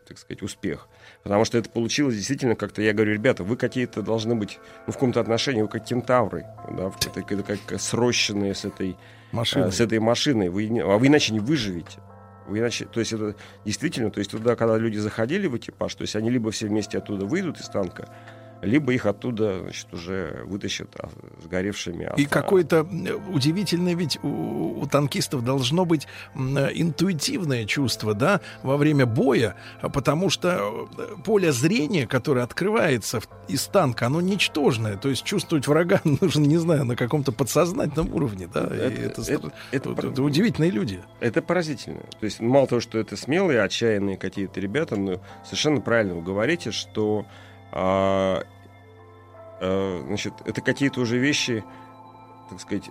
так 0.09 0.19
сказать, 0.19 0.43
успех. 0.43 0.89
Потому 1.23 1.45
что 1.45 1.59
это 1.59 1.69
получилось 1.69 2.17
действительно 2.17 2.55
как-то, 2.57 2.81
я 2.81 2.93
говорю, 2.93 3.13
ребята, 3.13 3.45
вы 3.45 3.57
какие-то 3.57 4.03
должны 4.03 4.35
быть, 4.35 4.59
ну, 4.87 4.93
в 4.93 4.95
каком-то 4.95 5.21
отношении, 5.21 5.61
вы 5.61 5.69
как 5.69 5.85
кентавры, 5.85 6.47
да, 6.71 6.91
как, 7.23 7.59
как 7.67 7.81
срощенные 7.81 8.55
с 8.55 8.65
этой 8.65 8.97
Машиной. 9.31 9.69
э, 9.69 9.71
с 9.71 9.81
этой 9.81 9.99
машиной, 9.99 10.49
вы, 10.49 10.69
а 10.81 10.97
вы 10.97 11.09
иначе 11.09 11.33
не 11.33 11.41
выживете. 11.41 12.01
Вы 12.49 12.61
иначе, 12.61 12.87
то 12.87 13.01
есть 13.01 13.13
это 13.13 13.37
действительно, 13.65 14.11
то 14.11 14.19
есть 14.19 14.31
туда, 14.31 14.57
когда 14.57 14.77
люди 14.77 14.97
заходили 14.97 15.47
в 15.47 15.57
экипаж, 15.57 15.95
то 15.95 16.03
есть 16.03 16.17
они 16.17 16.31
либо 16.31 16.51
все 16.51 16.67
вместе 16.67 16.99
оттуда 16.99 17.27
выйдут 17.27 17.61
из 17.61 17.67
танка, 17.67 18.09
либо 18.63 18.93
их 18.93 19.07
оттуда, 19.07 19.61
значит, 19.61 19.93
уже 19.93 20.43
вытащат 20.45 20.89
а, 20.99 21.09
сгоревшими. 21.43 22.05
И 22.17 22.25
авто- 22.25 22.29
какое-то 22.29 22.77
э, 22.91 23.15
удивительное 23.33 23.95
ведь 23.95 24.19
у, 24.23 24.81
у 24.83 24.87
танкистов 24.87 25.45
должно 25.45 25.85
быть 25.85 26.07
э, 26.35 26.39
интуитивное 26.75 27.65
чувство, 27.65 28.15
да, 28.15 28.41
во 28.63 28.77
время 28.77 29.07
боя, 29.07 29.57
а 29.81 29.89
потому 29.89 30.31
что 30.31 30.89
э, 30.99 31.23
поле 31.25 31.53
зрения, 31.53 32.07
которое 32.07 32.43
открывается 32.43 33.21
из 33.49 33.65
танка, 33.67 34.07
оно 34.07 34.21
ничтожное. 34.21 34.97
То 34.97 35.09
есть 35.09 35.25
чувствовать 35.25 35.67
врага 35.67 36.01
нужно, 36.21 36.45
не 36.45 36.59
знаю, 36.59 36.85
на 36.85 36.97
каком-то 36.97 37.33
подсознательном 37.33 38.13
уровне, 38.15 38.49
да. 38.53 38.61
Это- 38.65 39.01
это, 39.01 39.23
это- 39.23 39.53
это 39.73 39.91
пор- 39.95 40.07
это 40.13 40.23
удивительные 40.23 40.71
люди. 40.71 41.01
Это 41.21 41.41
поразительно. 41.43 42.01
То 42.19 42.25
есть 42.27 42.41
мало 42.41 42.67
того, 42.67 42.81
что 42.81 42.99
это 42.99 43.17
смелые, 43.17 43.63
отчаянные 43.63 44.17
какие-то 44.17 44.61
ребята, 44.61 44.97
но 44.97 45.21
совершенно 45.45 45.81
правильно 45.81 46.15
вы 46.15 46.23
говорите, 46.23 46.71
что 46.73 47.27
а, 47.73 48.43
а, 49.61 50.05
значит, 50.07 50.35
это 50.45 50.61
какие-то 50.61 51.01
уже 51.01 51.19
вещи, 51.19 51.65
так 52.49 52.61
сказать, 52.61 52.91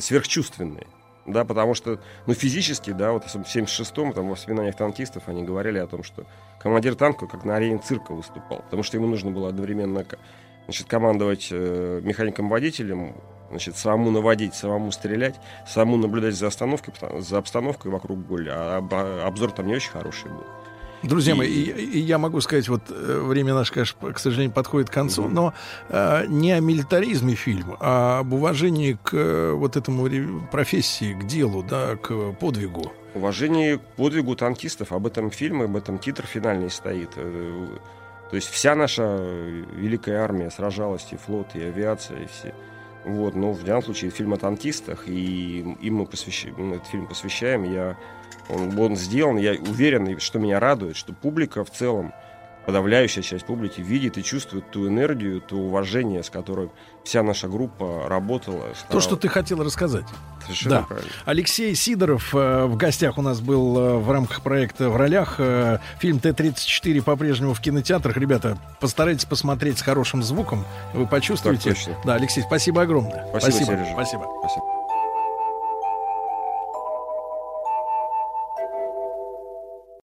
сверхчувственные. 0.00 0.86
Да, 1.24 1.44
потому 1.44 1.74
что, 1.74 2.00
ну, 2.26 2.34
физически, 2.34 2.90
да, 2.90 3.12
вот 3.12 3.24
в 3.24 3.34
76-м, 3.34 4.12
там, 4.12 4.26
в 4.26 4.30
воспоминаниях 4.30 4.74
танкистов, 4.74 5.28
они 5.28 5.44
говорили 5.44 5.78
о 5.78 5.86
том, 5.86 6.02
что 6.02 6.26
командир 6.58 6.96
танка 6.96 7.28
как 7.28 7.44
на 7.44 7.54
арене 7.54 7.78
цирка 7.78 8.12
выступал, 8.12 8.62
потому 8.62 8.82
что 8.82 8.96
ему 8.96 9.06
нужно 9.06 9.30
было 9.30 9.48
одновременно, 9.48 10.04
значит, 10.64 10.88
командовать 10.88 11.48
э, 11.52 12.00
механиком-водителем, 12.02 13.14
значит, 13.50 13.76
самому 13.76 14.10
наводить, 14.10 14.54
самому 14.54 14.90
стрелять, 14.90 15.38
самому 15.64 15.96
наблюдать 15.96 16.34
за 16.34 16.48
остановкой, 16.48 16.92
за 17.20 17.38
обстановкой 17.38 17.92
вокруг 17.92 18.26
Голя, 18.26 18.52
а 18.54 18.88
а 18.90 19.26
обзор 19.26 19.52
там 19.52 19.68
не 19.68 19.76
очень 19.76 19.92
хороший 19.92 20.28
был. 20.28 20.44
Друзья 21.02 21.34
И- 21.34 21.36
мои, 21.36 21.48
и, 21.48 21.70
и 21.70 21.98
я 21.98 22.18
могу 22.18 22.40
сказать, 22.40 22.68
вот 22.68 22.82
э, 22.90 23.20
время 23.20 23.54
наше, 23.54 23.72
конечно, 23.72 24.12
к 24.12 24.18
сожалению, 24.18 24.52
подходит 24.52 24.88
к 24.88 24.92
концу, 24.92 25.28
но 25.28 25.52
э, 25.88 26.26
не 26.28 26.52
о 26.52 26.60
милитаризме 26.60 27.34
фильм, 27.34 27.76
а 27.80 28.20
об 28.20 28.32
уважении 28.32 28.96
к 29.02 29.14
э, 29.14 29.52
вот 29.52 29.76
этому 29.76 30.08
профессии, 30.50 31.14
к 31.14 31.26
делу, 31.26 31.62
да, 31.62 31.96
к 31.96 32.32
подвигу. 32.34 32.92
Уважение 33.14 33.78
к 33.78 33.82
подвигу 33.96 34.36
танкистов, 34.36 34.92
об 34.92 35.06
этом 35.06 35.30
фильм, 35.30 35.62
об 35.62 35.76
этом 35.76 35.98
титр 35.98 36.24
финальный 36.26 36.70
стоит. 36.70 37.10
То 37.14 38.36
есть 38.36 38.48
вся 38.48 38.74
наша 38.74 39.02
великая 39.76 40.18
армия 40.22 40.50
сражалась, 40.50 41.06
и 41.12 41.16
флот, 41.16 41.48
и 41.54 41.62
авиация, 41.62 42.20
и 42.22 42.26
все. 42.26 42.54
Вот, 43.04 43.34
но 43.34 43.52
в 43.52 43.64
данном 43.64 43.82
случае 43.82 44.10
фильм 44.12 44.32
о 44.32 44.36
танкистах, 44.38 45.08
и 45.08 45.76
им 45.80 45.94
мы 45.96 46.06
посвящаем, 46.06 46.72
этот 46.72 46.86
фильм 46.86 47.06
посвящаем. 47.06 47.64
Я, 47.64 47.98
он, 48.48 48.78
он 48.78 48.96
сделан, 48.96 49.36
я 49.36 49.52
уверен, 49.52 50.06
и 50.06 50.18
что 50.18 50.38
меня 50.38 50.60
радует, 50.60 50.96
что 50.96 51.12
публика 51.12 51.64
в 51.64 51.70
целом, 51.70 52.12
подавляющая 52.66 53.22
часть 53.22 53.44
публики 53.44 53.80
видит 53.80 54.18
и 54.18 54.22
чувствует 54.22 54.70
ту 54.70 54.86
энергию, 54.86 55.40
то 55.40 55.56
уважение, 55.56 56.22
с 56.22 56.30
которым 56.30 56.70
вся 57.04 57.22
наша 57.24 57.48
группа 57.48 58.04
работала. 58.08 58.68
То, 58.68 58.74
старалась. 58.76 59.04
что 59.04 59.16
ты 59.16 59.26
хотел 59.28 59.64
рассказать. 59.64 60.04
Совершенно 60.42 60.76
Да. 60.76 60.82
правильно. 60.82 61.10
Алексей 61.24 61.74
Сидоров 61.74 62.32
э, 62.34 62.64
в 62.66 62.76
гостях 62.76 63.18
у 63.18 63.22
нас 63.22 63.40
был 63.40 63.78
э, 63.78 63.96
в 63.96 64.08
рамках 64.10 64.42
проекта 64.42 64.90
«В 64.90 64.96
ролях». 64.96 65.36
Э, 65.38 65.78
фильм 65.98 66.20
Т-34 66.20 67.02
по-прежнему 67.02 67.54
в 67.54 67.60
кинотеатрах. 67.60 68.16
Ребята, 68.16 68.56
постарайтесь 68.80 69.24
посмотреть 69.24 69.78
с 69.78 69.82
хорошим 69.82 70.22
звуком. 70.22 70.64
Вы 70.94 71.06
почувствуете. 71.08 71.74
Да, 72.04 72.14
Алексей, 72.14 72.42
спасибо 72.42 72.82
огромное. 72.82 73.26
Спасибо, 73.30 73.64
Сережа. 73.64 73.90
Спасибо. 73.92 74.28
Спасибо. 74.40 74.81